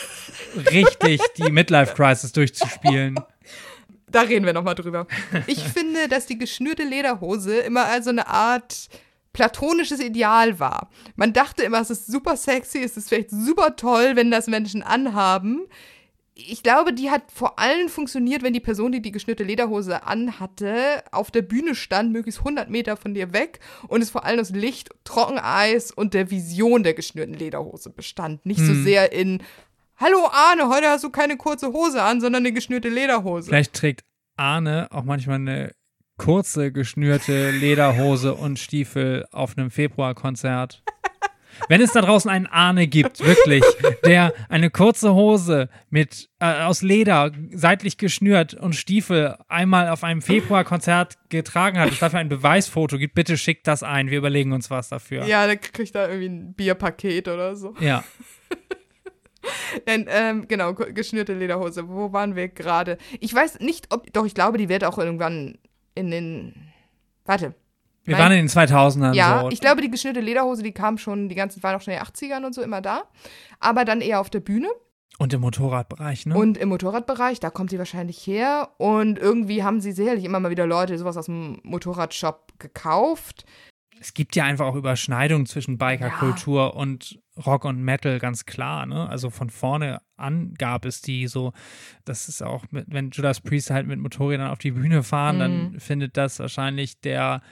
richtig 0.70 1.20
die 1.36 1.50
Midlife-Crisis 1.50 2.32
durchzuspielen. 2.32 3.16
Da 4.08 4.20
reden 4.22 4.46
wir 4.46 4.52
nochmal 4.52 4.76
drüber. 4.76 5.08
Ich 5.48 5.60
finde, 5.60 6.08
dass 6.08 6.26
die 6.26 6.38
geschnürte 6.38 6.84
Lederhose 6.84 7.58
immer 7.58 7.86
also 7.86 8.10
eine 8.10 8.28
Art 8.28 8.88
platonisches 9.34 10.00
Ideal 10.00 10.58
war. 10.58 10.88
Man 11.16 11.34
dachte 11.34 11.62
immer, 11.62 11.80
es 11.82 11.90
ist 11.90 12.06
super 12.06 12.38
sexy, 12.38 12.78
es 12.82 12.96
ist 12.96 13.10
vielleicht 13.10 13.30
super 13.30 13.76
toll, 13.76 14.16
wenn 14.16 14.30
das 14.30 14.46
Menschen 14.46 14.82
anhaben. 14.82 15.66
ich 16.36 16.62
glaube, 16.64 16.92
die 16.92 17.10
hat 17.10 17.22
vor 17.32 17.58
allem 17.60 17.88
funktioniert, 17.88 18.42
wenn 18.42 18.52
die 18.52 18.60
Person, 18.60 18.90
die 18.90 19.00
die 19.02 19.12
geschnürte 19.12 19.44
Lederhose 19.44 20.04
anhatte, 20.04 21.04
auf 21.12 21.30
der 21.30 21.42
Bühne 21.42 21.74
stand, 21.76 22.12
möglichst 22.12 22.40
100 22.40 22.70
Meter 22.70 22.96
von 22.96 23.14
dir 23.14 23.32
weg 23.32 23.60
und 23.86 24.02
es 24.02 24.10
vor 24.10 24.24
allem 24.24 24.40
aus 24.40 24.50
Licht, 24.50 24.88
Trockeneis 25.04 25.92
und 25.92 26.12
der 26.14 26.30
Vision 26.32 26.82
der 26.82 26.94
geschnürten 26.94 27.34
Lederhose 27.34 27.90
bestand. 27.90 28.44
Nicht 28.46 28.58
so 28.60 28.72
Hm. 28.72 28.82
sehr 28.82 29.12
in, 29.12 29.42
hallo 29.96 30.28
Arne, 30.32 30.68
heute 30.68 30.88
hast 30.88 31.04
du 31.04 31.10
keine 31.10 31.36
kurze 31.36 31.72
Hose 31.72 32.02
an, 32.02 32.20
sondern 32.20 32.42
eine 32.42 32.52
geschnürte 32.52 32.88
Lederhose. 32.88 33.46
Vielleicht 33.48 33.74
trägt 33.74 34.02
Arne 34.36 34.88
auch 34.90 35.04
manchmal 35.04 35.36
eine 35.36 35.72
kurze 36.16 36.72
geschnürte 36.72 37.50
Lederhose 37.50 38.34
und 38.34 38.58
Stiefel 38.58 39.26
auf 39.32 39.56
einem 39.58 39.70
Februarkonzert. 39.70 40.82
Wenn 41.68 41.80
es 41.80 41.92
da 41.92 42.00
draußen 42.00 42.28
einen 42.28 42.46
Arne 42.46 42.88
gibt, 42.88 43.24
wirklich, 43.24 43.62
der 44.04 44.32
eine 44.48 44.70
kurze 44.70 45.14
Hose 45.14 45.68
mit 45.88 46.28
äh, 46.40 46.62
aus 46.64 46.82
Leder 46.82 47.30
seitlich 47.52 47.96
geschnürt 47.96 48.54
und 48.54 48.74
Stiefel 48.74 49.36
einmal 49.46 49.88
auf 49.88 50.02
einem 50.02 50.20
Februarkonzert 50.20 51.14
getragen 51.28 51.78
hat, 51.78 51.92
es 51.92 52.00
dafür 52.00 52.18
ein 52.18 52.28
Beweisfoto 52.28 52.98
gibt, 52.98 53.14
bitte 53.14 53.36
schickt 53.38 53.68
das 53.68 53.84
ein. 53.84 54.10
Wir 54.10 54.18
überlegen 54.18 54.50
uns 54.52 54.68
was 54.68 54.88
dafür. 54.88 55.26
Ja, 55.26 55.46
dann 55.46 55.60
kriegt 55.60 55.94
er 55.94 56.08
irgendwie 56.08 56.28
ein 56.28 56.54
Bierpaket 56.54 57.28
oder 57.28 57.54
so. 57.54 57.74
ja. 57.78 58.02
Nein, 59.86 60.06
ähm, 60.08 60.48
genau, 60.48 60.72
ge- 60.74 60.92
geschnürte 60.92 61.34
Lederhose. 61.34 61.86
Wo 61.88 62.12
waren 62.12 62.34
wir 62.34 62.48
gerade? 62.48 62.96
Ich 63.20 63.34
weiß 63.34 63.60
nicht, 63.60 63.92
ob, 63.92 64.10
doch, 64.12 64.24
ich 64.24 64.34
glaube, 64.34 64.56
die 64.58 64.68
wird 64.70 64.84
auch 64.84 64.96
irgendwann 64.98 65.58
in 65.94 66.10
den, 66.10 66.72
warte. 67.24 67.54
Wir 68.04 68.16
Nein. 68.16 68.22
waren 68.22 68.32
in 68.32 68.38
den 68.38 68.48
2000ern 68.48 69.14
Ja, 69.14 69.42
so. 69.42 69.50
ich 69.50 69.60
glaube, 69.60 69.80
die 69.80 69.90
geschnürte 69.90 70.20
Lederhose, 70.20 70.62
die 70.62 70.72
kam 70.72 70.98
schon, 70.98 71.28
die 71.28 71.34
ganzen, 71.34 71.62
waren 71.62 71.76
auch 71.76 71.80
schon 71.80 71.94
in 71.94 72.00
den 72.00 72.06
80ern 72.06 72.44
und 72.44 72.54
so 72.54 72.62
immer 72.62 72.82
da. 72.82 73.04
Aber 73.60 73.84
dann 73.84 74.00
eher 74.02 74.20
auf 74.20 74.28
der 74.28 74.40
Bühne 74.40 74.68
und 75.18 75.32
im 75.32 75.40
Motorradbereich, 75.42 76.26
ne? 76.26 76.36
und 76.36 76.58
im 76.58 76.68
Motorradbereich, 76.70 77.38
da 77.38 77.50
kommt 77.50 77.70
sie 77.70 77.78
wahrscheinlich 77.78 78.26
her. 78.26 78.70
Und 78.78 79.18
irgendwie 79.18 79.62
haben 79.62 79.80
sie 79.80 79.92
sicherlich 79.92 80.24
immer 80.24 80.40
mal 80.40 80.50
wieder 80.50 80.66
Leute 80.66 80.98
sowas 80.98 81.16
aus 81.16 81.26
dem 81.26 81.60
Motorradshop 81.62 82.52
gekauft. 82.58 83.46
es 84.00 84.12
gibt 84.12 84.34
ja 84.36 84.44
einfach 84.44 84.66
auch 84.66 84.74
Überschneidungen 84.74 85.46
zwischen 85.46 85.78
Bikerkultur 85.78 86.74
und 86.74 87.20
Rock 87.44 87.64
und 87.64 87.82
Metal, 87.82 88.18
ganz 88.20 88.44
klar, 88.46 88.86
ne? 88.86 89.08
Also 89.08 89.28
von 89.30 89.50
vorne 89.50 90.00
an 90.16 90.54
gab 90.54 90.84
es 90.84 91.00
die 91.00 91.26
so, 91.26 91.52
das 92.04 92.28
ist 92.28 92.42
auch, 92.42 92.64
mit, 92.70 92.86
wenn 92.88 93.10
Judas 93.10 93.40
Priest 93.40 93.70
halt 93.70 93.86
mit 93.88 93.98
Motorrädern 93.98 94.50
auf 94.50 94.58
die 94.58 94.70
Bühne 94.70 95.02
fahren, 95.02 95.36
Mhm. 95.36 95.40
dann 95.40 95.80
findet 95.80 96.16
das 96.16 96.38
wahrscheinlich 96.38 97.00
der 97.00 97.42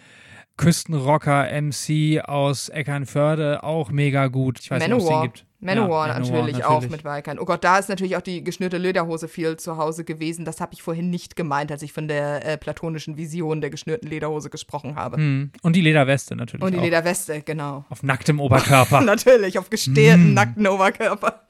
Küstenrocker 0.56 1.48
MC 1.60 2.20
aus 2.24 2.68
Eckernförde 2.68 3.62
auch 3.62 3.90
mega 3.90 4.26
gut. 4.28 4.60
Ich 4.60 4.70
weiß 4.70 4.82
nicht, 4.82 4.92
ob 4.92 4.98
es 4.98 5.04
den 5.04 5.10
Manowar. 5.12 5.22
gibt. 5.28 5.46
Manowar, 5.64 6.08
Ja, 6.08 6.18
natürlich, 6.18 6.64
auch 6.64 6.82
mit 6.88 7.04
Bikern. 7.04 7.38
Oh 7.38 7.44
Gott, 7.44 7.62
da 7.62 7.78
ist 7.78 7.88
natürlich 7.88 8.16
auch 8.16 8.20
die 8.20 8.42
geschnürte 8.42 8.78
Lederhose 8.78 9.28
viel 9.28 9.56
zu 9.56 9.76
Hause 9.76 10.02
gewesen. 10.04 10.44
Das 10.44 10.60
habe 10.60 10.74
ich 10.74 10.82
vorhin 10.82 11.08
nicht 11.08 11.36
gemeint, 11.36 11.70
als 11.70 11.82
ich 11.82 11.92
von 11.92 12.08
der 12.08 12.44
äh, 12.44 12.58
platonischen 12.58 13.16
Vision 13.16 13.60
der 13.60 13.70
geschnürten 13.70 14.10
Lederhose 14.10 14.50
gesprochen 14.50 14.96
habe. 14.96 15.18
Hm. 15.18 15.52
Und 15.62 15.76
die 15.76 15.80
Lederweste 15.80 16.34
natürlich 16.34 16.64
Und 16.64 16.72
die 16.72 16.78
auch. 16.78 16.82
Lederweste, 16.82 17.42
genau. 17.42 17.84
Auf 17.90 18.02
nacktem 18.02 18.40
Oberkörper. 18.40 19.00
natürlich, 19.02 19.56
auf 19.58 19.70
gestählten, 19.70 20.32
Mm. 20.32 20.34
nackten 20.34 20.66
Oberkörper. 20.66 21.42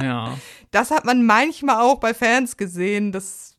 ja. 0.00 0.36
Das 0.72 0.90
hat 0.90 1.04
man 1.04 1.24
manchmal 1.24 1.76
auch 1.82 2.00
bei 2.00 2.14
Fans 2.14 2.56
gesehen. 2.56 3.12
Das 3.12 3.51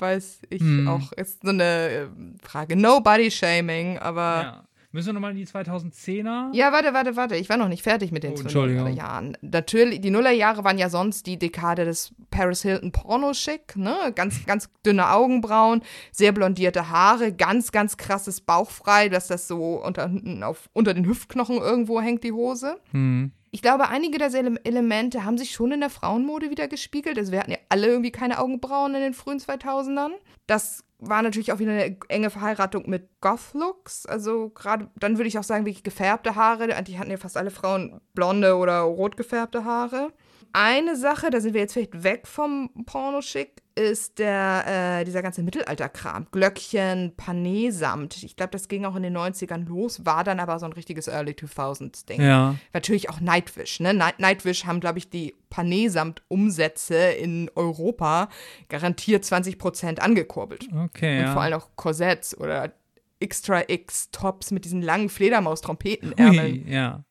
weiß 0.00 0.42
ich 0.50 0.60
Hm. 0.60 0.88
auch. 0.88 1.12
Ist 1.12 1.42
so 1.42 1.50
eine 1.50 1.62
äh, 1.88 2.06
Frage. 2.42 2.76
Nobody 2.76 3.30
shaming, 3.30 3.98
aber. 3.98 4.42
ja. 4.42 4.64
Müssen 4.92 5.06
wir 5.06 5.12
nochmal 5.12 5.30
in 5.30 5.36
die 5.36 5.46
2010er? 5.46 6.48
Ja, 6.52 6.72
warte, 6.72 6.92
warte, 6.92 7.14
warte. 7.14 7.36
Ich 7.36 7.48
war 7.48 7.56
noch 7.56 7.68
nicht 7.68 7.84
fertig 7.84 8.10
mit 8.10 8.24
den 8.24 8.32
Oh, 8.32 8.40
Entschuldigung. 8.40 8.92
Jahren. 8.92 9.36
Natürlich, 9.40 10.00
die 10.00 10.10
Nullerjahre 10.10 10.64
waren 10.64 10.78
ja 10.78 10.90
sonst 10.90 11.28
die 11.28 11.38
Dekade 11.38 11.84
des 11.84 12.12
Paris 12.32 12.62
Hilton 12.62 12.90
Pornoschick, 12.90 13.76
ne? 13.76 13.96
Ganz, 14.16 14.44
ganz 14.46 14.68
dünne 14.84 15.10
Augenbrauen, 15.12 15.82
sehr 16.10 16.32
blondierte 16.32 16.90
Haare, 16.90 17.32
ganz, 17.32 17.70
ganz 17.70 17.98
krasses 17.98 18.40
Bauchfrei, 18.40 19.08
dass 19.08 19.28
das 19.28 19.46
so 19.46 19.80
unter, 19.80 20.10
auf, 20.42 20.68
unter 20.72 20.92
den 20.92 21.06
Hüftknochen 21.06 21.58
irgendwo 21.58 22.00
hängt, 22.00 22.24
die 22.24 22.32
Hose. 22.32 22.80
Hm. 22.90 23.30
Ich 23.52 23.62
glaube, 23.62 23.88
einige 23.88 24.18
der 24.18 24.32
Ele- 24.32 24.60
Elemente 24.64 25.24
haben 25.24 25.36
sich 25.38 25.50
schon 25.52 25.72
in 25.72 25.80
der 25.80 25.90
Frauenmode 25.90 26.50
wieder 26.50 26.68
gespiegelt. 26.68 27.18
Also 27.18 27.32
wir 27.32 27.40
hatten 27.40 27.50
ja 27.50 27.58
alle 27.68 27.88
irgendwie 27.88 28.12
keine 28.12 28.38
Augenbrauen 28.38 28.94
in 28.94 29.00
den 29.00 29.14
frühen 29.14 29.40
2000ern. 29.40 30.12
Das 30.46 30.84
war 30.98 31.22
natürlich 31.22 31.52
auch 31.52 31.58
wieder 31.58 31.72
eine 31.72 31.96
enge 32.08 32.30
Verheiratung 32.30 32.88
mit 32.88 33.08
Goth-Looks. 33.20 34.06
Also 34.06 34.50
gerade, 34.50 34.88
dann 34.96 35.16
würde 35.18 35.28
ich 35.28 35.38
auch 35.38 35.42
sagen, 35.44 35.64
wirklich 35.66 35.82
gefärbte 35.82 36.36
Haare. 36.36 36.68
Die 36.84 36.98
hatten 36.98 37.10
ja 37.10 37.16
fast 37.16 37.36
alle 37.36 37.50
Frauen 37.50 38.00
blonde 38.14 38.56
oder 38.56 38.80
rot 38.80 39.16
gefärbte 39.16 39.64
Haare. 39.64 40.12
Eine 40.52 40.96
Sache, 40.96 41.30
da 41.30 41.40
sind 41.40 41.54
wir 41.54 41.60
jetzt 41.60 41.72
vielleicht 41.72 42.02
weg 42.04 42.26
vom 42.26 42.70
Pornoschick, 42.84 43.59
ist 43.80 44.18
der, 44.18 45.00
äh, 45.00 45.04
dieser 45.04 45.22
ganze 45.22 45.42
Mittelalterkram. 45.42 46.26
Glöckchen, 46.30 47.14
Panesamt. 47.16 48.22
Ich 48.22 48.36
glaube, 48.36 48.50
das 48.52 48.68
ging 48.68 48.84
auch 48.84 48.94
in 48.96 49.02
den 49.02 49.16
90ern 49.16 49.66
los, 49.66 50.04
war 50.04 50.22
dann 50.24 50.38
aber 50.40 50.58
so 50.58 50.66
ein 50.66 50.72
richtiges 50.72 51.08
Early 51.08 51.32
2000s-Ding 51.32 52.20
Ja. 52.20 52.56
natürlich 52.72 53.08
auch 53.10 53.20
Nightwish. 53.20 53.80
Ne? 53.80 53.94
Night 53.94 54.18
Nightwish 54.20 54.64
haben, 54.66 54.80
glaube 54.80 54.98
ich, 54.98 55.08
die 55.08 55.34
Panesamt-Umsätze 55.50 56.96
in 56.96 57.50
Europa 57.54 58.28
garantiert 58.68 59.24
20 59.24 59.58
Prozent 59.58 60.00
angekurbelt. 60.00 60.68
Okay, 60.72 61.18
Und 61.20 61.24
ja. 61.26 61.32
vor 61.32 61.42
allem 61.42 61.54
auch 61.54 61.68
Korsetts 61.76 62.36
oder 62.36 62.72
Extra 63.18 63.62
X-Tops 63.68 64.50
mit 64.50 64.64
diesen 64.64 64.82
langen 64.82 65.08
Fledermaus-Trompetenärmeln. 65.08 66.66
Ja. 66.68 67.04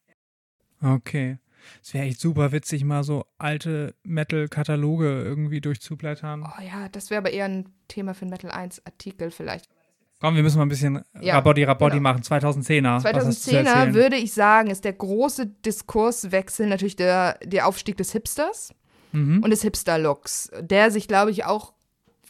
Okay. 0.81 1.37
Es 1.83 1.93
wäre 1.93 2.05
echt 2.05 2.19
super 2.19 2.51
witzig, 2.51 2.83
mal 2.83 3.03
so 3.03 3.25
alte 3.37 3.95
Metal-Kataloge 4.03 5.23
irgendwie 5.23 5.61
durchzublättern. 5.61 6.43
Oh 6.43 6.61
ja, 6.61 6.89
das 6.89 7.09
wäre 7.09 7.19
aber 7.19 7.31
eher 7.31 7.45
ein 7.45 7.69
Thema 7.87 8.13
für 8.13 8.23
einen 8.23 8.31
Metal 8.31 8.51
1-Artikel 8.51 9.31
vielleicht. 9.31 9.69
Komm, 10.21 10.35
wir 10.35 10.43
müssen 10.43 10.57
mal 10.57 10.65
ein 10.65 10.69
bisschen 10.69 11.01
Ja, 11.21 11.35
Rabotti 11.35 11.63
Rabotti 11.63 11.97
genau. 11.97 12.09
machen. 12.11 12.23
2010er. 12.23 13.03
Was 13.03 13.25
hast 13.25 13.47
du 13.47 13.51
zu 13.51 13.57
2010er 13.57 13.63
erzählen? 13.63 13.93
würde 13.93 14.15
ich 14.17 14.33
sagen, 14.33 14.69
ist 14.69 14.83
der 14.83 14.93
große 14.93 15.47
Diskurswechsel 15.65 16.67
natürlich 16.67 16.97
der, 16.97 17.39
der 17.43 17.67
Aufstieg 17.67 17.97
des 17.97 18.11
Hipsters. 18.11 18.73
Mhm. 19.11 19.41
und 19.41 19.49
des 19.49 19.63
Hipster-Looks, 19.63 20.51
der 20.61 20.91
sich, 20.91 21.07
glaube 21.07 21.31
ich, 21.31 21.43
auch 21.43 21.73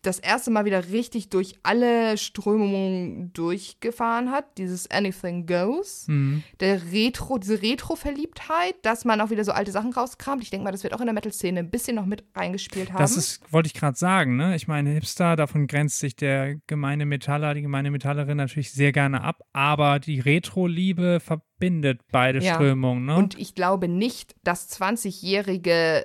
das 0.01 0.19
erste 0.19 0.51
Mal 0.51 0.65
wieder 0.65 0.89
richtig 0.89 1.29
durch 1.29 1.55
alle 1.63 2.17
Strömungen 2.17 3.31
durchgefahren 3.33 4.31
hat. 4.31 4.57
Dieses 4.57 4.89
Anything 4.91 5.45
Goes. 5.45 6.05
Mhm. 6.07 6.43
Der 6.59 6.91
Retro, 6.91 7.37
diese 7.37 7.61
Retro-Verliebtheit, 7.61 8.75
dass 8.83 9.05
man 9.05 9.21
auch 9.21 9.29
wieder 9.29 9.43
so 9.43 9.51
alte 9.51 9.71
Sachen 9.71 9.93
rauskramt. 9.93 10.43
Ich 10.43 10.49
denke 10.49 10.63
mal, 10.63 10.71
das 10.71 10.83
wird 10.83 10.93
auch 10.93 10.99
in 11.01 11.07
der 11.07 11.13
Metal-Szene 11.13 11.59
ein 11.59 11.69
bisschen 11.69 11.95
noch 11.95 12.05
mit 12.05 12.23
reingespielt 12.35 12.91
haben. 12.91 12.99
Das 12.99 13.17
ist, 13.17 13.41
wollte 13.51 13.67
ich 13.67 13.73
gerade 13.73 13.97
sagen, 13.97 14.35
ne? 14.37 14.55
Ich 14.55 14.67
meine, 14.67 14.91
Hipster, 14.91 15.35
davon 15.35 15.67
grenzt 15.67 15.99
sich 15.99 16.15
der 16.15 16.55
gemeine 16.67 17.05
Metaller, 17.05 17.53
die 17.53 17.61
gemeine 17.61 17.91
Metallerin 17.91 18.37
natürlich 18.37 18.71
sehr 18.71 18.91
gerne 18.91 19.21
ab, 19.21 19.41
aber 19.53 19.99
die 19.99 20.19
Retro-Liebe 20.19 21.19
verbindet 21.19 22.01
beide 22.11 22.39
Ja. 22.39 22.55
Strömungen, 22.55 23.05
ne? 23.05 23.15
Und 23.15 23.37
ich 23.37 23.55
glaube 23.55 23.87
nicht, 23.87 24.35
dass 24.43 24.69
20-jährige 24.79 26.03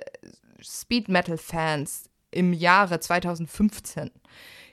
Speed-Metal-Fans 0.61 2.09
im 2.35 2.53
Jahre 2.53 2.99
2015 2.99 4.11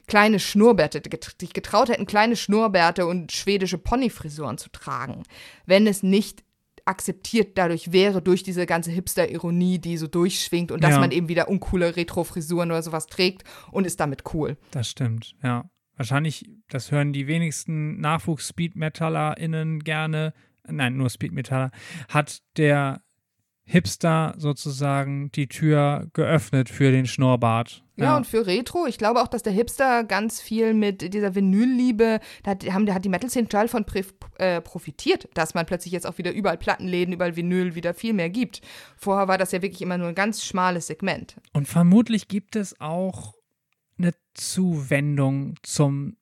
kleine 0.08 0.40
Schnurrbärte, 0.40 1.00
sich 1.40 1.52
getraut 1.52 1.88
hätten, 1.88 2.06
kleine 2.06 2.34
Schnurrbärte 2.36 3.06
und 3.06 3.30
schwedische 3.32 3.78
Ponyfrisuren 3.78 4.58
zu 4.58 4.68
tragen, 4.70 5.22
wenn 5.64 5.86
es 5.86 6.02
nicht 6.02 6.42
akzeptiert 6.84 7.56
dadurch 7.56 7.92
wäre, 7.92 8.20
durch 8.20 8.42
diese 8.42 8.66
ganze 8.66 8.90
Hipster-Ironie, 8.90 9.78
die 9.78 9.96
so 9.96 10.08
durchschwingt 10.08 10.72
und 10.72 10.82
dass 10.82 10.94
Ja. 10.94 10.98
man 10.98 11.12
eben 11.12 11.28
wieder 11.28 11.48
uncoole 11.48 11.94
Retro-Frisuren 11.94 12.72
oder 12.72 12.82
sowas 12.82 13.06
trägt 13.06 13.44
und 13.70 13.86
ist 13.86 14.00
damit 14.00 14.24
cool. 14.34 14.56
Das 14.72 14.88
stimmt, 14.88 15.36
ja. 15.44 15.70
Wahrscheinlich, 15.96 16.50
das 16.68 16.90
hören 16.90 17.12
die 17.12 17.28
wenigsten 17.28 18.00
Nachwuchs-Speed-MetallerInnen 18.00 19.80
gerne. 19.84 20.32
Nein, 20.66 20.96
nur 20.96 21.10
Speed-Metaller. 21.10 21.70
Hat 22.08 22.40
der 22.56 23.02
Hipster 23.64 24.34
sozusagen 24.38 25.30
die 25.32 25.46
Tür 25.46 26.08
geöffnet 26.12 26.68
für 26.68 26.90
den 26.90 27.06
Schnurrbart. 27.06 27.84
Ja, 27.96 28.16
und 28.16 28.26
für 28.26 28.46
Retro, 28.46 28.86
ich 28.86 28.98
glaube 28.98 29.22
auch, 29.22 29.28
dass 29.28 29.44
der 29.44 29.52
Hipster 29.52 30.02
ganz 30.02 30.40
viel 30.40 30.74
mit 30.74 31.14
dieser 31.14 31.36
Vinylliebe, 31.36 32.18
da 32.42 32.50
hat, 32.50 32.64
haben, 32.72 32.86
da 32.86 32.94
hat 32.94 33.04
die 33.04 33.08
Metal-Szene 33.08 33.46
total 33.48 33.68
von 33.68 33.84
äh, 34.38 34.60
profitiert, 34.60 35.28
dass 35.34 35.54
man 35.54 35.66
plötzlich 35.66 35.92
jetzt 35.92 36.06
auch 36.06 36.18
wieder 36.18 36.32
überall 36.32 36.58
Plattenläden, 36.58 37.14
überall 37.14 37.36
Vinyl 37.36 37.76
wieder 37.76 37.94
viel 37.94 38.12
mehr 38.12 38.30
gibt. 38.30 38.60
Vorher 38.96 39.28
war 39.28 39.38
das 39.38 39.52
ja 39.52 39.62
wirklich 39.62 39.82
immer 39.82 39.98
nur 39.98 40.08
ein 40.08 40.16
ganz 40.16 40.44
schmales 40.44 40.88
Segment. 40.88 41.36
Und 41.52 41.68
vermutlich 41.68 42.26
gibt 42.26 42.56
es 42.56 42.80
auch 42.80 43.34
eine 43.98 44.12
Zuwendung 44.34 45.54
zum, 45.62 46.16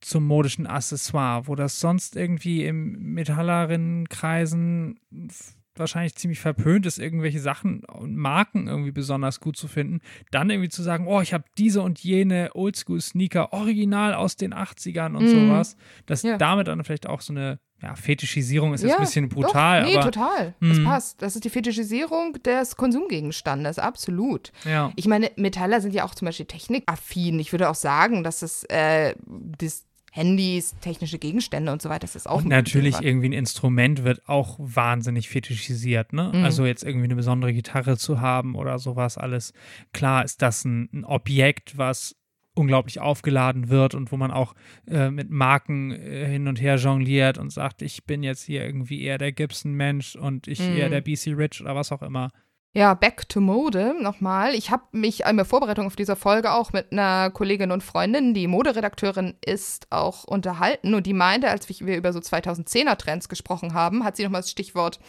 zum 0.00 0.26
modischen 0.26 0.66
Accessoire, 0.66 1.46
wo 1.46 1.54
das 1.54 1.78
sonst 1.78 2.16
irgendwie 2.16 2.64
im 2.64 3.14
Metallerrinnenkreisen 3.14 4.98
f- 5.28 5.55
wahrscheinlich 5.78 6.14
ziemlich 6.16 6.40
verpönt 6.40 6.86
ist, 6.86 6.98
irgendwelche 6.98 7.40
Sachen 7.40 7.84
und 7.84 8.16
Marken 8.16 8.68
irgendwie 8.68 8.92
besonders 8.92 9.40
gut 9.40 9.56
zu 9.56 9.68
finden, 9.68 10.00
dann 10.30 10.50
irgendwie 10.50 10.68
zu 10.70 10.82
sagen, 10.82 11.06
oh, 11.06 11.20
ich 11.20 11.32
habe 11.34 11.44
diese 11.58 11.82
und 11.82 11.98
jene 12.00 12.50
Oldschool-Sneaker 12.54 13.52
original 13.52 14.14
aus 14.14 14.36
den 14.36 14.52
80ern 14.54 15.16
und 15.16 15.24
Mhm. 15.24 15.28
sowas, 15.28 15.76
dass 16.06 16.22
Ja. 16.22 16.36
damit 16.38 16.68
dann 16.68 16.82
vielleicht 16.84 17.06
auch 17.06 17.20
so 17.20 17.32
eine 17.32 17.58
ja, 17.82 17.94
Fetischisierung 17.94 18.72
ist 18.72 18.80
jetzt 18.80 18.92
Ja, 18.92 18.96
ein 18.96 19.02
bisschen 19.04 19.28
brutal, 19.28 19.82
Doch, 19.82 19.88
nee, 19.90 19.96
aber 19.98 20.10
total. 20.10 20.54
Das 20.60 20.78
Mhm. 20.78 20.84
passt. 20.84 21.20
Das 21.20 21.34
ist 21.34 21.44
die 21.44 21.50
Fetischisierung 21.50 22.32
des 22.42 22.74
Konsumgegenstandes, 22.76 23.78
absolut. 23.78 24.50
ja. 24.64 24.90
Ich 24.96 25.06
meine, 25.06 25.30
Metaller 25.36 25.82
sind 25.82 25.92
ja 25.92 26.04
auch 26.04 26.14
zum 26.14 26.24
Beispiel 26.24 26.46
technikaffin. 26.46 27.38
Ich 27.38 27.52
würde 27.52 27.68
auch 27.68 27.74
sagen, 27.74 28.24
dass 28.24 28.40
es 28.40 28.64
äh, 28.70 29.14
das 29.26 29.84
Handys, 30.16 30.74
technische 30.80 31.18
Gegenstände 31.18 31.70
und 31.70 31.82
so 31.82 31.90
weiter, 31.90 32.00
das 32.00 32.16
ist 32.16 32.26
auch 32.26 32.38
Und 32.38 32.48
natürlich 32.48 33.00
irgendwie 33.02 33.28
ein 33.28 33.32
Instrument 33.32 34.02
wird 34.02 34.26
auch 34.28 34.56
wahnsinnig 34.58 35.28
fetischisiert, 35.28 36.14
ne? 36.14 36.32
Mhm. 36.34 36.42
Also 36.42 36.64
jetzt 36.64 36.84
irgendwie 36.84 37.04
eine 37.04 37.16
besondere 37.16 37.52
Gitarre 37.52 37.98
zu 37.98 38.20
haben 38.20 38.54
oder 38.54 38.78
sowas 38.78 39.18
alles. 39.18 39.52
Klar 39.92 40.24
ist 40.24 40.40
das 40.40 40.64
ein, 40.64 40.88
ein 40.92 41.04
Objekt, 41.04 41.76
was 41.76 42.16
unglaublich 42.54 43.00
aufgeladen 43.00 43.68
wird 43.68 43.94
und 43.94 44.10
wo 44.10 44.16
man 44.16 44.30
auch 44.30 44.54
äh, 44.88 45.10
mit 45.10 45.28
Marken 45.28 45.92
äh, 45.92 46.26
hin 46.26 46.48
und 46.48 46.62
her 46.62 46.76
jongliert 46.76 47.36
und 47.36 47.50
sagt, 47.50 47.82
ich 47.82 48.04
bin 48.04 48.22
jetzt 48.22 48.44
hier 48.44 48.64
irgendwie 48.64 49.02
eher 49.02 49.18
der 49.18 49.32
Gibson-Mensch 49.32 50.16
und 50.16 50.48
ich 50.48 50.60
Mhm. 50.60 50.76
eher 50.76 50.88
der 50.88 51.02
BC 51.02 51.34
Rich 51.36 51.60
oder 51.60 51.74
was 51.76 51.92
auch 51.92 52.00
immer. 52.00 52.30
Ja, 52.76 52.92
back 52.92 53.26
to 53.30 53.40
Mode 53.40 53.94
nochmal. 54.02 54.54
Ich 54.54 54.70
habe 54.70 54.82
mich 54.92 55.24
in 55.24 55.36
der 55.36 55.46
Vorbereitung 55.46 55.86
auf 55.86 55.96
diese 55.96 56.14
Folge 56.14 56.52
auch 56.52 56.74
mit 56.74 56.92
einer 56.92 57.30
Kollegin 57.30 57.70
und 57.70 57.82
Freundin, 57.82 58.34
die 58.34 58.46
Moderedakteurin 58.46 59.32
ist, 59.42 59.86
auch 59.88 60.24
unterhalten. 60.24 60.92
Und 60.92 61.06
die 61.06 61.14
meinte, 61.14 61.48
als 61.48 61.70
wir 61.70 61.96
über 61.96 62.12
so 62.12 62.18
2010er 62.18 62.98
Trends 62.98 63.30
gesprochen 63.30 63.72
haben, 63.72 64.04
hat 64.04 64.18
sie 64.18 64.24
nochmal 64.24 64.42
das 64.42 64.50
Stichwort 64.50 65.00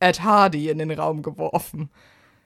Ed 0.00 0.22
Hardy 0.22 0.68
in 0.68 0.76
den 0.76 0.90
Raum 0.90 1.22
geworfen. 1.22 1.88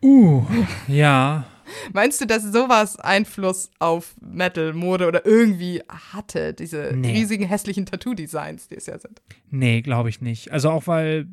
Uh, 0.01 0.45
ja. 0.87 1.45
Meinst 1.93 2.21
du, 2.21 2.27
dass 2.27 2.45
sowas 2.45 3.01
Einfluss 3.01 3.73
auf 3.81 4.15
Metal, 4.21 4.75
Mode 4.75 5.09
oder 5.09 5.27
irgendwie 5.27 5.83
hatte, 6.13 6.55
diese 6.55 6.93
Nee. 6.95 7.11
riesigen 7.11 7.47
hässlichen 7.47 7.85
Tattoo-Designs, 7.85 8.69
die 8.69 8.77
es 8.77 8.87
ja 8.87 8.97
sind? 8.97 9.21
Nee, 9.51 9.83
glaube 9.83 10.09
ich 10.09 10.21
nicht. 10.21 10.53
Also 10.53 10.71
auch 10.71 10.87
weil 10.87 11.27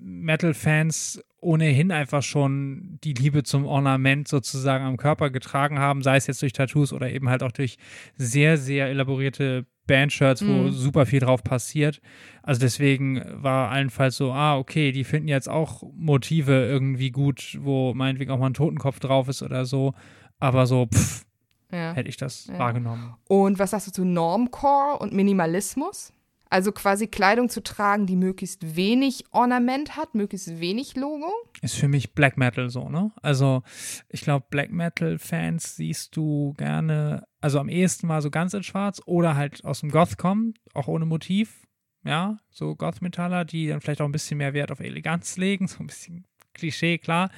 Metal-Fans 0.00 1.22
ohnehin 1.40 1.90
einfach 1.90 2.22
schon 2.22 2.98
die 3.02 3.14
Liebe 3.14 3.42
zum 3.42 3.64
Ornament 3.66 4.28
sozusagen 4.28 4.84
am 4.84 4.96
Körper 4.96 5.30
getragen 5.30 5.78
haben, 5.78 6.02
sei 6.02 6.16
es 6.16 6.26
jetzt 6.26 6.42
durch 6.42 6.52
Tattoos 6.52 6.92
oder 6.92 7.10
eben 7.10 7.28
halt 7.28 7.42
auch 7.42 7.52
durch 7.52 7.76
sehr, 8.16 8.56
sehr 8.58 8.88
elaborierte 8.88 9.66
Bandshirts, 9.86 10.46
wo 10.46 10.52
Mhm. 10.52 10.70
super 10.72 11.06
viel 11.06 11.20
drauf 11.20 11.42
passiert. 11.42 12.00
Also 12.42 12.60
deswegen 12.60 13.22
war 13.42 13.70
allenfalls 13.70 14.16
so, 14.16 14.32
ah, 14.32 14.56
okay, 14.56 14.92
die 14.92 15.02
finden 15.04 15.28
jetzt 15.28 15.48
auch 15.48 15.82
Motive 15.94 16.52
irgendwie 16.66 17.10
gut, 17.10 17.58
wo 17.60 17.92
meinetwegen 17.94 18.30
auch 18.30 18.38
mal 18.38 18.46
ein 18.50 18.54
Totenkopf 18.54 19.00
drauf 19.00 19.28
ist 19.28 19.42
oder 19.42 19.64
so. 19.64 19.94
Aber 20.38 20.66
so, 20.66 20.86
pff, 20.86 21.24
Ja. 21.72 21.92
hätte 21.94 22.08
ich 22.08 22.16
das 22.16 22.46
Ja. 22.46 22.58
wahrgenommen. 22.58 23.14
Und 23.28 23.58
was 23.58 23.70
sagst 23.70 23.86
du 23.88 23.92
zu 23.92 24.04
Normcore 24.04 24.98
und 24.98 25.12
Minimalismus? 25.12 26.12
Also 26.50 26.72
quasi 26.72 27.06
Kleidung 27.06 27.48
zu 27.48 27.62
tragen, 27.62 28.06
die 28.06 28.16
möglichst 28.16 28.74
wenig 28.74 29.24
Ornament 29.30 29.96
hat, 29.96 30.16
möglichst 30.16 30.60
wenig 30.60 30.96
Logo. 30.96 31.32
ist 31.62 31.76
für 31.76 31.86
mich 31.86 32.12
Black 32.12 32.36
Metal 32.36 32.68
so, 32.70 32.88
ne? 32.88 33.12
Also 33.22 33.62
ich 34.08 34.22
glaube, 34.22 34.46
Black 34.50 34.72
Metal-Fans 34.72 35.76
siehst 35.76 36.16
du 36.16 36.54
gerne, 36.58 37.24
also 37.40 37.60
am 37.60 37.68
ehesten 37.68 38.08
mal 38.08 38.20
so 38.20 38.30
ganz 38.30 38.52
in 38.52 38.64
schwarz 38.64 39.00
oder 39.06 39.36
halt 39.36 39.64
aus 39.64 39.80
dem 39.80 39.90
Goth 39.90 40.18
kommen, 40.18 40.54
auch 40.74 40.88
ohne 40.88 41.06
Motiv, 41.06 41.68
ja, 42.04 42.38
so 42.50 42.74
Goth-Metaller, 42.74 43.44
die 43.44 43.68
dann 43.68 43.80
vielleicht 43.80 44.00
auch 44.00 44.06
ein 44.06 44.12
bisschen 44.12 44.38
mehr 44.38 44.52
Wert 44.52 44.72
auf 44.72 44.80
Eleganz 44.80 45.36
legen, 45.36 45.66
so 45.68 45.78
ein 45.78 45.86
bisschen 45.86 46.26
Klischee, 46.54 46.98
klar, 46.98 47.30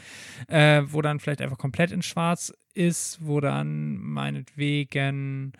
äh, 0.49 0.83
wo 0.87 1.03
dann 1.03 1.21
vielleicht 1.21 1.43
einfach 1.43 1.59
komplett 1.59 1.93
in 1.93 2.01
schwarz 2.01 2.53
ist, 2.73 3.19
wo 3.21 3.41
dann 3.41 3.99
meinetwegen 3.99 5.53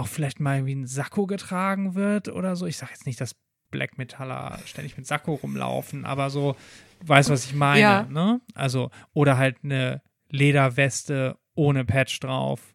auch 0.00 0.08
vielleicht 0.08 0.40
mal 0.40 0.56
irgendwie 0.56 0.74
ein 0.74 0.86
Sakko 0.86 1.26
getragen 1.26 1.94
wird 1.94 2.28
oder 2.28 2.56
so. 2.56 2.66
Ich 2.66 2.76
sage 2.76 2.92
jetzt 2.92 3.06
nicht, 3.06 3.20
dass 3.20 3.36
Black 3.70 3.98
Metaller 3.98 4.58
ständig 4.66 4.96
mit 4.96 5.06
Sakko 5.06 5.34
rumlaufen, 5.34 6.04
aber 6.04 6.28
so, 6.30 6.56
weißt 7.04 7.28
du, 7.28 7.32
was 7.32 7.44
ich 7.46 7.54
meine, 7.54 7.80
Ja. 7.80 8.02
ne? 8.10 8.40
Also, 8.54 8.90
oder 9.12 9.36
halt 9.38 9.58
eine 9.62 10.02
Lederweste 10.30 11.38
ohne 11.54 11.84
Patch 11.84 12.18
drauf 12.20 12.74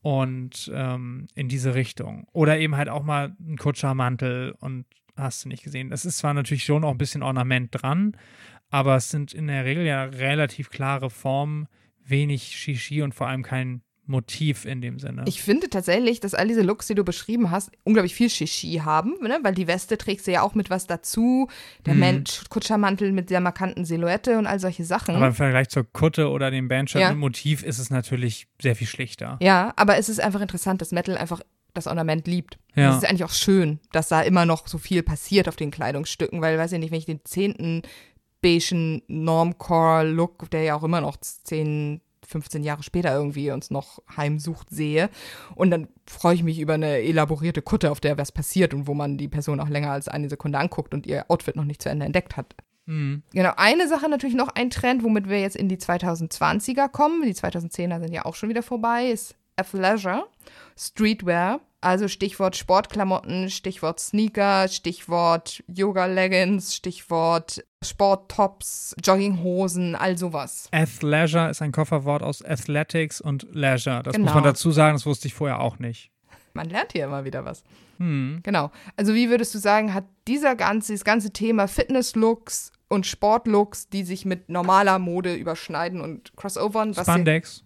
und 0.00 0.70
ähm, 0.74 1.28
in 1.34 1.48
diese 1.48 1.74
Richtung. 1.74 2.26
Oder 2.32 2.58
eben 2.58 2.76
halt 2.76 2.88
auch 2.88 3.04
mal 3.04 3.36
ein 3.40 3.56
Kutschermantel 3.56 4.54
und 4.58 4.86
hast 5.16 5.44
du 5.44 5.48
nicht 5.48 5.62
gesehen. 5.62 5.90
Das 5.90 6.04
ist 6.04 6.18
zwar 6.18 6.34
natürlich 6.34 6.64
schon 6.64 6.84
auch 6.84 6.90
ein 6.90 6.98
bisschen 6.98 7.22
Ornament 7.22 7.68
dran, 7.72 8.16
aber 8.70 8.96
es 8.96 9.10
sind 9.10 9.32
in 9.34 9.46
der 9.46 9.64
Regel 9.64 9.84
ja 9.84 10.04
relativ 10.04 10.70
klare 10.70 11.10
Formen, 11.10 11.68
wenig 12.04 12.42
Shishi 12.56 13.02
und 13.02 13.14
vor 13.14 13.28
allem 13.28 13.42
kein 13.42 13.82
Motiv 14.12 14.64
in 14.64 14.80
dem 14.80 15.00
Sinne. 15.00 15.24
Ich 15.26 15.42
finde 15.42 15.68
tatsächlich, 15.68 16.20
dass 16.20 16.34
all 16.34 16.46
diese 16.46 16.62
Looks, 16.62 16.86
die 16.86 16.94
du 16.94 17.02
beschrieben 17.02 17.50
hast, 17.50 17.72
unglaublich 17.82 18.14
viel 18.14 18.30
Shishi 18.30 18.80
haben, 18.84 19.14
ne? 19.20 19.40
weil 19.42 19.54
die 19.54 19.66
Weste 19.66 19.98
trägst 19.98 20.28
du 20.28 20.30
ja 20.30 20.42
auch 20.42 20.54
mit 20.54 20.70
was 20.70 20.86
dazu. 20.86 21.48
Der. 21.84 21.94
Mensch, 21.94 22.42
Kutschermantel 22.48 23.10
mit 23.10 23.30
der 23.30 23.40
markanten 23.40 23.84
Silhouette 23.84 24.38
und 24.38 24.46
all 24.46 24.60
solche 24.60 24.84
Sachen. 24.84 25.16
aber 25.16 25.26
im 25.26 25.34
Vergleich 25.34 25.68
zur 25.68 25.84
Kutte 25.92 26.28
oder 26.30 26.52
dem 26.52 26.68
Bandshirt 26.68 27.02
Ja. 27.02 27.10
mit 27.10 27.18
Motiv 27.18 27.64
ist 27.64 27.80
es 27.80 27.90
natürlich 27.90 28.46
sehr 28.60 28.76
viel 28.76 28.86
schlichter. 28.86 29.38
ja, 29.42 29.72
aber 29.74 29.96
es 29.96 30.08
ist 30.08 30.20
einfach 30.20 30.40
interessant, 30.40 30.80
dass 30.80 30.92
Metal 30.92 31.18
einfach 31.18 31.40
das 31.74 31.86
Ornament 31.86 32.26
liebt. 32.26 32.58
Ja. 32.74 32.90
Es 32.90 32.98
ist 33.02 33.08
eigentlich 33.08 33.24
auch 33.24 33.30
schön, 33.32 33.80
dass 33.92 34.08
da 34.08 34.20
immer 34.22 34.44
noch 34.44 34.68
so 34.68 34.76
viel 34.78 35.02
passiert 35.02 35.48
auf 35.48 35.56
den 35.56 35.70
Kleidungsstücken, 35.70 36.40
weil, 36.42 36.58
weiß 36.58 36.72
ich 36.72 36.78
nicht, 36.78 36.90
wenn 36.92 36.98
ich 36.98 37.06
den 37.06 37.24
zehnten 37.24 37.82
beigen 38.42 39.02
Normcore-Look, 39.06 40.50
der 40.50 40.62
ja 40.62 40.74
auch 40.74 40.82
immer 40.82 41.00
noch 41.00 41.16
10, 41.16 42.00
15 42.32 42.64
Jahre 42.64 42.82
später 42.82 43.14
irgendwie 43.14 43.50
uns 43.50 43.70
noch 43.70 44.02
heimsucht, 44.16 44.68
sehe. 44.70 45.08
Und 45.54 45.70
dann 45.70 45.88
freue 46.06 46.34
ich 46.34 46.42
mich 46.42 46.58
über 46.58 46.74
eine 46.74 46.98
elaborierte 46.98 47.62
Kutte, 47.62 47.90
auf 47.90 48.00
der 48.00 48.18
was 48.18 48.32
passiert 48.32 48.74
und 48.74 48.86
wo 48.86 48.94
man 48.94 49.18
die 49.18 49.28
Person 49.28 49.60
auch 49.60 49.68
länger 49.68 49.92
als 49.92 50.08
eine 50.08 50.28
Sekunde 50.28 50.58
anguckt 50.58 50.94
und 50.94 51.06
ihr 51.06 51.24
Outfit 51.28 51.56
noch 51.56 51.64
nicht 51.64 51.82
zu 51.82 51.88
Ende 51.88 52.06
entdeckt 52.06 52.36
hat. 52.36 52.54
Mhm. 52.86 53.22
Genau, 53.32 53.52
eine 53.56 53.88
Sache 53.88 54.08
natürlich 54.08 54.34
noch 54.34 54.48
ein 54.48 54.70
Trend, 54.70 55.04
womit 55.04 55.28
wir 55.28 55.40
jetzt 55.40 55.56
in 55.56 55.68
die 55.68 55.76
2020er 55.76 56.88
kommen. 56.88 57.22
Die 57.22 57.34
2010er 57.34 58.00
sind 58.00 58.12
ja 58.12 58.24
auch 58.24 58.34
schon 58.34 58.48
wieder 58.48 58.62
vorbei, 58.62 59.06
ist 59.06 59.36
Athleisure, 59.56 60.26
Streetwear. 60.76 61.60
Also 61.82 62.06
Stichwort 62.08 62.56
Sportklamotten, 62.56 63.50
Stichwort 63.50 63.98
Sneaker, 64.00 64.68
Stichwort 64.68 65.62
Yoga-Leggings, 65.66 66.76
Stichwort 66.76 67.64
Sporttops, 67.84 68.94
Jogginghosen, 69.04 69.96
all 69.96 70.16
sowas. 70.16 70.68
Athleisure 70.70 71.50
ist 71.50 71.60
ein 71.60 71.72
Kofferwort 71.72 72.22
aus 72.22 72.44
Athletics 72.44 73.20
und 73.20 73.46
Leisure. 73.52 74.02
Das 74.04 74.16
muss 74.16 74.28
Genau. 74.28 74.34
man 74.34 74.44
dazu 74.44 74.70
sagen, 74.70 74.94
das 74.94 75.06
wusste 75.06 75.26
ich 75.26 75.34
vorher 75.34 75.60
auch 75.60 75.78
nicht. 75.80 76.10
Man 76.54 76.68
lernt 76.68 76.92
hier 76.92 77.04
immer 77.06 77.24
wieder 77.24 77.44
was. 77.44 77.64
Hm. 77.98 78.40
Genau. 78.42 78.70
Also 78.96 79.14
wie 79.14 79.28
würdest 79.30 79.54
du 79.54 79.58
sagen, 79.58 79.92
hat 79.94 80.04
dieser 80.28 80.54
ganze, 80.54 80.92
dieses 80.92 81.04
ganze 81.04 81.32
Thema 81.32 81.66
Fitness-Looks 81.66 82.72
und 82.88 83.06
Sportlooks, 83.06 83.88
die 83.88 84.04
sich 84.04 84.24
mit 84.24 84.48
normaler 84.48 84.98
Mode 84.98 85.34
überschneiden 85.34 86.00
und 86.00 86.36
crossovern, 86.36 86.94
was 86.96 87.06
Spandex. 87.06 87.64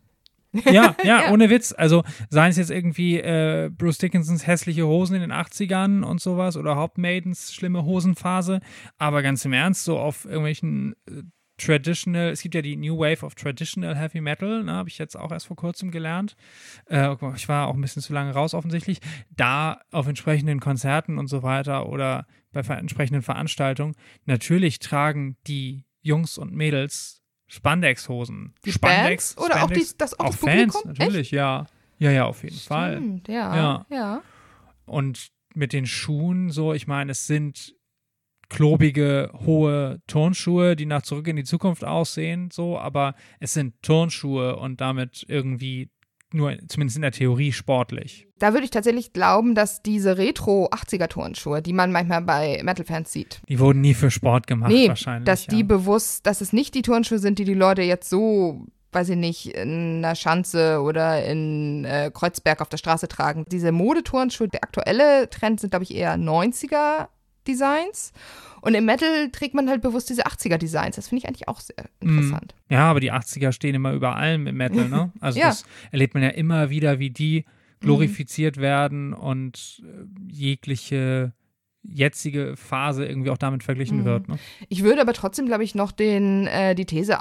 Ja, 0.64 0.94
ja, 1.04 1.26
Ja. 1.26 1.32
ohne 1.32 1.50
Witz. 1.50 1.74
Also 1.76 2.02
seien 2.30 2.50
es 2.50 2.56
jetzt 2.56 2.70
irgendwie 2.70 3.18
äh, 3.18 3.70
Bruce 3.70 3.98
Dickinsons 3.98 4.46
hässliche 4.46 4.86
Hosen 4.86 5.14
in 5.16 5.22
den 5.22 5.32
80ern 5.32 6.02
und 6.02 6.20
sowas 6.20 6.56
oder 6.56 6.76
Hauptmaidens 6.76 7.54
schlimme 7.54 7.84
Hosenphase. 7.84 8.60
Aber 8.98 9.22
ganz 9.22 9.44
im 9.44 9.52
Ernst, 9.52 9.84
so 9.84 9.98
auf 9.98 10.24
irgendwelchen 10.24 10.94
äh, 11.08 11.22
Traditional, 11.58 12.28
es 12.32 12.42
gibt 12.42 12.54
ja 12.54 12.60
die 12.60 12.76
New 12.76 12.98
Wave 12.98 13.24
of 13.24 13.34
Traditional 13.34 13.96
Heavy 13.96 14.20
Metal, 14.20 14.62
ne, 14.62 14.72
habe 14.72 14.90
ich 14.90 14.98
jetzt 14.98 15.16
auch 15.16 15.32
erst 15.32 15.46
vor 15.46 15.56
kurzem 15.56 15.90
gelernt. 15.90 16.36
Äh, 16.84 17.14
ich 17.34 17.48
war 17.48 17.68
auch 17.68 17.74
ein 17.74 17.80
bisschen 17.80 18.02
zu 18.02 18.12
lange 18.12 18.32
raus 18.34 18.52
offensichtlich. 18.52 19.00
Da 19.30 19.80
auf 19.90 20.06
entsprechenden 20.06 20.60
Konzerten 20.60 21.16
und 21.18 21.28
so 21.28 21.42
weiter 21.42 21.88
oder 21.88 22.26
bei 22.52 22.62
ver 22.62 22.76
entsprechenden 22.76 23.22
Veranstaltungen, 23.22 23.94
natürlich 24.26 24.80
tragen 24.80 25.36
die 25.46 25.86
Jungs 26.02 26.36
und 26.36 26.52
Mädels 26.52 27.22
Spandex-Hosen. 27.48 28.54
Die 28.64 28.72
Spandex, 28.72 29.34
Bands 29.34 29.50
oder 29.50 29.64
auch 29.64 29.70
die- 29.70 29.86
das- 29.98 30.18
auch 30.18 30.26
das 30.26 30.36
Fans, 30.36 30.72
Publikum? 30.74 30.92
natürlich, 31.06 31.30
ja. 31.30 31.66
Ja, 31.98 32.10
ja, 32.10 32.24
auf 32.26 32.42
jeden 32.42 32.56
Fall. 32.58 32.96
Stimmt, 32.96 33.28
ja, 33.28 33.56
Ja. 33.56 33.86
ja. 33.90 34.22
Und 34.84 35.28
mit 35.54 35.72
den 35.72 35.86
Schuhen 35.86 36.50
so, 36.50 36.74
ich 36.74 36.86
meine, 36.86 37.12
es 37.12 37.26
sind 37.26 37.74
klobige, 38.48 39.30
hohe 39.44 40.00
Turnschuhe, 40.06 40.76
die 40.76 40.86
nach 40.86 41.02
zurück 41.02 41.26
in 41.28 41.36
die 41.36 41.44
Zukunft 41.44 41.84
aussehen, 41.84 42.50
so, 42.52 42.78
aber 42.78 43.14
es 43.40 43.54
sind 43.54 43.82
Turnschuhe 43.82 44.56
und 44.56 44.80
damit 44.80 45.24
irgendwie 45.28 45.90
nur, 46.36 46.56
zumindest 46.68 46.96
in 46.96 47.02
der 47.02 47.12
Theorie, 47.12 47.52
sportlich. 47.52 48.28
Da 48.38 48.52
würde 48.52 48.64
ich 48.64 48.70
tatsächlich 48.70 49.12
glauben, 49.12 49.54
dass 49.54 49.82
diese 49.82 50.18
Retro-80er-Turnschuhe, 50.18 51.62
die 51.62 51.72
man 51.72 51.90
manchmal 51.90 52.22
bei 52.22 52.60
Metal-Fans 52.62 53.10
sieht, 53.10 53.40
Die 53.48 53.58
wurden 53.58 53.80
nie 53.80 53.94
für 53.94 54.10
Sport 54.10 54.46
gemacht, 54.46 54.70
nee, 54.70 54.88
wahrscheinlich. 54.88 55.24
dass 55.24 55.46
die 55.46 55.60
ja. 55.60 55.66
bewusst, 55.66 56.26
dass 56.26 56.40
es 56.40 56.52
nicht 56.52 56.74
die 56.74 56.82
Turnschuhe 56.82 57.18
sind, 57.18 57.38
die 57.38 57.44
die 57.44 57.54
Leute 57.54 57.82
jetzt 57.82 58.10
so, 58.10 58.66
weiß 58.92 59.08
ich 59.10 59.16
nicht, 59.16 59.54
in 59.54 60.04
einer 60.04 60.14
Schanze 60.14 60.80
oder 60.80 61.24
in 61.24 61.84
äh, 61.84 62.10
Kreuzberg 62.12 62.60
auf 62.60 62.68
der 62.68 62.76
Straße 62.76 63.08
tragen. 63.08 63.44
Diese 63.50 63.72
Modeturnschuhe, 63.72 64.48
der 64.48 64.62
aktuelle 64.62 65.28
Trend 65.30 65.60
sind, 65.60 65.70
glaube 65.70 65.84
ich, 65.84 65.94
eher 65.94 66.16
90er-Designs. 67.46 68.12
Und 68.62 68.74
im 68.74 68.84
Metal 68.84 69.30
trägt 69.30 69.54
man 69.54 69.68
halt 69.68 69.80
bewusst 69.82 70.10
diese 70.10 70.26
80er-Designs. 70.26 70.96
Das 70.96 71.08
finde 71.08 71.20
ich 71.22 71.28
eigentlich 71.28 71.48
auch 71.48 71.60
sehr 71.60 71.76
Mhm. 72.02 72.18
interessant. 72.18 72.54
Ja, 72.68 72.90
aber 72.90 73.00
die 73.00 73.12
80er 73.12 73.52
stehen 73.52 73.74
immer 73.74 73.92
über 73.92 74.16
allem 74.16 74.46
im 74.46 74.56
Metal, 74.56 74.88
ne? 74.88 75.12
Also 75.20 75.38
Ja. 75.38 75.48
das 75.48 75.64
erlebt 75.92 76.14
man 76.14 76.22
ja 76.22 76.30
immer 76.30 76.70
wieder, 76.70 76.98
wie 76.98 77.10
die 77.10 77.44
glorifiziert 77.80 78.56
werden 78.56 79.12
und 79.12 79.82
äh, 79.84 80.32
jegliche 80.32 81.32
jetzige 81.88 82.56
Phase 82.56 83.06
irgendwie 83.06 83.30
auch 83.30 83.38
damit 83.38 83.62
verglichen 83.62 83.98
Mhm. 84.00 84.04
wird. 84.04 84.28
Ne? 84.28 84.38
Ich 84.68 84.82
würde 84.82 85.00
aber 85.00 85.12
trotzdem, 85.12 85.46
glaube 85.46 85.62
ich, 85.62 85.76
noch 85.76 85.92
den, 85.92 86.48
äh, 86.48 86.74
die, 86.74 86.84
These, 86.84 87.16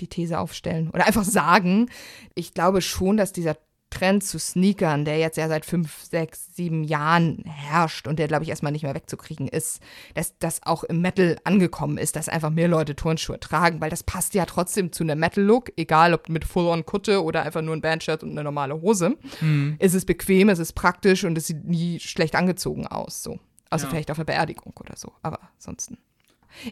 die 0.00 0.06
These 0.06 0.38
aufstellen 0.38 0.90
oder 0.90 1.06
einfach 1.06 1.24
sagen, 1.24 1.88
ich 2.34 2.52
glaube 2.52 2.82
schon, 2.82 3.16
dass 3.16 3.32
dieser 3.32 3.56
Trend 3.92 4.24
zu 4.24 4.38
Sneakern, 4.38 5.04
der 5.04 5.18
jetzt 5.18 5.36
ja 5.36 5.46
seit 5.48 5.64
fünf, 5.64 6.02
sechs, 6.02 6.54
sieben 6.56 6.82
Jahren 6.82 7.44
herrscht 7.46 8.08
und 8.08 8.18
der, 8.18 8.26
glaube 8.26 8.42
ich, 8.44 8.50
erstmal 8.50 8.72
nicht 8.72 8.82
mehr 8.82 8.94
wegzukriegen 8.94 9.46
ist, 9.46 9.80
dass 10.14 10.36
das 10.38 10.60
auch 10.64 10.82
im 10.84 11.00
Metal 11.00 11.38
angekommen 11.44 11.98
ist, 11.98 12.16
dass 12.16 12.28
einfach 12.28 12.50
mehr 12.50 12.68
Leute 12.68 12.96
Turnschuhe 12.96 13.38
tragen, 13.38 13.80
weil 13.80 13.90
das 13.90 14.02
passt 14.02 14.34
ja 14.34 14.46
trotzdem 14.46 14.90
zu 14.92 15.04
einem 15.04 15.20
Metal-Look, 15.20 15.72
egal 15.76 16.14
ob 16.14 16.28
mit 16.28 16.44
Full-on-Kutte 16.44 17.22
oder 17.22 17.42
einfach 17.42 17.62
nur 17.62 17.76
ein 17.76 17.82
Bandshirt 17.82 18.22
und 18.22 18.30
eine 18.32 18.42
normale 18.42 18.80
Hose. 18.80 19.16
Mhm. 19.40 19.76
Es 19.78 19.94
ist 19.94 20.06
bequem, 20.06 20.48
es 20.48 20.58
ist 20.58 20.72
praktisch 20.72 21.24
und 21.24 21.36
es 21.38 21.46
sieht 21.46 21.64
nie 21.64 22.00
schlecht 22.00 22.34
angezogen 22.34 22.86
aus, 22.86 23.22
so. 23.22 23.38
Also 23.70 23.86
Ja. 23.86 23.90
vielleicht 23.90 24.10
auf 24.10 24.18
einer 24.18 24.24
Beerdigung 24.26 24.72
oder 24.80 24.96
so, 24.96 25.12
aber 25.22 25.38
ansonsten. 25.56 25.98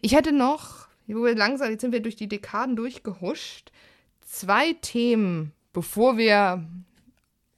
Ich 0.02 0.14
hätte 0.14 0.32
noch, 0.32 0.88
wo 1.06 1.24
wir 1.24 1.34
langsam, 1.34 1.70
jetzt 1.70 1.80
sind 1.80 1.92
wir 1.92 2.00
durch 2.02 2.16
die 2.16 2.28
Dekaden 2.28 2.76
durchgehuscht, 2.76 3.70
zwei 4.26 4.74
Themen, 4.80 5.52
bevor 5.72 6.16
wir 6.18 6.64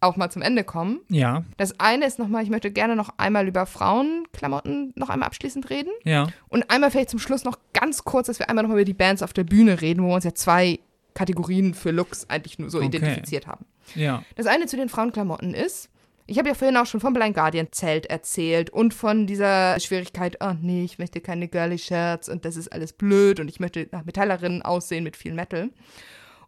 auch 0.03 0.17
mal 0.17 0.31
zum 0.31 0.43
Ende 0.43 0.65
kommen. 0.65 1.01
Ja, 1.09 1.45
Das 1.57 1.79
eine 1.81 2.07
ist 2.07 2.19
nochmal, 2.19 2.43
ich 2.43 2.51
möchte 2.51 2.71
gerne 2.71 2.97
noch 2.97 3.11
einmal 3.19 3.47
über 3.49 3.67
Frauenklamotten 3.67 4.93
noch 4.97 5.09
einmal 5.11 5.27
abschließend 5.27 5.71
reden. 5.71 5.91
ja. 6.05 6.29
Und 6.49 6.71
einmal 6.71 6.91
vielleicht 6.91 7.11
zum 7.11 7.19
Schluss 7.19 7.45
noch 7.45 7.59
ganz 7.73 8.05
kurz, 8.05 8.27
dass 8.27 8.39
wir 8.39 8.49
einmal 8.49 8.65
noch 8.65 8.73
über 8.73 8.85
die 8.85 8.95
Bands 8.95 9.23
auf 9.23 9.33
der 9.33 9.45
Bühne 9.45 9.81
reden, 9.81 10.03
wo 10.03 10.09
wir 10.09 10.15
uns 10.15 10.25
ja 10.25 10.35
zwei 10.35 10.79
Kategorien 11.15 11.75
für 11.75 11.91
Looks 11.91 12.29
eigentlich 12.29 12.59
nur 12.59 12.71
so 12.71 12.79
Okay. 12.79 12.87
identifiziert 12.87 13.47
haben. 13.47 13.65
Ja, 13.95 14.23
Das 14.37 14.47
eine 14.47 14.67
zu 14.67 14.77
den 14.77 14.89
Frauenklamotten 14.89 15.55
ist, 15.55 15.89
ich 16.27 16.39
habe 16.39 16.49
ja 16.49 16.55
vorhin 16.55 16.77
auch 16.77 16.87
schon 16.87 17.01
vom 17.01 17.13
Blind 17.15 17.35
Guardian 17.35 17.69
Zelt 17.73 18.07
erzählt 18.07 18.71
und 18.71 18.95
von 18.95 19.27
dieser 19.27 19.79
Schwierigkeit, 19.81 20.39
oh 20.41 20.53
nee, 20.61 20.85
ich 20.85 20.99
möchte 20.99 21.21
keine 21.21 21.49
girly 21.49 21.79
Shirts 21.79 22.29
und 22.29 22.45
das 22.45 22.57
ist 22.57 22.73
alles 22.73 22.93
blöd 22.93 23.41
und 23.41 23.49
ich 23.49 23.61
möchte 23.61 23.89
nach 23.93 24.05
Metallerin 24.05 24.63
aussehen 24.63 25.05
mit 25.05 25.17
viel 25.17 25.35
Metal. 25.35 25.69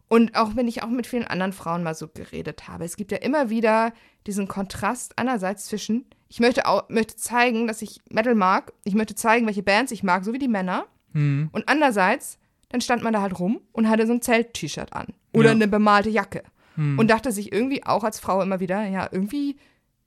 Und 0.07 0.35
auch 0.35 0.55
wenn 0.55 0.67
ich 0.67 0.83
auch 0.83 0.89
mit 0.89 1.07
vielen 1.07 1.25
anderen 1.25 1.51
Frauen 1.53 1.81
mal 1.83 1.95
so 1.95 2.07
geredet 2.07 2.67
habe, 2.67 2.85
es 2.85 2.95
gibt 2.95 3.11
ja 3.11 3.17
immer 3.17 3.49
wieder 3.49 3.91
diesen 4.27 4.47
Kontrast 4.47 5.17
einerseits 5.17 5.65
zwischen, 5.65 6.05
ich 6.27 6.39
möchte, 6.39 6.67
auch, 6.67 6.87
möchte 6.89 7.15
zeigen, 7.15 7.67
dass 7.67 7.81
ich 7.81 8.01
Metal 8.09 8.35
mag, 8.35 8.71
ich 8.83 8.93
möchte 8.93 9.15
zeigen, 9.15 9.45
welche 9.47 9.63
Bands 9.63 9.91
ich 9.91 10.03
mag, 10.03 10.23
so 10.23 10.33
wie 10.33 10.39
die 10.39 10.47
Männer. 10.47 10.85
hm. 11.13 11.49
Und 11.51 11.67
andererseits, 11.69 12.37
dann 12.69 12.81
stand 12.81 13.01
man 13.03 13.13
da 13.13 13.21
halt 13.21 13.39
rum 13.39 13.61
und 13.71 13.89
hatte 13.89 14.05
so 14.05 14.13
ein 14.13 14.21
Zelt-T-Shirt 14.21 14.93
an 14.93 15.07
oder 15.33 15.45
Ja. 15.47 15.51
eine 15.51 15.67
bemalte 15.67 16.09
Jacke 16.09 16.43
Hm. 16.75 16.99
und 16.99 17.09
dachte 17.09 17.31
sich 17.31 17.51
irgendwie 17.53 17.83
auch 17.85 18.03
als 18.03 18.19
Frau 18.19 18.41
immer 18.41 18.59
wieder, 18.59 18.85
ja, 18.85 19.07
irgendwie 19.11 19.55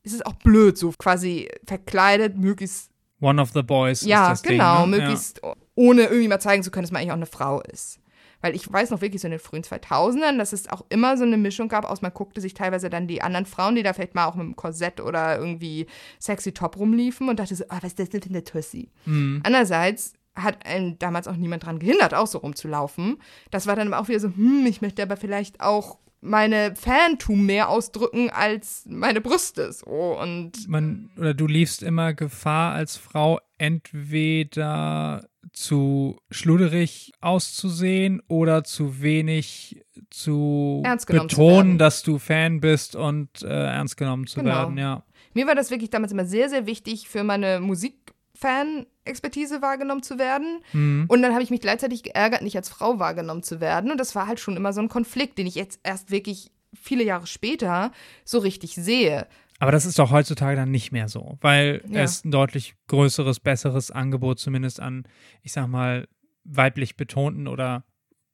ist 0.02 0.12
es 0.14 0.22
auch 0.24 0.34
blöd, 0.34 0.76
so 0.78 0.92
quasi 0.96 1.48
verkleidet, 1.66 2.36
möglichst, 2.36 2.90
One 3.20 3.42
of 3.42 3.50
the 3.52 3.62
Boys 3.62 4.02
ja, 4.04 4.32
genau, 4.42 4.82
Ding. 4.82 4.90
Ne? 4.90 4.98
möglichst 4.98 5.40
ohne 5.74 6.02
irgendwie 6.02 6.28
mal 6.28 6.38
zeigen 6.40 6.62
zu 6.62 6.70
können, 6.70 6.84
dass 6.84 6.92
man 6.92 7.00
eigentlich 7.00 7.10
auch 7.10 7.16
eine 7.16 7.26
Frau 7.26 7.60
ist. 7.62 7.98
Weil 8.40 8.54
ich 8.54 8.72
weiß 8.72 8.90
noch 8.90 9.00
wirklich 9.00 9.20
so 9.22 9.26
in 9.26 9.32
den 9.32 9.40
frühen 9.40 9.62
2000ern, 9.62 10.38
dass 10.38 10.52
es 10.52 10.68
auch 10.68 10.84
immer 10.90 11.16
so 11.16 11.24
eine 11.24 11.36
Mischung 11.36 11.68
gab 11.68 11.84
aus, 11.84 12.02
man 12.02 12.14
guckte 12.14 12.40
sich 12.40 12.54
teilweise 12.54 12.88
dann 12.88 13.08
die 13.08 13.22
anderen 13.22 13.46
Frauen, 13.46 13.74
die 13.74 13.82
da 13.82 13.92
vielleicht 13.92 14.14
mal 14.14 14.26
auch 14.26 14.34
mit 14.34 14.44
einem 14.44 14.56
Korsett 14.56 15.00
oder 15.00 15.38
irgendwie 15.38 15.86
sexy 16.18 16.52
Top 16.52 16.76
rumliefen 16.76 17.28
und 17.28 17.38
dachte 17.40 17.56
so, 17.56 17.64
ah, 17.68 17.78
was 17.80 17.92
ist 17.92 17.98
das 17.98 18.10
denn 18.10 18.22
für 18.22 18.30
eine 18.30 18.44
Tussi? 18.44 18.90
Ja. 19.06 19.12
Hm. 19.12 19.40
Andererseits 19.44 20.14
hat 20.36 20.64
einen 20.66 20.98
damals 20.98 21.26
auch 21.26 21.36
niemand 21.36 21.64
dran 21.64 21.78
gehindert, 21.78 22.14
auch 22.14 22.26
so 22.26 22.38
rumzulaufen. 22.38 23.18
Das 23.50 23.66
war 23.66 23.76
dann 23.76 23.92
aber 23.92 24.00
auch 24.00 24.08
wieder 24.08 24.20
so, 24.20 24.28
hm, 24.28 24.66
ich 24.66 24.80
möchte 24.80 25.02
aber 25.02 25.16
vielleicht 25.16 25.60
auch 25.60 25.98
meine 26.20 26.74
Fantum 26.74 27.46
mehr 27.46 27.68
ausdrücken 27.68 28.30
als 28.30 28.84
meine 28.88 29.20
Brüste. 29.20 29.72
So. 29.72 30.18
Und 30.20 30.68
man 30.68 31.10
oder 31.16 31.34
du 31.34 31.46
liefst 31.46 31.82
immer 31.82 32.14
Gefahr 32.14 32.74
als 32.74 32.96
Frau 32.96 33.40
entweder 33.56 35.28
zu 35.58 36.18
schluderig 36.30 37.12
auszusehen 37.20 38.22
oder 38.28 38.64
zu 38.64 39.00
wenig 39.02 39.82
zu 40.10 40.82
zu 40.98 41.06
betonen, 41.06 41.56
werden. 41.56 41.78
dass 41.78 42.02
du 42.02 42.18
Fan 42.18 42.60
bist 42.60 42.96
und 42.96 43.42
äh, 43.42 43.46
ernst 43.48 43.96
genommen 43.96 44.26
zu 44.26 44.40
Genau. 44.40 44.54
werden, 44.54 44.78
ja. 44.78 45.02
mir 45.34 45.46
war 45.46 45.54
das 45.54 45.70
wirklich 45.70 45.90
damals 45.90 46.12
immer 46.12 46.24
sehr, 46.26 46.48
sehr 46.48 46.66
wichtig, 46.66 47.08
für 47.08 47.24
meine 47.24 47.60
Musikfan-Expertise 47.60 49.62
wahrgenommen 49.62 50.02
zu 50.02 50.18
werden. 50.18 50.60
Mhm. 50.72 51.04
Und 51.08 51.22
dann 51.22 51.32
habe 51.32 51.42
ich 51.42 51.50
mich 51.50 51.60
gleichzeitig 51.60 52.02
geärgert, 52.02 52.42
nicht 52.42 52.56
als 52.56 52.68
Frau 52.68 52.98
wahrgenommen 52.98 53.42
zu 53.42 53.60
werden. 53.60 53.90
Und 53.90 53.98
das 53.98 54.14
war 54.14 54.26
halt 54.26 54.40
schon 54.40 54.56
immer 54.56 54.72
so 54.72 54.80
ein 54.80 54.88
Konflikt, 54.88 55.38
den 55.38 55.46
ich 55.46 55.54
jetzt 55.54 55.80
erst 55.82 56.10
wirklich 56.10 56.50
viele 56.74 57.04
Jahre 57.04 57.26
später 57.26 57.92
so 58.24 58.38
richtig 58.38 58.74
sehe. 58.74 59.26
Aber 59.58 59.72
das 59.72 59.86
ist 59.86 59.98
doch 59.98 60.10
heutzutage 60.10 60.56
dann 60.56 60.70
nicht 60.70 60.92
mehr 60.92 61.08
so, 61.08 61.36
weil 61.40 61.82
Ja. 61.88 62.02
es 62.02 62.24
ein 62.24 62.30
deutlich 62.30 62.74
größeres, 62.86 63.40
besseres 63.40 63.90
Angebot 63.90 64.38
zumindest 64.38 64.80
an, 64.80 65.04
ich 65.42 65.52
sag 65.52 65.66
mal, 65.66 66.06
weiblich 66.44 66.96
betonten 66.96 67.48
oder 67.48 67.84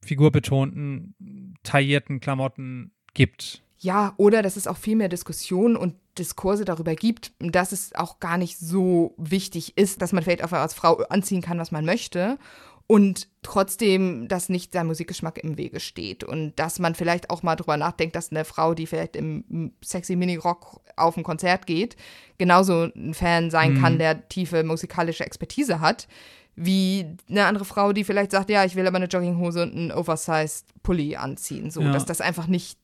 figurbetonten, 0.02 1.54
taillierten 1.62 2.20
Klamotten 2.20 2.92
gibt. 3.14 3.62
Ja, 3.78 4.14
oder 4.16 4.42
dass 4.42 4.56
es 4.56 4.66
auch 4.66 4.76
viel 4.76 4.96
mehr 4.96 5.08
Diskussionen 5.08 5.76
und 5.76 5.94
Diskurse 6.18 6.64
darüber 6.64 6.94
gibt, 6.94 7.32
dass 7.40 7.72
es 7.72 7.94
auch 7.94 8.20
gar 8.20 8.38
nicht 8.38 8.58
so 8.58 9.14
wichtig 9.18 9.76
ist, 9.76 10.00
dass 10.00 10.12
man 10.12 10.22
vielleicht 10.22 10.44
auch 10.44 10.52
als 10.52 10.74
Frau 10.74 10.96
anziehen 11.08 11.42
kann, 11.42 11.58
was 11.58 11.72
man 11.72 11.84
möchte. 11.84 12.38
Und 12.86 13.28
trotzdem, 13.42 14.28
dass 14.28 14.50
nicht 14.50 14.72
sein 14.74 14.86
Musikgeschmack 14.86 15.38
im 15.38 15.56
Wege 15.56 15.80
steht. 15.80 16.22
Und 16.22 16.54
dass 16.58 16.78
man 16.78 16.94
vielleicht 16.94 17.30
auch 17.30 17.42
mal 17.42 17.56
drüber 17.56 17.76
nachdenkt, 17.78 18.14
dass 18.14 18.30
eine 18.30 18.44
Frau, 18.44 18.74
die 18.74 18.86
vielleicht 18.86 19.16
im 19.16 19.72
sexy 19.82 20.16
Mini-Rock 20.16 20.80
auf 20.96 21.16
ein 21.16 21.22
Konzert 21.22 21.66
geht, 21.66 21.96
genauso 22.36 22.90
ein 22.94 23.14
Fan 23.14 23.50
sein 23.50 23.74
Mhm. 23.74 23.80
kann, 23.80 23.98
der 23.98 24.28
tiefe 24.28 24.64
musikalische 24.64 25.24
Expertise 25.24 25.80
hat, 25.80 26.08
wie 26.56 27.06
eine 27.28 27.46
andere 27.46 27.64
Frau, 27.64 27.92
die 27.92 28.04
vielleicht 28.04 28.30
sagt, 28.30 28.50
ja, 28.50 28.64
ich 28.64 28.76
will 28.76 28.86
aber 28.86 28.96
eine 28.96 29.06
Jogginghose 29.06 29.62
und 29.62 29.74
einen 29.74 29.90
Oversized 29.92 30.66
Pulli 30.82 31.16
anziehen. 31.16 31.70
So, 31.70 31.80
Ja. 31.80 31.90
dass 31.92 32.04
das 32.04 32.20
einfach 32.20 32.46
nicht 32.46 32.78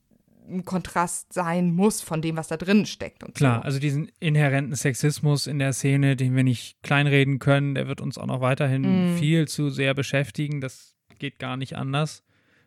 ein 0.52 0.64
Kontrast 0.64 1.32
sein 1.32 1.72
muss 1.72 2.01
von 2.02 2.20
dem, 2.22 2.36
was 2.36 2.48
da 2.48 2.56
drin 2.56 2.86
steckt. 2.86 3.24
Und 3.24 3.35
Klar, 3.35 3.56
so. 3.59 3.62
also 3.62 3.78
diesen 3.78 4.10
inhärenten 4.20 4.74
Sexismus 4.74 5.47
in 5.47 5.59
der 5.59 5.72
Szene, 5.72 6.16
den 6.16 6.35
wir 6.36 6.44
nicht 6.44 6.82
kleinreden 6.82 7.39
können, 7.39 7.74
der 7.74 7.89
wird 7.89 8.01
uns 8.01 8.18
auch 8.18 8.27
noch 8.27 8.40
weiterhin 8.40 9.12
Mhm. 9.14 9.16
viel 9.18 9.48
zu 9.48 9.70
sehr 9.70 9.94
beschäftigen. 9.94 10.60
Das 10.60 10.97
geht 11.18 11.39
gar 11.39 11.56
nicht 11.56 11.77
anders. 11.77 12.22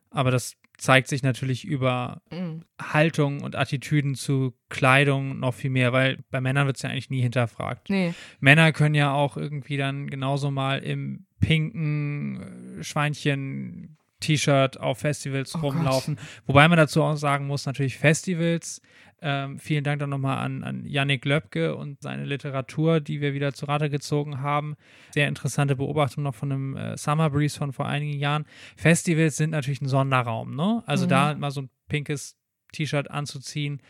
Aber 0.10 0.32
das 0.32 0.56
zeigt 0.78 1.08
sich 1.08 1.22
natürlich 1.24 1.66
über 1.66 2.22
Mhm. 2.32 2.64
Haltung 2.82 3.42
und 3.42 3.56
Attitüden 3.56 4.16
zu 4.16 4.54
Kleidung 4.70 5.40
noch 5.40 5.54
viel 5.54 5.70
mehr, 5.70 5.94
weil 5.94 6.20
bei 6.32 6.42
Männern 6.42 6.66
wird 6.68 6.78
es 6.78 6.82
ja 6.82 6.90
eigentlich 6.90 7.10
nie 7.12 7.22
hinterfragt. 7.22 7.90
Nee, 7.90 8.14
Männer 8.40 8.72
können 8.72 8.96
ja 8.96 9.14
auch 9.14 9.38
irgendwie 9.38 9.78
dann 9.78 10.08
genauso 10.10 10.50
mal 10.52 10.80
im 10.80 11.26
pinken 11.40 12.80
äh, 12.80 12.84
Schweinchen 12.84 13.98
T-Shirt 14.24 14.80
auf 14.80 15.00
Festivals 15.00 15.56
Oh 15.56 15.60
rumlaufen. 15.60 16.18
Wobei 16.46 16.68
man 16.68 16.78
dazu 16.78 17.04
auch 17.04 17.16
sagen 17.16 17.48
muss, 17.48 17.66
natürlich 17.66 17.98
Festivals. 17.98 18.82
Ähm, 19.26 19.58
vielen 19.58 19.84
Dank 19.86 20.00
dann 20.00 20.10
nochmal 20.10 20.38
an, 20.40 20.64
an 20.64 20.86
Yannick 20.86 21.24
Löbke 21.24 21.76
und 21.76 22.02
seine 22.02 22.26
Literatur, 22.26 23.00
die 23.00 23.22
wir 23.22 23.34
wieder 23.34 23.54
zu 23.54 23.66
Rate 23.66 23.90
gezogen 23.90 24.42
haben. 24.42 24.76
Sehr 25.12 25.30
interessante 25.30 25.76
Beobachtung 25.78 26.24
noch 26.24 26.36
von 26.36 26.52
einem 26.52 26.76
äh, 26.76 26.98
Summer 26.98 27.30
Breeze 27.30 27.58
von 27.58 27.72
vor 27.72 27.86
einigen 27.86 28.18
Jahren. 28.20 28.46
Festivals 28.76 29.38
sind 29.38 29.52
natürlich 29.52 29.82
ein 29.82 29.88
Sonderraum, 29.88 30.56
ne? 30.56 30.84
Also 30.88 31.06
Mhm. 31.06 31.10
da 31.10 31.36
mal 31.36 31.52
so 31.52 31.62
ein 31.62 31.70
pinkes 31.88 32.36
T-Shirt 32.74 33.10
anzuziehen, 33.12 33.82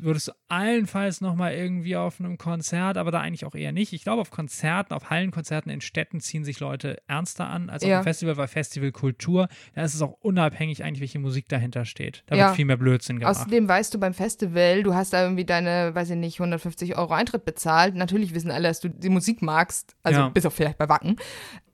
würdest 0.00 0.28
du 0.28 0.32
allenfalls 0.48 1.20
nochmal 1.20 1.54
irgendwie 1.54 1.96
auf 1.96 2.20
einem 2.20 2.38
Konzert, 2.38 2.96
aber 2.96 3.10
da 3.10 3.20
eigentlich 3.20 3.44
auch 3.44 3.54
eher 3.54 3.72
nicht. 3.72 3.92
Ich 3.92 4.02
glaube, 4.02 4.20
auf 4.20 4.30
Konzerten, 4.30 4.92
auf 4.94 5.10
Hallenkonzerten 5.10 5.70
in 5.70 5.80
Städten 5.80 6.20
ziehen 6.20 6.44
sich 6.44 6.60
Leute 6.60 6.98
ernster 7.06 7.48
an 7.48 7.70
als 7.70 7.82
auf 7.82 7.88
Ja. 7.88 7.96
einem 7.96 8.04
Festival, 8.04 8.36
weil 8.36 8.48
Festivalkultur, 8.48 9.48
da 9.74 9.82
ist 9.82 9.94
es 9.94 10.02
auch 10.02 10.16
unabhängig 10.20 10.84
eigentlich, 10.84 11.00
welche 11.00 11.18
Musik 11.18 11.48
dahinter 11.48 11.84
steht. 11.84 12.22
Da 12.26 12.36
Ja. 12.36 12.46
wird 12.46 12.56
viel 12.56 12.64
mehr 12.64 12.76
Blödsinn 12.76 13.18
gemacht. 13.18 13.36
Außerdem 13.36 13.68
weißt 13.68 13.94
du 13.94 13.98
beim 13.98 14.14
Festival, 14.14 14.82
du 14.82 14.94
hast 14.94 15.12
da 15.12 15.22
irgendwie 15.22 15.44
deine, 15.44 15.94
weiß 15.94 16.10
ich 16.10 16.16
nicht, 16.16 16.38
150 16.40 16.96
Euro 16.96 17.14
Eintritt 17.14 17.44
bezahlt. 17.44 17.94
Natürlich 17.94 18.34
wissen 18.34 18.50
alle, 18.50 18.68
dass 18.68 18.80
du 18.80 18.88
die 18.90 19.08
Musik 19.08 19.42
magst, 19.42 19.96
also 20.02 20.20
Ja. 20.20 20.28
bis 20.28 20.44
auf 20.46 20.54
vielleicht 20.54 20.78
bei 20.78 20.88
Wacken. 20.88 21.16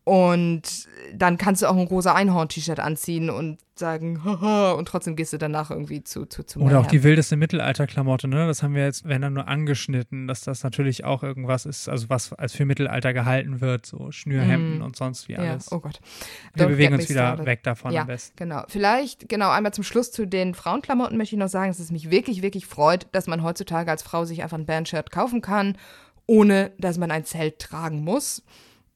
Und 0.04 0.62
dann 1.14 1.38
kannst 1.38 1.62
du 1.62 1.66
auch 1.66 1.76
ein 1.76 1.86
rosa 1.86 2.12
Einhorn-T-Shirt 2.14 2.78
anziehen 2.78 3.30
und 3.30 3.58
sagen, 3.74 4.22
haha, 4.22 4.72
und 4.72 4.86
trotzdem 4.86 5.16
gehst 5.16 5.32
du 5.32 5.38
danach 5.38 5.70
irgendwie 5.70 6.04
zu, 6.04 6.26
zu, 6.26 6.44
zu 6.44 6.60
Oder 6.60 6.78
auch 6.78 6.86
die 6.86 7.02
wildeste 7.02 7.36
Mittelalterklamotte, 7.36 8.28
ne? 8.28 8.46
Das 8.46 8.62
haben 8.62 8.74
wir 8.74 8.84
jetzt, 8.84 9.08
wenn 9.08 9.22
dann 9.22 9.32
nur 9.32 9.48
angeschnitten, 9.48 10.28
dass 10.28 10.42
das 10.42 10.62
natürlich 10.62 11.04
auch 11.04 11.22
irgendwas 11.22 11.64
ist, 11.64 11.88
also 11.88 12.10
was 12.10 12.34
als 12.34 12.52
für 12.52 12.66
Mittelalter 12.66 13.14
gehalten 13.14 13.62
wird, 13.62 13.86
so 13.86 14.12
Schnürhemden 14.12 14.78
Mm. 14.80 14.82
und 14.82 14.94
sonst 14.94 15.26
wie 15.28 15.32
Ja, 15.32 15.38
alles. 15.38 15.72
oh 15.72 15.80
Gott. 15.80 16.00
wir 16.52 16.66
bewegen 16.66 16.94
uns 16.94 17.08
wieder 17.08 17.22
started. 17.28 17.46
weg 17.46 17.62
davon 17.64 17.92
Ja. 17.92 18.02
am 18.02 18.06
besten. 18.06 18.36
Genau. 18.36 18.62
Vielleicht, 18.68 19.28
genau, 19.30 19.50
einmal 19.50 19.72
zum 19.72 19.84
Schluss 19.84 20.12
zu 20.12 20.26
den 20.26 20.54
Frauenklamotten 20.54 21.16
möchte 21.16 21.34
ich 21.34 21.40
noch 21.40 21.48
sagen, 21.48 21.68
dass 21.70 21.78
es 21.80 21.90
mich 21.90 22.10
wirklich, 22.10 22.42
wirklich 22.42 22.66
freut, 22.66 23.06
dass 23.12 23.26
man 23.26 23.42
heutzutage 23.42 23.90
als 23.90 24.02
Frau 24.02 24.26
sich 24.26 24.42
einfach 24.42 24.58
ein 24.58 24.66
Bandshirt 24.66 25.10
kaufen 25.10 25.40
kann, 25.40 25.78
ohne 26.26 26.72
dass 26.78 26.98
man 26.98 27.10
ein 27.10 27.24
Zelt 27.24 27.58
tragen 27.58 28.04
muss 28.04 28.42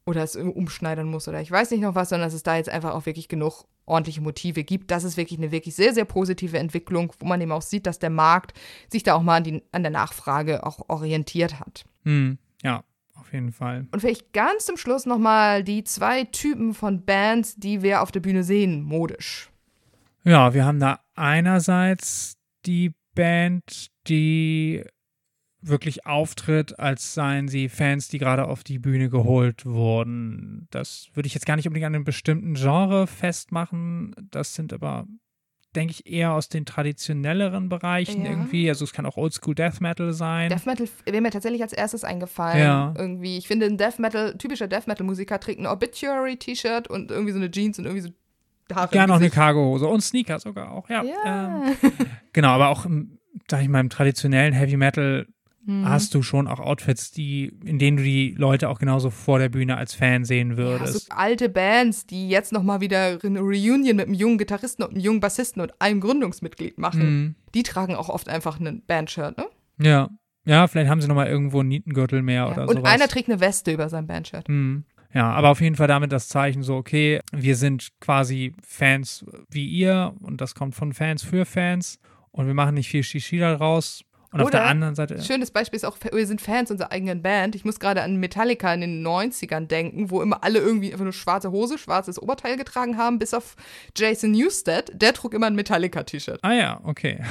oder 0.08 0.22
es 0.22 0.36
umschneidern 0.36 1.06
muss 1.06 1.28
oder 1.28 1.42
ich 1.42 1.50
weiß 1.50 1.70
nicht 1.70 1.82
noch 1.82 1.94
was, 1.94 2.08
sondern 2.08 2.28
dass 2.28 2.34
es 2.34 2.42
da 2.42 2.56
jetzt 2.56 2.70
einfach 2.70 2.94
auch 2.94 3.04
wirklich 3.04 3.28
genug 3.28 3.66
ordentliche 3.84 4.22
Motive 4.22 4.64
gibt. 4.64 4.90
Das 4.90 5.04
ist 5.04 5.18
wirklich 5.18 5.38
eine 5.38 5.52
wirklich 5.52 5.74
sehr, 5.74 5.92
sehr 5.92 6.06
positive 6.06 6.58
Entwicklung, 6.58 7.12
wo 7.18 7.26
man 7.26 7.40
eben 7.42 7.52
auch 7.52 7.62
sieht, 7.62 7.86
dass 7.86 7.98
der 7.98 8.08
Markt 8.08 8.58
sich 8.90 9.02
da 9.02 9.14
auch 9.14 9.22
mal 9.22 9.36
an, 9.36 9.44
die, 9.44 9.62
an 9.70 9.82
der 9.82 9.92
Nachfrage 9.92 10.64
auch 10.66 10.88
orientiert 10.88 11.60
hat. 11.60 11.84
Hm, 12.04 12.38
ja, 12.62 12.84
auf 13.16 13.34
jeden 13.34 13.52
Fall. 13.52 13.86
Und 13.92 14.00
vielleicht 14.00 14.32
ganz 14.32 14.64
zum 14.64 14.78
Schluss 14.78 15.04
nochmal 15.04 15.62
die 15.62 15.84
zwei 15.84 16.24
Typen 16.24 16.72
von 16.72 17.04
Bands, 17.04 17.56
die 17.56 17.82
wir 17.82 18.00
auf 18.00 18.10
der 18.10 18.20
Bühne 18.20 18.44
sehen, 18.44 18.82
modisch. 18.82 19.50
Ja, 20.24 20.54
wir 20.54 20.64
haben 20.64 20.80
da 20.80 21.00
einerseits 21.14 22.38
die 22.64 22.94
Band, 23.14 23.88
die 24.06 24.84
wirklich 25.60 26.06
auftritt, 26.06 26.78
als 26.78 27.14
seien 27.14 27.48
sie 27.48 27.68
Fans, 27.68 28.08
die 28.08 28.18
gerade 28.18 28.46
auf 28.46 28.62
die 28.64 28.78
Bühne 28.78 29.08
geholt 29.10 29.66
wurden. 29.66 30.68
Das 30.70 31.08
würde 31.14 31.26
ich 31.26 31.34
jetzt 31.34 31.46
gar 31.46 31.56
nicht 31.56 31.66
unbedingt 31.66 31.86
an 31.86 31.94
einem 31.96 32.04
bestimmten 32.04 32.54
Genre 32.54 33.06
festmachen. 33.06 34.14
Das 34.30 34.54
sind 34.54 34.72
aber, 34.72 35.06
denke 35.74 35.90
ich, 35.92 36.06
eher 36.06 36.32
aus 36.32 36.48
den 36.48 36.64
traditionelleren 36.64 37.68
Bereichen 37.68 38.24
Ja. 38.24 38.30
irgendwie. 38.30 38.68
Also 38.68 38.84
es 38.84 38.92
kann 38.92 39.04
auch 39.04 39.16
Oldschool 39.16 39.54
Death 39.56 39.80
Metal 39.80 40.12
sein. 40.12 40.48
Death 40.48 40.66
Metal 40.66 40.88
wäre 41.04 41.20
mir 41.20 41.30
tatsächlich 41.30 41.62
als 41.62 41.72
erstes 41.72 42.04
eingefallen. 42.04 42.58
Ja. 42.62 42.94
Irgendwie, 42.96 43.36
ich 43.36 43.48
finde, 43.48 43.66
ein 43.66 43.76
Death 43.78 43.98
Metal, 43.98 44.36
typischer 44.38 44.68
Death 44.68 44.86
Metal 44.86 45.04
Musiker 45.04 45.40
trägt 45.40 45.60
ein 45.60 45.66
Obituary-T-Shirt 45.66 46.88
und 46.88 47.10
irgendwie 47.10 47.32
so 47.32 47.38
eine 47.38 47.50
Jeans 47.50 47.78
und 47.80 47.84
irgendwie 47.86 48.02
so 48.02 48.10
Haare. 48.74 48.94
ja, 48.94 49.06
noch 49.06 49.16
eine. 49.16 49.30
Cargohose 49.30 49.86
und 49.86 50.02
Sneaker 50.02 50.38
sogar 50.38 50.70
auch, 50.72 50.88
ja. 50.90 51.02
Ja. 51.02 51.64
Ähm, 51.64 51.74
genau, 52.34 52.48
aber 52.50 52.68
auch, 52.68 52.86
sag 53.50 53.62
ich 53.62 53.68
mal, 53.68 53.80
im 53.80 53.88
traditionellen 53.88 54.52
Heavy 54.52 54.76
Metal 54.76 55.26
Mhm. 55.68 55.86
hast 55.86 56.14
du 56.14 56.22
schon 56.22 56.48
auch 56.48 56.60
Outfits, 56.60 57.10
die, 57.12 57.52
in 57.64 57.78
denen 57.78 57.98
du 57.98 58.02
die 58.02 58.34
Leute 58.38 58.70
auch 58.70 58.78
genauso 58.78 59.10
vor 59.10 59.38
der 59.38 59.50
Bühne 59.50 59.76
als 59.76 59.92
Fan 59.94 60.24
sehen 60.24 60.52
Ja, 60.52 60.56
würdest. 60.56 61.06
so 61.08 61.14
alte 61.14 61.50
Bands, 61.50 62.06
die 62.06 62.28
jetzt 62.30 62.52
nochmal 62.52 62.80
wieder 62.80 63.18
eine 63.22 63.40
Reunion 63.40 63.96
mit 63.96 64.06
einem 64.06 64.14
jungen 64.14 64.38
Gitarristen 64.38 64.82
und 64.82 64.92
einem 64.92 65.00
jungen 65.00 65.20
Bassisten 65.20 65.60
und 65.60 65.72
einem 65.78 66.00
Gründungsmitglied 66.00 66.78
machen, 66.78 67.00
Mhm. 67.22 67.34
die 67.54 67.62
tragen 67.64 67.94
auch 67.96 68.08
oft 68.08 68.30
einfach 68.30 68.58
ein 68.58 68.82
Bandshirt, 68.86 69.36
ne? 69.36 69.44
Ja. 69.80 70.08
Ja, 70.46 70.66
vielleicht 70.66 70.88
haben 70.90 71.02
sie 71.02 71.08
nochmal 71.08 71.26
irgendwo 71.26 71.60
einen 71.60 71.68
Nietengürtel 71.68 72.22
mehr 72.22 72.44
Ja. 72.46 72.52
oder 72.52 72.68
Und 72.68 72.76
sowas. 72.78 72.90
einer 72.90 73.06
trägt 73.06 73.28
eine 73.28 73.40
Weste 73.40 73.70
über 73.70 73.90
sein 73.90 74.06
Bandshirt. 74.06 74.48
Hm. 74.48 74.84
Ja, 75.12 75.30
aber 75.32 75.50
auf 75.50 75.60
jeden 75.60 75.76
Fall 75.76 75.88
damit 75.88 76.12
das 76.12 76.28
Zeichen 76.28 76.62
so, 76.62 76.76
okay, 76.76 77.20
wir 77.32 77.56
sind 77.56 77.88
quasi 78.00 78.54
Fans 78.66 79.24
wie 79.50 79.66
ihr 79.66 80.14
und 80.22 80.40
das 80.40 80.54
kommt 80.54 80.74
von 80.74 80.94
Fans 80.94 81.22
für 81.22 81.44
Fans 81.44 81.98
und 82.30 82.46
wir 82.46 82.54
machen 82.54 82.74
nicht 82.74 82.88
viel 82.88 83.02
Shishi 83.02 83.38
daraus. 83.38 84.02
Und 84.30 84.40
auf 84.40 84.48
Oder- 84.48 84.58
der 84.58 84.66
anderen 84.68 84.94
Seite. 84.94 85.22
Schönes 85.22 85.50
Beispiel 85.50 85.78
ist 85.78 85.84
auch, 85.84 85.96
wir 86.12 86.26
sind 86.26 86.40
Fans 86.42 86.70
unserer 86.70 86.92
eigenen 86.92 87.22
Band. 87.22 87.54
Ich 87.54 87.64
muss 87.64 87.80
gerade 87.80 88.02
an 88.02 88.16
Metallica 88.16 88.72
in 88.74 88.82
den 88.82 89.02
90ern 89.02 89.68
denken, 89.68 90.10
wo 90.10 90.20
immer 90.20 90.44
alle 90.44 90.58
irgendwie 90.58 90.92
einfach 90.92 91.04
nur 91.04 91.14
schwarze 91.14 91.50
Hose, 91.50 91.78
schwarzes 91.78 92.20
Oberteil 92.20 92.56
getragen 92.58 92.98
haben, 92.98 93.18
bis 93.18 93.32
auf 93.32 93.56
Jason 93.96 94.32
Newsted. 94.32 94.92
Der 94.94 95.14
trug 95.14 95.32
immer 95.32 95.46
ein 95.46 95.54
Metallica-T-Shirt. 95.54 96.40
Ah 96.42 96.52
ja, 96.52 96.80
okay. 96.84 97.22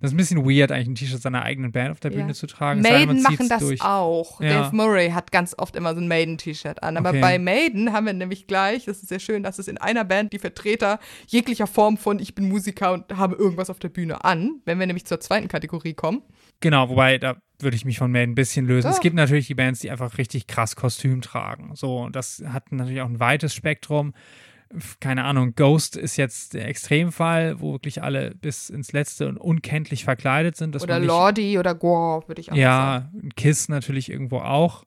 Das 0.00 0.10
ist 0.10 0.14
ein 0.14 0.16
bisschen 0.18 0.44
weird, 0.48 0.70
eigentlich 0.70 0.88
ein 0.88 0.94
T-Shirt 0.94 1.20
seiner 1.20 1.42
eigenen 1.42 1.72
Band 1.72 1.90
auf 1.90 1.98
der 2.00 2.12
Ja. 2.12 2.18
Bühne 2.18 2.32
zu 2.34 2.46
tragen. 2.46 2.84
Es 2.84 2.88
Maiden 2.90 3.20
machen 3.22 3.48
das 3.48 3.60
durch. 3.60 3.82
auch. 3.82 4.40
Ja. 4.40 4.62
Dave 4.62 4.76
Murray 4.76 5.10
hat 5.10 5.32
ganz 5.32 5.56
oft 5.58 5.74
immer 5.74 5.92
so 5.94 6.00
ein 6.00 6.06
Maiden-T-Shirt 6.06 6.82
an. 6.84 6.96
Aber 6.96 7.08
Okay. 7.10 7.20
bei 7.20 7.38
Maiden 7.40 7.92
haben 7.92 8.06
wir 8.06 8.12
nämlich 8.12 8.46
gleich, 8.46 8.84
das 8.84 8.98
ist 9.02 9.08
sehr 9.08 9.18
schön, 9.18 9.42
dass 9.42 9.58
es 9.58 9.66
in 9.66 9.76
einer 9.78 10.04
Band 10.04 10.32
die 10.32 10.38
Vertreter 10.38 11.00
jeglicher 11.26 11.66
Form 11.66 11.96
von 11.96 12.20
ich 12.20 12.34
bin 12.36 12.48
Musiker 12.48 12.92
und 12.92 13.16
habe 13.16 13.34
irgendwas 13.34 13.70
auf 13.70 13.80
der 13.80 13.88
Bühne 13.88 14.24
an, 14.24 14.60
wenn 14.64 14.78
wir 14.78 14.86
nämlich 14.86 15.04
zur 15.04 15.18
zweiten 15.18 15.48
Kategorie 15.48 15.94
kommen. 15.94 16.22
Genau, 16.60 16.88
wobei 16.88 17.18
da 17.18 17.36
würde 17.60 17.74
ich 17.76 17.84
mich 17.84 17.98
von 17.98 18.12
Maiden 18.12 18.32
ein 18.32 18.34
bisschen 18.36 18.66
lösen. 18.66 18.88
Es 18.88 18.98
Ah. 18.98 19.00
gibt 19.00 19.16
natürlich 19.16 19.48
die 19.48 19.54
Bands, 19.54 19.80
die 19.80 19.90
einfach 19.90 20.16
richtig 20.18 20.46
krass 20.46 20.76
Kostüm 20.76 21.22
tragen. 21.22 21.72
So, 21.74 21.98
und 22.02 22.14
das 22.14 22.40
hat 22.46 22.70
natürlich 22.70 23.00
auch 23.00 23.08
ein 23.08 23.18
weites 23.18 23.52
Spektrum. 23.52 24.14
Keine 25.00 25.24
Ahnung, 25.24 25.54
Ghost 25.54 25.96
ist 25.96 26.16
jetzt 26.16 26.52
der 26.54 26.68
Extremfall, 26.68 27.60
wo 27.60 27.72
wirklich 27.72 28.02
alle 28.02 28.34
bis 28.34 28.68
ins 28.68 28.92
Letzte 28.92 29.26
und 29.28 29.38
unkenntlich 29.38 30.04
verkleidet 30.04 30.56
sind. 30.56 30.80
Oder 30.80 30.98
nicht, 30.98 31.08
Lordi 31.08 31.58
oder 31.58 31.74
Gore, 31.74 32.28
würde 32.28 32.40
ich 32.40 32.52
auch 32.52 32.56
sagen. 32.56 32.60
Ja, 32.60 33.10
Kiss 33.36 33.68
natürlich 33.68 34.10
irgendwo 34.10 34.38
auch. 34.38 34.84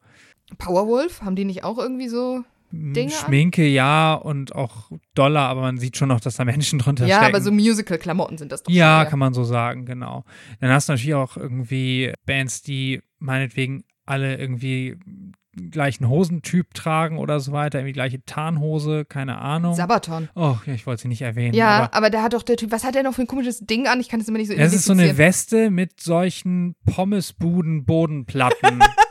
Powerwolf, 0.58 1.22
haben 1.22 1.36
die 1.36 1.46
nicht 1.46 1.64
auch 1.64 1.78
irgendwie 1.80 2.10
so 2.10 2.44
Dinge 2.72 3.12
an? 3.14 3.26
Schminke, 3.26 3.66
ja, 3.68 4.14
und 4.14 4.54
auch 4.56 4.92
Dollar, 5.14 5.50
aber 5.50 5.62
man 5.62 5.78
sieht 5.78 5.98
schon 5.98 6.10
noch, 6.10 6.20
dass 6.20 6.36
da 6.36 6.46
Menschen 6.46 6.80
drunter 6.80 7.06
Ja, 7.06 7.18
stecken. 7.18 7.36
aber 7.36 7.42
so 7.44 7.52
Musical-Klamotten 7.52 8.38
sind 8.38 8.52
das 8.52 8.64
doch 8.64 8.72
Ja, 8.72 9.06
kann 9.06 9.20
man 9.20 9.34
so 9.34 9.44
sagen, 9.44 9.86
genau. 9.86 10.24
Dann 10.60 10.70
hast 10.72 10.88
du 10.90 10.94
natürlich 10.94 11.16
auch 11.16 11.38
irgendwie 11.38 12.14
Bands, 12.26 12.62
die 12.62 13.02
meinetwegen 13.20 13.84
alle 14.06 14.38
irgendwie 14.38 14.98
gleichen 15.72 16.08
Hosentyp 16.08 16.74
tragen 16.74 17.18
oder 17.18 17.40
so 17.40 17.52
weiter, 17.52 17.80
irgendwie 17.80 17.94
gleiche 17.94 18.24
Tarnhose, 18.26 19.06
keine 19.06 19.38
Ahnung. 19.40 19.76
Sabaton. 19.76 20.30
Oh, 20.36 20.56
ja, 20.66 20.74
ich 20.74 20.86
wollte 20.86 21.04
sie 21.04 21.08
nicht 21.08 21.22
erwähnen. 21.22 21.54
Ja, 21.54 21.70
aber 21.70 21.94
aber, 21.94 22.10
der 22.10 22.24
hat 22.24 22.34
doch 22.34 22.44
der 22.44 22.58
Typ, 22.58 22.72
was 22.72 22.84
hat 22.84 22.96
der 22.96 23.04
noch 23.04 23.14
für 23.14 23.22
ein 23.22 23.28
komisches 23.28 23.60
Ding 23.60 23.88
an? 23.88 24.00
Ich 24.00 24.10
kann 24.10 24.20
das 24.20 24.28
immer 24.28 24.38
nicht 24.38 24.48
so 24.48 24.54
es 24.54 24.74
ist 24.74 24.86
so 24.86 24.94
eine. 24.94 25.18
Weste 25.18 25.70
mit 25.70 26.00
solchen 26.00 26.76
Pommesbuden-Bodenplatten. 26.86 28.80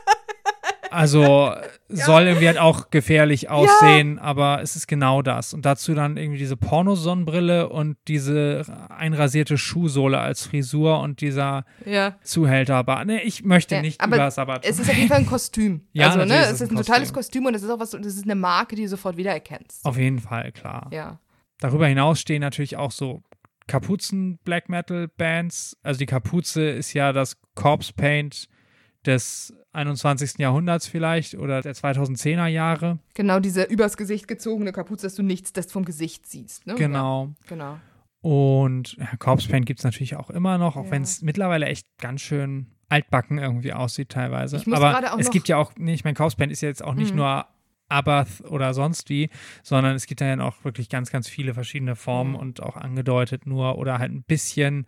Also 0.91 1.53
soll 1.89 2.23
irgendwie 2.23 2.47
halt 2.47 2.57
auch 2.57 2.89
gefährlich 2.89 3.49
aussehen, 3.49 4.19
aber 4.19 4.61
es 4.61 4.75
ist 4.75 4.87
genau 4.87 5.21
das. 5.21 5.53
Und 5.53 5.65
dazu 5.65 5.93
dann 5.93 6.17
irgendwie 6.17 6.37
diese 6.37 6.57
Pornosonnenbrille 6.57 7.69
und 7.69 7.97
diese 8.07 8.63
einrasierte 8.89 9.57
Schuhsohle 9.57 10.19
als 10.19 10.45
Frisur 10.45 10.99
und 10.99 11.21
dieser 11.21 11.65
Ja. 11.85 12.15
Zuhälter. 12.23 12.75
Aber 12.75 13.03
ne, 13.05 13.23
ich 13.23 13.43
möchte 13.43 13.75
Ja, 13.75 13.81
nicht 13.81 14.01
aber 14.01 14.17
über 14.17 14.31
Sabaton. 14.31 14.69
Es 14.69 14.79
ist 14.79 14.89
auf 14.89 14.95
jeden 14.97 15.09
Fall 15.09 15.19
ein 15.19 15.25
Kostüm. 15.25 15.87
Ja, 15.93 16.07
also, 16.11 16.25
ne, 16.25 16.35
es 16.45 16.51
ist 16.53 16.61
ein 16.63 16.69
ein 16.71 16.75
totales 16.77 17.13
Kostüm. 17.13 17.43
Kostüm 17.43 17.45
und 17.47 17.55
es 17.55 17.63
ist 17.63 17.69
auch 17.69 17.79
was, 17.79 17.91
das 17.91 18.05
ist 18.05 18.23
eine 18.25 18.35
Marke, 18.35 18.75
die 18.75 18.83
du 18.83 18.87
sofort 18.89 19.17
wiedererkennst. 19.17 19.85
Auf 19.85 19.97
jeden 19.97 20.19
Fall, 20.19 20.51
klar. 20.51 20.89
Ja. 20.91 21.19
Darüber 21.59 21.87
hinaus 21.87 22.19
stehen 22.19 22.41
natürlich 22.41 22.75
auch 22.77 22.91
so 22.91 23.21
Kapuzen-Black 23.67 24.69
Metal-Bands. 24.69 25.77
Also 25.83 25.99
die 25.99 26.05
Kapuze 26.05 26.69
ist 26.69 26.93
ja 26.93 27.13
das 27.13 27.37
Corpse 27.55 27.93
Paint 27.93 28.47
des 29.05 29.53
21. 29.73 30.37
Jahrhunderts 30.39 30.87
vielleicht 30.87 31.35
oder 31.35 31.61
der 31.61 31.73
2010er 31.73 32.47
Jahre. 32.47 32.99
Genau 33.13 33.39
diese 33.39 33.63
übers 33.63 33.95
Gesicht 33.97 34.27
gezogene 34.27 34.71
Kapuze, 34.71 35.03
dass 35.07 35.15
du 35.15 35.23
nichts 35.23 35.53
das 35.53 35.71
vom 35.71 35.85
Gesicht 35.85 36.27
siehst. 36.27 36.67
Ne? 36.67 36.75
Genau. 36.75 37.25
Ja, 37.27 37.33
genau. 37.47 37.77
Und 38.21 38.93
ja, 38.97 39.07
Corpse 39.17 39.49
Paint 39.49 39.65
gibt 39.65 39.79
es 39.79 39.83
natürlich 39.83 40.15
auch 40.15 40.29
immer 40.29 40.57
noch, 40.57 40.75
auch 40.75 40.85
Ja. 40.85 40.91
wenn 40.91 41.01
es 41.01 41.21
mittlerweile 41.21 41.65
echt 41.65 41.87
ganz 41.99 42.21
schön 42.21 42.67
altbacken 42.89 43.37
irgendwie 43.37 43.73
aussieht 43.73 44.09
teilweise. 44.09 44.57
Ich 44.57 44.67
muss 44.67 44.77
Aber 44.77 44.91
gerade 44.91 45.13
auch 45.13 45.17
es 45.19 45.27
noch- 45.27 45.33
gibt 45.33 45.47
ja 45.47 45.57
auch, 45.57 45.71
nee, 45.77 45.93
ich 45.93 46.03
meine, 46.03 46.13
Corpse 46.13 46.37
Paint 46.37 46.51
ist 46.51 46.61
ja 46.61 46.67
jetzt 46.67 46.83
auch 46.83 46.93
nicht 46.93 47.11
Mhm. 47.11 47.17
nur 47.17 47.45
Abath 47.87 48.41
oder 48.49 48.73
sonst 48.73 49.09
wie, 49.09 49.29
sondern 49.63 49.95
es 49.95 50.05
gibt 50.05 50.21
ja 50.21 50.27
dann 50.27 50.41
auch 50.41 50.63
wirklich 50.63 50.87
ganz, 50.89 51.09
ganz 51.11 51.27
viele 51.27 51.53
verschiedene 51.53 51.95
Formen 51.95 52.35
Ja. 52.35 52.39
und 52.41 52.61
auch 52.61 52.75
angedeutet 52.77 53.45
nur 53.45 53.77
oder 53.77 53.97
halt 53.97 54.11
ein 54.11 54.23
bisschen 54.23 54.85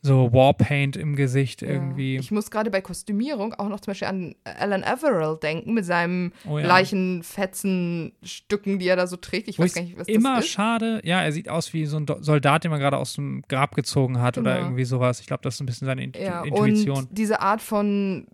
so 0.00 0.32
Warpaint 0.32 0.96
im 0.96 1.16
Gesicht 1.16 1.62
irgendwie. 1.62 2.14
Ja. 2.14 2.20
Ich 2.20 2.30
muss 2.30 2.50
gerade 2.50 2.70
bei 2.70 2.80
Kostümierung 2.80 3.54
auch 3.54 3.68
noch 3.68 3.80
zum 3.80 3.90
Beispiel 3.92 4.08
an 4.08 4.34
Alan 4.44 4.84
Averill 4.84 5.38
denken, 5.42 5.74
mit 5.74 5.84
seinem 5.84 6.32
Oh 6.48 6.58
ja. 6.58 6.64
gleichen 6.64 7.22
fetzen 7.22 8.12
Stücken, 8.22 8.78
die 8.78 8.86
er 8.86 8.96
da 8.96 9.06
so 9.06 9.16
trägt. 9.16 9.48
Ich 9.48 9.58
Wo 9.58 9.64
weiß 9.64 9.74
gar 9.74 9.82
nicht, 9.82 9.98
was 9.98 10.08
immer 10.08 10.36
das 10.36 10.44
ist. 10.46 10.50
schade, 10.52 11.00
ja, 11.04 11.22
er 11.22 11.32
sieht 11.32 11.48
aus 11.48 11.72
wie 11.72 11.84
so 11.86 11.96
ein 11.98 12.06
Soldat, 12.20 12.64
den 12.64 12.70
man 12.70 12.80
gerade 12.80 12.96
aus 12.96 13.14
dem 13.14 13.42
Grab 13.48 13.74
gezogen 13.74 14.20
hat 14.20 14.38
oder 14.38 14.54
Genau. 14.54 14.66
irgendwie 14.66 14.84
sowas. 14.84 15.20
Ich 15.20 15.26
glaube, 15.26 15.42
das 15.42 15.54
ist 15.54 15.60
ein 15.60 15.66
bisschen 15.66 15.86
seine 15.86 16.04
Int 16.04 16.16
Ja, 16.16 16.44
Intuition. 16.44 16.98
und 16.98 17.08
diese 17.18 17.40
Art 17.40 17.60
von 17.60 18.26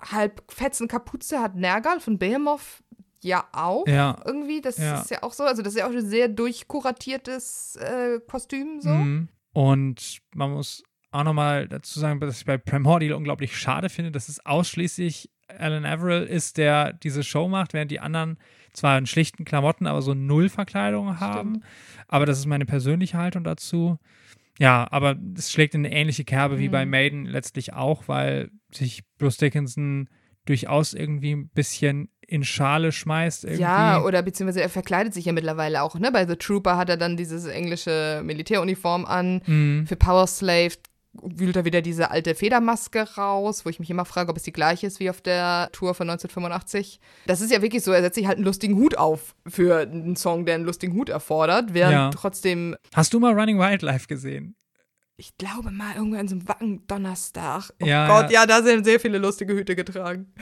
halb 0.00 0.42
fetzen 0.50 0.88
Kapuze 0.88 1.40
hat 1.40 1.54
Nergal 1.54 2.00
von 2.00 2.18
Behemoth 2.18 2.82
ja 3.22 3.44
auch. 3.52 3.86
Ja. 3.86 4.16
Irgendwie, 4.26 4.60
das 4.60 4.78
Ja. 4.78 5.00
ist 5.00 5.10
ja 5.12 5.22
auch 5.22 5.32
so. 5.32 5.44
Also, 5.44 5.62
das 5.62 5.74
ist 5.74 5.78
ja 5.78 5.86
auch 5.86 5.92
ein 5.92 6.04
sehr 6.04 6.26
durchkuratiertes 6.28 7.76
äh, 7.76 8.20
Kostüm 8.28 8.80
so. 8.80 8.88
Mhm. 8.90 9.28
Und 9.52 10.18
man 10.34 10.52
muss 10.52 10.82
auch 11.12 11.24
nochmal 11.24 11.68
dazu 11.68 12.00
sagen, 12.00 12.18
dass 12.20 12.38
ich 12.38 12.44
bei 12.44 12.58
Primordial 12.58 13.12
unglaublich 13.14 13.56
schade 13.56 13.88
finde, 13.88 14.10
dass 14.10 14.28
es 14.28 14.44
ausschließlich 14.44 15.30
Alan 15.48 15.84
Averill 15.84 16.22
ist, 16.24 16.56
der 16.56 16.92
diese 16.94 17.22
Show 17.22 17.48
macht, 17.48 17.74
während 17.74 17.90
die 17.90 18.00
anderen 18.00 18.38
zwar 18.72 18.96
in 18.96 19.06
schlichten 19.06 19.44
Klamotten, 19.44 19.86
aber 19.86 20.00
so 20.00 20.14
null 20.14 20.48
Verkleidung 20.48 21.20
haben. 21.20 21.62
Aber 22.08 22.24
das 22.24 22.38
ist 22.38 22.46
meine 22.46 22.64
persönliche 22.64 23.18
Haltung 23.18 23.44
dazu. 23.44 23.98
Ja, 24.58 24.86
aber 24.90 25.16
es 25.36 25.50
schlägt 25.52 25.74
in 25.74 25.84
eine 25.84 25.94
ähnliche 25.94 26.24
Kerbe 26.24 26.58
wie 26.58 26.68
Mhm. 26.68 26.72
bei 26.72 26.86
Maiden 26.86 27.24
letztlich 27.26 27.72
auch, 27.74 28.08
weil 28.08 28.50
sich 28.72 29.02
Bruce 29.18 29.36
Dickinson 29.38 30.08
durchaus 30.46 30.94
irgendwie 30.94 31.32
ein 31.34 31.48
bisschen 31.50 32.08
in 32.26 32.44
Schale 32.44 32.92
schmeißt. 32.92 33.44
Irgendwie. 33.44 33.62
Ja, 33.62 34.02
oder 34.02 34.22
beziehungsweise 34.22 34.62
er 34.62 34.68
verkleidet 34.70 35.12
sich 35.12 35.26
ja 35.26 35.32
mittlerweile 35.32 35.82
auch, 35.82 35.98
ne? 35.98 36.10
Bei 36.10 36.26
The 36.26 36.36
Trooper 36.36 36.76
hat 36.78 36.88
er 36.88 36.96
dann 36.96 37.16
diese 37.16 37.52
englische 37.52 38.22
Militäruniform 38.24 39.04
an. 39.04 39.42
Mhm. 39.46 39.86
Für 39.86 39.96
Power 39.96 40.26
Slave 40.26 40.72
wühlt 41.14 41.56
er 41.56 41.64
wieder 41.64 41.82
diese 41.82 42.10
alte 42.10 42.34
Federmaske 42.34 43.02
raus, 43.16 43.64
wo 43.64 43.70
ich 43.70 43.78
mich 43.78 43.90
immer 43.90 44.04
frage, 44.04 44.30
ob 44.30 44.36
es 44.36 44.44
die 44.44 44.52
gleiche 44.52 44.86
ist 44.86 44.98
wie 45.00 45.10
auf 45.10 45.20
der 45.20 45.68
Tour 45.72 45.94
von 45.94 46.08
1985. 46.08 47.00
Das 47.26 47.40
ist 47.40 47.50
ja 47.52 47.60
wirklich 47.62 47.82
so, 47.82 47.92
er 47.92 48.00
setzt 48.02 48.14
sich 48.14 48.26
halt 48.26 48.36
einen 48.38 48.46
lustigen 48.46 48.76
Hut 48.76 48.96
auf 48.96 49.34
für 49.46 49.80
einen 49.80 50.16
Song, 50.16 50.46
der 50.46 50.54
einen 50.54 50.64
lustigen 50.64 50.94
Hut 50.94 51.08
erfordert, 51.10 51.74
während 51.74 51.92
Ja. 51.92 52.10
trotzdem, 52.10 52.76
Hast 52.94 53.12
du 53.12 53.20
mal 53.20 53.32
Running 53.38 53.58
Wildlife 53.58 54.06
gesehen? 54.06 54.56
ich 55.18 55.36
glaube 55.36 55.70
mal 55.70 55.94
irgendwo 55.94 56.18
an 56.18 56.26
so 56.26 56.34
einem 56.34 56.48
Wacken-Donnerstag. 56.48 57.70
Oh 57.80 57.86
Ja, 57.86 58.08
Gott, 58.08 58.30
ja. 58.32 58.40
ja, 58.40 58.46
da 58.46 58.62
sind 58.62 58.84
sehr 58.84 58.98
viele 58.98 59.18
lustige 59.18 59.52
Hüte 59.54 59.76
getragen. 59.76 60.32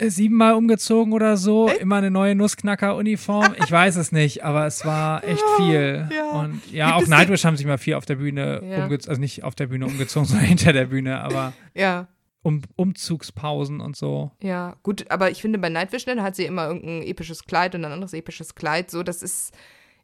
Siebenmal 0.00 0.54
umgezogen 0.54 1.12
oder 1.12 1.36
so, 1.36 1.68
immer 1.68 1.96
eine 1.96 2.10
neue 2.10 2.34
Nussknacker-Uniform. 2.34 3.54
Ich 3.64 3.70
weiß 3.70 3.96
es 3.96 4.12
nicht, 4.12 4.44
aber 4.44 4.66
es 4.66 4.84
war 4.84 5.24
echt 5.24 5.42
viel. 5.56 6.08
ja. 6.14 6.30
Und 6.32 6.60
ja, 6.72 6.86
Gibt 6.86 6.96
auch 6.96 7.02
es 7.02 7.08
Nightwish 7.08 7.44
haben 7.44 7.56
sich 7.56 7.66
mal 7.66 7.78
viel 7.78 7.94
auf 7.94 8.06
der 8.06 8.16
Bühne 8.16 8.62
Ja. 8.64 8.82
umgezogen, 8.84 9.10
also 9.10 9.20
nicht 9.20 9.44
auf 9.44 9.54
der 9.54 9.66
Bühne 9.66 9.86
umgezogen, 9.86 10.24
sondern 10.28 10.46
hinter 10.46 10.72
der 10.72 10.86
Bühne, 10.86 11.20
aber 11.20 11.52
Ja. 11.74 12.08
um 12.42 12.62
Umzugspausen 12.76 13.80
und 13.80 13.96
so. 13.96 14.30
Ja, 14.42 14.76
gut, 14.82 15.10
aber 15.10 15.30
ich 15.30 15.40
finde, 15.42 15.58
bei 15.58 15.68
Night 15.68 15.92
Vision 15.92 16.22
hat 16.22 16.36
sie 16.36 16.44
immer 16.44 16.66
irgendein 16.68 17.02
episches 17.02 17.44
Kleid 17.44 17.74
und 17.74 17.84
ein 17.84 17.92
anderes 17.92 18.12
episches 18.12 18.54
Kleid. 18.54 18.90
So, 18.90 19.02
das 19.02 19.22
ist. 19.22 19.52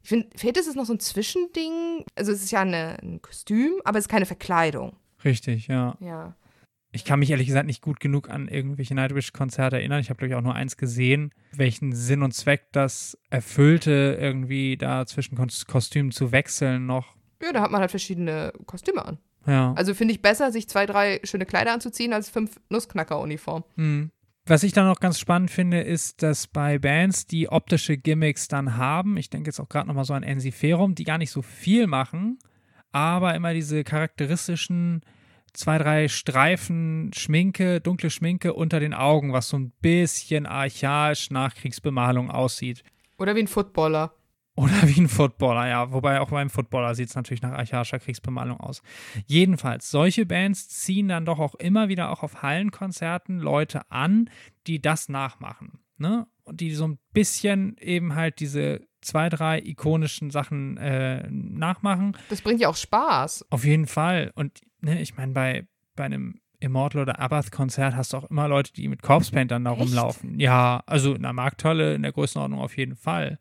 Ich 0.03 0.09
finde, 0.09 0.27
Fate 0.37 0.57
ist 0.57 0.75
noch 0.75 0.85
so 0.85 0.93
ein 0.93 0.99
Zwischending. 0.99 2.03
Also, 2.15 2.31
es 2.31 2.43
ist 2.43 2.51
ja 2.51 2.61
eine, 2.61 2.97
ein 3.01 3.21
Kostüm, 3.23 3.73
aber 3.85 3.97
es 3.97 4.05
ist 4.05 4.09
keine 4.09 4.27
Verkleidung. 4.27 4.93
Richtig, 5.23 5.67
ja. 5.67 5.95
Ja. 5.99 6.35
Ich 6.95 7.03
kann 7.03 7.19
mich 7.19 7.29
ehrlich 7.29 7.47
gesagt 7.47 7.67
nicht 7.67 7.81
gut 7.81 7.99
genug 7.99 8.29
an 8.29 8.47
irgendwelche 8.47 8.95
Nightwish-Konzerte 8.95 9.75
erinnern. 9.75 9.99
Ich 9.99 10.09
habe, 10.09 10.17
glaube 10.17 10.29
ich, 10.29 10.35
auch 10.35 10.41
nur 10.41 10.55
eins 10.55 10.77
gesehen, 10.77 11.31
welchen 11.51 11.93
Sinn 11.93 12.23
und 12.23 12.31
Zweck 12.33 12.67
das 12.71 13.17
erfüllte, 13.29 14.17
irgendwie 14.17 14.77
da 14.77 15.05
zwischen 15.05 15.37
Kos- 15.37 15.67
Kostümen 15.67 16.11
zu 16.11 16.31
wechseln 16.31 16.85
noch. 16.85 17.15
Ja, 17.43 17.51
da 17.51 17.61
hat 17.61 17.71
man 17.71 17.81
halt 17.81 17.91
verschiedene 17.91 18.53
Kostüme 18.65 19.03
an. 19.03 19.17
Ja. 19.45 19.73
Also 19.73 19.93
finde 19.93 20.13
ich 20.13 20.21
besser, 20.21 20.53
sich 20.53 20.69
zwei, 20.69 20.85
drei 20.85 21.19
schöne 21.25 21.45
Kleider 21.45 21.73
anzuziehen, 21.73 22.13
als 22.13 22.29
fünf 22.29 22.61
Nussknacker-Uniformen. 22.69 23.65
Hm. 23.75 24.11
Was 24.45 24.63
ich 24.63 24.71
dann 24.71 24.87
noch 24.87 25.01
ganz 25.01 25.19
spannend 25.19 25.51
finde, 25.51 25.81
ist, 25.81 26.23
dass 26.23 26.47
bei 26.47 26.79
Bands, 26.79 27.27
die 27.27 27.49
optische 27.49 27.97
Gimmicks 27.97 28.47
dann 28.47 28.77
haben, 28.77 29.17
ich 29.17 29.29
denke 29.29 29.49
jetzt 29.49 29.59
auch 29.59 29.67
gerade 29.67 29.87
nochmal 29.87 30.05
so 30.05 30.13
an 30.13 30.23
Ensiferum, 30.23 30.95
die 30.95 31.03
gar 31.03 31.17
nicht 31.17 31.31
so 31.31 31.41
viel 31.41 31.87
machen, 31.87 32.39
aber 32.93 33.35
immer 33.35 33.53
diese 33.53 33.83
charakteristischen 33.83 35.01
zwei, 35.57 35.77
drei 35.77 36.07
Streifen 36.07 37.11
Schminke, 37.13 37.81
dunkle 37.81 38.09
Schminke 38.09 38.53
unter 38.53 38.79
den 38.79 38.93
Augen, 38.93 39.33
was 39.33 39.49
so 39.49 39.57
ein 39.57 39.71
bisschen 39.81 40.45
archaisch 40.45 41.31
nach 41.31 41.55
Kriegsbemalung 41.55 42.29
aussieht. 42.31 42.83
Oder 43.17 43.35
wie 43.35 43.41
ein 43.41 43.47
Footballer. 43.47 44.13
Oder 44.55 44.87
wie 44.87 45.01
ein 45.01 45.09
Footballer, 45.09 45.67
ja. 45.67 45.91
Wobei 45.91 46.21
auch 46.21 46.29
beim 46.29 46.49
Footballer 46.49 46.95
sieht 46.95 47.09
es 47.09 47.15
natürlich 47.15 47.41
nach 47.41 47.51
archaischer 47.51 47.99
Kriegsbemalung 47.99 48.59
aus. 48.59 48.81
Jedenfalls, 49.25 49.91
solche 49.91 50.25
Bands 50.25 50.69
ziehen 50.69 51.09
dann 51.09 51.25
doch 51.25 51.39
auch 51.39 51.55
immer 51.55 51.89
wieder 51.89 52.09
auch 52.09 52.23
auf 52.23 52.41
Hallenkonzerten 52.41 53.39
Leute 53.39 53.89
an, 53.91 54.29
die 54.67 54.81
das 54.81 55.09
nachmachen. 55.09 55.79
Ne? 55.97 56.27
Und 56.43 56.61
die 56.61 56.71
so 56.71 56.87
ein 56.87 56.99
bisschen 57.13 57.75
eben 57.79 58.15
halt 58.15 58.39
diese 58.39 58.81
zwei, 59.01 59.29
drei 59.29 59.59
ikonischen 59.59 60.31
Sachen 60.31 60.77
äh, 60.77 61.27
nachmachen. 61.29 62.17
Das 62.29 62.41
bringt 62.41 62.61
ja 62.61 62.69
auch 62.69 62.75
Spaß. 62.75 63.47
Auf 63.49 63.65
jeden 63.65 63.87
Fall. 63.87 64.31
Und 64.35 64.61
ne, 64.85 65.01
ich 65.01 65.17
meine, 65.17 65.33
bei, 65.33 65.67
bei 65.95 66.05
einem 66.05 66.39
Immortal 66.59 67.01
oder 67.01 67.19
Abath-Konzert 67.19 67.95
hast 67.95 68.13
du 68.13 68.17
auch 68.17 68.29
immer 68.29 68.47
Leute, 68.47 68.71
die 68.73 68.87
mit 68.87 69.01
Corpse-Paint 69.01 69.51
dann 69.51 69.65
da 69.65 69.73
Echt? 69.73 69.81
rumlaufen. 69.81 70.39
Ja, 70.39 70.83
also 70.85 71.13
in 71.13 71.23
der 71.23 71.33
Markthalle 71.33 71.93
in 71.95 72.01
der 72.03 72.13
Größenordnung 72.13 72.59
auf 72.61 72.77
jeden 72.77 72.95
Fall. 72.95 73.39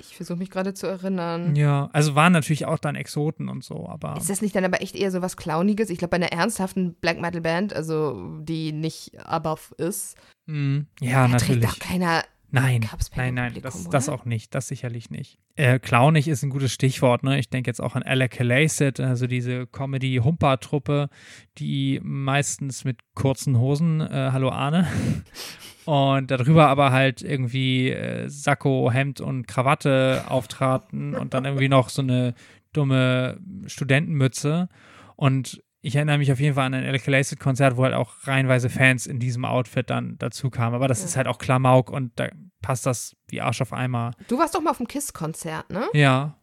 Ich 0.00 0.16
versuche 0.16 0.38
mich 0.38 0.50
gerade 0.50 0.74
zu 0.74 0.86
erinnern. 0.86 1.56
Ja, 1.56 1.88
also 1.92 2.14
waren 2.14 2.32
natürlich 2.32 2.66
auch 2.66 2.78
dann 2.78 2.94
Exoten 2.94 3.48
und 3.48 3.64
so, 3.64 3.88
aber. 3.88 4.16
Ist 4.16 4.30
das 4.30 4.42
nicht 4.42 4.54
dann 4.54 4.64
aber 4.64 4.80
echt 4.80 4.94
eher 4.94 5.10
so 5.10 5.22
was 5.22 5.36
Clowniges? 5.36 5.90
Ich 5.90 5.98
glaube, 5.98 6.10
bei 6.10 6.16
einer 6.16 6.32
ernsthaften 6.32 6.94
Black 6.94 7.20
Metal 7.20 7.40
Band, 7.40 7.74
also 7.74 8.38
die 8.40 8.72
nicht 8.72 9.18
above 9.24 9.74
ist, 9.76 10.16
Mm, 10.50 10.86
ja, 11.00 11.28
da 11.28 11.36
trägt 11.36 11.60
natürlich. 11.60 11.78
da 11.78 11.86
keiner. 11.86 12.24
Nein, 12.50 12.88
nein, 13.14 13.34
nein, 13.34 13.54
das, 13.60 13.90
das 13.90 14.08
auch 14.08 14.24
nicht, 14.24 14.54
das 14.54 14.68
sicherlich 14.68 15.10
nicht. 15.10 15.38
Äh, 15.54 15.78
clownig 15.78 16.28
ist 16.28 16.42
ein 16.42 16.48
gutes 16.48 16.72
Stichwort, 16.72 17.22
ne? 17.22 17.38
Ich 17.38 17.50
denke 17.50 17.68
jetzt 17.68 17.80
auch 17.80 17.94
an 17.94 18.02
Alec 18.02 18.38
Lacet, 18.38 19.00
also 19.00 19.26
diese 19.26 19.66
Comedy-Humper-Truppe, 19.66 21.10
die 21.58 22.00
meistens 22.02 22.84
mit 22.84 23.00
kurzen 23.14 23.58
Hosen, 23.58 24.00
äh, 24.00 24.30
hallo 24.32 24.48
Arne, 24.48 24.88
und 25.84 26.30
darüber 26.30 26.68
aber 26.68 26.90
halt 26.90 27.20
irgendwie 27.20 27.90
äh, 27.90 28.28
Sakko, 28.28 28.90
Hemd 28.90 29.20
und 29.20 29.46
Krawatte 29.46 30.24
auftraten 30.28 31.14
und 31.14 31.34
dann 31.34 31.44
irgendwie 31.44 31.68
noch 31.68 31.90
so 31.90 32.00
eine 32.00 32.34
dumme 32.72 33.40
Studentenmütze 33.66 34.70
und 35.16 35.62
ich 35.88 35.96
erinnere 35.96 36.18
mich 36.18 36.30
auf 36.30 36.38
jeden 36.40 36.54
Fall 36.54 36.66
an 36.66 36.74
ein 36.74 37.00
Lacet 37.06 37.40
Konzert, 37.40 37.76
wo 37.76 37.84
halt 37.84 37.94
auch 37.94 38.12
reihenweise 38.26 38.68
Fans 38.70 39.06
in 39.06 39.18
diesem 39.18 39.44
Outfit 39.44 39.90
dann 39.90 40.16
dazu 40.18 40.50
kamen. 40.50 40.74
Aber 40.74 40.86
das 40.88 41.00
Ja. 41.00 41.06
ist 41.06 41.16
halt 41.16 41.26
auch 41.26 41.38
Klamauk 41.38 41.90
und 41.90 42.12
da 42.16 42.28
passt 42.62 42.86
das 42.86 43.16
wie 43.28 43.40
Arsch 43.40 43.60
auf 43.62 43.72
Eimer. 43.72 44.12
Du 44.28 44.38
warst 44.38 44.54
doch 44.54 44.60
mal 44.60 44.70
auf 44.70 44.76
dem 44.78 44.86
KISS-Konzert, 44.86 45.70
ne? 45.70 45.86
Ja, 45.94 46.36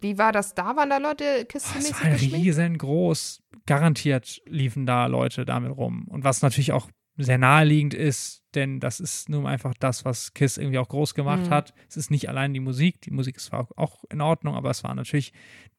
Wie 0.00 0.16
war 0.16 0.32
das 0.32 0.54
da? 0.54 0.76
Waren 0.76 0.88
da 0.90 0.96
Leute 0.98 1.24
Oh, 1.24 1.42
es 1.42 1.48
KISS-mäßig 1.48 1.92
war 2.04 2.10
halt 2.10 2.22
riesengroß. 2.22 3.42
Garantiert 3.66 4.40
liefen 4.46 4.86
da 4.86 5.06
Leute 5.06 5.44
damit 5.44 5.76
rum. 5.76 6.06
Und 6.08 6.24
was 6.24 6.40
natürlich 6.42 6.72
auch 6.72 6.88
sehr 7.16 7.36
naheliegend 7.38 7.92
ist, 7.94 8.42
denn 8.54 8.80
das 8.80 9.00
ist 9.00 9.28
nun 9.28 9.46
einfach 9.46 9.74
das, 9.78 10.04
was 10.04 10.34
Kiss 10.34 10.56
irgendwie 10.58 10.78
auch 10.78 10.88
groß 10.88 11.14
gemacht 11.14 11.46
Mhm. 11.46 11.50
hat. 11.50 11.74
Es 11.88 11.96
ist 11.96 12.10
nicht 12.10 12.28
allein 12.28 12.54
die 12.54 12.60
Musik. 12.60 13.00
Die 13.02 13.10
Musik 13.10 13.36
ist 13.36 13.46
zwar 13.46 13.68
auch 13.76 14.04
in 14.10 14.20
Ordnung, 14.20 14.54
aber 14.54 14.70
es 14.70 14.82
war 14.84 14.94
natürlich 14.94 15.32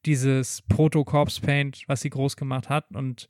dieses 0.06 0.62
Proto-Corpse-Paint, 0.64 1.84
was 1.88 2.02
sie 2.02 2.10
groß 2.10 2.36
gemacht 2.38 2.70
hat 2.70 2.86
und 2.94 3.28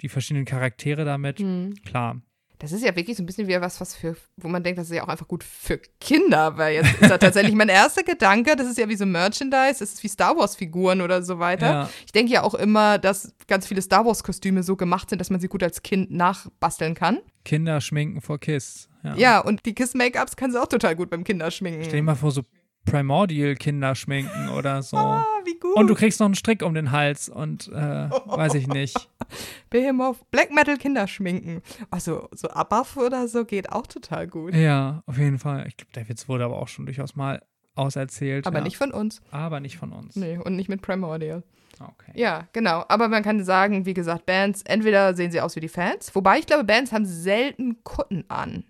die 0.00 0.08
verschiedenen 0.08 0.44
Charaktere 0.44 1.04
damit. 1.04 1.40
Hm. 1.40 1.74
Klar. 1.84 2.20
Das 2.60 2.72
ist 2.72 2.84
ja 2.84 2.96
wirklich 2.96 3.16
so 3.16 3.22
ein 3.22 3.26
bisschen 3.26 3.46
wie 3.46 3.60
was, 3.60 3.80
was 3.80 3.94
für, 3.94 4.16
wo 4.36 4.48
man 4.48 4.64
denkt, 4.64 4.78
das 4.78 4.90
ist 4.90 4.96
ja 4.96 5.04
auch 5.04 5.08
einfach 5.08 5.28
gut 5.28 5.44
für 5.44 5.80
Kinder, 6.00 6.56
weil 6.56 6.74
jetzt 6.74 7.00
ist 7.00 7.10
ja 7.10 7.18
tatsächlich 7.18 7.54
mein 7.54 7.68
erster 7.68 8.02
Gedanke, 8.02 8.56
das 8.56 8.66
ist 8.66 8.78
ja 8.78 8.88
wie 8.88 8.96
so 8.96 9.06
Merchandise, 9.06 9.78
das 9.78 9.92
ist 9.92 10.02
wie 10.02 10.08
Star 10.08 10.36
Wars-Figuren 10.36 11.00
oder 11.00 11.22
so 11.22 11.38
weiter. 11.38 11.66
Ja. 11.66 11.90
Ich 12.04 12.12
denke 12.12 12.32
ja 12.32 12.42
auch 12.42 12.54
immer, 12.54 12.98
dass 12.98 13.32
ganz 13.46 13.66
viele 13.66 13.80
Star 13.80 14.04
Wars-Kostüme 14.04 14.64
so 14.64 14.74
gemacht 14.74 15.10
sind, 15.10 15.20
dass 15.20 15.30
man 15.30 15.38
sie 15.38 15.48
gut 15.48 15.62
als 15.62 15.82
Kind 15.82 16.10
nachbasteln 16.10 16.94
kann. 16.94 17.20
Kinder 17.44 17.80
schminken 17.80 18.20
vor 18.20 18.38
Kiss. 18.38 18.88
Ja. 19.04 19.14
Ja, 19.16 19.38
und 19.40 19.64
die 19.64 19.74
Kiss-Make-ups 19.74 20.36
kannst 20.36 20.56
du 20.56 20.60
auch 20.60 20.66
total 20.66 20.96
gut 20.96 21.10
beim 21.10 21.22
Kinderschminken. 21.22 21.84
Stell 21.84 22.00
dir 22.00 22.02
mal 22.02 22.16
vor, 22.16 22.32
so 22.32 22.42
Primordial-Kinder 22.90 23.94
schminken 23.94 24.48
oder 24.50 24.82
so. 24.82 24.96
Ah, 25.08 25.24
wie 25.44 25.58
gut. 25.58 25.76
Und 25.76 25.86
du 25.86 25.94
kriegst 25.94 26.20
noch 26.20 26.26
einen 26.26 26.34
Strick 26.34 26.62
um 26.62 26.74
den 26.74 26.90
Hals 26.90 27.28
und 27.28 27.68
äh, 27.68 27.72
weiß 27.72 28.54
ich 28.54 28.66
nicht. 28.66 29.08
Behemoth 29.70 30.30
Black 30.30 30.52
Metal 30.52 30.76
Kinderschminken. 30.76 31.62
Also 31.90 32.28
so 32.32 32.48
Above 32.50 33.06
oder 33.06 33.28
so 33.28 33.44
geht 33.44 33.72
auch 33.72 33.86
total 33.86 34.26
gut. 34.26 34.54
Ja, 34.54 35.02
auf 35.06 35.18
jeden 35.18 35.38
Fall. 35.38 35.66
Ich 35.66 35.76
glaube, 35.76 35.92
der 35.94 36.08
Witz 36.08 36.28
wurde 36.28 36.44
aber 36.44 36.60
auch 36.60 36.68
schon 36.68 36.86
durchaus 36.86 37.16
mal 37.16 37.42
auserzählt. 37.74 38.46
Aber 38.46 38.58
ja. 38.58 38.64
nicht 38.64 38.76
von 38.76 38.92
uns. 38.92 39.20
Aber 39.30 39.60
nicht 39.60 39.78
von 39.78 39.92
uns. 39.92 40.16
Nee, 40.16 40.38
und 40.38 40.56
nicht 40.56 40.68
mit 40.68 40.82
Primordial. 40.82 41.42
Okay. 41.80 42.12
Ja, 42.14 42.48
genau. 42.52 42.84
Aber 42.88 43.08
man 43.08 43.22
kann 43.22 43.42
sagen, 43.44 43.86
wie 43.86 43.94
gesagt, 43.94 44.26
Bands, 44.26 44.62
entweder 44.62 45.14
sehen 45.14 45.30
sie 45.30 45.40
aus 45.40 45.56
wie 45.56 45.60
die 45.60 45.68
Fans, 45.68 46.14
wobei 46.14 46.38
ich 46.38 46.46
glaube, 46.46 46.64
Bands 46.64 46.92
haben 46.92 47.06
selten 47.06 47.82
Kutten 47.84 48.24
an. 48.28 48.64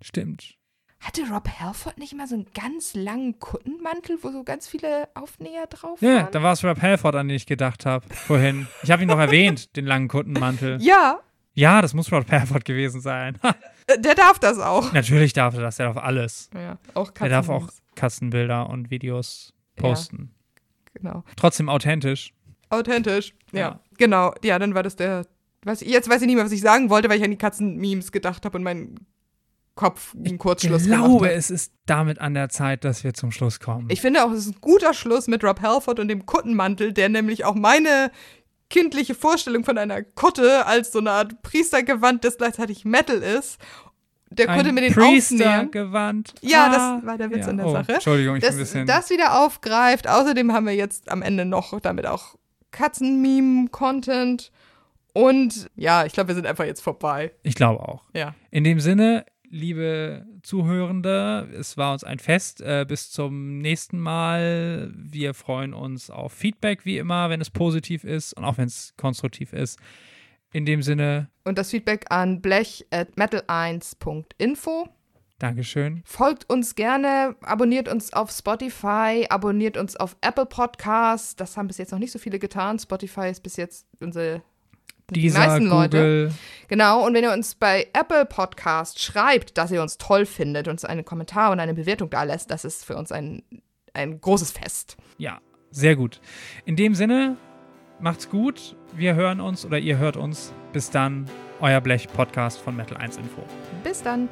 Stimmt. 0.00 0.56
Hatte 1.04 1.22
Rob 1.30 1.48
Halford 1.60 1.98
nicht 1.98 2.14
mal 2.16 2.26
so 2.26 2.34
einen 2.34 2.46
ganz 2.54 2.94
langen 2.94 3.38
Kuttenmantel, 3.38 4.18
wo 4.22 4.30
so 4.30 4.42
ganz 4.42 4.66
viele 4.66 5.08
Aufnäher 5.14 5.66
drauf 5.66 6.00
Ja, 6.00 6.14
waren? 6.16 6.28
da 6.32 6.42
war 6.42 6.52
es 6.52 6.64
Rap 6.64 6.80
Halford, 6.80 7.14
an 7.14 7.28
den 7.28 7.36
ich 7.36 7.46
gedacht 7.46 7.84
habe 7.86 8.06
vorhin. 8.14 8.66
Ich 8.82 8.90
habe 8.90 9.02
ihn 9.02 9.08
noch 9.08 9.18
erwähnt, 9.18 9.74
den 9.76 9.84
langen 9.86 10.08
Kuttenmantel. 10.08 10.78
ja, 10.80 11.20
Ja, 11.54 11.82
das 11.82 11.92
muss 11.94 12.10
Rap 12.10 12.30
Halford 12.30 12.64
gewesen 12.64 13.00
sein. 13.00 13.38
Äh, 13.86 14.00
der 14.00 14.14
darf 14.14 14.38
das 14.38 14.58
auch. 14.58 14.94
Natürlich 14.94 15.34
darf 15.34 15.52
er 15.56 15.60
das, 15.60 15.76
der 15.76 15.92
darf 15.92 16.02
alles. 16.02 16.48
Ja, 16.54 16.78
auch 16.94 17.12
Er 17.20 17.28
darf 17.28 17.50
auch. 17.50 17.68
Katzenbilder 17.94 18.70
und 18.70 18.90
Videos 18.90 19.52
posten. 19.76 20.30
Genau. 20.94 21.22
Trotzdem 21.36 21.68
authentisch. 21.68 22.32
Authentisch. 22.70 23.34
Ja. 23.52 23.60
Ja. 23.60 23.80
genau. 23.98 24.32
Ja, 24.42 24.58
dann 24.58 24.74
war 24.74 24.82
das 24.82 24.96
der. 24.96 25.26
Jetzt 25.66 26.08
weiß 26.08 26.22
ich 26.22 26.26
nicht 26.26 26.36
mehr, 26.36 26.46
was 26.46 26.52
ich 26.52 26.62
sagen 26.62 26.88
wollte, 26.88 27.10
weil 27.10 27.18
ich 27.18 27.24
an 27.24 27.30
die 27.30 27.36
Katzen-Memes 27.36 28.10
gedacht 28.10 28.46
habe 28.46 28.56
und 28.56 28.64
mein 28.64 28.94
Kopf 29.74 30.14
einen 30.14 30.38
Kurzschluss 30.38 30.82
ich 30.82 30.88
glaube, 30.88 31.32
es 31.32 31.50
ist 31.50 31.72
damit 31.86 32.20
an 32.20 32.34
der 32.34 32.48
Zeit, 32.48 32.84
dass 32.84 33.02
wir 33.02 33.12
zum 33.14 33.32
Schluss 33.32 33.58
kommen. 33.58 33.88
Ich 33.90 34.00
finde 34.00 34.24
auch, 34.24 34.30
es 34.30 34.46
ist 34.46 34.54
ein 34.54 34.60
guter 34.60 34.94
Schluss 34.94 35.26
mit 35.26 35.42
Rob 35.42 35.60
Halford 35.62 35.98
und 35.98 36.08
dem 36.08 36.26
Kuttenmantel, 36.26 36.92
der 36.92 37.08
nämlich 37.08 37.44
auch 37.44 37.54
meine 37.56 38.10
kindliche 38.70 39.14
Vorstellung 39.14 39.64
von 39.64 39.76
einer 39.78 40.02
Kutte 40.02 40.66
als 40.66 40.92
so 40.92 41.00
eine 41.00 41.10
Art 41.10 41.42
Priestergewand, 41.42 42.24
das 42.24 42.38
gleichzeitig 42.38 42.84
Metal 42.84 43.16
ist. 43.16 43.58
Der 44.30 44.46
Kutte 44.48 44.72
mit 44.72 44.82
den. 44.82 44.92
Priester-Gewand. 44.94 46.34
Ja, 46.40 46.66
Ah, 46.66 46.96
das 46.96 47.06
war 47.06 47.18
der 47.18 47.30
Witz 47.30 47.44
ja. 47.44 47.50
an 47.50 47.56
der 47.56 47.66
oh, 47.66 47.72
Sache. 47.72 47.92
Entschuldigung, 47.94 48.36
ich 48.36 48.40
bin 48.42 48.50
ein 48.50 48.58
Das, 48.58 48.68
bisschen. 48.68 48.86
das 48.86 49.10
wieder 49.10 49.38
aufgreift. 49.44 50.08
Außerdem 50.08 50.52
haben 50.52 50.66
wir 50.66 50.74
jetzt 50.74 51.10
am 51.10 51.22
Ende 51.22 51.44
noch 51.44 51.78
damit 51.80 52.06
auch 52.06 52.34
Katzenmeme-Content. 52.72 54.50
Und 55.12 55.70
ja, 55.76 56.04
ich 56.04 56.12
glaube, 56.12 56.28
wir 56.28 56.34
sind 56.34 56.46
einfach 56.46 56.64
jetzt 56.64 56.80
vorbei. 56.82 57.32
ich 57.42 57.54
glaube 57.54 57.80
auch. 57.80 58.02
Ja. 58.14 58.34
In 58.50 58.64
dem 58.64 58.80
Sinne, 58.80 59.24
liebe 59.54 60.26
Zuhörende, 60.42 61.48
es 61.56 61.76
war 61.76 61.92
uns 61.92 62.04
ein 62.04 62.18
Fest. 62.18 62.60
Äh, 62.60 62.84
bis 62.86 63.10
zum 63.10 63.58
nächsten 63.58 63.98
Mal. 63.98 64.92
Wir 64.94 65.32
freuen 65.32 65.72
uns 65.72 66.10
auf 66.10 66.32
Feedback, 66.32 66.84
wie 66.84 66.98
immer, 66.98 67.30
wenn 67.30 67.40
es 67.40 67.50
positiv 67.50 68.04
ist 68.04 68.34
und 68.34 68.44
auch 68.44 68.58
wenn 68.58 68.66
es 68.66 68.94
konstruktiv 68.96 69.52
ist. 69.52 69.78
In 70.52 70.66
dem 70.66 70.82
Sinne, 70.82 71.30
Und 71.44 71.58
das 71.58 71.70
Feedback 71.70 72.06
an 72.10 72.40
blech 72.40 72.86
at 72.90 73.16
metal1.info. 73.16 74.88
Dankeschön. 75.38 76.02
Folgt 76.04 76.48
uns 76.48 76.74
gerne, 76.76 77.34
abonniert 77.42 77.88
uns 77.88 78.12
auf 78.12 78.30
Spotify, 78.30 79.26
abonniert 79.28 79.76
uns 79.76 79.96
auf 79.96 80.16
Apple 80.20 80.46
Podcasts. 80.46 81.34
Das 81.34 81.56
haben 81.56 81.66
bis 81.66 81.78
jetzt 81.78 81.90
noch 81.90 81.98
nicht 81.98 82.12
so 82.12 82.20
viele 82.20 82.38
getan. 82.38 82.78
Spotify 82.78 83.30
ist 83.30 83.42
bis 83.42 83.56
jetzt 83.56 83.86
unsere 84.00 84.42
die 85.10 85.20
Dieser 85.22 85.38
meisten 85.38 85.66
Leute. 85.66 85.96
Google. 85.96 86.32
Genau, 86.68 87.06
und 87.06 87.14
wenn 87.14 87.24
ihr 87.24 87.32
uns 87.32 87.54
bei 87.54 87.88
Apple 87.92 88.24
Podcast 88.24 89.00
schreibt, 89.00 89.58
dass 89.58 89.70
ihr 89.70 89.82
uns 89.82 89.98
toll 89.98 90.26
findet, 90.26 90.66
uns 90.66 90.84
einen 90.84 91.04
Kommentar 91.04 91.52
und 91.52 91.60
eine 91.60 91.74
Bewertung 91.74 92.10
da 92.10 92.22
lässt, 92.22 92.50
das 92.50 92.64
ist 92.64 92.84
für 92.84 92.96
uns 92.96 93.12
ein, 93.12 93.42
ein 93.92 94.20
großes 94.20 94.50
Fest. 94.52 94.96
Ja, 95.18 95.40
sehr 95.70 95.94
gut. 95.96 96.20
In 96.64 96.76
dem 96.76 96.94
Sinne, 96.94 97.36
macht's 98.00 98.30
gut. 98.30 98.76
Wir 98.96 99.14
hören 99.14 99.40
uns 99.40 99.66
oder 99.66 99.78
ihr 99.78 99.98
hört 99.98 100.16
uns. 100.16 100.52
Bis 100.72 100.90
dann. 100.90 101.26
euer 101.60 101.80
Blech-Podcast 101.80 102.60
von 102.60 102.76
Metal 102.76 102.96
1 102.96 103.16
Info. 103.16 103.42
Bis 103.82 104.02
dann. 104.02 104.28